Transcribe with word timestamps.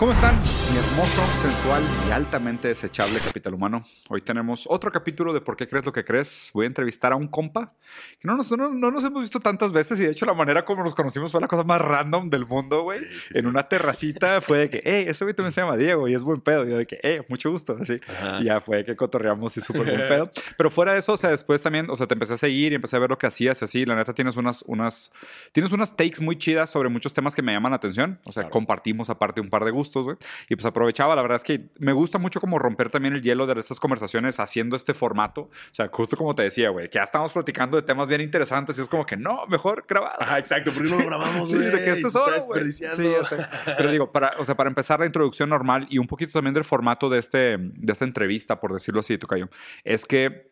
¿Cómo 0.00 0.12
están? 0.12 0.34
Mi 0.72 0.78
hermoso, 0.78 1.22
sensual 1.42 1.82
y 2.08 2.10
altamente 2.10 2.68
desechable 2.68 3.20
capital 3.20 3.52
humano. 3.52 3.84
Hoy 4.08 4.22
tenemos 4.22 4.64
otro 4.66 4.90
capítulo 4.90 5.34
de 5.34 5.42
¿Por 5.42 5.58
qué 5.58 5.68
crees 5.68 5.84
lo 5.84 5.92
que 5.92 6.04
crees? 6.04 6.50
Voy 6.54 6.64
a 6.64 6.68
entrevistar 6.68 7.12
a 7.12 7.16
un 7.16 7.28
compa 7.28 7.74
que 8.18 8.26
no 8.26 8.34
nos, 8.34 8.50
no, 8.52 8.70
no 8.70 8.90
nos 8.90 9.04
hemos 9.04 9.20
visto 9.20 9.40
tantas 9.40 9.72
veces 9.72 10.00
y 10.00 10.04
de 10.04 10.12
hecho 10.12 10.24
la 10.24 10.32
manera 10.32 10.64
como 10.64 10.82
nos 10.82 10.94
conocimos 10.94 11.32
fue 11.32 11.40
la 11.42 11.48
cosa 11.48 11.64
más 11.64 11.82
random 11.82 12.30
del 12.30 12.46
mundo, 12.46 12.82
güey. 12.84 13.00
Sí, 13.00 13.04
sí, 13.10 13.28
en 13.34 13.40
sí. 13.42 13.46
una 13.46 13.68
terracita 13.68 14.40
fue 14.40 14.58
de 14.60 14.70
que, 14.70 14.82
hey, 14.86 15.04
ese 15.06 15.22
güey 15.26 15.34
también 15.36 15.52
se 15.52 15.60
llama 15.60 15.76
Diego 15.76 16.08
y 16.08 16.14
es 16.14 16.22
buen 16.22 16.40
pedo. 16.40 16.64
Y 16.66 16.70
yo 16.70 16.78
de 16.78 16.86
que, 16.86 16.98
hey, 17.02 17.18
mucho 17.28 17.50
gusto, 17.50 17.76
así. 17.78 18.00
Y 18.40 18.44
ya 18.44 18.62
fue 18.62 18.86
que 18.86 18.96
cotorreamos 18.96 19.54
y 19.58 19.60
súper 19.60 19.84
buen 19.84 19.98
pedo. 20.08 20.30
Pero 20.56 20.70
fuera 20.70 20.94
de 20.94 21.00
eso, 21.00 21.12
o 21.12 21.16
sea, 21.18 21.28
después 21.28 21.60
también, 21.60 21.90
o 21.90 21.96
sea, 21.96 22.06
te 22.06 22.14
empecé 22.14 22.32
a 22.32 22.38
seguir 22.38 22.72
y 22.72 22.76
empecé 22.76 22.96
a 22.96 23.00
ver 23.00 23.10
lo 23.10 23.18
que 23.18 23.26
hacías 23.26 23.62
así. 23.62 23.84
La 23.84 23.96
neta 23.96 24.14
tienes 24.14 24.38
unas, 24.38 24.62
unas, 24.62 25.12
tienes 25.52 25.72
unas 25.72 25.94
takes 25.94 26.22
muy 26.22 26.38
chidas 26.38 26.70
sobre 26.70 26.88
muchos 26.88 27.12
temas 27.12 27.34
que 27.36 27.42
me 27.42 27.52
llaman 27.52 27.72
la 27.72 27.76
atención. 27.76 28.18
O 28.24 28.32
sea, 28.32 28.44
Claro. 28.44 28.52
compartimos 28.52 29.10
aparte 29.10 29.42
un 29.42 29.50
par 29.50 29.66
de 29.66 29.70
gustos, 29.72 29.89
güey. 29.92 30.16
Y 30.48 30.56
pues 30.56 30.66
aprovechaba, 30.66 31.14
la 31.14 31.22
verdad 31.22 31.36
es 31.36 31.44
que 31.44 31.70
me 31.78 31.92
gusta 31.92 32.18
mucho 32.18 32.40
como 32.40 32.58
romper 32.58 32.90
también 32.90 33.14
el 33.14 33.22
hielo 33.22 33.46
de 33.46 33.60
estas 33.60 33.80
conversaciones 33.80 34.40
haciendo 34.40 34.76
este 34.76 34.94
formato. 34.94 35.42
O 35.42 35.50
sea, 35.74 35.88
justo 35.92 36.16
como 36.16 36.34
te 36.34 36.42
decía, 36.42 36.70
güey, 36.70 36.88
que 36.88 36.96
ya 36.96 37.02
estamos 37.02 37.32
platicando 37.32 37.76
de 37.76 37.82
temas 37.82 38.08
bien 38.08 38.20
interesantes 38.20 38.78
y 38.78 38.82
es 38.82 38.88
como 38.88 39.04
que 39.04 39.16
no, 39.16 39.46
mejor 39.48 39.84
grabado. 39.88 40.16
Ajá, 40.20 40.38
exacto, 40.38 40.70
porque 40.72 40.90
no 40.90 40.98
lo 40.98 41.06
grabamos, 41.06 41.50
Sí, 41.50 41.56
güey. 41.56 41.70
de 41.70 41.84
que 41.84 41.90
esto 41.90 42.08
es 42.08 42.16
oro, 42.16 42.34
desperdiciando. 42.34 42.96
Sí. 42.96 43.34
Pero 43.76 43.90
digo, 43.90 44.12
para, 44.12 44.34
o 44.38 44.44
sea, 44.44 44.54
para 44.56 44.68
empezar 44.68 45.00
la 45.00 45.06
introducción 45.06 45.48
normal 45.48 45.86
y 45.90 45.98
un 45.98 46.06
poquito 46.06 46.32
también 46.32 46.54
del 46.54 46.64
formato 46.64 47.08
de, 47.08 47.18
este, 47.18 47.56
de 47.58 47.92
esta 47.92 48.04
entrevista, 48.04 48.60
por 48.60 48.72
decirlo 48.72 49.00
así, 49.00 49.18
Tocayo, 49.18 49.48
es 49.84 50.04
que, 50.04 50.49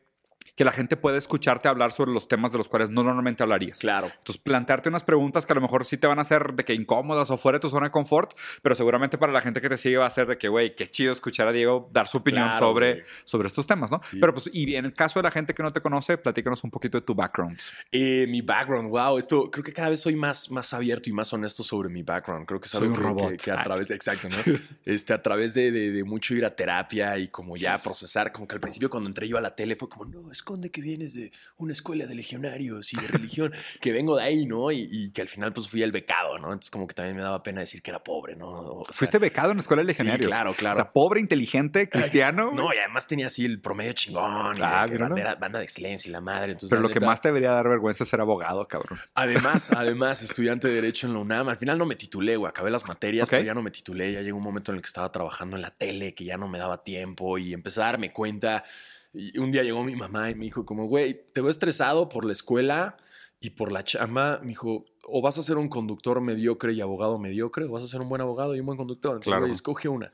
que 0.58 0.64
la 0.64 0.72
gente 0.72 0.96
puede 0.96 1.16
escucharte 1.16 1.68
hablar 1.68 1.92
sobre 1.92 2.10
los 2.12 2.28
temas 2.28 2.50
de 2.52 2.58
los 2.58 2.68
cuales 2.68 2.90
no 2.90 3.02
normalmente 3.04 3.42
hablarías. 3.44 3.78
Claro. 3.78 4.08
Entonces, 4.08 4.38
plantearte 4.38 4.88
unas 4.88 5.04
preguntas 5.04 5.46
que 5.46 5.52
a 5.52 5.54
lo 5.54 5.60
mejor 5.62 5.86
sí 5.86 5.96
te 5.96 6.06
van 6.06 6.18
a 6.18 6.22
hacer 6.22 6.52
de 6.54 6.64
que 6.64 6.74
incómodas 6.74 7.30
o 7.30 7.36
fuera 7.36 7.58
de 7.58 7.60
tu 7.60 7.70
zona 7.70 7.86
de 7.86 7.90
confort, 7.92 8.32
pero 8.60 8.74
seguramente 8.74 9.16
para 9.18 9.32
la 9.32 9.40
gente 9.40 9.60
que 9.60 9.68
te 9.68 9.76
sigue 9.76 9.96
va 9.98 10.06
a 10.06 10.10
ser 10.10 10.26
de 10.26 10.36
que, 10.36 10.48
güey, 10.48 10.74
qué 10.74 10.88
chido 10.88 11.12
escuchar 11.12 11.46
a 11.48 11.52
Diego 11.52 11.88
dar 11.92 12.08
su 12.08 12.18
opinión 12.18 12.48
Claro, 12.48 12.58
sobre, 12.58 13.04
sobre 13.24 13.46
estos 13.48 13.66
temas, 13.68 13.90
¿no? 13.90 14.00
Sí. 14.10 14.18
Pero 14.20 14.34
pues, 14.34 14.50
y 14.52 14.74
en 14.74 14.84
el 14.84 14.92
caso 14.92 15.20
de 15.20 15.22
la 15.22 15.30
gente 15.30 15.54
que 15.54 15.62
no 15.62 15.72
te 15.72 15.80
conoce, 15.80 16.18
platícanos 16.18 16.64
un 16.64 16.70
poquito 16.72 16.98
de 16.98 17.02
tu 17.06 17.14
background. 17.14 17.56
Eh, 17.92 18.26
mi 18.28 18.42
background, 18.42 18.90
wow, 18.90 19.16
esto 19.16 19.50
creo 19.52 19.62
que 19.62 19.72
cada 19.72 19.90
vez 19.90 20.00
soy 20.00 20.16
más, 20.16 20.50
más 20.50 20.74
abierto 20.74 21.08
y 21.08 21.12
más 21.12 21.32
honesto 21.32 21.62
sobre 21.62 21.88
mi 21.88 22.02
background. 22.02 22.46
Creo 22.46 22.60
que 22.60 22.66
es 22.66 22.72
Soy 22.72 22.82
algo 22.82 22.94
un 22.94 23.00
que, 23.00 23.06
robot. 23.06 23.30
que- 23.30 23.36
que 23.36 23.50
Ah, 23.52 23.60
a 23.60 23.62
través, 23.62 23.90
exacto, 23.92 24.28
¿no? 24.28 24.36
Este, 24.84 25.12
a 25.12 25.22
través 25.22 25.54
de, 25.54 25.70
de- 25.70 25.92
de 25.92 26.02
mucho 26.02 26.34
ir 26.34 26.44
a 26.44 26.56
terapia 26.56 27.16
y 27.16 27.28
como 27.28 27.56
ya 27.56 27.78
procesar, 27.80 28.32
como 28.32 28.48
que 28.48 28.56
al 28.56 28.60
principio 28.60 28.90
cuando 28.90 29.08
entré 29.08 29.28
yo 29.28 29.38
a 29.38 29.40
la 29.40 29.54
tele 29.54 29.76
fue 29.76 29.88
como, 29.88 30.04
no, 30.04 30.32
esconde 30.48 30.70
que 30.70 30.80
vienes 30.80 31.12
de 31.12 31.30
una 31.58 31.72
escuela 31.72 32.06
de 32.06 32.14
legionarios 32.14 32.94
y 32.94 32.96
de 32.96 33.06
religión, 33.06 33.52
que 33.82 33.92
vengo 33.92 34.16
de 34.16 34.22
ahí, 34.22 34.46
¿no? 34.46 34.72
Y, 34.72 34.88
y 34.90 35.10
que 35.10 35.20
al 35.20 35.28
final 35.28 35.52
pues 35.52 35.68
fui 35.68 35.82
el 35.82 35.92
becado, 35.92 36.38
¿no? 36.38 36.46
Entonces 36.48 36.70
como 36.70 36.86
que 36.86 36.94
también 36.94 37.16
me 37.16 37.22
daba 37.22 37.42
pena 37.42 37.60
decir 37.60 37.82
que 37.82 37.90
era 37.90 38.02
pobre, 38.02 38.34
¿no? 38.34 38.48
O 38.48 38.84
sea, 38.86 38.94
Fuiste 38.94 39.18
becado 39.18 39.50
en 39.50 39.58
la 39.58 39.60
escuela 39.60 39.82
de 39.84 39.92
sí, 39.92 40.02
legionarios. 40.02 40.28
claro, 40.30 40.54
claro. 40.54 40.72
O 40.72 40.76
sea, 40.76 40.90
pobre, 40.90 41.20
inteligente, 41.20 41.90
cristiano. 41.90 42.50
No, 42.54 42.72
y 42.72 42.78
además 42.78 43.06
tenía 43.06 43.26
así 43.26 43.44
el 43.44 43.60
promedio 43.60 43.92
chingón. 43.92 44.54
Y 44.56 44.60
Ah, 44.62 44.84
que 44.86 44.92
míralo. 44.92 45.14
bandera- 45.14 45.34
banda 45.34 45.58
de 45.58 45.64
excelencia 45.66 46.08
y 46.08 46.12
la 46.12 46.22
madre. 46.22 46.52
Entonces, 46.52 46.70
Pero 46.70 46.80
la 46.80 46.88
lo 46.88 46.94
que 46.94 47.00
más 47.00 47.20
te 47.20 47.28
debería 47.28 47.50
dar 47.50 47.68
vergüenza 47.68 48.04
es 48.04 48.08
ser 48.08 48.22
abogado, 48.22 48.66
cabrón. 48.68 48.98
Además, 49.14 49.70
además, 49.76 50.22
estudiante 50.22 50.66
de 50.68 50.74
Derecho 50.76 51.06
en 51.08 51.12
la 51.12 51.18
UNAM. 51.18 51.48
Al 51.50 51.56
final 51.56 51.76
no 51.76 51.84
me 51.84 51.96
titulé, 51.96 52.36
güey. 52.36 52.48
Acabé 52.48 52.70
las 52.70 52.88
materias, 52.88 53.28
pero 53.28 53.42
ya 53.42 53.52
no 53.52 53.60
me 53.62 53.70
titulé. 53.70 54.12
Ya 54.14 54.22
llegó 54.22 54.38
un 54.38 54.44
momento 54.44 54.72
en 54.72 54.76
el 54.76 54.82
que 54.82 54.86
estaba 54.88 55.12
trabajando 55.12 55.56
en 55.56 55.62
la 55.62 55.70
tele, 55.72 56.14
que 56.14 56.24
ya 56.24 56.38
no 56.38 56.48
me 56.48 56.58
daba 56.58 56.82
tiempo 56.84 57.36
y 57.36 57.52
empecé 57.52 57.82
a 57.82 57.84
darme 57.84 58.12
cuenta. 58.14 58.64
Y 59.12 59.38
un 59.38 59.50
día 59.50 59.62
llegó 59.62 59.82
mi 59.84 59.96
mamá 59.96 60.30
y 60.30 60.34
me 60.34 60.44
dijo 60.44 60.64
como, 60.66 60.86
güey, 60.86 61.20
te 61.32 61.40
veo 61.40 61.50
estresado 61.50 62.08
por 62.08 62.24
la 62.24 62.32
escuela 62.32 62.96
y 63.40 63.50
por 63.50 63.72
la 63.72 63.84
chamba. 63.84 64.38
Me 64.42 64.48
dijo, 64.48 64.84
o 65.04 65.22
vas 65.22 65.38
a 65.38 65.42
ser 65.42 65.56
un 65.56 65.68
conductor 65.68 66.20
mediocre 66.20 66.72
y 66.72 66.80
abogado 66.80 67.18
mediocre, 67.18 67.64
o 67.64 67.70
vas 67.70 67.82
a 67.82 67.88
ser 67.88 68.00
un 68.00 68.08
buen 68.08 68.20
abogado 68.20 68.54
y 68.54 68.60
un 68.60 68.66
buen 68.66 68.76
conductor. 68.76 69.12
Entonces, 69.12 69.30
Claro. 69.30 69.42
güey, 69.42 69.52
escoge 69.52 69.88
una. 69.88 70.12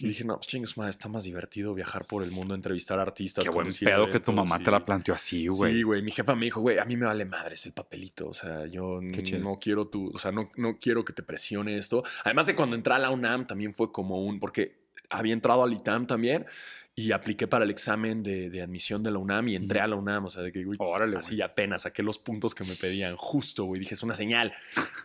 Y 0.00 0.06
dije, 0.08 0.22
no, 0.22 0.36
pues 0.36 0.46
chingues, 0.46 0.76
madre, 0.76 0.90
está 0.90 1.08
más 1.08 1.24
divertido 1.24 1.74
viajar 1.74 2.04
por 2.04 2.22
el 2.22 2.30
mundo, 2.30 2.54
entrevistar 2.54 3.00
artistas. 3.00 3.42
Qué 3.42 3.50
buen 3.50 3.68
pedo 3.68 4.10
que 4.10 4.20
tu 4.20 4.32
mamá 4.32 4.62
te 4.62 4.70
la 4.70 4.84
planteó 4.84 5.14
así, 5.14 5.48
güey. 5.48 5.72
Sí, 5.76 5.82
güey. 5.82 6.02
Mi 6.02 6.10
jefa 6.12 6.36
me 6.36 6.44
dijo, 6.44 6.60
güey, 6.60 6.78
a 6.78 6.84
mí 6.84 6.96
me 6.96 7.06
vale 7.06 7.24
madres 7.24 7.66
el 7.66 7.72
papelito. 7.72 8.28
O 8.28 8.34
sea, 8.34 8.66
yo 8.66 9.00
no 9.00 9.58
quiero 9.58 9.88
tu, 9.88 10.10
o 10.14 10.18
sea, 10.18 10.30
no, 10.30 10.50
no 10.56 10.78
quiero 10.78 11.04
que 11.04 11.12
te 11.14 11.22
presione 11.24 11.76
esto. 11.78 12.04
Además 12.22 12.46
de 12.46 12.54
cuando 12.54 12.76
entré 12.76 12.94
a 12.94 12.98
la 12.98 13.10
UNAM 13.10 13.46
también 13.46 13.72
fue 13.74 13.90
como 13.90 14.22
un, 14.22 14.38
porque 14.38 14.77
había 15.10 15.32
entrado 15.32 15.62
al 15.62 15.72
ITAM 15.72 16.06
también 16.06 16.46
y 16.94 17.12
apliqué 17.12 17.46
para 17.46 17.64
el 17.64 17.70
examen 17.70 18.24
de, 18.24 18.50
de 18.50 18.60
admisión 18.60 19.04
de 19.04 19.12
la 19.12 19.18
UNAM 19.18 19.46
y 19.48 19.54
entré 19.54 19.78
a 19.80 19.86
la 19.86 19.94
UNAM. 19.94 20.24
O 20.24 20.30
sea, 20.30 20.42
de 20.42 20.50
que, 20.50 20.64
güey, 20.64 20.76
Órale, 20.80 21.16
así 21.16 21.36
güey. 21.36 21.42
apenas 21.42 21.82
saqué 21.82 22.02
los 22.02 22.18
puntos 22.18 22.56
que 22.56 22.64
me 22.64 22.74
pedían 22.74 23.14
justo, 23.16 23.64
güey. 23.66 23.78
Dije, 23.78 23.94
es 23.94 24.02
una 24.02 24.16
señal. 24.16 24.52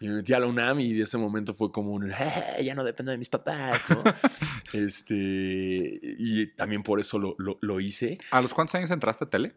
Y 0.01 0.07
me 0.07 0.15
metí 0.15 0.33
a 0.33 0.39
la 0.39 0.47
UNAM 0.47 0.79
y 0.79 0.93
de 0.93 1.03
ese 1.03 1.19
momento 1.19 1.53
fue 1.53 1.71
como 1.71 1.91
un, 1.91 2.11
"Eh, 2.11 2.63
ya 2.63 2.73
no 2.73 2.83
dependo 2.83 3.11
de 3.11 3.19
mis 3.19 3.29
papás, 3.29 3.79
¿no? 3.89 4.03
este, 4.73 5.99
y 6.01 6.47
también 6.55 6.83
por 6.83 6.99
eso 6.99 7.19
lo, 7.19 7.35
lo- 7.37 7.59
lo 7.61 7.79
hice. 7.79 8.17
¿A 8.31 8.41
los 8.41 8.53
cuántos 8.53 8.75
años 8.75 8.91
entraste 8.91 9.25
a 9.25 9.29
tele? 9.29 9.53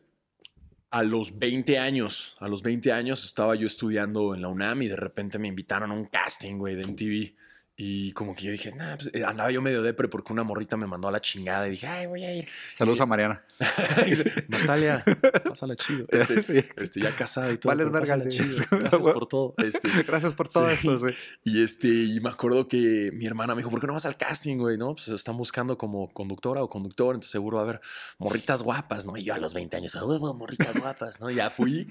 A 0.90 1.02
los 1.02 1.38
20 1.38 1.78
años, 1.78 2.36
a 2.38 2.48
los 2.48 2.62
20 2.62 2.92
años 2.92 3.24
estaba 3.24 3.54
yo 3.56 3.66
estudiando 3.66 4.34
en 4.34 4.42
la 4.42 4.48
UNAM 4.48 4.82
y 4.82 4.88
de 4.88 4.96
repente 4.96 5.38
me 5.38 5.48
invitaron 5.48 5.90
a 5.90 5.94
un 5.94 6.04
casting, 6.06 6.56
güey, 6.58 6.74
de 6.76 6.82
MTV. 6.86 7.34
Y 7.78 8.12
como 8.12 8.34
que 8.34 8.44
yo 8.44 8.52
dije, 8.52 8.72
nah, 8.72 8.96
pues, 8.96 9.10
eh, 9.12 9.22
andaba 9.22 9.50
yo 9.50 9.60
medio 9.60 9.82
depre 9.82 10.08
porque 10.08 10.32
una 10.32 10.42
morrita 10.42 10.78
me 10.78 10.86
mandó 10.86 11.08
a 11.08 11.10
la 11.12 11.20
chingada 11.20 11.66
y 11.68 11.72
dije, 11.72 11.86
ay, 11.86 12.06
voy 12.06 12.24
a 12.24 12.34
ir. 12.34 12.48
Saludos 12.74 13.00
Y- 13.00 13.02
a 13.02 13.06
Mariana. 13.06 13.42
Natalia, 14.48 15.04
pásala 15.44 15.76
chido. 15.76 16.06
Este, 16.16 16.42
Sí. 16.42 16.64
este, 16.76 17.00
ya 17.00 17.14
casada 17.14 17.52
y 17.52 17.58
todo. 17.58 17.76
Pero 17.76 17.90
verga, 17.90 18.20
sí. 18.22 18.28
chido. 18.30 18.64
Gracias 18.70 19.02
por 19.02 19.26
todo. 19.28 19.54
Este, 19.58 19.88
Gracias 20.06 20.32
por 20.34 20.48
todo 20.48 20.68
Sí. 20.68 20.74
esto, 20.74 20.98
sí. 21.08 21.14
y 21.44 21.62
este, 21.62 21.88
y 21.88 22.20
me 22.20 22.30
acuerdo 22.30 22.68
que 22.68 23.10
mi 23.12 23.26
hermana 23.26 23.54
me 23.54 23.60
dijo, 23.60 23.70
¿por 23.70 23.80
qué 23.80 23.86
no 23.86 23.92
vas 23.92 24.06
al 24.06 24.16
casting, 24.16 24.56
güey? 24.56 24.76
No, 24.78 24.94
pues 24.94 25.08
están 25.08 25.36
buscando 25.36 25.76
como 25.76 26.12
conductora 26.12 26.62
o 26.62 26.68
conductor, 26.68 27.14
entonces 27.14 27.30
seguro 27.30 27.56
va 27.56 27.62
a 27.62 27.64
haber 27.64 27.80
morritas 28.18 28.62
guapas, 28.62 29.04
¿no? 29.06 29.16
Y 29.16 29.24
yo 29.24 29.34
a 29.34 29.38
los 29.38 29.54
20 29.54 29.76
años, 29.76 29.94
"Ah, 29.96 30.04
huevo, 30.04 30.32
morritas 30.34 30.78
guapas, 30.80 31.20
¿no? 31.20 31.30
Ya 31.30 31.50
fui. 31.50 31.88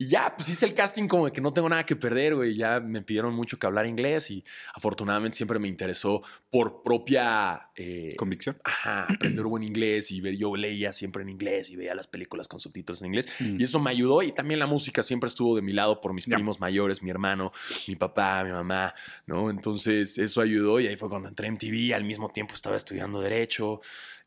Y 0.00 0.06
ya, 0.06 0.32
pues 0.36 0.48
hice 0.48 0.64
el 0.64 0.74
casting 0.74 1.08
como 1.08 1.26
de 1.26 1.32
que 1.32 1.40
no 1.40 1.52
tengo 1.52 1.68
nada 1.68 1.84
que 1.84 1.96
perder, 1.96 2.36
güey. 2.36 2.56
Ya 2.56 2.78
me 2.78 3.02
pidieron 3.02 3.34
mucho 3.34 3.58
que 3.58 3.66
hablar 3.66 3.84
inglés 3.84 4.30
y 4.30 4.44
afortunadamente 4.72 5.36
siempre 5.36 5.58
me 5.58 5.66
interesó 5.66 6.22
por 6.50 6.84
propia... 6.84 7.70
eh, 7.74 8.14
Convicción. 8.16 8.56
Ajá, 8.62 9.06
aprender 9.12 9.44
buen 9.46 9.64
inglés 9.64 10.12
y 10.12 10.20
ver, 10.20 10.36
yo 10.36 10.54
leía 10.54 10.92
siempre 10.92 11.22
en 11.24 11.30
inglés 11.30 11.70
y 11.70 11.76
veía 11.76 11.96
las 11.96 12.06
películas 12.06 12.46
con 12.46 12.60
subtítulos 12.60 13.00
en 13.00 13.08
inglés. 13.08 13.28
Mm. 13.40 13.60
Y 13.60 13.64
eso 13.64 13.80
me 13.80 13.90
ayudó 13.90 14.22
y 14.22 14.30
también 14.30 14.60
la 14.60 14.68
música 14.68 15.02
siempre 15.02 15.26
estuvo 15.26 15.56
de 15.56 15.62
mi 15.62 15.72
lado 15.72 16.00
por 16.00 16.12
mis 16.12 16.26
primos 16.26 16.60
mayores, 16.60 17.02
mi 17.02 17.10
hermano, 17.10 17.52
mi 17.88 17.96
papá, 17.96 18.44
mi 18.44 18.52
mamá, 18.52 18.94
¿no? 19.26 19.50
Entonces 19.50 20.16
eso 20.18 20.40
ayudó 20.40 20.78
y 20.78 20.86
ahí 20.86 20.94
fue 20.94 21.08
cuando 21.08 21.28
entré 21.28 21.48
en 21.48 21.58
TV, 21.58 21.92
al 21.92 22.04
mismo 22.04 22.28
tiempo 22.30 22.54
estaba 22.54 22.76
estudiando 22.76 23.20
derecho, 23.20 23.80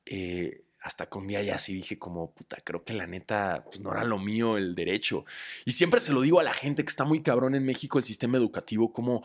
eh, 0.05 0.63
hasta 0.81 1.05
que 1.05 1.17
un 1.17 1.27
día 1.27 1.41
ya 1.43 1.57
sí 1.59 1.75
dije 1.75 1.99
como, 1.99 2.33
puta, 2.33 2.57
creo 2.63 2.83
que 2.83 2.93
la 2.93 3.05
neta, 3.05 3.63
pues 3.65 3.79
no 3.79 3.91
era 3.91 4.03
lo 4.03 4.17
mío 4.17 4.57
el 4.57 4.73
derecho. 4.73 5.25
Y 5.63 5.73
siempre 5.73 5.99
se 5.99 6.11
lo 6.11 6.21
digo 6.21 6.39
a 6.39 6.43
la 6.43 6.53
gente 6.53 6.83
que 6.83 6.89
está 6.89 7.05
muy 7.05 7.21
cabrón 7.21 7.53
en 7.53 7.63
México 7.63 7.97
el 7.97 8.03
sistema 8.03 8.37
educativo, 8.37 8.91
como... 8.91 9.23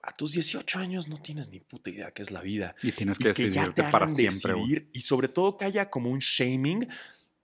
A 0.00 0.12
tus 0.12 0.32
18 0.32 0.78
años 0.78 1.08
no 1.08 1.16
tienes 1.16 1.50
ni 1.50 1.58
puta 1.58 1.90
idea 1.90 2.12
qué 2.12 2.22
es 2.22 2.30
la 2.30 2.40
vida 2.40 2.76
Y 2.84 2.92
tienes 2.92 3.20
y 3.20 3.24
que 3.24 3.32
ya 3.32 3.34
decidirte 3.34 3.82
te 3.82 3.90
para 3.90 4.08
siempre, 4.08 4.54
decidir 4.54 4.88
y 4.92 5.00
sobre 5.00 5.28
todo 5.28 5.58
que 5.58 5.64
haya 5.64 5.90
como 5.90 6.08
un 6.08 6.20
shaming 6.20 6.88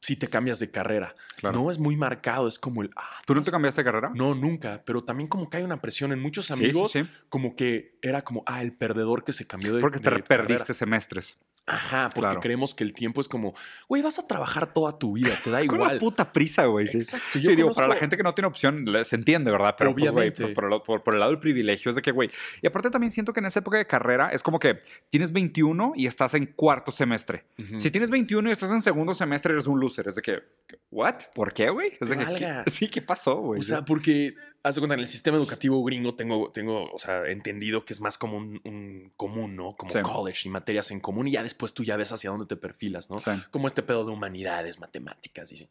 si 0.04 0.16
te 0.16 0.28
cambias 0.28 0.58
de 0.58 0.70
carrera. 0.70 1.14
Claro. 1.36 1.58
No 1.58 1.70
es 1.70 1.78
muy 1.78 1.96
marcado, 1.96 2.46
es 2.46 2.58
como 2.58 2.82
el... 2.82 2.90
Ah, 2.94 3.08
¿Tú 3.24 3.32
no 3.34 3.40
vas- 3.40 3.44
te 3.46 3.50
cambiaste 3.50 3.80
de 3.80 3.84
carrera? 3.86 4.10
No, 4.14 4.34
nunca, 4.34 4.82
pero 4.84 5.02
también 5.02 5.28
como 5.28 5.48
que 5.48 5.56
hay 5.56 5.62
una 5.62 5.80
presión 5.80 6.12
en 6.12 6.20
muchos 6.20 6.50
amigos, 6.50 6.92
sí, 6.92 7.02
sí. 7.04 7.08
como 7.30 7.56
que 7.56 7.96
era 8.02 8.22
como, 8.22 8.42
ah, 8.46 8.60
el 8.60 8.72
perdedor 8.74 9.24
que 9.24 9.32
se 9.32 9.46
cambió 9.46 9.74
de 9.74 9.80
Porque 9.80 9.98
te 10.00 10.10
de 10.10 10.22
perdiste 10.22 10.58
carrera. 10.58 10.74
semestres. 10.74 11.36
Ajá, 11.66 12.10
porque 12.14 12.26
Claro. 12.28 12.40
creemos 12.40 12.74
que 12.74 12.84
el 12.84 12.92
tiempo 12.92 13.22
es 13.22 13.28
como, 13.28 13.54
güey, 13.88 14.02
vas 14.02 14.18
a 14.18 14.26
trabajar 14.26 14.74
toda 14.74 14.98
tu 14.98 15.14
vida, 15.14 15.30
te 15.42 15.48
da 15.50 15.60
Con 15.66 15.78
la 15.78 15.84
igual. 15.86 15.98
puta 15.98 16.30
prisa, 16.30 16.66
güey. 16.66 16.86
Sí. 16.88 16.98
Exacto. 16.98 17.24
Sí, 17.40 17.56
digo, 17.56 17.72
para 17.72 17.88
la 17.88 17.96
gente 17.96 18.18
que 18.18 18.22
no 18.22 18.34
tiene 18.34 18.48
opción, 18.48 18.84
se 19.02 19.16
entiende, 19.16 19.50
¿verdad? 19.50 19.74
Pero, 19.78 19.92
pues, 19.94 20.02
güey, 20.12 20.28
Obviamente. 20.28 20.42
por, 20.48 20.52
por 20.52 20.64
el, 20.74 20.82
por- 20.82 21.02
por 21.02 21.14
el 21.14 21.20
lado 21.20 21.32
del 21.32 21.40
privilegio 21.40 21.88
es 21.88 21.94
de 21.96 22.02
que, 22.02 22.10
güey. 22.10 22.30
Y 22.60 22.66
aparte 22.66 22.90
también 22.90 23.10
siento 23.10 23.32
que 23.32 23.40
en 23.40 23.46
esa 23.46 23.60
época 23.60 23.78
de 23.78 23.86
carrera 23.86 24.28
es 24.28 24.42
como 24.42 24.58
que 24.58 24.78
tienes 25.08 25.32
21 25.32 25.92
y 25.96 26.06
estás 26.06 26.34
en 26.34 26.44
cuarto 26.44 26.92
semestre. 26.92 27.46
Si 27.78 27.90
tienes 27.90 28.10
21 28.10 28.50
y 28.50 28.52
estás 28.52 28.70
en 28.70 28.82
segundo 28.82 29.14
semestre, 29.14 29.54
eres 29.54 29.66
un 29.66 29.80
Es 29.98 30.14
de 30.16 30.22
que, 30.22 30.42
¿what? 30.90 31.16
¿Por 31.34 31.52
qué, 31.52 31.70
güey? 31.70 31.92
Es 32.00 32.08
de 32.08 32.16
que. 32.18 32.24
¿qué- 32.34 32.62
sí, 32.70 32.88
¿qué 32.88 33.02
pasó, 33.02 33.36
güey? 33.36 33.60
O 33.60 33.62
sea, 33.62 33.84
porque, 33.84 34.34
haz 34.62 34.74
de 34.74 34.80
cuenta, 34.80 34.94
en 34.94 35.00
el 35.00 35.06
sistema 35.06 35.36
educativo 35.36 35.82
gringo 35.84 36.14
tengo, 36.14 36.50
tengo 36.52 36.90
o 36.92 36.98
sea, 36.98 37.26
entendido 37.28 37.84
que 37.84 37.92
es 37.92 38.00
más 38.00 38.18
como 38.18 38.36
un, 38.36 38.60
un 38.64 39.12
común, 39.16 39.56
¿no? 39.56 39.72
Como 39.76 39.90
Sí. 39.92 40.00
college 40.02 40.48
y 40.48 40.50
materias 40.50 40.90
en 40.90 41.00
común 41.00 41.28
y 41.28 41.32
ya 41.32 41.42
después 41.42 41.74
tú 41.74 41.84
ya 41.84 41.96
ves 41.96 42.12
hacia 42.12 42.30
dónde 42.30 42.46
te 42.46 42.56
perfilas, 42.56 43.10
¿no? 43.10 43.18
Sí. 43.18 43.30
Como 43.50 43.66
este 43.66 43.82
pedo 43.82 44.04
de 44.04 44.12
humanidades, 44.12 44.78
matemáticas, 44.80 45.48
dice. 45.50 45.70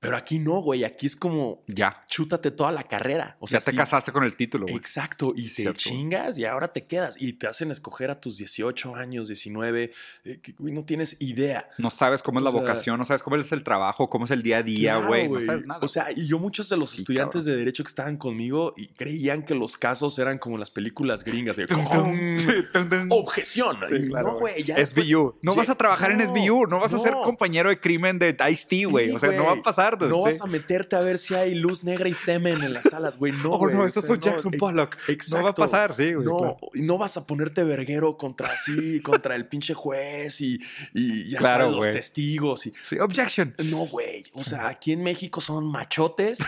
Pero 0.00 0.16
aquí 0.16 0.38
no, 0.38 0.62
güey. 0.62 0.84
Aquí 0.84 1.06
es 1.06 1.14
como 1.14 1.62
Ya. 1.66 2.04
chútate 2.08 2.50
toda 2.50 2.72
la 2.72 2.82
carrera. 2.84 3.36
O 3.38 3.46
sea, 3.46 3.60
ya 3.60 3.64
te 3.66 3.70
sí, 3.72 3.76
casaste 3.76 4.12
con 4.12 4.24
el 4.24 4.34
título, 4.34 4.64
güey. 4.64 4.76
Exacto, 4.76 5.34
y 5.36 5.44
te 5.48 5.62
Cierto. 5.62 5.78
chingas 5.78 6.38
y 6.38 6.46
ahora 6.46 6.72
te 6.72 6.86
quedas 6.86 7.16
y 7.20 7.34
te 7.34 7.46
hacen 7.46 7.70
escoger 7.70 8.10
a 8.10 8.18
tus 8.18 8.38
18 8.38 8.94
años, 8.96 9.28
19, 9.28 9.92
eh, 10.24 10.40
que, 10.40 10.52
güey, 10.52 10.72
no 10.72 10.86
tienes 10.86 11.16
idea. 11.20 11.68
No 11.76 11.90
sabes 11.90 12.22
cómo 12.22 12.38
es 12.38 12.44
la 12.46 12.50
sea- 12.50 12.60
vocación, 12.60 12.96
no 12.98 13.04
sabes 13.04 13.22
cómo 13.22 13.36
es 13.36 13.52
el 13.52 13.62
trabajo, 13.62 14.08
cómo 14.08 14.24
es 14.24 14.30
el 14.30 14.42
día 14.42 14.56
a 14.58 14.62
día, 14.62 14.92
Claro, 14.94 15.08
güey. 15.08 15.28
no 15.28 15.40
sabes 15.42 15.66
nada. 15.66 15.80
O 15.82 15.88
sea, 15.88 16.06
y 16.16 16.26
yo 16.26 16.38
muchos 16.38 16.70
de 16.70 16.78
los 16.78 16.92
Sí, 16.92 16.98
estudiantes 17.00 17.42
cabrón. 17.42 17.52
de 17.52 17.58
derecho 17.58 17.84
que 17.84 17.88
estaban 17.88 18.16
conmigo 18.16 18.72
y 18.78 18.86
creían 18.88 19.44
que 19.44 19.54
los 19.54 19.76
casos 19.76 20.18
eran 20.18 20.38
como 20.38 20.56
en 20.56 20.60
las 20.60 20.70
películas 20.70 21.24
gringas 21.24 21.56
de 21.56 21.64
objeción. 21.64 22.38
Sí, 23.88 23.94
Y 24.06 24.08
claro, 24.08 24.28
no, 24.32 24.38
güey, 24.38 24.62
ya 24.64 24.76
después- 24.76 25.06
SVU. 25.06 25.36
No 25.42 25.54
vas 25.54 25.68
a 25.68 25.74
trabajar 25.74 26.10
en 26.12 26.18
No, 26.18 26.24
SVU, 26.24 26.66
no 26.66 26.80
vas 26.80 26.92
a 26.94 26.98
ser 26.98 27.12
compañero 27.22 27.68
de 27.68 27.78
crimen 27.80 28.18
de 28.18 28.36
Ice-T, 28.50 28.84
güey. 28.86 29.10
o 29.10 29.18
sea, 29.18 29.32
no 29.32 29.44
va 29.44 29.52
a 29.52 29.62
pasar, 29.62 29.89
No 29.98 30.18
sí. 30.18 30.24
vas 30.24 30.40
a 30.40 30.46
meterte 30.46 30.96
a 30.96 31.00
ver 31.00 31.18
si 31.18 31.34
hay 31.34 31.54
luz 31.54 31.84
negra 31.84 32.08
y 32.08 32.14
semen 32.14 32.62
en 32.62 32.72
las 32.72 32.84
salas, 32.84 33.18
güey. 33.18 33.32
No, 33.32 33.50
Oh, 33.60 33.68
no, 33.68 33.80
o 33.82 33.86
estos 33.86 34.04
sea, 34.04 34.14
son 34.14 34.20
Jackson 34.20 34.52
no, 34.52 34.58
Pollock. 34.58 34.96
Exacto. 35.08 35.36
No 35.38 35.44
va 35.44 35.50
a 35.50 35.54
pasar, 35.54 35.94
sí, 35.94 36.12
güey. 36.14 36.24
No, 36.26 36.38
claro. 36.38 36.58
y 36.74 36.82
no 36.82 36.98
vas 36.98 37.16
a 37.16 37.26
ponerte 37.26 37.64
verguero 37.64 38.16
contra 38.16 38.56
sí, 38.56 39.00
contra 39.00 39.34
el 39.36 39.46
pinche 39.46 39.74
juez 39.74 40.40
y, 40.40 40.58
y 40.94 41.30
ya 41.30 41.38
Claro, 41.38 41.64
sabes, 41.72 41.76
los 41.76 41.92
testigos. 41.92 42.66
Y, 42.66 42.72
Sí, 42.82 42.98
objection. 42.98 43.54
no, 43.64 43.86
güey. 43.86 44.24
O 44.34 44.44
sea, 44.44 44.68
aquí 44.68 44.92
en 44.92 45.02
México 45.02 45.40
son 45.40 45.66
machotes 45.66 46.38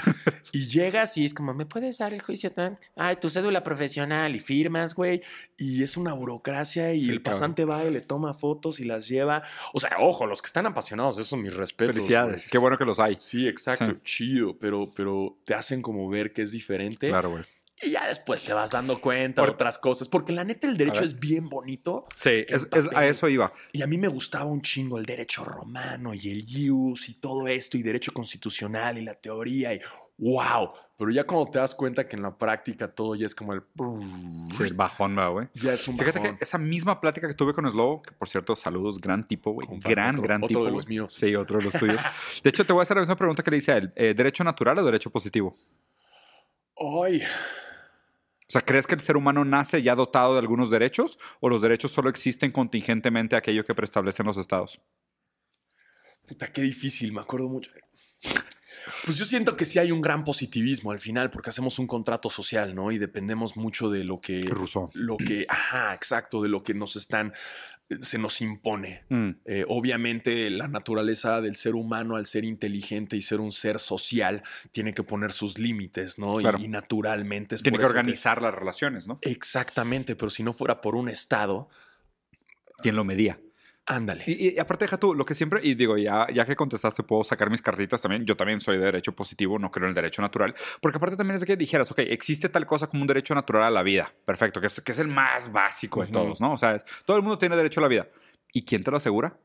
y 0.52 0.66
llegas 0.66 1.16
y 1.16 1.24
es 1.24 1.34
como, 1.34 1.54
¿me 1.54 1.66
puedes 1.66 1.98
dar 1.98 2.12
el 2.14 2.22
juicio 2.22 2.50
tan? 2.52 2.78
Ay, 2.96 3.16
tu 3.16 3.28
cédula 3.30 3.62
profesional 3.64 4.34
y 4.34 4.38
firmas, 4.38 4.94
güey. 4.94 5.22
Y 5.56 5.82
es 5.82 5.96
una 5.96 6.12
burocracia 6.12 6.92
y 6.94 7.02
Sí, 7.04 7.10
el 7.10 7.22
cabrón. 7.22 7.32
pasante 7.40 7.64
va 7.64 7.84
y 7.84 7.90
le 7.90 8.00
toma 8.00 8.34
fotos 8.34 8.80
y 8.80 8.84
las 8.84 9.08
lleva. 9.08 9.42
O 9.72 9.80
sea, 9.80 9.90
ojo, 10.00 10.26
los 10.26 10.40
que 10.42 10.46
están 10.46 10.66
apasionados, 10.66 11.18
eso 11.18 11.36
mis 11.36 11.54
respetos. 11.54 11.94
Felicidades. 11.94 12.42
güey. 12.42 12.50
Qué 12.50 12.58
bueno 12.58 12.76
que 12.78 12.84
los 12.84 12.98
hay. 12.98 13.16
Sí, 13.18 13.31
exacto, 13.48 13.86
Sí. 13.86 13.98
chido, 14.04 14.58
pero, 14.58 14.92
pero 14.94 15.38
te 15.44 15.54
hacen 15.54 15.82
como 15.82 16.08
ver 16.08 16.32
que 16.32 16.42
es 16.42 16.52
diferente. 16.52 17.08
Claro, 17.08 17.30
güey. 17.30 17.44
Y 17.84 17.90
ya 17.90 18.06
después 18.06 18.40
te 18.44 18.52
vas 18.52 18.70
dando 18.70 19.00
cuenta 19.00 19.42
de 19.42 19.48
otras 19.50 19.76
cosas, 19.76 20.06
porque 20.06 20.32
la 20.32 20.44
neta 20.44 20.68
el 20.68 20.76
derecho 20.76 21.02
es 21.02 21.18
bien 21.18 21.48
bonito 21.48 22.06
Sí, 22.14 22.44
es- 22.46 22.68
a 22.94 23.06
eso 23.06 23.28
iba. 23.28 23.52
y 23.72 23.82
a 23.82 23.88
mí 23.88 23.98
me 23.98 24.06
gustaba 24.06 24.44
un 24.44 24.62
chingo 24.62 24.98
el 24.98 25.04
derecho 25.04 25.44
romano 25.44 26.14
y 26.14 26.30
el 26.30 26.44
ius 26.46 27.08
y 27.08 27.14
todo 27.14 27.48
esto 27.48 27.76
y 27.76 27.82
derecho 27.82 28.12
constitucional 28.12 28.98
y 28.98 29.02
la 29.02 29.14
teoría 29.16 29.74
y 29.74 29.80
wow, 30.18 30.70
pero 30.98 31.10
ya 31.10 31.24
cuando 31.24 31.50
te 31.50 31.58
das 31.58 31.74
cuenta 31.74 32.06
que 32.06 32.14
en 32.16 32.22
la 32.22 32.36
práctica 32.36 32.86
todo 32.94 33.14
ya 33.16 33.26
es 33.26 33.34
como 33.34 33.54
el 33.54 33.62
Sí, 34.56 34.62
el 34.62 34.74
bajón, 34.74 35.16
güey. 35.32 35.48
ya 35.54 35.72
es 35.72 35.88
un 35.88 35.98
Fíjate 35.98 36.18
bajón. 36.20 36.36
que 36.38 36.44
esa 36.44 36.58
misma 36.58 37.00
plática 37.00 37.26
que 37.26 37.34
tuve 37.34 37.52
con 37.54 37.68
Slow, 37.68 38.02
que 38.02 38.12
por 38.12 38.28
cierto, 38.28 38.54
saludos, 38.54 39.00
gran 39.00 39.24
tipo, 39.24 39.50
güey. 39.52 39.66
Gran, 39.80 40.10
otro- 40.16 40.22
gran 40.22 40.38
otro 40.42 40.48
tipo. 40.48 40.64
de 40.64 40.70
los 40.70 40.86
míos. 40.86 41.12
Sí, 41.14 41.34
otro 41.34 41.58
de 41.58 41.64
los 41.64 41.74
tuyos. 41.74 42.00
De 42.44 42.50
hecho, 42.50 42.64
te 42.64 42.72
voy 42.72 42.80
a 42.80 42.82
hacer 42.82 42.96
la 42.96 43.00
misma 43.02 43.16
pregunta 43.16 43.42
que 43.42 43.50
le 43.50 43.56
hice 43.56 43.72
a 43.72 43.76
él. 43.78 43.92
Eh, 43.96 44.14
¿Derecho 44.14 44.44
natural 44.44 44.78
o 44.78 44.84
derecho 44.84 45.10
positivo? 45.10 45.56
Ay, 46.76 47.22
O 47.22 48.52
sea, 48.52 48.60
¿crees 48.60 48.86
que 48.86 48.94
el 48.94 49.00
ser 49.00 49.16
humano 49.16 49.44
nace 49.44 49.82
ya 49.82 49.94
dotado 49.94 50.34
de 50.34 50.38
algunos 50.40 50.68
derechos 50.68 51.18
o 51.40 51.48
los 51.48 51.62
derechos 51.62 51.90
solo 51.90 52.10
existen 52.10 52.50
contingentemente 52.52 53.34
a 53.34 53.38
aquello 53.38 53.64
que 53.64 53.74
preestablecen 53.74 54.26
los 54.26 54.36
estados? 54.36 54.78
puta, 56.28 56.52
qué 56.52 56.62
difícil, 56.62 57.12
me 57.12 57.20
acuerdo 57.20 57.48
mucho. 57.48 57.70
Pues 59.04 59.16
yo 59.16 59.24
siento 59.24 59.56
que 59.56 59.64
sí 59.64 59.78
hay 59.78 59.92
un 59.92 60.00
gran 60.00 60.24
positivismo 60.24 60.90
al 60.92 60.98
final, 60.98 61.30
porque 61.30 61.50
hacemos 61.50 61.78
un 61.78 61.86
contrato 61.86 62.30
social, 62.30 62.74
¿no? 62.74 62.90
Y 62.92 62.98
dependemos 62.98 63.56
mucho 63.56 63.90
de 63.90 64.04
lo 64.04 64.20
que 64.20 64.40
Rousseau. 64.42 64.90
lo 64.94 65.16
que, 65.16 65.46
ajá, 65.48 65.94
exacto, 65.94 66.42
de 66.42 66.48
lo 66.48 66.62
que 66.62 66.74
nos 66.74 66.96
están, 66.96 67.32
eh, 67.88 67.98
se 68.00 68.18
nos 68.18 68.40
impone. 68.40 69.04
Mm, 69.08 69.30
Eh, 69.44 69.64
obviamente 69.68 70.50
la 70.50 70.68
naturaleza 70.68 71.40
del 71.40 71.54
ser 71.56 71.74
humano 71.74 72.16
al 72.16 72.26
ser 72.26 72.44
inteligente 72.44 73.16
y 73.16 73.20
ser 73.22 73.40
un 73.40 73.52
ser 73.52 73.78
social 73.78 74.42
tiene 74.72 74.94
que 74.94 75.02
poner 75.02 75.32
sus 75.32 75.58
límites, 75.58 76.18
¿no? 76.18 76.38
Y- 76.40 76.42
Claro. 76.42 76.58
Y, 76.58 76.68
naturalmente 76.68 77.54
es 77.56 77.62
Tiene 77.62 77.78
que 77.78 77.84
organizar 77.84 78.42
las 78.42 78.54
relaciones, 78.54 79.06
¿no? 79.06 79.18
Exactamente, 79.22 80.16
pero 80.16 80.30
si 80.30 80.42
no 80.42 80.52
fuera 80.52 80.80
por 80.80 80.94
un 80.96 81.08
Estado, 81.08 81.68
¿Quién 82.78 82.96
lo 82.96 83.04
medía? 83.04 83.38
Ándale. 83.86 84.24
Y, 84.26 84.54
y 84.54 84.58
aparte, 84.58 84.84
deja 84.84 84.96
tú, 84.98 85.14
lo 85.14 85.24
que 85.24 85.34
siempre, 85.34 85.60
y 85.62 85.74
digo, 85.74 85.96
ya, 85.98 86.26
ya 86.32 86.44
que 86.46 86.56
contestaste, 86.56 87.02
puedo 87.02 87.24
sacar 87.24 87.50
mis 87.50 87.62
cartitas 87.62 88.00
también. 88.00 88.24
Yo 88.24 88.36
también 88.36 88.60
soy 88.60 88.78
de 88.78 88.84
derecho 88.84 89.12
positivo, 89.12 89.58
no 89.58 89.70
creo 89.70 89.86
en 89.86 89.90
el 89.90 89.94
derecho 89.94 90.22
natural. 90.22 90.54
Porque 90.80 90.98
aparte 90.98 91.16
también 91.16 91.34
es 91.34 91.40
de 91.42 91.46
que 91.46 91.56
dijeras, 91.56 91.90
ok, 91.90 91.98
existe 92.00 92.48
tal 92.48 92.66
cosa 92.66 92.86
como 92.86 93.02
un 93.02 93.08
derecho 93.08 93.34
natural 93.34 93.62
a 93.64 93.70
la 93.70 93.82
vida. 93.82 94.12
Perfecto, 94.24 94.60
que 94.60 94.68
es, 94.68 94.80
que 94.80 94.92
es 94.92 94.98
el 94.98 95.08
más 95.08 95.50
básico 95.52 96.00
de 96.00 96.06
Ujú. 96.06 96.12
todos, 96.12 96.40
¿no? 96.40 96.52
O 96.52 96.58
sea, 96.58 96.74
es- 96.76 96.84
todo 97.04 97.16
el 97.16 97.22
mundo 97.22 97.38
tiene 97.38 97.56
derecho 97.56 97.80
a 97.80 97.82
la 97.82 97.88
vida. 97.88 98.06
¿Y 98.52 98.64
quién 98.64 98.82
te 98.84 98.90
lo 98.90 98.98
asegura? 98.98 99.36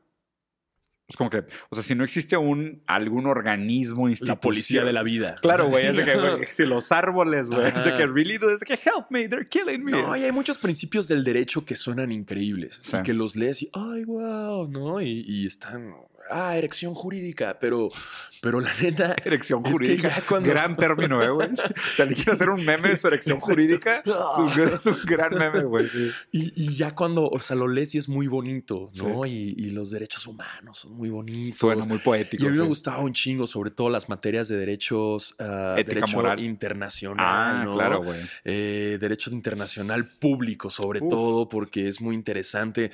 Es 1.08 1.16
como 1.16 1.30
que, 1.30 1.42
o 1.70 1.74
sea, 1.74 1.82
si 1.82 1.94
no 1.94 2.04
existe 2.04 2.36
un, 2.36 2.82
algún 2.86 3.26
organismo, 3.26 4.10
institución. 4.10 4.36
La 4.36 4.40
policía 4.40 4.84
de 4.84 4.92
la 4.92 5.02
vida. 5.02 5.38
Claro, 5.40 5.66
güey, 5.68 5.86
es 5.86 5.96
de 5.96 6.04
que, 6.04 6.14
güey, 6.16 6.46
si 6.50 6.66
los 6.66 6.92
árboles, 6.92 7.48
güey, 7.48 7.66
es 7.68 7.82
de 7.82 7.96
que 7.96 8.06
really 8.06 8.36
do, 8.36 8.50
es 8.50 8.60
de 8.60 8.66
que 8.66 8.74
help 8.74 9.06
me, 9.10 9.26
they're 9.26 9.48
killing 9.48 9.82
me. 9.82 9.92
No, 9.92 10.14
y 10.14 10.24
hay 10.24 10.32
muchos 10.32 10.58
principios 10.58 11.08
del 11.08 11.24
derecho 11.24 11.64
que 11.64 11.76
suenan 11.76 12.12
increíbles 12.12 12.78
Sí. 12.82 12.98
y 12.98 13.02
que 13.02 13.14
los 13.14 13.36
lees 13.36 13.62
y, 13.62 13.70
ay, 13.72 14.04
wow, 14.04 14.68
¿no? 14.68 15.00
Y, 15.00 15.24
y 15.26 15.46
están, 15.46 15.94
ah, 16.30 16.56
erección 16.56 16.94
jurídica, 16.94 17.58
pero, 17.60 17.88
pero 18.40 18.60
la 18.60 18.72
neta, 18.80 19.14
Erección 19.24 19.60
Es 19.60 19.64
que 19.66 19.70
jurídica. 19.72 20.22
cuando- 20.28 20.48
Gran 20.50 20.76
término, 20.76 21.22
¿eh, 21.22 21.30
güey? 21.30 21.48
Si 21.94 22.02
alguien 22.02 22.16
quiere 22.16 22.32
hacer 22.32 22.50
un 22.50 22.64
meme 22.64 22.90
de 22.90 22.96
su 22.96 23.06
erección 23.08 23.40
jurídica, 23.40 24.02
es 24.74 24.86
un, 24.86 24.98
gran 25.06 25.34
meme, 25.34 25.62
güey. 25.64 25.86
sí. 25.88 26.10
y, 26.32 26.52
y 26.64 26.76
ya 26.76 26.94
cuando, 26.94 27.28
o 27.28 27.40
sea, 27.40 27.56
lo 27.56 27.68
lees 27.68 27.94
y 27.94 27.98
es 27.98 28.08
muy 28.08 28.26
bonito, 28.26 28.90
¿no? 28.96 29.26
Y, 29.26 29.54
y 29.56 29.70
los 29.70 29.90
derechos 29.90 30.26
humanos 30.26 30.78
son 30.78 30.92
muy 30.92 31.08
bonitos. 31.10 31.58
Suena 31.58 31.84
muy 31.86 31.98
poético. 31.98 32.44
Y 32.44 32.46
a 32.46 32.50
mí 32.50 32.56
me 32.56 32.62
sí. 32.64 32.68
gustaba 32.68 32.98
un 33.00 33.12
chingo, 33.12 33.46
sobre 33.46 33.70
todo 33.70 33.90
las 33.90 34.08
materias 34.08 34.48
de 34.48 34.56
derechos, 34.56 35.34
Ética, 35.38 35.74
derecho 35.84 36.16
moral. 36.16 36.40
internacional, 36.40 37.26
Ah, 37.26 37.62
¿no? 37.64 37.74
claro, 37.74 38.02
güey. 38.02 38.20
Eh, 38.44 38.98
derecho 39.00 39.30
internacional 39.30 40.04
público, 40.06 40.70
sobre 40.70 41.00
Uf. 41.00 41.08
todo, 41.10 41.48
porque 41.48 41.88
es 41.88 42.00
muy 42.00 42.14
interesante, 42.14 42.90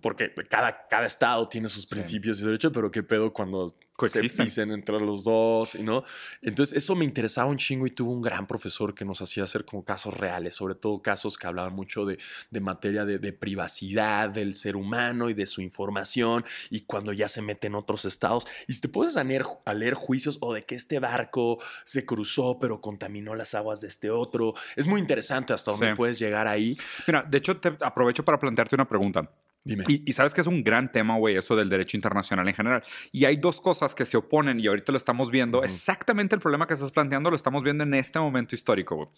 porque 0.00 0.32
cada, 0.48 0.86
cada 0.88 1.06
estado 1.06 1.48
tiene 1.48 1.68
sus 1.68 1.86
principios 1.86 2.40
y 2.40 2.44
derecho, 2.44 2.70
pero 2.74 2.90
qué 2.90 3.02
pedo 3.02 3.32
cuando 3.32 3.68
se 3.70 3.76
Coexisten. 3.96 4.44
pisen 4.46 4.70
entre 4.72 4.98
los 4.98 5.22
dos, 5.22 5.76
¿no? 5.76 6.02
Entonces, 6.42 6.76
eso 6.76 6.96
me 6.96 7.04
interesaba 7.04 7.48
un 7.48 7.56
chingo 7.56 7.86
y 7.86 7.90
tuve 7.92 8.10
un 8.12 8.20
gran 8.22 8.44
profesor 8.46 8.92
que 8.92 9.04
nos 9.04 9.22
hacía 9.22 9.44
hacer 9.44 9.64
como 9.64 9.84
casos 9.84 10.12
reales, 10.18 10.54
sobre 10.54 10.74
todo 10.74 11.00
casos 11.00 11.38
que 11.38 11.46
hablaban 11.46 11.72
mucho 11.74 12.04
de, 12.04 12.18
de 12.50 12.60
materia 12.60 13.04
de, 13.04 13.18
de 13.20 13.32
privacidad 13.32 14.30
del 14.30 14.54
ser 14.54 14.74
humano 14.74 15.30
y 15.30 15.34
de 15.34 15.46
su 15.46 15.60
información, 15.62 16.44
y 16.70 16.80
cuando 16.80 17.12
ya 17.12 17.28
se 17.28 17.40
mete 17.40 17.68
en 17.68 17.76
otros 17.76 18.04
estados, 18.04 18.46
y 18.66 18.72
si 18.72 18.80
te 18.80 18.88
puedes 18.88 19.16
a 19.16 19.22
leer, 19.22 19.44
a 19.64 19.74
leer 19.74 19.94
juicios 19.94 20.38
o 20.40 20.52
de 20.54 20.64
que 20.64 20.74
este 20.74 20.98
barco 20.98 21.58
se 21.84 22.04
cruzó, 22.04 22.58
pero 22.58 22.80
contaminó 22.80 23.36
las 23.36 23.54
aguas 23.54 23.80
de 23.80 23.86
este 23.88 24.10
otro, 24.10 24.54
es 24.74 24.88
muy 24.88 25.00
interesante 25.00 25.52
hasta 25.52 25.70
dónde 25.70 25.90
Sí. 25.90 25.94
puedes 25.96 26.18
llegar 26.18 26.48
ahí. 26.48 26.76
Mira, 27.06 27.22
de 27.22 27.38
hecho, 27.38 27.58
te 27.58 27.76
aprovecho 27.80 28.24
para 28.24 28.40
plantearte 28.40 28.74
una 28.74 28.88
pregunta. 28.88 29.30
Dime. 29.64 29.84
Y, 29.88 30.02
y 30.06 30.12
sabes 30.12 30.34
que 30.34 30.42
es 30.42 30.46
un 30.46 30.62
gran 30.62 30.92
tema, 30.92 31.16
güey, 31.16 31.36
eso 31.36 31.56
del 31.56 31.70
derecho 31.70 31.96
internacional 31.96 32.46
en 32.46 32.54
general. 32.54 32.84
Y 33.12 33.24
hay 33.24 33.36
dos 33.36 33.62
cosas 33.62 33.94
que 33.94 34.04
se 34.04 34.18
oponen 34.18 34.60
y 34.60 34.66
ahorita 34.66 34.92
lo 34.92 34.98
estamos 34.98 35.30
viendo. 35.30 35.64
Exactamente 35.64 36.34
el 36.34 36.40
problema 36.40 36.66
que 36.66 36.74
estás 36.74 36.90
planteando 36.90 37.30
lo 37.30 37.36
estamos 37.36 37.62
viendo 37.62 37.82
en 37.82 37.94
este 37.94 38.18
momento 38.18 38.54
histórico, 38.54 38.96
güey. 38.96 39.08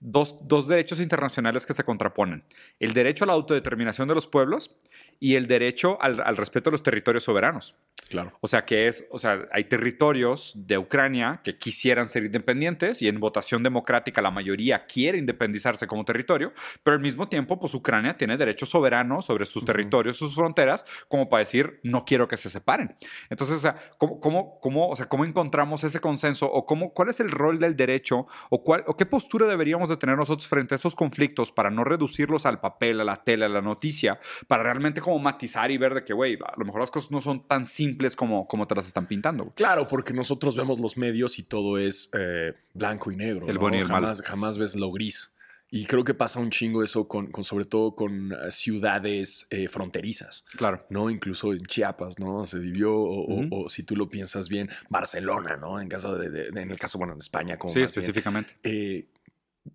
Dos, 0.00 0.48
dos 0.48 0.66
derechos 0.66 0.98
internacionales 0.98 1.64
que 1.64 1.74
se 1.74 1.84
contraponen. 1.84 2.42
El 2.80 2.94
derecho 2.94 3.24
a 3.24 3.28
la 3.28 3.34
autodeterminación 3.34 4.08
de 4.08 4.14
los 4.16 4.26
pueblos 4.26 4.74
y 5.22 5.36
el 5.36 5.46
derecho 5.46 5.98
al, 6.02 6.20
al 6.20 6.36
respeto 6.36 6.68
de 6.68 6.72
los 6.72 6.82
territorios 6.82 7.22
soberanos. 7.22 7.76
claro. 8.10 8.32
O 8.40 8.48
sea, 8.48 8.64
que 8.64 8.88
es, 8.88 9.06
o 9.12 9.20
sea, 9.20 9.46
hay 9.52 9.64
territorios 9.64 10.52
de 10.56 10.78
Ucrania 10.78 11.40
que 11.44 11.58
quisieran 11.58 12.08
ser 12.08 12.24
independientes 12.24 13.00
y 13.02 13.06
en 13.06 13.20
votación 13.20 13.62
democrática 13.62 14.20
la 14.20 14.32
mayoría 14.32 14.82
quiere 14.82 15.18
independizarse 15.18 15.86
como 15.86 16.04
territorio, 16.04 16.52
pero 16.82 16.96
al 16.96 17.00
mismo 17.00 17.28
tiempo, 17.28 17.60
pues 17.60 17.72
Ucrania 17.72 18.16
tiene 18.16 18.36
derechos 18.36 18.70
soberanos 18.70 19.26
sobre 19.26 19.46
sus 19.46 19.62
Ujú. 19.62 19.66
territorios, 19.66 20.16
sus 20.16 20.34
fronteras, 20.34 20.84
como 21.06 21.28
para 21.28 21.38
decir, 21.38 21.78
no 21.84 22.04
quiero 22.04 22.26
que 22.26 22.36
se 22.36 22.50
separen. 22.50 22.96
Entonces, 23.30 23.58
o 23.58 23.60
sea, 23.60 23.76
¿cómo, 23.98 24.18
cómo, 24.18 24.58
cómo, 24.60 24.88
o 24.88 24.96
sea, 24.96 25.06
¿cómo 25.08 25.24
encontramos 25.24 25.84
ese 25.84 26.00
consenso 26.00 26.46
o 26.50 26.66
cómo, 26.66 26.92
cuál 26.92 27.10
es 27.10 27.20
el 27.20 27.30
rol 27.30 27.60
del 27.60 27.76
derecho 27.76 28.26
o, 28.50 28.64
cuál, 28.64 28.82
o 28.88 28.96
qué 28.96 29.06
postura 29.06 29.46
deberíamos 29.46 29.88
de 29.88 29.96
tener 29.98 30.16
nosotros 30.16 30.48
frente 30.48 30.74
a 30.74 30.76
estos 30.76 30.96
conflictos 30.96 31.52
para 31.52 31.70
no 31.70 31.84
reducirlos 31.84 32.44
al 32.44 32.58
papel, 32.58 33.00
a 33.00 33.04
la 33.04 33.22
tele, 33.22 33.44
a 33.44 33.48
la 33.48 33.62
noticia, 33.62 34.18
para 34.48 34.64
realmente 34.64 35.00
como 35.00 35.11
matizar 35.18 35.70
y 35.70 35.78
ver 35.78 35.94
de 35.94 36.04
que, 36.04 36.12
güey, 36.12 36.34
a 36.44 36.54
lo 36.56 36.64
mejor 36.64 36.80
las 36.80 36.90
cosas 36.90 37.10
no 37.10 37.20
son 37.20 37.46
tan 37.46 37.66
simples 37.66 38.16
como, 38.16 38.46
como 38.46 38.66
te 38.66 38.74
las 38.74 38.86
están 38.86 39.06
pintando. 39.06 39.52
Claro, 39.54 39.86
porque 39.86 40.12
nosotros 40.12 40.56
vemos 40.56 40.78
los 40.80 40.96
medios 40.96 41.38
y 41.38 41.42
todo 41.42 41.78
es 41.78 42.10
eh, 42.12 42.54
blanco 42.74 43.10
y 43.10 43.16
negro. 43.16 43.46
El 43.48 43.54
¿no? 43.54 43.60
bueno 43.60 43.76
y 43.76 43.80
el 43.80 43.88
malo. 43.88 44.06
jamás, 44.06 44.22
jamás 44.22 44.58
ves 44.58 44.76
lo 44.76 44.90
gris. 44.90 45.34
Y 45.74 45.86
creo 45.86 46.04
que 46.04 46.12
pasa 46.12 46.38
un 46.38 46.50
chingo 46.50 46.82
eso 46.82 47.08
con, 47.08 47.28
con 47.28 47.44
sobre 47.44 47.64
todo 47.64 47.94
con 47.96 48.32
eh, 48.32 48.50
ciudades 48.50 49.46
eh, 49.48 49.68
fronterizas, 49.68 50.44
Claro. 50.56 50.84
¿no? 50.90 51.08
Incluso 51.08 51.52
en 51.54 51.60
Chiapas, 51.64 52.18
¿no? 52.18 52.44
Se 52.44 52.58
vivió, 52.58 52.92
o, 52.94 53.68
si 53.70 53.82
tú 53.82 53.96
lo 53.96 54.10
piensas 54.10 54.50
bien, 54.50 54.68
Barcelona, 54.90 55.56
¿no? 55.56 55.80
En 55.80 55.88
caso 55.88 56.16
de, 56.18 56.28
de- 56.28 56.48
en 56.48 56.70
el 56.70 56.78
caso, 56.78 56.98
bueno, 56.98 57.14
en 57.14 57.20
España, 57.20 57.56
como 57.56 57.72
Sí, 57.72 57.78
bien. 57.78 57.84
específicamente. 57.86 58.52
Eh, 58.62 59.06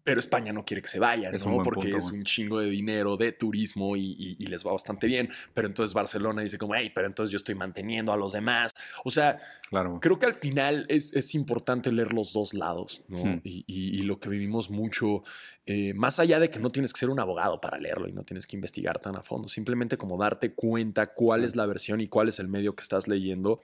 Pero 0.04 0.20
España 0.20 0.52
no 0.52 0.66
quiere 0.66 0.82
que 0.82 0.90
se 0.90 1.00
vayan, 1.00 1.34
Es 1.34 1.46
¿no? 1.46 1.64
Porque 1.64 1.82
punto, 1.90 1.98
es 1.98 2.12
un 2.12 2.24
chingo 2.24 2.60
de 2.60 2.70
dinero 2.70 3.16
de 3.16 3.32
turismo 3.32 3.96
y, 3.96 4.02
y- 4.20 4.36
y 4.38 4.48
les 4.48 4.66
va 4.66 4.74
bastante 4.74 5.08
bien. 5.08 5.30
Pero 5.54 5.68
entonces 5.68 5.94
Barcelona 5.94 6.42
dice 6.42 6.58
como, 6.58 6.76
hey, 6.76 6.92
pero 6.94 7.08
entonces 7.08 7.32
yo 7.32 7.38
estoy 7.38 7.56
manteniendo 7.56 8.12
a 8.12 8.18
los 8.18 8.34
demás. 8.34 8.74
O 9.06 9.10
sea, 9.10 9.38
Claro. 9.70 10.00
creo 10.02 10.20
que 10.20 10.26
al 10.26 10.34
final 10.34 10.86
es, 10.90 11.14
es 11.14 11.34
importante 11.36 11.90
leer 11.92 12.12
los 12.14 12.34
dos 12.34 12.54
lados, 12.54 13.02
¿no? 13.08 13.18
Hmm. 13.24 13.42
Y, 13.46 13.64
y- 13.66 14.00
y 14.00 14.02
lo 14.04 14.20
que 14.20 14.28
vivimos 14.28 14.70
mucho, 14.70 15.24
eh, 15.66 15.94
más 15.94 16.20
allá 16.20 16.40
de 16.40 16.50
que 16.50 16.60
no 16.60 16.70
tienes 16.70 16.92
que 16.92 17.00
ser 17.00 17.10
un 17.10 17.20
abogado 17.22 17.62
para 17.62 17.78
leerlo 17.78 18.10
y 18.10 18.12
no 18.14 18.24
tienes 18.24 18.46
que 18.46 18.58
investigar 18.58 19.00
tan 19.00 19.16
a 19.16 19.24
fondo, 19.24 19.48
simplemente 19.48 19.98
como 19.98 20.18
darte 20.18 20.54
cuenta 20.54 21.14
cuál 21.14 21.42
Sí. 21.42 21.46
es 21.46 21.56
la 21.56 21.66
versión 21.66 22.02
y 22.02 22.08
cuál 22.08 22.28
es 22.28 22.40
el 22.40 22.50
medio 22.50 22.76
que 22.76 22.82
estás 22.84 23.08
leyendo. 23.08 23.62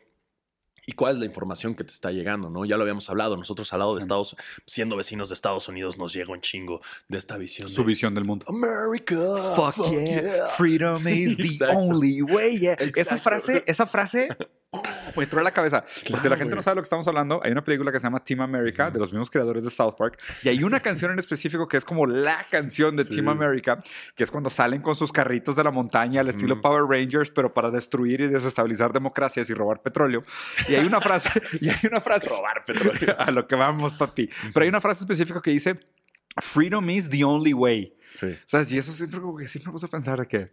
Y 0.85 0.93
cuál 0.93 1.13
es 1.13 1.19
la 1.19 1.25
información 1.25 1.75
que 1.75 1.83
te 1.83 1.93
está 1.93 2.11
llegando, 2.11 2.49
¿no? 2.49 2.65
Ya 2.65 2.75
lo 2.75 2.83
habíamos 2.83 3.09
hablado. 3.09 3.37
Nosotros 3.37 3.71
al 3.71 3.79
lado 3.79 3.95
de. 3.95 4.01
Estados, 4.01 4.35
siendo 4.65 4.97
vecinos 4.97 5.29
de 5.29 5.35
Estados 5.35 5.67
Unidos, 5.69 5.97
nos 5.97 6.13
llega 6.13 6.33
un 6.33 6.41
chingo 6.41 6.81
de 7.07 7.17
esta 7.17 7.37
visión. 7.37 7.69
Su 7.69 7.81
de, 7.81 7.87
visión 7.87 8.13
del 8.13 8.25
mundo. 8.25 8.45
America. 8.49 9.15
Fuck 9.55 9.89
yeah. 9.91 10.47
Freedom 10.57 10.95
is 11.07 11.37
the 11.37 11.43
Exacto. 11.43 11.77
only 11.77 12.21
way. 12.21 12.57
yeah. 12.59 12.73
Esa 12.73 13.17
frase, 13.17 13.63
esa 13.65 13.85
frase 13.85 14.27
me 15.15 15.23
entró 15.23 15.39
en 15.39 15.43
la 15.45 15.51
cabeza. 15.51 15.81
Por 15.81 15.91
si 15.93 16.03
Claro, 16.13 16.29
la 16.31 16.37
gente 16.37 16.55
no 16.55 16.61
sabe 16.61 16.75
lo 16.75 16.81
que 16.81 16.85
estamos 16.85 17.07
hablando, 17.07 17.39
hay 17.43 17.51
una 17.51 17.63
película 17.63 17.91
que 17.91 17.99
se 17.99 18.03
llama 18.03 18.23
Team 18.23 18.41
America, 18.41 18.89
de 18.89 18.99
los 18.99 19.11
mismos 19.11 19.29
creadores 19.29 19.63
de 19.63 19.69
South 19.69 19.93
Park, 19.97 20.19
y 20.43 20.49
hay 20.49 20.63
una 20.63 20.79
canción 20.79 21.11
en 21.11 21.19
específico 21.19 21.67
que 21.67 21.77
es 21.77 21.85
como 21.85 22.05
la 22.07 22.45
canción 22.49 22.95
de 22.95 23.03
Sí. 23.03 23.15
Team 23.15 23.29
America, 23.29 23.83
que 24.15 24.23
es 24.23 24.31
cuando 24.31 24.49
salen 24.49 24.81
con 24.81 24.95
sus 24.95 25.11
carritos 25.11 25.55
de 25.55 25.63
la 25.63 25.71
montaña 25.71 26.21
al 26.21 26.29
estilo 26.29 26.55
Ujú. 26.55 26.61
Power 26.61 26.83
Rangers, 26.89 27.29
pero 27.31 27.53
para 27.53 27.69
destruir 27.69 28.21
y 28.21 28.27
desestabilizar 28.27 28.91
democracias 28.93 29.49
y 29.49 29.53
robar 29.53 29.81
petróleo. 29.81 30.23
Y 30.67 30.75
hay 30.75 30.85
una 30.85 30.99
frase, 31.01 31.29
y 31.61 31.69
hay 31.69 31.79
una 31.89 32.01
frase, 32.01 32.29
Robar 32.29 32.65
petróleo. 32.65 33.15
a 33.19 33.29
lo 33.31 33.47
que 33.47 33.55
vamos, 33.55 33.93
papi. 33.93 34.29
Pero 34.53 34.63
hay 34.63 34.69
una 34.69 34.81
frase 34.81 35.01
específica 35.01 35.41
que 35.41 35.51
dice, 35.51 35.79
Freedom 36.41 36.89
is 36.89 37.09
the 37.09 37.23
only 37.23 37.53
way. 37.53 37.95
Sí. 38.15 38.27
¿Sabes? 38.45 38.71
Y 38.71 38.77
eso 38.77 38.91
siempre, 38.91 39.19
como 39.19 39.37
que 39.37 39.47
siempre 39.47 39.69
me 39.69 39.73
puse 39.73 39.85
a 39.85 39.89
pensar 39.89 40.19
de 40.19 40.27
que, 40.27 40.51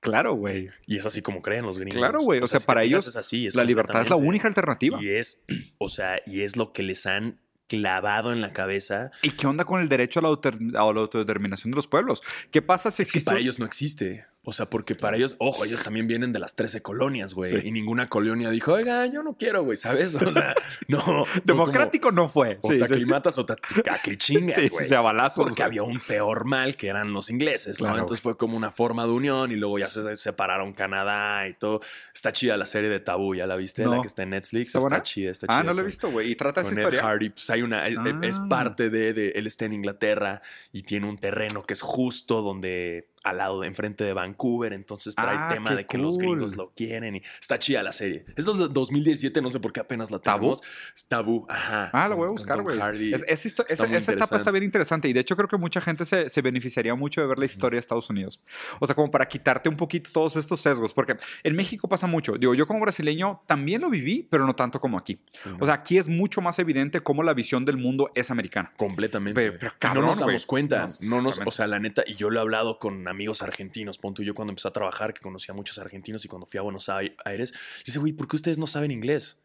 claro, 0.00 0.34
güey, 0.34 0.70
Y 0.86 0.96
es 0.98 1.06
así 1.06 1.22
como 1.22 1.42
creen 1.42 1.64
los 1.64 1.78
gringos. 1.78 1.96
Claro, 1.98 2.20
güey, 2.20 2.40
o 2.40 2.46
sea, 2.46 2.60
para 2.60 2.82
ellos 2.84 3.06
es 3.06 3.16
así, 3.16 3.46
es 3.46 3.54
la 3.54 3.64
libertad 3.64 4.00
es 4.02 4.10
la 4.10 4.16
única 4.16 4.46
alternativa. 4.48 5.02
Y 5.02 5.08
es, 5.10 5.44
o 5.78 5.88
sea, 5.88 6.20
y 6.26 6.42
es 6.42 6.56
lo 6.56 6.72
que 6.72 6.82
les 6.82 7.06
han 7.06 7.38
clavado 7.68 8.32
en 8.32 8.40
la 8.40 8.52
cabeza. 8.52 9.10
¿Y 9.22 9.32
qué 9.32 9.46
onda 9.48 9.64
con 9.64 9.80
el 9.80 9.88
derecho 9.88 10.20
a 10.20 10.22
la, 10.22 10.28
autor- 10.28 10.58
a 10.76 10.92
la 10.92 11.00
autodeterminación 11.00 11.72
de 11.72 11.76
los 11.76 11.86
pueblos? 11.88 12.22
¿Qué 12.52 12.62
pasa 12.62 12.90
si 12.92 13.02
Es 13.02 13.10
que 13.10 13.18
existe 13.18 13.30
para 13.30 13.40
ellos 13.40 13.58
no 13.58 13.64
existe. 13.66 14.24
O 14.48 14.52
sea, 14.52 14.66
porque 14.70 14.94
para 14.94 15.16
ellos, 15.16 15.34
ojo, 15.40 15.64
ellos 15.64 15.82
también 15.82 16.06
vienen 16.06 16.32
de 16.32 16.38
las 16.38 16.54
13 16.54 16.80
colonias, 16.80 17.34
güey. 17.34 17.50
Sí. 17.50 17.66
Y 17.68 17.72
ninguna 17.72 18.06
colonia 18.06 18.48
dijo, 18.48 18.74
oiga, 18.74 19.04
yo 19.06 19.24
no 19.24 19.34
quiero, 19.36 19.64
güey, 19.64 19.76
¿sabes? 19.76 20.14
O 20.14 20.32
sea, 20.32 20.54
no. 20.88 21.02
como, 21.02 21.24
democrático 21.42 22.12
no 22.12 22.28
fue? 22.28 22.58
O 22.62 22.70
Sí, 22.70 22.78
te 22.78 22.86
sí. 22.86 22.94
aclimatas 22.94 23.36
o 23.38 23.44
te 23.44 23.54
aclichingas, 23.90 24.70
güey. 24.70 24.86
sí, 24.86 24.94
a 24.94 25.00
balazos, 25.00 25.44
Porque 25.46 25.62
había 25.62 25.82
un 25.82 25.98
peor 26.00 26.44
mal 26.44 26.76
que 26.76 26.88
eran 26.88 27.12
los 27.12 27.30
ingleses, 27.30 27.80
¿no? 27.80 27.86
Claro, 27.86 27.98
Entonces 28.00 28.22
fue 28.22 28.36
como 28.36 28.56
una 28.56 28.70
forma 28.70 29.04
de 29.04 29.10
unión 29.12 29.50
y 29.52 29.56
luego 29.56 29.78
ya 29.78 29.88
se 29.88 30.14
separaron 30.16 30.72
Canadá 30.72 31.48
y 31.48 31.54
todo. 31.54 31.80
Está 32.14 32.32
chida 32.32 32.56
la 32.56 32.66
serie 32.66 32.88
de 32.88 33.00
Tabú, 33.00 33.34
¿ya 33.34 33.46
la 33.46 33.56
viste? 33.56 33.84
La 33.84 33.96
No. 33.96 34.00
que 34.02 34.08
está 34.08 34.22
en 34.22 34.30
Netflix. 34.30 34.74
¿Está 34.74 35.02
chida, 35.02 35.30
está 35.30 35.46
chida. 35.48 35.58
Ah, 35.58 35.62
no 35.64 35.74
lo 35.74 35.82
he 35.82 35.84
visto, 35.84 36.10
güey. 36.10 36.30
Y 36.30 36.36
trata 36.36 36.60
esa 36.60 36.70
con 36.70 36.78
Ed 36.78 36.82
historia. 36.84 37.02
Hardy, 37.02 37.30
pues 37.30 37.50
hay 37.50 37.62
una, 37.62 37.86
es- 37.88 37.96
es 38.22 38.38
Ah. 38.38 38.46
parte 38.48 38.90
de, 38.90 39.12
de, 39.12 39.28
él 39.30 39.46
está 39.46 39.64
en 39.64 39.72
Inglaterra 39.72 40.42
y 40.72 40.82
tiene 40.82 41.08
un 41.08 41.18
terreno 41.18 41.64
que 41.64 41.72
es 41.74 41.80
justo 41.82 42.42
donde, 42.42 43.08
al 43.30 43.38
lado, 43.38 43.60
de, 43.60 43.66
enfrente 43.68 44.04
de 44.04 44.12
Vancouver, 44.12 44.72
entonces 44.72 45.14
trae 45.14 45.36
Ah, 45.38 45.48
tema 45.52 45.74
de 45.74 45.86
que 45.86 45.98
los 45.98 46.18
gringos 46.18 46.52
cool. 46.52 46.58
lo 46.66 46.72
quieren 46.74 47.16
y 47.16 47.22
está 47.40 47.58
chida 47.58 47.82
la 47.82 47.92
serie. 47.92 48.24
Es 48.36 48.46
del 48.46 48.72
2017, 48.72 49.40
no 49.42 49.50
sé 49.50 49.60
por 49.60 49.72
qué 49.72 49.80
apenas 49.80 50.10
la 50.10 50.18
¿Tabú? 50.18 50.40
tenemos. 50.40 50.62
Es 50.94 51.04
Tabú, 51.06 51.46
ajá. 51.48 51.90
Ah, 51.92 52.08
la 52.08 52.14
voy 52.14 52.26
a 52.26 52.30
buscar, 52.30 52.62
güey. 52.62 52.78
Es- 53.12 53.24
es 53.28 53.46
esa 53.46 53.64
esa 53.96 54.12
etapa 54.12 54.36
está 54.36 54.50
bien 54.50 54.64
interesante 54.64 55.08
y 55.08 55.12
de 55.12 55.20
hecho 55.20 55.36
creo 55.36 55.48
que 55.48 55.56
mucha 55.56 55.80
gente 55.80 56.04
se, 56.04 56.28
se 56.28 56.42
beneficiaría 56.42 56.94
mucho 56.94 57.20
de 57.20 57.26
ver 57.26 57.38
la 57.38 57.44
historia 57.46 57.76
de 57.76 57.80
Estados 57.80 58.08
Unidos. 58.10 58.40
O 58.80 58.86
sea, 58.86 58.94
como 58.94 59.10
para 59.10 59.26
quitarte 59.28 59.68
un 59.68 59.76
poquito 59.76 60.10
todos 60.12 60.36
estos 60.36 60.60
sesgos, 60.60 60.92
porque 60.94 61.16
en 61.42 61.56
México 61.56 61.88
pasa 61.88 62.06
mucho. 62.06 62.34
Digo, 62.34 62.54
yo 62.54 62.66
como 62.66 62.80
brasileño 62.80 63.42
también 63.46 63.80
lo 63.80 63.90
viví, 63.90 64.26
pero 64.30 64.46
no 64.46 64.54
tanto 64.54 64.80
como 64.80 64.98
aquí. 64.98 65.18
Sí, 65.32 65.50
O 65.60 65.64
sea, 65.66 65.74
aquí 65.74 65.98
es 65.98 66.08
mucho 66.08 66.40
más 66.40 66.58
evidente 66.58 67.00
cómo 67.00 67.22
la 67.22 67.34
visión 67.34 67.64
del 67.64 67.76
mundo 67.76 68.10
es 68.14 68.30
americana. 68.30 68.72
Completamente. 68.76 69.40
Pero- 69.40 69.58
pero 69.58 69.72
cabrón, 69.78 70.04
no 70.04 70.10
nos 70.10 70.18
damos 70.20 70.34
güey. 70.34 70.46
cuenta. 70.46 70.86
No, 71.02 71.16
No, 71.16 71.22
nos, 71.22 71.40
o 71.44 71.50
sea, 71.50 71.66
la 71.66 71.78
neta, 71.78 72.02
y 72.06 72.14
yo 72.14 72.28
lo 72.30 72.38
he 72.38 72.42
hablado 72.42 72.78
con 72.78 73.08
amigos 73.08 73.15
argentinos. 73.42 73.98
Pon 73.98 74.14
tú, 74.14 74.22
yo 74.22 74.34
cuando 74.34 74.52
empecé 74.52 74.68
a 74.68 74.72
trabajar, 74.72 75.12
que 75.14 75.20
conocía 75.20 75.52
a 75.52 75.56
muchos 75.56 75.78
argentinos 75.78 76.24
y 76.24 76.28
cuando 76.28 76.46
fui 76.46 76.58
a 76.58 76.62
Buenos 76.62 76.88
Ai- 76.88 77.14
Aires, 77.24 77.52
yo 77.52 77.82
decía, 77.86 78.00
güey, 78.00 78.12
¿por 78.12 78.28
qué 78.28 78.36
ustedes 78.36 78.58
no 78.58 78.66
saben 78.66 78.90
inglés? 78.90 79.36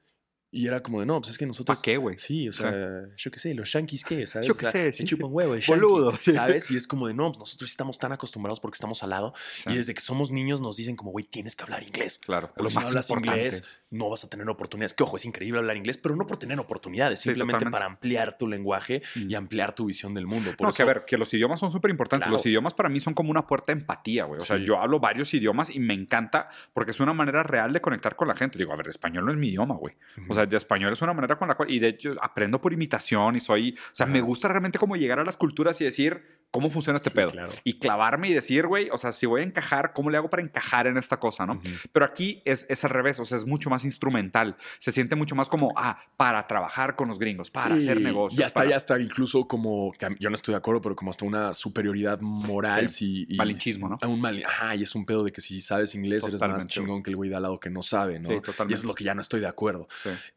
Y 0.54 0.68
era 0.68 0.84
como 0.84 1.00
de, 1.00 1.06
no, 1.06 1.22
pues 1.22 1.32
es 1.32 1.38
que 1.38 1.46
nosotros. 1.46 1.78
¿Para 1.78 1.82
qué, 1.82 1.96
güey? 1.96 2.18
Sí, 2.18 2.50
o 2.50 2.52
sea, 2.52 2.74
yo 3.16 3.32
qué 3.32 3.40
sé, 3.40 3.54
los 3.54 3.72
yanquis 3.72 4.04
qué, 4.04 4.28
¿sabes? 4.28 4.46
Yo 4.48 4.54
O 4.54 4.58
qué 4.58 4.64
sea, 4.66 4.72
sé, 4.74 4.92
sí. 4.92 5.06
chupan 5.06 5.30
huevo, 5.32 5.56
el 5.56 5.64
Boludo, 5.66 6.12
yanqui, 6.12 6.24
sí. 6.26 6.32
¿sabes? 6.34 6.70
Y 6.72 6.76
es 6.76 6.88
como 6.88 7.08
de, 7.08 7.14
no, 7.14 7.28
pues 7.32 7.40
nosotros 7.40 7.70
estamos 7.72 7.98
tan 7.98 8.12
acostumbrados 8.12 8.60
porque 8.60 8.76
estamos 8.76 9.02
al 9.02 9.12
lado. 9.12 9.34
Y 9.66 9.76
desde 9.78 9.94
que 9.94 10.02
somos 10.02 10.30
niños 10.30 10.60
nos 10.60 10.76
dicen 10.76 10.98
como, 10.98 11.12
güey, 11.12 11.24
tienes 11.26 11.56
que 11.56 11.64
hablar 11.64 11.84
inglés. 11.84 12.18
Claro, 12.18 12.52
si 12.68 12.76
no 12.76 12.82
hablas 12.86 13.10
inglés, 13.12 13.64
no 13.92 14.10
vas 14.10 14.24
a 14.24 14.30
tener 14.30 14.50
oportunidades. 14.50 14.94
Que 14.94 15.04
ojo, 15.04 15.18
es 15.18 15.26
increíble 15.26 15.60
hablar 15.60 15.78
inglés, 15.78 15.98
pero 15.98 16.16
no 16.16 16.26
por 16.26 16.38
tener 16.38 16.58
oportunidades, 16.60 17.20
Sí, 17.20 17.30
simplemente 17.30 17.60
totalmente. 17.60 17.78
para 17.78 17.86
ampliar 17.86 18.38
tu 18.38 18.48
lenguaje 18.48 19.02
Mm. 19.16 19.30
y 19.30 19.36
ampliar 19.36 19.76
tu 19.76 19.86
visión 19.86 20.14
del 20.14 20.26
mundo. 20.28 20.52
Por 20.58 20.62
no, 20.66 20.70
eso, 20.70 20.78
que 20.78 20.84
a 20.84 20.86
ver, 20.86 21.04
que 21.06 21.18
los 21.18 21.34
idiomas 21.34 21.60
son 21.60 21.70
súper 21.70 21.92
importantes. 21.92 22.26
Claro. 22.26 22.38
Los 22.38 22.46
idiomas 22.46 22.74
para 22.74 22.90
mí 22.90 23.00
son 23.00 23.14
como 23.14 23.30
una 23.32 23.46
puerta 23.46 23.74
de 23.74 23.80
empatía, 23.80 24.24
güey. 24.26 24.42
O 24.42 24.46
sea, 24.46 24.58
Sí. 24.58 24.66
yo 24.66 24.80
hablo 24.82 25.00
varios 25.00 25.34
idiomas 25.34 25.70
y 25.70 25.80
me 25.80 25.94
encanta 25.94 26.50
porque 26.74 26.92
es 26.92 27.00
una 27.00 27.14
manera 27.14 27.44
real 27.44 27.74
de 27.74 27.82
conectar 27.82 28.16
con 28.16 28.28
la 28.28 28.36
gente. 28.36 28.58
Digo, 28.58 28.74
a 28.74 28.76
ver, 28.78 28.88
español 28.88 29.26
no 29.26 29.32
es 29.32 29.38
mi 29.38 29.50
idioma, 29.50 29.76
güey. 29.76 29.96
O 30.30 30.34
sea, 30.34 30.46
de 30.46 30.58
español 30.58 30.94
es 30.94 31.02
una 31.02 31.14
manera 31.14 31.38
con 31.38 31.48
la 31.48 31.56
cual, 31.56 31.70
y 31.70 31.80
de 31.80 31.90
hecho 31.90 32.16
aprendo 32.22 32.62
por 32.62 32.74
imitación 32.74 33.36
y 33.36 33.40
soy, 33.40 33.72
o 33.78 33.96
sea, 33.96 34.06
me 34.06 34.22
gusta 34.22 34.48
realmente 34.48 34.80
como 34.80 34.96
llegar 34.96 35.20
a 35.20 35.24
las 35.26 35.36
culturas 35.38 35.80
y 35.82 35.84
decir 35.84 36.40
cómo 36.52 36.70
funciona 36.70 36.98
este 36.98 37.10
Sí, 37.12 37.16
pedo. 37.16 37.32
claro. 37.32 37.52
Y 37.64 37.80
clavarme 37.80 38.28
y 38.30 38.34
decir, 38.34 38.68
güey, 38.68 38.90
o 38.92 38.98
sea, 38.98 39.14
si 39.14 39.26
voy 39.26 39.40
a 39.42 39.44
encajar, 39.46 39.94
¿cómo 39.94 40.10
le 40.10 40.18
hago 40.18 40.30
para 40.30 40.44
encajar 40.44 40.86
en 40.88 40.98
esta 40.98 41.18
cosa, 41.18 41.46
no? 41.46 41.54
Ujú. 41.54 41.62
Pero 41.94 42.06
aquí 42.06 42.42
es, 42.46 42.66
es 42.70 42.84
al 42.84 42.90
revés, 42.90 43.20
o 43.22 43.26
sea, 43.26 43.38
es 43.38 43.46
mucho 43.46 43.70
más 43.70 43.81
instrumental. 43.86 44.56
Se 44.80 44.92
siente 44.92 45.16
mucho 45.16 45.36
más 45.36 45.50
como, 45.50 45.74
ah, 45.76 46.00
para 46.18 46.46
trabajar 46.48 46.96
con 46.96 47.08
los 47.08 47.20
gringos, 47.20 47.50
para 47.52 47.76
Sí, 47.76 47.84
hacer 47.84 48.02
negocios. 48.02 48.40
Y 48.40 48.44
hasta 48.44 48.60
para- 48.62 48.70
ya 48.72 48.76
está 48.76 49.00
incluso 49.00 49.48
como, 49.48 49.94
yo 50.20 50.30
no 50.30 50.36
estoy 50.36 50.54
de 50.54 50.58
acuerdo, 50.58 50.82
pero 50.82 50.96
como 50.96 51.12
hasta 51.12 51.26
una 51.26 51.54
superioridad 51.54 52.20
moral. 52.22 52.90
Sí, 52.90 53.26
si, 53.28 53.34
y- 53.34 53.38
malinchismo, 53.38 53.90
¿no? 53.90 54.10
Un 54.10 54.22
mal, 54.22 54.44
ajá, 54.46 54.76
y 54.76 54.84
es 54.84 54.94
un 54.96 55.06
pedo 55.06 55.24
de 55.24 55.32
que 55.32 55.42
si 55.42 55.62
sabes 55.62 55.96
inglés 55.96 56.24
eres 56.24 56.40
más 56.42 56.68
chingón 56.68 57.04
que 57.04 57.10
el 57.10 57.16
güey 57.16 57.30
de 57.30 57.36
al 57.36 57.44
lado 57.44 57.60
que 57.60 57.70
no 57.70 57.82
sabe, 57.82 58.20
¿no? 58.20 58.30
Sí, 58.30 58.36
y 58.36 58.42
totalmente. 58.42 58.74
eso 58.76 58.82
es 58.84 58.88
lo 58.88 58.94
que 58.94 59.04
ya 59.04 59.14
no 59.16 59.22
estoy 59.22 59.40
de 59.40 59.48
acuerdo. 59.48 59.88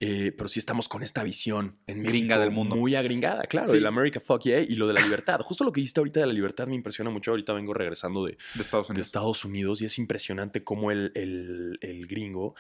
Eh, 0.01 0.33
pero 0.37 0.49
sí 0.49 0.59
estamos 0.59 0.89
con 0.89 1.03
esta 1.03 1.23
visión 1.23 1.77
en 1.87 1.99
México 1.99 2.11
Gringa 2.15 2.39
del 2.39 2.51
mundo. 2.51 2.77
Muy 2.77 2.95
agringada, 2.95 3.43
claro. 3.45 3.73
El 3.73 3.87
America 3.87 4.21
Fuck 4.21 4.43
Yeah 4.45 4.61
y 4.61 4.77
lo 4.77 4.87
de 4.87 4.95
la 4.95 5.01
libertad. 5.01 5.41
Justo 5.41 5.65
lo 5.65 5.73
que 5.73 5.81
dijiste 5.81 6.01
ahorita 6.01 6.21
de 6.21 6.27
la 6.27 6.33
libertad 6.33 6.67
me 6.67 6.75
impresiona 6.75 7.11
mucho. 7.11 7.31
Ahorita 7.33 7.53
vengo 7.53 7.75
regresando 7.75 8.25
de, 8.25 8.37
De 8.55 8.63
Estados 8.63 8.89
de 8.89 8.93
Unidos. 8.93 9.07
Estados 9.07 9.45
Unidos 9.45 9.83
y 9.83 9.87
es 9.87 9.99
impresionante 9.99 10.63
cómo 10.63 10.91
el, 10.91 11.13
el- 11.15 11.77
el 11.81 12.07
gringo 12.07 12.55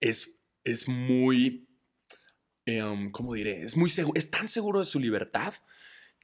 es, 0.00 0.38
es 0.64 0.88
muy, 0.88 1.68
eh, 2.66 2.82
um, 2.82 3.10
¿cómo 3.10 3.34
diré? 3.34 3.62
Es, 3.62 3.76
muy 3.76 3.90
seguro, 3.90 4.18
es 4.18 4.30
tan 4.30 4.48
seguro 4.48 4.78
de 4.80 4.84
su 4.84 4.98
libertad 5.00 5.54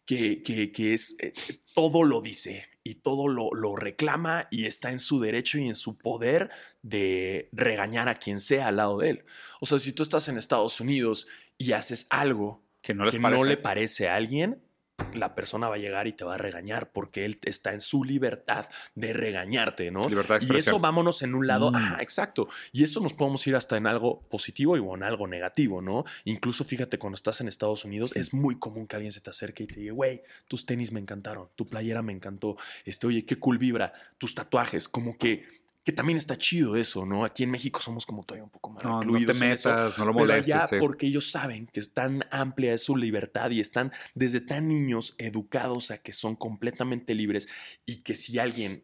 que, 0.04 0.42
que- 0.42 0.70
que 0.72 0.94
es, 0.94 1.16
eh, 1.20 1.32
todo 1.74 2.04
lo 2.04 2.20
dice 2.20 2.66
y 2.84 2.96
todo 2.96 3.26
lo, 3.28 3.50
lo 3.52 3.74
reclama 3.76 4.46
y 4.50 4.66
está 4.66 4.92
en 4.92 5.00
su 5.00 5.18
derecho 5.20 5.58
y 5.58 5.66
en 5.68 5.74
su 5.74 5.98
poder 5.98 6.50
de 6.82 7.48
regañar 7.52 8.08
a 8.08 8.14
quien 8.18 8.40
sea 8.40 8.68
al 8.68 8.76
lado 8.76 8.98
de 8.98 9.10
él. 9.10 9.24
O 9.60 9.66
sea, 9.66 9.78
si 9.80 9.92
tú 9.92 10.02
estás 10.04 10.28
en 10.28 10.36
Estados 10.36 10.80
Unidos 10.80 11.26
y 11.58 11.72
haces 11.72 12.06
algo 12.10 12.64
Que 12.82 12.94
no 12.94 13.04
les 13.04 13.14
que 13.14 13.20
parece. 13.20 13.42
no 13.42 13.48
le 13.48 13.56
parece 13.56 14.08
a 14.08 14.14
alguien, 14.14 14.62
la 15.12 15.34
persona 15.34 15.68
va 15.68 15.74
a 15.76 15.78
llegar 15.78 16.06
y 16.06 16.12
te 16.12 16.24
va 16.24 16.34
a 16.34 16.38
regañar 16.38 16.90
porque 16.90 17.24
él 17.24 17.38
está 17.42 17.72
en 17.72 17.80
su 17.80 18.04
libertad 18.04 18.66
de 18.94 19.12
regañarte, 19.12 19.90
¿no? 19.90 20.08
Libertad 20.08 20.40
de 20.40 20.46
Y 20.54 20.56
eso 20.58 20.78
vámonos 20.78 21.22
en 21.22 21.34
un 21.34 21.46
lado, 21.46 21.70
Mm. 21.70 21.76
ajá, 21.76 22.02
exacto. 22.02 22.48
Y 22.72 22.82
eso 22.82 23.00
nos 23.00 23.12
podemos 23.14 23.46
ir 23.46 23.56
hasta 23.56 23.76
en 23.76 23.86
algo 23.86 24.22
positivo 24.28 24.76
y 24.76 24.80
o 24.80 24.94
en 24.94 25.02
algo 25.02 25.26
negativo, 25.26 25.82
¿no? 25.82 26.04
Incluso 26.24 26.64
fíjate, 26.64 26.98
cuando 26.98 27.16
estás 27.16 27.40
en 27.40 27.48
Estados 27.48 27.84
Unidos, 27.84 28.14
es 28.16 28.32
muy 28.32 28.58
común 28.58 28.86
que 28.86 28.96
alguien 28.96 29.12
se 29.12 29.20
te 29.20 29.30
acerque 29.30 29.64
y 29.64 29.66
te 29.66 29.80
diga, 29.80 29.92
güey, 29.92 30.22
tus 30.48 30.64
tenis 30.66 30.92
me 30.92 31.00
encantaron, 31.00 31.48
tu 31.56 31.66
playera 31.66 32.02
me 32.02 32.12
encantó, 32.12 32.56
este, 32.84 33.06
oye, 33.06 33.24
qué 33.26 33.36
cool 33.38 33.58
vibra, 33.58 33.92
tus 34.18 34.34
tatuajes, 34.34 34.88
como 34.88 35.18
que, 35.18 35.44
que 35.86 35.92
también 35.92 36.18
está 36.18 36.36
chido 36.36 36.74
eso, 36.76 37.06
¿no? 37.06 37.24
Aquí 37.24 37.44
en 37.44 37.50
México 37.52 37.80
somos 37.80 38.04
como 38.04 38.24
todavía 38.24 38.42
un 38.44 38.50
poco 38.50 38.70
más 38.70 38.82
No, 38.82 39.02
no 39.02 39.24
te 39.24 39.30
eso. 39.32 39.40
metas, 39.40 39.96
no 39.96 40.04
lo 40.04 40.12
Pero 40.12 40.26
molestes. 40.26 40.52
allá, 40.54 40.66
sí. 40.66 40.76
porque 40.80 41.06
ellos 41.06 41.30
saben 41.30 41.68
que 41.68 41.78
es 41.78 41.92
tan 41.94 42.24
amplia 42.32 42.74
es 42.74 42.82
su 42.82 42.96
libertad 42.96 43.50
y 43.52 43.60
están 43.60 43.92
desde 44.14 44.40
tan 44.40 44.66
niños 44.66 45.14
educados 45.16 45.92
a 45.92 45.98
que 45.98 46.12
son 46.12 46.34
completamente 46.34 47.14
libres 47.14 47.48
y 47.86 47.98
que 47.98 48.16
si 48.16 48.38
alguien 48.40 48.82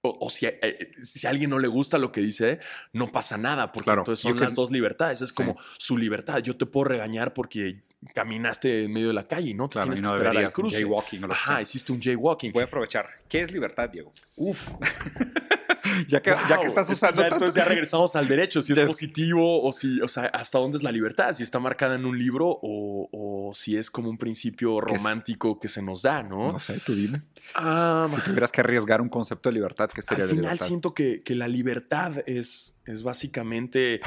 o, 0.00 0.16
o 0.20 0.30
si, 0.30 0.46
eh, 0.46 0.90
si 1.02 1.26
a 1.26 1.30
alguien 1.30 1.50
no 1.50 1.58
le 1.58 1.68
gusta 1.68 1.98
lo 1.98 2.12
que 2.12 2.20
dice, 2.22 2.60
no 2.94 3.12
pasa 3.12 3.36
nada, 3.38 3.70
porque 3.72 3.84
Claro, 3.84 4.00
entonces 4.02 4.22
son 4.22 4.32
can- 4.34 4.44
las 4.44 4.54
dos 4.54 4.70
libertades. 4.70 5.20
Es 5.20 5.30
Sí. 5.30 5.34
como 5.34 5.56
su 5.78 5.96
libertad. 5.98 6.38
Yo 6.38 6.56
te 6.56 6.64
puedo 6.66 6.84
regañar 6.84 7.32
porque 7.34 7.84
caminaste 8.14 8.84
en 8.84 8.92
medio 8.92 9.08
de 9.08 9.14
la 9.14 9.24
calle, 9.24 9.52
¿no? 9.54 9.68
Claro, 9.68 9.86
tienes 9.92 10.00
que 10.06 10.14
esperar 10.14 10.36
al 10.36 10.50
cruce. 10.52 10.76
Jaywalking 10.76 11.24
o 11.24 11.26
lo 11.26 11.32
que 11.34 11.38
Ajá, 11.40 11.52
sea. 11.54 11.60
hiciste 11.62 11.92
un 11.92 12.00
jaywalking. 12.00 12.52
Voy 12.52 12.62
a 12.62 12.66
aprovechar. 12.66 13.06
¿Qué 13.28 13.40
es 13.42 13.50
libertad, 13.52 13.88
Diego? 13.90 14.12
Uf. 14.36 14.68
ya, 16.08 16.22
que, 16.22 16.30
ya 16.30 16.46
que 16.48 16.54
Wow, 16.56 16.66
estás 16.66 16.88
es 16.90 16.96
usando 16.96 17.22
ya, 17.22 17.28
Entonces 17.28 17.54
ya 17.54 17.64
regresamos 17.64 18.16
al 18.16 18.28
derecho, 18.28 18.62
si 18.62 18.72
es 18.72 18.80
positivo 18.80 19.62
o 19.62 19.72
si, 19.72 20.00
o 20.00 20.08
sea, 20.08 20.24
hasta 20.26 20.58
dónde 20.58 20.78
es 20.78 20.82
la 20.82 20.92
libertad, 20.92 21.32
si 21.32 21.42
está 21.42 21.58
marcada 21.58 21.94
en 21.94 22.04
un 22.04 22.18
libro 22.18 22.46
o, 22.48 23.08
o 23.12 23.54
si 23.54 23.76
es 23.76 23.90
como 23.90 24.08
un 24.10 24.18
principio 24.18 24.80
romántico 24.80 25.58
que 25.58 25.68
se 25.68 25.82
nos 25.82 26.02
da, 26.02 26.22
¿no? 26.22 26.52
No 26.52 26.60
sé, 26.60 26.78
tú 26.84 26.94
dime. 26.94 27.22
Ah, 27.54 28.06
Si 28.08 28.20
tuvieras 28.22 28.50
que 28.52 28.60
arriesgar 28.60 29.00
un 29.00 29.08
concepto 29.08 29.48
de 29.48 29.54
libertad, 29.54 29.90
¿qué 29.94 30.02
sería 30.02 30.24
al 30.24 30.28
de 30.30 30.34
final 30.36 30.44
libertad? 30.44 30.66
siento 30.66 30.94
que, 30.94 31.20
que 31.22 31.34
la 31.34 31.48
libertad 31.48 32.22
es, 32.26 32.74
es 32.86 33.02
básicamente 33.02 34.00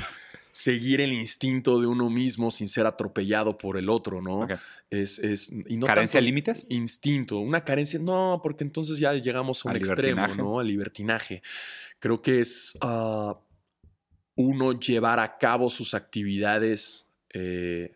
seguir 0.57 1.01
el 1.01 1.13
instinto 1.13 1.79
de 1.79 1.85
uno 1.85 2.09
mismo 2.09 2.49
sin 2.49 2.67
ser 2.67 2.87
atropellado 2.87 3.59
por 3.59 3.77
el 3.77 3.91
otro, 3.91 4.23
¿no? 4.23 4.47
Es, 4.89 5.19
es, 5.19 5.51
y 5.51 5.77
no 5.77 5.85
¿Carencia 5.85 6.19
de 6.19 6.25
límites? 6.25 6.65
Instinto, 6.69 7.37
una 7.37 7.63
carencia, 7.63 7.99
no, 7.99 8.39
porque 8.41 8.63
entonces 8.63 8.97
ya 8.97 9.13
llegamos 9.13 9.63
a 9.63 9.69
un 9.69 9.75
Al 9.75 9.77
extremo. 9.77 10.27
¿no? 10.35 10.59
Al 10.59 10.65
libertinaje. 10.65 11.43
Creo 11.99 12.23
que 12.23 12.39
es 12.39 12.75
ah, 12.81 13.39
uno 14.33 14.71
llevar 14.79 15.19
a 15.19 15.37
cabo 15.37 15.69
sus 15.69 15.93
actividades 15.93 17.07
eh, 17.35 17.93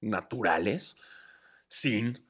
naturales 0.00 0.96
sin 1.68 2.25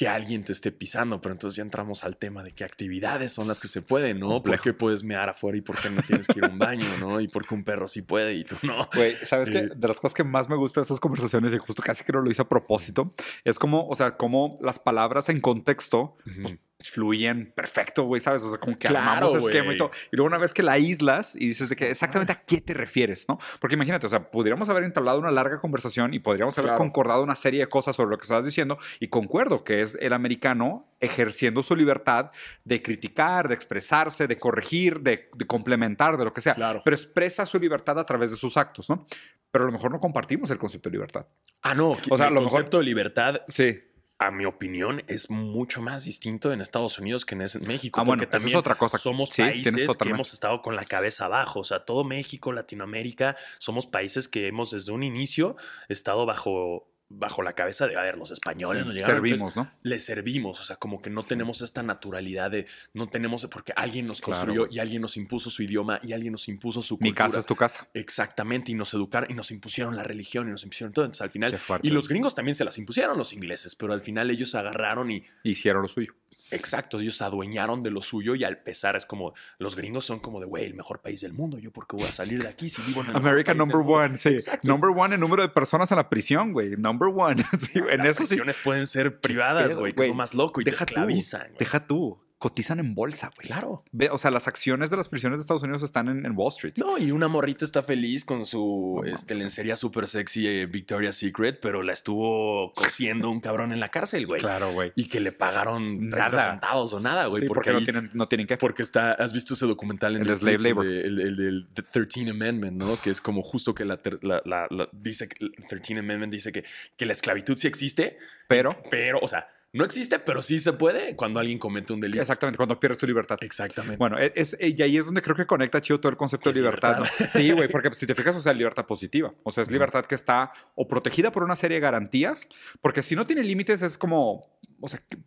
que 0.00 0.08
alguien 0.08 0.42
te 0.44 0.52
esté 0.54 0.72
pisando, 0.72 1.20
pero 1.20 1.34
entonces 1.34 1.58
ya 1.58 1.62
entramos 1.62 2.04
al 2.04 2.16
tema 2.16 2.42
de 2.42 2.52
qué 2.52 2.64
actividades 2.64 3.34
son 3.34 3.46
las 3.46 3.60
que 3.60 3.68
se 3.68 3.82
pueden, 3.82 4.18
¿no? 4.18 4.42
¿Por 4.42 4.58
qué 4.58 4.72
puedes 4.72 5.04
mear 5.04 5.28
afuera 5.28 5.58
y 5.58 5.60
por 5.60 5.78
qué 5.78 5.90
no 5.90 6.00
tienes 6.00 6.26
que 6.26 6.38
ir 6.38 6.46
a 6.46 6.48
un 6.48 6.58
baño, 6.58 6.86
¿no? 6.98 7.20
Y 7.20 7.28
por 7.28 7.46
qué 7.46 7.54
un 7.54 7.64
perro 7.64 7.86
sí 7.86 8.00
puede 8.00 8.32
y 8.32 8.44
tú 8.44 8.56
no. 8.62 8.88
Güey, 8.94 9.14
¿sabes 9.26 9.50
qué? 9.50 9.58
Eh, 9.58 9.68
De 9.76 9.88
las 9.88 10.00
cosas 10.00 10.14
que 10.14 10.24
más 10.24 10.48
me 10.48 10.56
gustan 10.56 10.80
de 10.80 10.84
estas 10.86 11.00
conversaciones, 11.00 11.52
y 11.52 11.58
justo 11.58 11.82
casi 11.82 12.02
que 12.02 12.14
no 12.14 12.22
lo 12.22 12.30
hice 12.30 12.40
a 12.40 12.48
propósito, 12.48 13.12
es 13.44 13.58
como, 13.58 13.86
o 13.88 13.94
sea, 13.94 14.16
como 14.16 14.58
las 14.62 14.78
palabras 14.78 15.28
en 15.28 15.38
contexto 15.38 16.16
Ujú. 16.24 16.56
Fluyen 16.82 17.52
perfecto, 17.54 18.04
güey, 18.04 18.20
¿sabes? 18.20 18.42
O 18.42 18.50
sea, 18.50 18.58
como 18.58 18.78
que 18.78 18.88
Claro, 18.88 19.10
armamos 19.26 19.44
esquema 19.46 19.74
y 19.74 19.76
todo. 19.76 19.90
Y 20.10 20.16
luego 20.16 20.26
una 20.28 20.38
vez 20.38 20.52
que 20.54 20.62
la 20.62 20.72
aíslas 20.72 21.36
y 21.36 21.48
dices 21.48 21.68
de 21.68 21.76
que 21.76 21.90
exactamente 21.90 22.32
a 22.32 22.42
qué 22.42 22.60
te 22.60 22.74
refieres, 22.74 23.26
¿no? 23.28 23.38
Porque 23.60 23.74
imagínate, 23.74 24.06
o 24.06 24.08
sea, 24.08 24.30
pudiéramos 24.30 24.68
haber 24.68 24.84
entablado 24.84 25.18
una 25.18 25.30
larga 25.30 25.60
conversación 25.60 26.14
y 26.14 26.18
podríamos 26.20 26.56
haber 26.58 26.70
Claro. 26.70 26.78
concordado 26.78 27.22
una 27.22 27.36
serie 27.36 27.60
de 27.60 27.68
cosas 27.68 27.96
sobre 27.96 28.10
lo 28.10 28.18
que 28.18 28.22
estabas 28.22 28.44
diciendo 28.44 28.78
y 28.98 29.08
concuerdo 29.08 29.64
que 29.64 29.82
es 29.82 29.96
el 30.00 30.12
americano 30.12 30.86
ejerciendo 31.00 31.62
su 31.62 31.74
libertad 31.76 32.30
de 32.64 32.82
criticar, 32.82 33.48
de 33.48 33.54
expresarse, 33.54 34.26
de 34.26 34.36
corregir, 34.36 35.00
de, 35.00 35.28
de 35.34 35.46
complementar, 35.46 36.16
de 36.16 36.24
lo 36.24 36.32
que 36.32 36.40
sea. 36.40 36.54
Claro. 36.54 36.82
Pero 36.84 36.94
expresa 36.94 37.46
su 37.46 37.58
libertad 37.58 37.98
a 37.98 38.04
través 38.04 38.30
de 38.30 38.36
sus 38.36 38.56
actos, 38.56 38.88
¿no? 38.90 39.06
Pero 39.50 39.64
a 39.64 39.66
lo 39.66 39.72
mejor 39.72 39.90
no 39.90 39.98
compartimos 39.98 40.50
el 40.50 40.58
concepto 40.58 40.88
de 40.88 40.92
libertad. 40.96 41.26
Ah, 41.62 41.74
no. 41.74 41.90
O 42.08 42.16
sea, 42.16 42.26
a 42.26 42.28
el 42.28 42.34
mejor- 42.34 42.50
concepto 42.50 42.78
de 42.78 42.84
libertad 42.84 43.40
Sí. 43.48 43.78
A 44.22 44.30
mi 44.30 44.44
opinión, 44.44 45.02
es 45.06 45.30
mucho 45.30 45.80
más 45.80 46.04
distinto 46.04 46.52
en 46.52 46.60
Estados 46.60 46.98
Unidos 46.98 47.24
que 47.24 47.34
en 47.34 47.40
es- 47.40 47.58
México. 47.58 48.00
Ah, 48.00 48.04
bueno, 48.04 48.20
porque 48.20 48.24
es 48.26 48.30
también 48.42 48.58
otra 48.58 48.74
cosa. 48.74 48.98
somos 48.98 49.30
Sí, 49.30 49.40
países 49.40 49.96
que 49.96 50.08
hemos 50.10 50.34
estado 50.34 50.60
con 50.60 50.76
la 50.76 50.84
cabeza 50.84 51.24
abajo. 51.24 51.60
O 51.60 51.64
sea, 51.64 51.86
todo 51.86 52.04
México, 52.04 52.52
Latinoamérica, 52.52 53.36
somos 53.58 53.86
países 53.86 54.28
que 54.28 54.46
hemos 54.46 54.72
desde 54.72 54.92
un 54.92 55.02
inicio 55.02 55.56
estado 55.88 56.26
bajo, 56.26 56.89
bajo 57.10 57.42
la 57.42 57.54
cabeza 57.54 57.88
de, 57.88 57.96
a 57.96 58.02
ver, 58.02 58.16
los 58.16 58.30
españoles 58.30 58.86
nos 58.86 58.94
llegaron. 58.94 59.16
entonces, 59.16 59.52
Servimos, 59.52 59.56
¿no? 59.56 59.70
le 59.82 59.98
servimos, 59.98 60.60
o 60.60 60.62
sea, 60.62 60.76
como 60.76 61.02
que 61.02 61.10
no 61.10 61.24
tenemos 61.24 61.60
esta 61.60 61.82
naturalidad 61.82 62.50
de, 62.50 62.66
no 62.94 63.08
tenemos, 63.08 63.46
porque 63.48 63.72
alguien 63.74 64.06
nos 64.06 64.20
construyó 64.20 64.68
y 64.70 64.78
alguien 64.78 65.02
nos 65.02 65.16
impuso 65.16 65.50
su 65.50 65.64
idioma 65.64 65.98
y 66.02 66.12
alguien 66.12 66.32
nos 66.32 66.48
impuso 66.48 66.80
su 66.82 66.96
Mi 67.00 67.12
casa 67.12 67.40
es 67.40 67.46
tu 67.46 67.56
casa. 67.56 67.88
Exactamente, 67.94 68.70
y 68.70 68.74
nos 68.76 68.94
educaron 68.94 69.30
y 69.30 69.34
nos 69.34 69.50
impusieron 69.50 69.96
la 69.96 70.04
religión 70.04 70.48
y 70.48 70.52
nos 70.52 70.62
impusieron 70.62 70.92
todo. 70.92 71.04
Entonces, 71.04 71.22
al 71.22 71.30
final, 71.30 71.58
y 71.82 71.90
los 71.90 72.08
gringos 72.08 72.34
también 72.34 72.54
se 72.54 72.64
las 72.64 72.78
impusieron 72.78 73.18
los 73.18 73.32
ingleses, 73.32 73.74
pero 73.74 73.92
al 73.92 74.00
final 74.00 74.30
ellos 74.30 74.54
agarraron 74.54 75.10
y, 75.10 75.24
Hicieron 75.42 75.82
lo 75.82 75.88
suyo. 75.88 76.14
Exacto, 76.50 77.00
ellos 77.00 77.16
se 77.16 77.24
adueñaron 77.24 77.80
de 77.80 77.90
lo 77.90 78.02
suyo 78.02 78.34
y 78.34 78.44
al 78.44 78.58
pesar 78.58 78.96
es 78.96 79.06
como, 79.06 79.34
los 79.58 79.76
gringos 79.76 80.04
son 80.04 80.20
como 80.20 80.40
de, 80.40 80.46
güey, 80.46 80.64
el 80.64 80.74
mejor 80.74 81.00
país 81.00 81.20
del 81.20 81.32
mundo, 81.32 81.58
yo 81.58 81.70
por 81.72 81.86
qué 81.86 81.96
voy 81.96 82.06
a 82.06 82.12
salir 82.12 82.42
de 82.42 82.48
aquí 82.48 82.68
si 82.68 82.82
vivo 82.82 83.02
en 83.02 83.10
el 83.10 83.16
America 83.16 83.54
number 83.54 83.76
del 83.76 83.84
mundo?" 83.86 83.98
one, 84.04 84.18
sí. 84.18 84.28
Exacto. 84.30 84.68
Number 84.68 84.90
one 84.96 85.14
en 85.14 85.20
número 85.20 85.42
de 85.42 85.48
personas 85.48 85.90
en 85.90 85.96
la 85.96 86.08
prisión, 86.08 86.52
güey. 86.52 86.76
Number 86.76 87.10
one. 87.14 87.44
Sí, 87.60 87.78
en 87.78 87.98
Las 87.98 88.08
eso 88.08 88.22
sí. 88.22 88.28
prisiones 88.28 88.56
pueden 88.64 88.86
ser 88.86 89.20
privadas, 89.20 89.76
güey, 89.76 89.92
que 89.92 90.02
es 90.02 90.08
lo 90.08 90.14
más 90.14 90.34
loco 90.34 90.60
y 90.60 90.64
Deja 90.64 90.86
te 90.86 90.92
esclavizan. 90.92 91.54
Deja 91.58 91.86
tú. 91.86 92.18
Cotizan 92.40 92.80
en 92.80 92.94
bolsa, 92.94 93.30
güey. 93.36 93.46
Claro. 93.48 93.84
O 94.10 94.16
sea, 94.18 94.30
las 94.30 94.48
acciones 94.48 94.88
de 94.88 94.96
las 94.96 95.08
prisiones 95.08 95.38
de 95.38 95.42
Estados 95.42 95.62
Unidos 95.62 95.82
están 95.82 96.08
en, 96.08 96.24
en 96.24 96.32
Wall 96.34 96.48
Street. 96.52 96.72
No, 96.78 96.96
y 96.96 97.10
una 97.12 97.28
morrita 97.28 97.66
está 97.66 97.82
feliz 97.82 98.24
con 98.24 98.46
su 98.46 98.94
No 98.96 99.02
mames, 99.02 99.20
este, 99.20 99.34
lencería 99.34 99.76
súper 99.76 100.08
sexy 100.08 100.48
eh, 100.48 100.64
Victoria's 100.64 101.16
Secret, 101.16 101.60
pero 101.60 101.82
la 101.82 101.92
estuvo 101.92 102.72
cosiendo 102.72 103.30
un 103.30 103.40
cabrón 103.42 103.72
en 103.72 103.78
la 103.80 103.90
cárcel, 103.90 104.26
güey. 104.26 104.40
Claro, 104.40 104.72
güey. 104.72 104.90
Y 104.96 105.08
que 105.08 105.20
le 105.20 105.32
pagaron 105.32 105.98
30 105.98 106.16
Nada. 106.16 106.50
centavos 106.52 106.92
o 106.94 107.00
nada, 107.00 107.26
güey. 107.26 107.42
Sí, 107.42 107.48
porque, 107.48 107.72
no, 107.72 107.78
ahí- 107.78 107.84
tienen, 107.84 108.10
no 108.14 108.26
tienen 108.26 108.46
que. 108.46 108.56
Porque 108.56 108.82
está, 108.82 109.12
has 109.12 109.34
visto 109.34 109.52
ese 109.52 109.66
documental 109.66 110.16
en 110.16 110.22
El 110.22 110.28
Netflix, 110.28 110.60
slave 110.60 110.68
labor. 110.70 110.86
de- 110.86 111.00
el, 111.02 111.20
el 111.20 111.68
The 111.74 111.82
13 111.82 112.30
Amendment, 112.30 112.76
¿no? 112.78 112.98
Que 113.02 113.10
es 113.10 113.20
como 113.20 113.42
justo 113.42 113.74
que 113.74 113.84
la, 113.84 113.98
ter- 113.98 114.18
la- 114.24 114.40
la- 114.46 114.66
la- 114.70 114.88
dice 114.92 115.28
que 115.28 115.44
el 115.44 115.52
13 115.68 115.98
Amendment 115.98 116.32
dice 116.32 116.52
que, 116.52 116.64
que 116.96 117.04
la 117.04 117.12
esclavitud 117.12 117.58
sí 117.58 117.66
existe, 117.68 118.16
Pero, 118.48 118.70
pero, 118.90 119.18
o 119.20 119.28
sea, 119.28 119.46
no 119.72 119.84
existe, 119.84 120.18
pero 120.18 120.42
sí 120.42 120.58
se 120.58 120.72
puede 120.72 121.14
cuando 121.16 121.38
alguien 121.40 121.58
comete 121.58 121.92
un 121.92 122.00
delito. 122.00 122.20
exactamente, 122.20 122.56
cuando 122.56 122.78
pierdes 122.80 122.98
tu 122.98 123.06
libertad. 123.06 123.38
Exactamente. 123.40 123.96
Bueno, 123.96 124.18
e, 124.18 124.32
es, 124.34 124.56
es- 124.58 124.78
y 124.78 124.82
ahí 124.82 124.96
es 124.96 125.04
donde 125.06 125.22
creo 125.22 125.36
que 125.36 125.46
conecta 125.46 125.80
chido 125.80 126.00
todo 126.00 126.10
el 126.10 126.16
concepto 126.16 126.50
de 126.50 126.56
libertad. 126.60 126.98
¿no? 126.98 127.04
Sí, 127.30 127.52
güey, 127.52 127.68
porque 127.68 127.92
si 127.94 128.06
te 128.06 128.14
fijas, 128.14 128.34
o 128.36 128.40
sea, 128.40 128.52
libertad 128.52 128.86
positiva. 128.86 129.32
O 129.44 129.50
sea, 129.52 129.62
es 129.62 129.70
libertad 129.70 130.04
que 130.06 130.14
está 130.14 130.50
o 130.74 130.88
protegida 130.88 131.30
por 131.32 131.44
una 131.44 131.54
serie 131.56 131.76
de 131.76 131.80
garantías, 131.80 132.48
porque 132.80 133.02
si 133.02 133.14
no 133.16 133.26
tiene 133.26 133.42
límites 133.44 133.82
es 133.82 133.96
como, 133.96 134.46
o 134.80 134.88
sea, 134.88 135.00
que- 135.08 135.18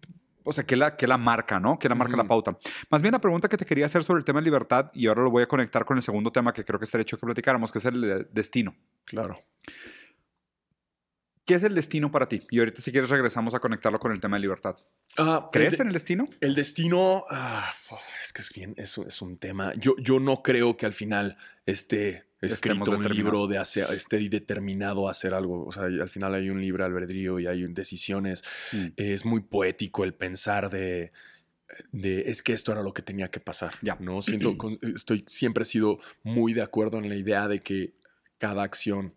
o 0.46 0.52
sea, 0.52 0.66
que 0.66 0.76
la, 0.76 0.98
que 0.98 1.08
la 1.08 1.18
marca, 1.18 1.58
¿no? 1.62 1.80
Que 1.80 1.88
la 1.88 1.96
marca 1.96 2.18
la 2.18 2.26
pauta. 2.26 2.58
Más 2.90 3.02
bien 3.02 3.14
la 3.14 3.22
pregunta 3.22 3.48
que 3.48 3.56
te 3.56 3.66
quería 3.66 3.86
hacer 3.86 4.04
sobre 4.04 4.20
el 4.20 4.26
tema 4.26 4.42
de 4.42 4.44
libertad, 4.44 4.92
y 4.94 5.08
ahora 5.08 5.24
lo 5.24 5.32
voy 5.32 5.44
a 5.44 5.48
conectar 5.48 5.86
con 5.86 5.96
el 5.96 6.04
segundo 6.04 6.34
tema 6.34 6.52
que 6.54 6.66
creo 6.66 6.78
que 6.78 6.84
estaría 6.84 7.04
hecho 7.04 7.18
que 7.18 7.26
platicáramos, 7.26 7.72
que 7.72 7.78
es 7.80 7.86
el 7.86 8.28
destino. 8.32 8.76
claro. 9.06 9.40
¿Qué 11.46 11.56
es 11.56 11.64
el 11.64 11.76
destino 11.76 12.10
para 12.10 12.30
ti? 12.30 12.42
Y 12.52 12.60
ahorita 12.60 12.82
si 12.82 12.92
quieres 12.92 13.10
regresamos 13.10 13.54
a 13.54 13.60
conectarlo 13.60 14.00
con 14.00 14.12
el 14.12 14.20
tema 14.22 14.38
de 14.38 14.42
libertad. 14.42 14.78
Ah, 15.18 15.50
¿Crees 15.52 15.74
el 15.74 15.78
de- 15.78 15.82
en 15.84 15.88
el 15.88 15.94
destino? 15.94 16.28
El 16.40 16.56
destino, 16.56 17.26
fu- 17.76 17.96
es 18.24 18.32
que 18.32 18.42
es 18.42 18.54
bien, 18.54 18.74
es, 18.78 18.98
es 18.98 19.22
un 19.22 19.38
tema. 19.38 19.74
Yo, 19.76 19.96
yo 19.98 20.20
no 20.20 20.42
creo 20.42 20.78
que 20.78 20.86
al 20.86 20.94
final 20.94 21.38
esté 21.66 22.24
escrito 22.42 22.92
un 22.92 23.04
libro 23.10 23.48
de 23.48 23.58
hacer, 23.58 23.88
esté 23.94 24.18
determinado 24.30 25.08
a 25.08 25.12
hacer 25.12 25.34
algo. 25.34 25.66
O 25.66 25.72
sea, 25.72 25.84
al 25.84 26.10
final 26.10 26.34
hay 26.34 26.50
un 26.50 26.62
libre 26.62 26.84
albedrío 26.86 27.40
y 27.40 27.48
hay 27.48 27.64
decisiones. 27.68 28.44
Mm. 28.72 28.88
Es 28.96 29.26
muy 29.26 29.42
poético 29.42 30.04
el 30.06 30.14
pensar 30.14 30.70
de, 30.70 31.12
de 31.92 32.24
es 32.30 32.42
que 32.42 32.54
esto 32.54 32.72
era 32.72 32.82
lo 32.84 32.94
que 32.94 33.02
tenía 33.02 33.30
que 33.30 33.40
pasar. 33.40 33.74
Ya. 33.82 33.98
No 34.00 34.22
siento, 34.22 34.56
estoy 34.96 35.24
siempre 35.28 35.64
he 35.64 35.66
sido 35.66 36.00
muy 36.24 36.54
de 36.54 36.62
acuerdo 36.62 36.98
en 37.00 37.10
la 37.10 37.16
idea 37.16 37.48
de 37.48 37.62
que 37.62 37.94
cada 38.38 38.64
acción 38.64 39.14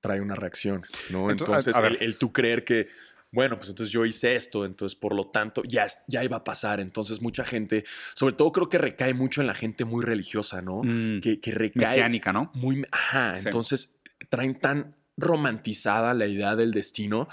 trae 0.00 0.20
una 0.20 0.34
reacción, 0.34 0.84
¿no? 1.10 1.30
Entonces, 1.30 1.74
a 1.74 1.86
el, 1.86 1.98
el 2.00 2.16
tú 2.18 2.32
creer 2.32 2.64
que 2.64 2.88
bueno, 3.30 3.58
pues 3.58 3.68
entonces 3.68 3.92
yo 3.92 4.06
hice 4.06 4.36
esto, 4.36 4.64
entonces 4.64 4.98
por 4.98 5.14
lo 5.14 5.26
tanto 5.28 5.62
ya, 5.64 5.86
ya 6.06 6.24
iba 6.24 6.38
a 6.38 6.44
pasar. 6.44 6.80
Entonces 6.80 7.20
mucha 7.20 7.44
gente, 7.44 7.84
sobre 8.14 8.34
todo 8.34 8.52
creo 8.52 8.68
que 8.70 8.78
recae 8.78 9.12
mucho 9.12 9.42
en 9.42 9.46
la 9.46 9.54
gente 9.54 9.84
muy 9.84 10.02
religiosa, 10.02 10.62
¿no? 10.62 10.80
Mm, 10.82 11.20
Que, 11.20 11.38
que 11.38 11.50
recae 11.50 11.86
mesiánica, 11.86 12.32
¿no? 12.32 12.50
muy... 12.54 12.86
Ajá, 12.90 13.36
Sí. 13.36 13.44
entonces 13.48 13.98
traen 14.30 14.58
tan 14.58 14.96
romantizada 15.18 16.14
la 16.14 16.26
idea 16.26 16.56
del 16.56 16.70
destino 16.70 17.28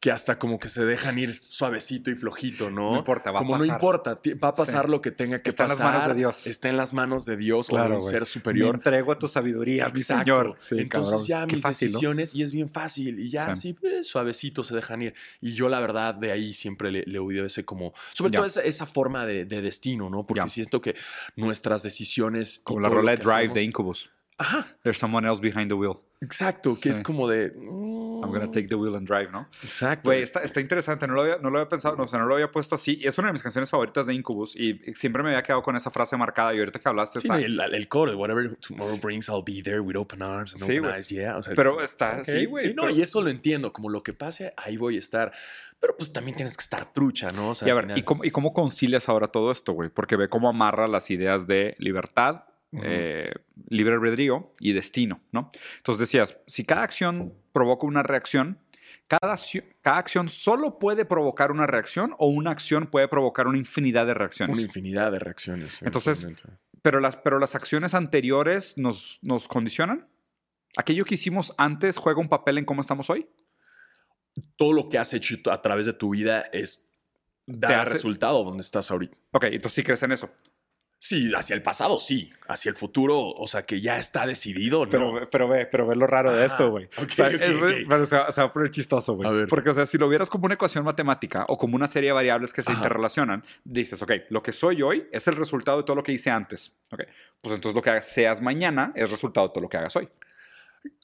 que 0.00 0.10
hasta 0.10 0.38
como 0.38 0.58
que 0.58 0.70
se 0.70 0.82
dejan 0.86 1.18
ir 1.18 1.42
suavecito 1.46 2.10
y 2.10 2.14
flojito, 2.14 2.70
¿no? 2.70 2.92
No 2.92 2.98
importa, 3.00 3.30
va 3.32 3.40
a 3.40 3.42
como 3.42 3.52
no 3.56 3.58
pasar. 3.60 3.74
importa, 3.76 4.18
va 4.42 4.48
a 4.48 4.54
pasar 4.54 4.86
Sí. 4.86 4.90
lo 4.90 5.02
que 5.02 5.10
tenga 5.10 5.42
que 5.42 5.50
Está 5.50 5.64
en 5.64 5.68
las 5.68 5.78
pasar. 5.78 5.92
manos 5.94 6.08
de 6.08 6.14
Dios. 6.14 6.46
Está 6.46 6.68
en 6.70 6.76
las 6.78 6.94
manos 6.94 7.24
de 7.26 7.36
Dios 7.36 7.66
o 7.68 7.72
Claro, 7.72 7.90
de 7.90 7.96
un 7.96 8.02
ser 8.02 8.20
Me 8.20 8.24
superior. 8.26 8.74
entrego 8.76 9.12
a 9.12 9.18
tu 9.18 9.28
sabiduría, 9.28 9.90
mi 9.90 10.00
Exacto. 10.00 10.24
señor. 10.24 10.56
Sí, 10.60 10.76
Entonces 10.78 11.10
cabrón. 11.10 11.26
ya 11.26 11.46
Qué 11.46 11.56
mis 11.56 11.62
fácil, 11.62 11.88
¿no? 11.88 11.92
decisiones 11.92 12.34
y 12.34 12.42
es 12.42 12.52
bien 12.52 12.70
fácil 12.70 13.20
y 13.20 13.28
ya 13.30 13.44
Sí. 13.44 13.50
así 13.52 13.76
eh, 13.82 14.02
suavecito 14.02 14.64
se 14.64 14.74
dejan 14.74 15.02
ir. 15.02 15.14
Y 15.42 15.52
yo 15.52 15.68
la 15.68 15.80
verdad 15.80 16.14
de 16.14 16.32
ahí 16.32 16.54
siempre 16.54 16.90
le, 16.90 17.02
le 17.06 17.16
he 17.16 17.18
oído 17.20 17.44
ese 17.44 17.66
como, 17.66 17.92
sobre 18.14 18.32
Ya. 18.32 18.36
todo 18.38 18.46
esa, 18.46 18.62
esa 18.62 18.86
forma 18.86 19.26
de, 19.26 19.44
de 19.44 19.60
destino, 19.60 20.08
¿no? 20.08 20.26
Porque 20.26 20.40
Ya. 20.40 20.48
siento 20.48 20.80
que 20.80 20.96
nuestras 21.36 21.82
decisiones... 21.82 22.62
Como 22.64 22.80
la 22.80 22.88
rola 22.88 23.10
de 23.10 23.18
Drive 23.18 23.34
hacemos- 23.36 23.54
de 23.54 23.62
Incubus. 23.64 24.10
Ajá, 24.38 24.66
There's 24.82 24.96
someone 24.98 25.28
else 25.28 25.42
behind 25.42 25.68
the 25.68 25.74
wheel. 25.74 25.96
exacto, 26.22 26.78
que 26.80 26.88
es 26.88 27.00
como 27.02 27.28
de... 27.28 27.52
I'm 28.22 28.30
gonna 28.32 28.50
take 28.50 28.68
the 28.68 28.74
wheel 28.74 28.94
and 28.96 29.06
drive, 29.06 29.30
¿no? 29.30 29.48
Exacto. 29.62 30.10
Güey, 30.10 30.22
está, 30.22 30.40
está 30.40 30.60
interesante. 30.60 31.06
No 31.06 31.14
lo, 31.14 31.22
había, 31.22 31.38
no 31.38 31.50
lo 31.50 31.58
había 31.58 31.68
pensado, 31.68 31.96
no, 31.96 32.04
o 32.04 32.08
sea, 32.08 32.18
no 32.18 32.26
lo 32.26 32.34
había 32.34 32.50
puesto 32.50 32.74
así. 32.74 32.98
Y 33.00 33.06
es 33.06 33.16
una 33.18 33.28
de 33.28 33.32
mis 33.32 33.42
canciones 33.42 33.70
favoritas 33.70 34.06
de 34.06 34.14
Incubus. 34.14 34.54
Y 34.56 34.74
siempre 34.94 35.22
me 35.22 35.30
había 35.30 35.42
quedado 35.42 35.62
con 35.62 35.76
esa 35.76 35.90
frase 35.90 36.16
marcada. 36.16 36.54
Y 36.54 36.58
ahorita 36.58 36.78
que 36.78 36.88
hablaste 36.88 37.20
Sí, 37.20 37.28
está... 37.28 37.38
el, 37.40 37.58
el 37.60 37.88
coro, 37.88 38.16
whatever 38.16 38.56
tomorrow 38.56 38.98
brings, 39.00 39.28
I'll 39.28 39.42
be 39.44 39.62
there 39.62 39.80
with 39.80 39.96
open 39.96 40.22
arms 40.22 40.52
and 40.54 40.62
Sí, 40.62 40.72
open 40.72 40.82
güey. 40.82 40.94
eyes, 40.96 41.08
yeah. 41.08 41.36
O 41.36 41.42
sea, 41.42 41.52
es 41.52 41.56
Pero 41.56 41.70
como, 41.72 41.82
está- 41.84 42.18
ok, 42.20 42.24
sí, 42.24 42.44
güey, 42.46 42.74
no, 42.74 42.82
pero- 42.82 42.94
y 42.94 43.02
eso 43.02 43.20
lo 43.22 43.30
entiendo, 43.30 43.72
como 43.72 43.88
lo 43.88 44.02
que 44.02 44.12
pase, 44.12 44.52
ahí 44.56 44.76
voy 44.76 44.96
a 44.96 44.98
estar. 44.98 45.32
Pero 45.80 45.96
pues 45.96 46.12
también 46.12 46.36
tienes 46.36 46.56
que 46.58 46.62
estar 46.62 46.92
trucha, 46.92 47.28
¿no? 47.34 47.50
O 47.50 47.54
sea, 47.54 47.66
y 47.66 47.70
a 47.70 47.74
ver, 47.74 47.84
final- 47.84 47.98
¿y 47.98 48.02
cómo, 48.02 48.24
¿y 48.24 48.30
cómo 48.30 48.52
concilias 48.52 49.08
ahora 49.08 49.28
todo 49.28 49.50
esto, 49.50 49.72
güey? 49.72 49.88
Porque 49.88 50.16
ve 50.16 50.28
cómo 50.28 50.48
amarra 50.50 50.86
las 50.88 51.10
ideas 51.10 51.46
de 51.46 51.74
libertad, 51.78 52.44
Eh, 52.72 53.32
libre 53.68 53.94
albedrío 53.94 54.54
y 54.60 54.72
destino, 54.72 55.20
¿no? 55.32 55.50
Entonces 55.78 55.98
decías, 55.98 56.36
si 56.46 56.64
cada 56.64 56.82
acción 56.84 57.34
provoca 57.52 57.84
una 57.86 58.02
reacción, 58.04 58.58
cada, 59.08 59.32
acción- 59.34 59.64
cada 59.80 59.98
acción 59.98 60.28
solo 60.28 60.78
puede 60.78 61.04
provocar 61.04 61.50
una 61.50 61.66
reacción 61.66 62.14
o 62.18 62.28
una 62.28 62.52
acción 62.52 62.86
puede 62.86 63.08
provocar 63.08 63.48
una 63.48 63.58
infinidad 63.58 64.06
de 64.06 64.14
reacciones. 64.14 64.54
Una 64.54 64.62
infinidad 64.62 65.10
de 65.10 65.18
reacciones. 65.18 65.82
Entonces. 65.82 66.26
Pero 66.82 67.00
las, 67.00 67.16
pero 67.16 67.38
las 67.40 67.54
acciones 67.56 67.92
anteriores 67.94 68.78
nos, 68.78 69.18
nos 69.22 69.48
condicionan. 69.48 70.08
¿Aquello 70.76 71.04
que 71.04 71.14
hicimos 71.16 71.52
antes 71.58 71.96
juega 71.96 72.20
un 72.20 72.28
papel 72.28 72.56
en 72.58 72.64
cómo 72.64 72.80
estamos 72.80 73.10
hoy? 73.10 73.28
Todo 74.56 74.72
lo 74.72 74.88
que 74.88 74.98
has 74.98 75.12
hecho 75.12 75.36
a 75.50 75.60
través 75.60 75.86
de 75.86 75.92
tu 75.92 76.10
vida 76.10 76.42
es 76.52 76.86
dar 77.46 77.80
hace- 77.80 77.90
resultado 77.94 78.44
donde 78.44 78.60
estás 78.62 78.90
ahorita. 78.90 79.18
Ok, 79.32 79.44
entonces 79.44 79.72
sí 79.74 79.82
crees 79.82 80.02
en 80.04 80.12
eso. 80.12 80.30
Sí, 81.02 81.32
hacia 81.34 81.56
el 81.56 81.62
pasado 81.62 81.98
sí, 81.98 82.28
hacia 82.46 82.68
el 82.68 82.74
futuro, 82.74 83.18
o 83.30 83.46
sea, 83.48 83.64
que 83.64 83.80
ya 83.80 83.96
está 83.98 84.26
decidido, 84.26 84.84
¿no? 84.84 84.90
Pero, 84.90 85.30
pero 85.30 85.48
ve, 85.48 85.64
pero 85.64 85.86
ve 85.86 85.96
lo 85.96 86.06
raro 86.06 86.30
de 86.30 86.44
esto, 86.44 86.70
güey. 86.70 86.84
ok, 86.98 87.08
O 87.10 87.14
sea, 87.14 87.28
ok, 87.28 87.34
eso- 87.40 87.64
ok. 87.64 87.72
Pero 87.88 88.04
se 88.04 88.16
va, 88.16 88.26
a 88.28 88.52
poner 88.52 88.70
chistoso, 88.70 89.14
güey. 89.14 89.46
Porque, 89.46 89.70
o 89.70 89.74
sea, 89.74 89.86
si 89.86 89.96
lo 89.96 90.10
vieras 90.10 90.28
como 90.28 90.44
una 90.44 90.54
ecuación 90.56 90.84
matemática 90.84 91.46
o 91.48 91.56
como 91.56 91.74
una 91.74 91.86
serie 91.86 92.10
de 92.10 92.12
variables 92.12 92.52
que 92.52 92.62
se 92.62 92.70
Ajá. 92.70 92.80
interrelacionan, 92.80 93.42
dices, 93.64 94.02
ok, 94.02 94.12
lo 94.28 94.42
que 94.42 94.52
soy 94.52 94.82
hoy 94.82 95.08
es 95.10 95.26
el 95.26 95.36
resultado 95.36 95.78
de 95.78 95.84
todo 95.84 95.96
lo 95.96 96.02
que 96.02 96.12
hice 96.12 96.28
antes. 96.28 96.76
Ok, 96.92 97.04
pues 97.40 97.54
entonces 97.54 97.74
lo 97.74 97.80
que 97.80 98.02
seas 98.02 98.42
mañana 98.42 98.92
es 98.94 99.10
resultado 99.10 99.48
de 99.48 99.54
todo 99.54 99.62
lo 99.62 99.70
que 99.70 99.78
hagas 99.78 99.96
hoy. 99.96 100.06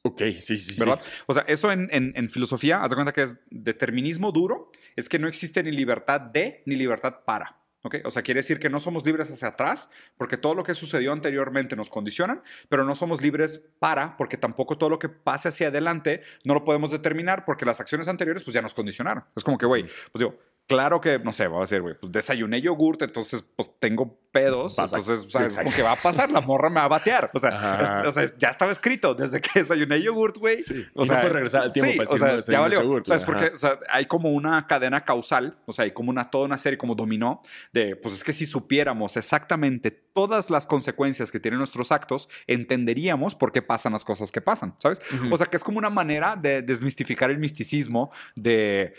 Ok, 0.02 0.20
sí, 0.40 0.56
sí, 0.58 0.74
sí. 0.74 0.78
¿Verdad? 0.80 1.00
O 1.24 1.32
sea, 1.32 1.44
eso 1.48 1.72
en, 1.72 1.88
en- 1.90 2.12
en 2.16 2.28
filosofía, 2.28 2.82
haz 2.82 2.90
de 2.90 2.96
cuenta 2.96 3.14
que 3.14 3.22
es 3.22 3.38
determinismo 3.48 4.30
duro, 4.30 4.70
es 4.94 5.08
que 5.08 5.18
no 5.18 5.26
existe 5.26 5.62
ni 5.62 5.72
libertad 5.72 6.20
de 6.20 6.62
ni 6.66 6.76
libertad 6.76 7.20
para. 7.24 7.56
¿Ok? 7.86 7.96
O 8.04 8.10
sea, 8.10 8.22
quiere 8.22 8.40
decir 8.40 8.58
que 8.58 8.68
no 8.68 8.80
somos 8.80 9.04
libres 9.04 9.30
hacia 9.30 9.48
atrás 9.48 9.88
porque 10.16 10.36
todo 10.36 10.54
lo 10.54 10.64
que 10.64 10.74
sucedió 10.74 11.12
anteriormente 11.12 11.76
nos 11.76 11.90
condicionan, 11.90 12.42
pero 12.68 12.84
no 12.84 12.94
somos 12.94 13.22
libres 13.22 13.62
para 13.78 14.16
porque 14.16 14.36
tampoco 14.36 14.76
todo 14.78 14.90
lo 14.90 14.98
que 14.98 15.08
pase 15.08 15.48
hacia 15.48 15.68
adelante 15.68 16.22
no 16.44 16.54
lo 16.54 16.64
podemos 16.64 16.90
determinar 16.90 17.44
porque 17.44 17.64
las 17.64 17.80
acciones 17.80 18.08
anteriores 18.08 18.42
pues 18.42 18.54
ya 18.54 18.62
nos 18.62 18.74
condicionaron. 18.74 19.24
Es 19.34 19.44
como 19.44 19.58
que, 19.58 19.66
güey, 19.66 19.84
pues 19.84 20.20
digo, 20.20 20.38
claro 20.66 21.00
que, 21.00 21.18
no 21.18 21.32
sé, 21.32 21.46
voy 21.46 21.58
a 21.58 21.60
decir, 21.62 21.80
güey, 21.80 21.94
pues 21.98 22.10
desayuné 22.12 22.60
yogurt, 22.60 23.02
entonces 23.02 23.42
pues 23.42 23.70
tengo 23.78 24.18
pedos, 24.32 24.78
entonces, 24.78 25.26
¿sabes? 25.30 25.52
Exacto. 25.52 25.64
Como 25.64 25.76
que 25.76 25.82
va 25.82 25.92
a 25.92 25.96
pasar, 25.96 26.30
la 26.30 26.40
morra 26.42 26.68
me 26.68 26.76
va 26.80 26.84
a 26.84 26.88
batear. 26.88 27.30
O 27.32 27.38
sea, 27.38 28.00
es- 28.02 28.06
o 28.08 28.10
sea, 28.10 28.24
ya 28.38 28.48
estaba 28.50 28.70
escrito 28.72 29.14
desde 29.14 29.40
que 29.40 29.60
desayuné 29.60 30.02
yogurt, 30.02 30.36
güey. 30.36 30.62
Sí. 30.62 30.84
O 30.94 31.04
Y 31.04 31.06
no 31.08 31.12
sea, 31.14 31.20
puedes 31.22 31.32
regresar 31.32 31.62
al 31.62 31.72
tiempo 31.72 31.92
sí, 31.92 31.98
para 31.98 32.10
o 32.10 32.42
sea, 32.42 32.52
ya 32.54 32.60
valió. 32.60 32.82
yogurt. 32.82 33.06
Porque 33.24 33.46
o 33.54 33.56
sea, 33.56 33.78
hay 33.88 34.06
como 34.06 34.30
una 34.32 34.66
cadena 34.66 35.04
causal, 35.04 35.56
o 35.66 35.72
sea, 35.72 35.84
hay 35.84 35.92
como 35.92 36.10
una, 36.10 36.30
toda 36.30 36.44
una 36.44 36.58
serie 36.58 36.76
como 36.76 36.94
dominó 36.94 37.40
de, 37.72 37.96
pues 37.96 38.14
es 38.14 38.24
que 38.24 38.32
si 38.34 38.44
supiéramos 38.44 39.16
exactamente 39.16 39.90
todas 39.90 40.50
las 40.50 40.66
consecuencias 40.66 41.30
que 41.32 41.40
tienen 41.40 41.58
nuestros 41.58 41.92
actos, 41.92 42.28
entenderíamos 42.46 43.34
por 43.34 43.52
qué 43.52 43.62
pasan 43.62 43.92
las 43.92 44.04
cosas 44.04 44.30
que 44.32 44.40
pasan, 44.40 44.74
¿sabes? 44.78 45.00
O 45.30 45.36
sea, 45.36 45.46
que 45.46 45.56
es 45.56 45.64
como 45.64 45.78
una 45.78 45.90
manera 45.90 46.36
de 46.36 46.62
desmistificar 46.62 47.30
el 47.30 47.38
misticismo 47.38 48.10
de... 48.34 48.92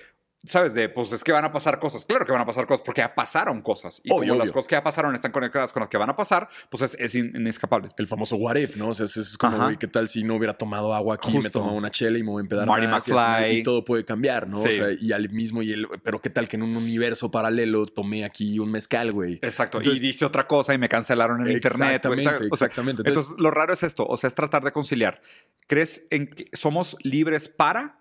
¿Sabes? 0.47 0.73
De, 0.73 0.89
pues 0.89 1.11
es 1.11 1.23
que 1.23 1.31
van 1.31 1.45
a 1.45 1.51
pasar 1.51 1.79
cosas. 1.79 2.05
Claro 2.05 2.25
que 2.25 2.31
van 2.31 2.41
a 2.41 2.45
pasar 2.45 2.65
cosas 2.65 2.83
porque 2.85 3.01
ya 3.01 3.13
pasaron 3.13 3.61
cosas. 3.61 4.01
Y 4.03 4.11
Obvio, 4.11 4.29
como 4.29 4.39
las 4.39 4.45
obvio. 4.47 4.53
cosas 4.53 4.67
que 4.69 4.75
ya 4.75 4.83
pasaron 4.83 5.13
están 5.15 5.31
conectadas 5.31 5.71
con 5.73 5.81
las 5.81 5.89
que 5.89 5.97
van 5.97 6.09
a 6.09 6.15
pasar, 6.15 6.47
pues 6.69 6.83
es, 6.83 6.95
es 6.99 7.15
in- 7.15 7.31
inescapable. 7.35 7.89
El 7.97 8.07
famoso 8.07 8.35
what 8.37 8.55
if, 8.55 8.75
¿no? 8.77 8.89
O 8.89 8.93
sea, 8.93 9.05
es, 9.05 9.17
es 9.17 9.37
como, 9.37 9.69
¿qué 9.77 9.87
tal 9.87 10.07
si 10.07 10.23
no 10.23 10.35
hubiera 10.35 10.57
tomado 10.57 10.93
agua 10.93 11.15
aquí, 11.15 11.29
me 11.33 11.41
Justo. 11.43 11.59
tomaba 11.59 11.73
una 11.73 11.91
chela 11.91 12.17
y 12.17 12.23
me 12.23 12.29
voy 12.31 12.39
a 12.39 12.43
empedar 12.43 12.65
Marty 12.67 12.87
más, 12.87 13.07
y, 13.07 13.11
McFly. 13.11 13.55
y 13.57 13.63
todo 13.63 13.83
puede 13.85 14.05
cambiar, 14.05 14.47
¿no? 14.47 14.61
Sí. 14.61 14.67
O 14.69 14.71
sea, 14.71 14.87
y 14.99 15.11
al 15.11 15.29
mismo, 15.29 15.61
y 15.61 15.71
el, 15.73 15.87
pero 16.03 16.21
¿qué 16.21 16.29
tal 16.29 16.47
que 16.47 16.55
en 16.55 16.63
un 16.63 16.75
universo 16.75 17.29
paralelo 17.29 17.85
tomé 17.85 18.23
aquí 18.25 18.59
un 18.59 18.71
mezcal, 18.71 19.11
güey? 19.11 19.35
Exacto. 19.41 19.77
Entonces- 19.79 20.01
y 20.01 20.07
dije 20.07 20.25
otra 20.25 20.47
cosa 20.47 20.73
y 20.73 20.77
me 20.77 20.87
cancelaron 20.89 21.45
en 21.45 21.53
internet. 21.53 21.87
Exactamente, 22.05 22.23
¿sabes? 22.23 22.41
O 22.51 22.55
sea, 22.55 22.67
exactamente. 22.67 23.01
Entonces, 23.01 23.31
Entonces, 23.31 23.43
lo 23.43 23.51
raro 23.51 23.73
es 23.73 23.83
esto, 23.83 24.05
o 24.07 24.15
sea, 24.17 24.27
es 24.29 24.35
tratar 24.35 24.63
de 24.63 24.71
conciliar. 24.71 25.21
¿Crees 25.67 26.05
en 26.09 26.27
que 26.27 26.49
somos 26.53 26.95
libres 27.03 27.49
para 27.49 27.99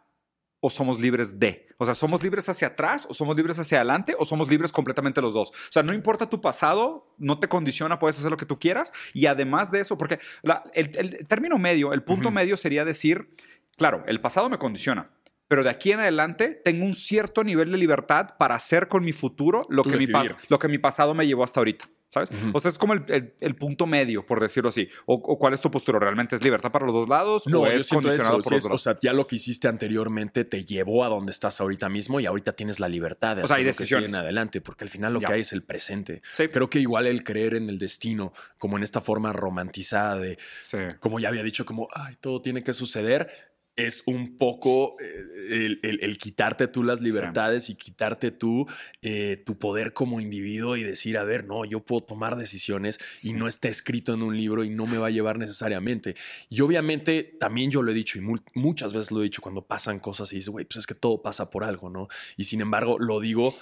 o 0.66 0.70
somos 0.70 0.98
libres 1.00 1.38
de? 1.38 1.68
O 1.79 1.85
sea, 1.85 1.94
¿somos 1.94 2.22
libres 2.22 2.48
hacia 2.48 2.68
atrás 2.68 3.07
o 3.09 3.14
somos 3.14 3.37
libres 3.37 3.59
hacia 3.59 3.79
adelante 3.79 4.16
o 4.18 4.24
somos 4.24 4.48
libres 4.48 4.72
completamente 4.72 5.20
los 5.22 5.33
dos? 5.35 5.50
O 5.50 5.70
sea, 5.70 5.83
no 5.83 5.92
importa 5.94 6.29
tu 6.29 6.40
pasado, 6.40 7.14
no 7.18 7.38
te 7.38 7.48
condiciona, 7.48 7.98
puedes 7.98 8.18
hacer 8.18 8.31
lo 8.31 8.37
que 8.37 8.46
tú 8.46 8.59
quieras. 8.59 8.92
Y 9.14 9.26
además 9.26 9.70
de 9.70 9.81
eso, 9.81 9.96
porque 9.96 10.18
la- 10.42 10.64
el, 10.74 10.90
el 10.96 11.29
término 11.29 11.59
medio, 11.59 11.92
el 11.92 12.02
punto 12.02 12.31
medio 12.31 12.57
sería 12.57 12.85
decir, 12.85 13.29
claro, 13.76 14.02
el 14.07 14.20
pasado 14.20 14.48
me 14.48 14.59
condiciona. 14.59 15.11
Pero 15.48 15.62
de 15.62 15.70
aquí 15.70 15.92
en 15.92 16.00
adelante 16.00 16.61
tengo 16.64 16.85
un 16.85 16.94
cierto 16.94 17.44
nivel 17.44 17.70
de 17.70 17.76
libertad 17.79 18.31
para 18.37 18.57
hacer 18.57 18.88
con 18.88 19.05
mi 19.05 19.12
futuro 19.12 19.62
lo, 19.68 19.85
que 19.85 19.90
mi, 19.98 20.07
lo 20.48 20.59
que 20.59 20.66
mi 20.68 20.79
pasado 20.79 21.14
me 21.14 21.24
llevó 21.26 21.44
hasta 21.44 21.61
ahorita. 21.61 21.87
¿Sabes? 22.16 22.31
Ujú. 22.31 22.50
O 22.55 22.61
sea, 22.61 22.70
es 22.70 22.79
como 22.79 22.94
el, 22.94 23.05
el- 23.09 23.35
el 23.40 23.55
punto 23.57 23.87
medio, 23.87 24.24
por 24.24 24.40
decirlo 24.40 24.70
así. 24.70 24.88
O, 25.05 25.14
o 25.16 25.38
cuál 25.38 25.52
es 25.52 25.61
tu 25.61 25.70
postura? 25.70 25.98
¿Realmente 25.98 26.35
es 26.35 26.42
libertad 26.42 26.72
para 26.72 26.87
los 26.87 26.94
dos 26.94 27.09
lados 27.11 27.46
no, 27.46 27.61
o 27.61 27.66
es 27.66 27.87
condicionado 27.88 28.38
eso. 28.38 28.42
por 28.42 28.44
sí 28.44 28.55
los 28.55 28.64
es- 28.64 28.70
dos 28.70 28.81
o 28.81 28.83
sea, 28.83 28.98
ya 29.02 29.12
lo 29.12 29.26
que 29.26 29.37
hiciste 29.37 29.68
anteriormente 29.68 30.44
te 30.46 30.64
llevó 30.64 31.05
a 31.05 31.09
donde 31.09 31.31
estás 31.31 31.61
ahorita 31.61 31.90
mismo 31.90 32.18
y 32.18 32.24
ahorita 32.24 32.52
tienes 32.52 32.81
la 32.81 32.88
libertad 32.88 33.37
de 33.37 33.42
O 33.42 33.46
sea, 33.46 33.57
hacer 33.57 33.66
hay 33.66 33.70
lo 33.70 33.76
que 33.76 33.79
decisiones. 33.83 34.12
en 34.14 34.18
adelante, 34.18 34.62
porque 34.62 34.85
al 34.85 34.90
final 34.90 35.12
lo 35.12 35.20
Ya. 35.20 35.26
que 35.29 35.35
hay 35.35 35.40
es 35.42 35.52
el 35.52 35.62
presente. 35.62 36.22
Sí. 36.33 36.48
Creo 36.48 36.70
que 36.70 36.79
igual 36.81 37.07
el 37.07 37.22
creer 37.22 37.55
en 37.55 37.68
el 37.68 37.79
destino, 37.79 38.33
como 38.57 38.79
en 38.79 38.83
esta 38.83 39.02
forma 39.02 39.35
romantizada 39.35 40.18
de, 40.18 40.38
Sí. 40.62 40.79
como 41.00 41.20
ya 41.20 41.29
había 41.29 41.42
dicho, 41.42 41.66
como, 41.66 41.88
ay, 41.94 42.16
todo 42.20 42.40
tiene 42.40 42.62
que 42.64 42.72
suceder, 42.72 43.29
es 43.77 44.03
un 44.07 44.39
poco 44.39 44.97
eh, 45.01 45.67
el, 45.67 45.81
el- 45.83 46.03
el 46.03 46.17
quitarte 46.19 46.67
tú 46.67 46.83
las 46.83 47.03
libertades 47.03 47.69
y 47.69 47.75
quitarte 47.77 48.31
tú 48.31 48.67
eh, 49.03 49.43
tu 49.45 49.59
poder 49.59 49.93
como 49.93 50.19
individuo 50.21 50.77
y 50.79 50.83
decir, 50.83 51.19
a 51.19 51.25
ver, 51.25 51.47
no, 51.47 51.65
yo 51.67 51.81
puedo 51.85 52.03
tomar 52.03 52.37
decisiones 52.37 52.99
y 53.23 53.35
no 53.35 53.49
está 53.49 53.69
escrito 53.69 54.15
en 54.15 54.23
un 54.23 54.35
libro 54.37 54.65
y 54.65 54.71
no 54.71 54.87
me 54.87 54.97
va 54.97 55.09
a 55.09 55.11
llevar 55.11 55.37
necesariamente. 55.39 56.15
Y 56.49 56.62
obviamente 56.62 57.37
también 57.39 57.71
yo 57.71 57.83
lo 57.83 57.91
he 57.93 57.95
dicho 57.95 58.17
y 58.17 58.23
mu- 58.23 58.39
muchas 58.55 58.95
veces 58.95 59.11
lo 59.11 59.21
he 59.21 59.25
dicho 59.25 59.43
cuando 59.43 59.67
pasan 59.67 60.01
cosas 60.01 60.33
y 60.33 60.37
dices, 60.37 60.49
güey, 60.49 60.65
pues 60.65 60.79
es 60.79 60.87
que 60.87 60.95
todo 60.95 61.21
pasa 61.21 61.51
por 61.51 61.62
algo, 61.62 61.91
¿no? 61.91 62.09
Y 62.39 62.45
sin 62.45 62.62
embargo 62.62 62.99
lo 62.99 63.21
digo 63.21 63.55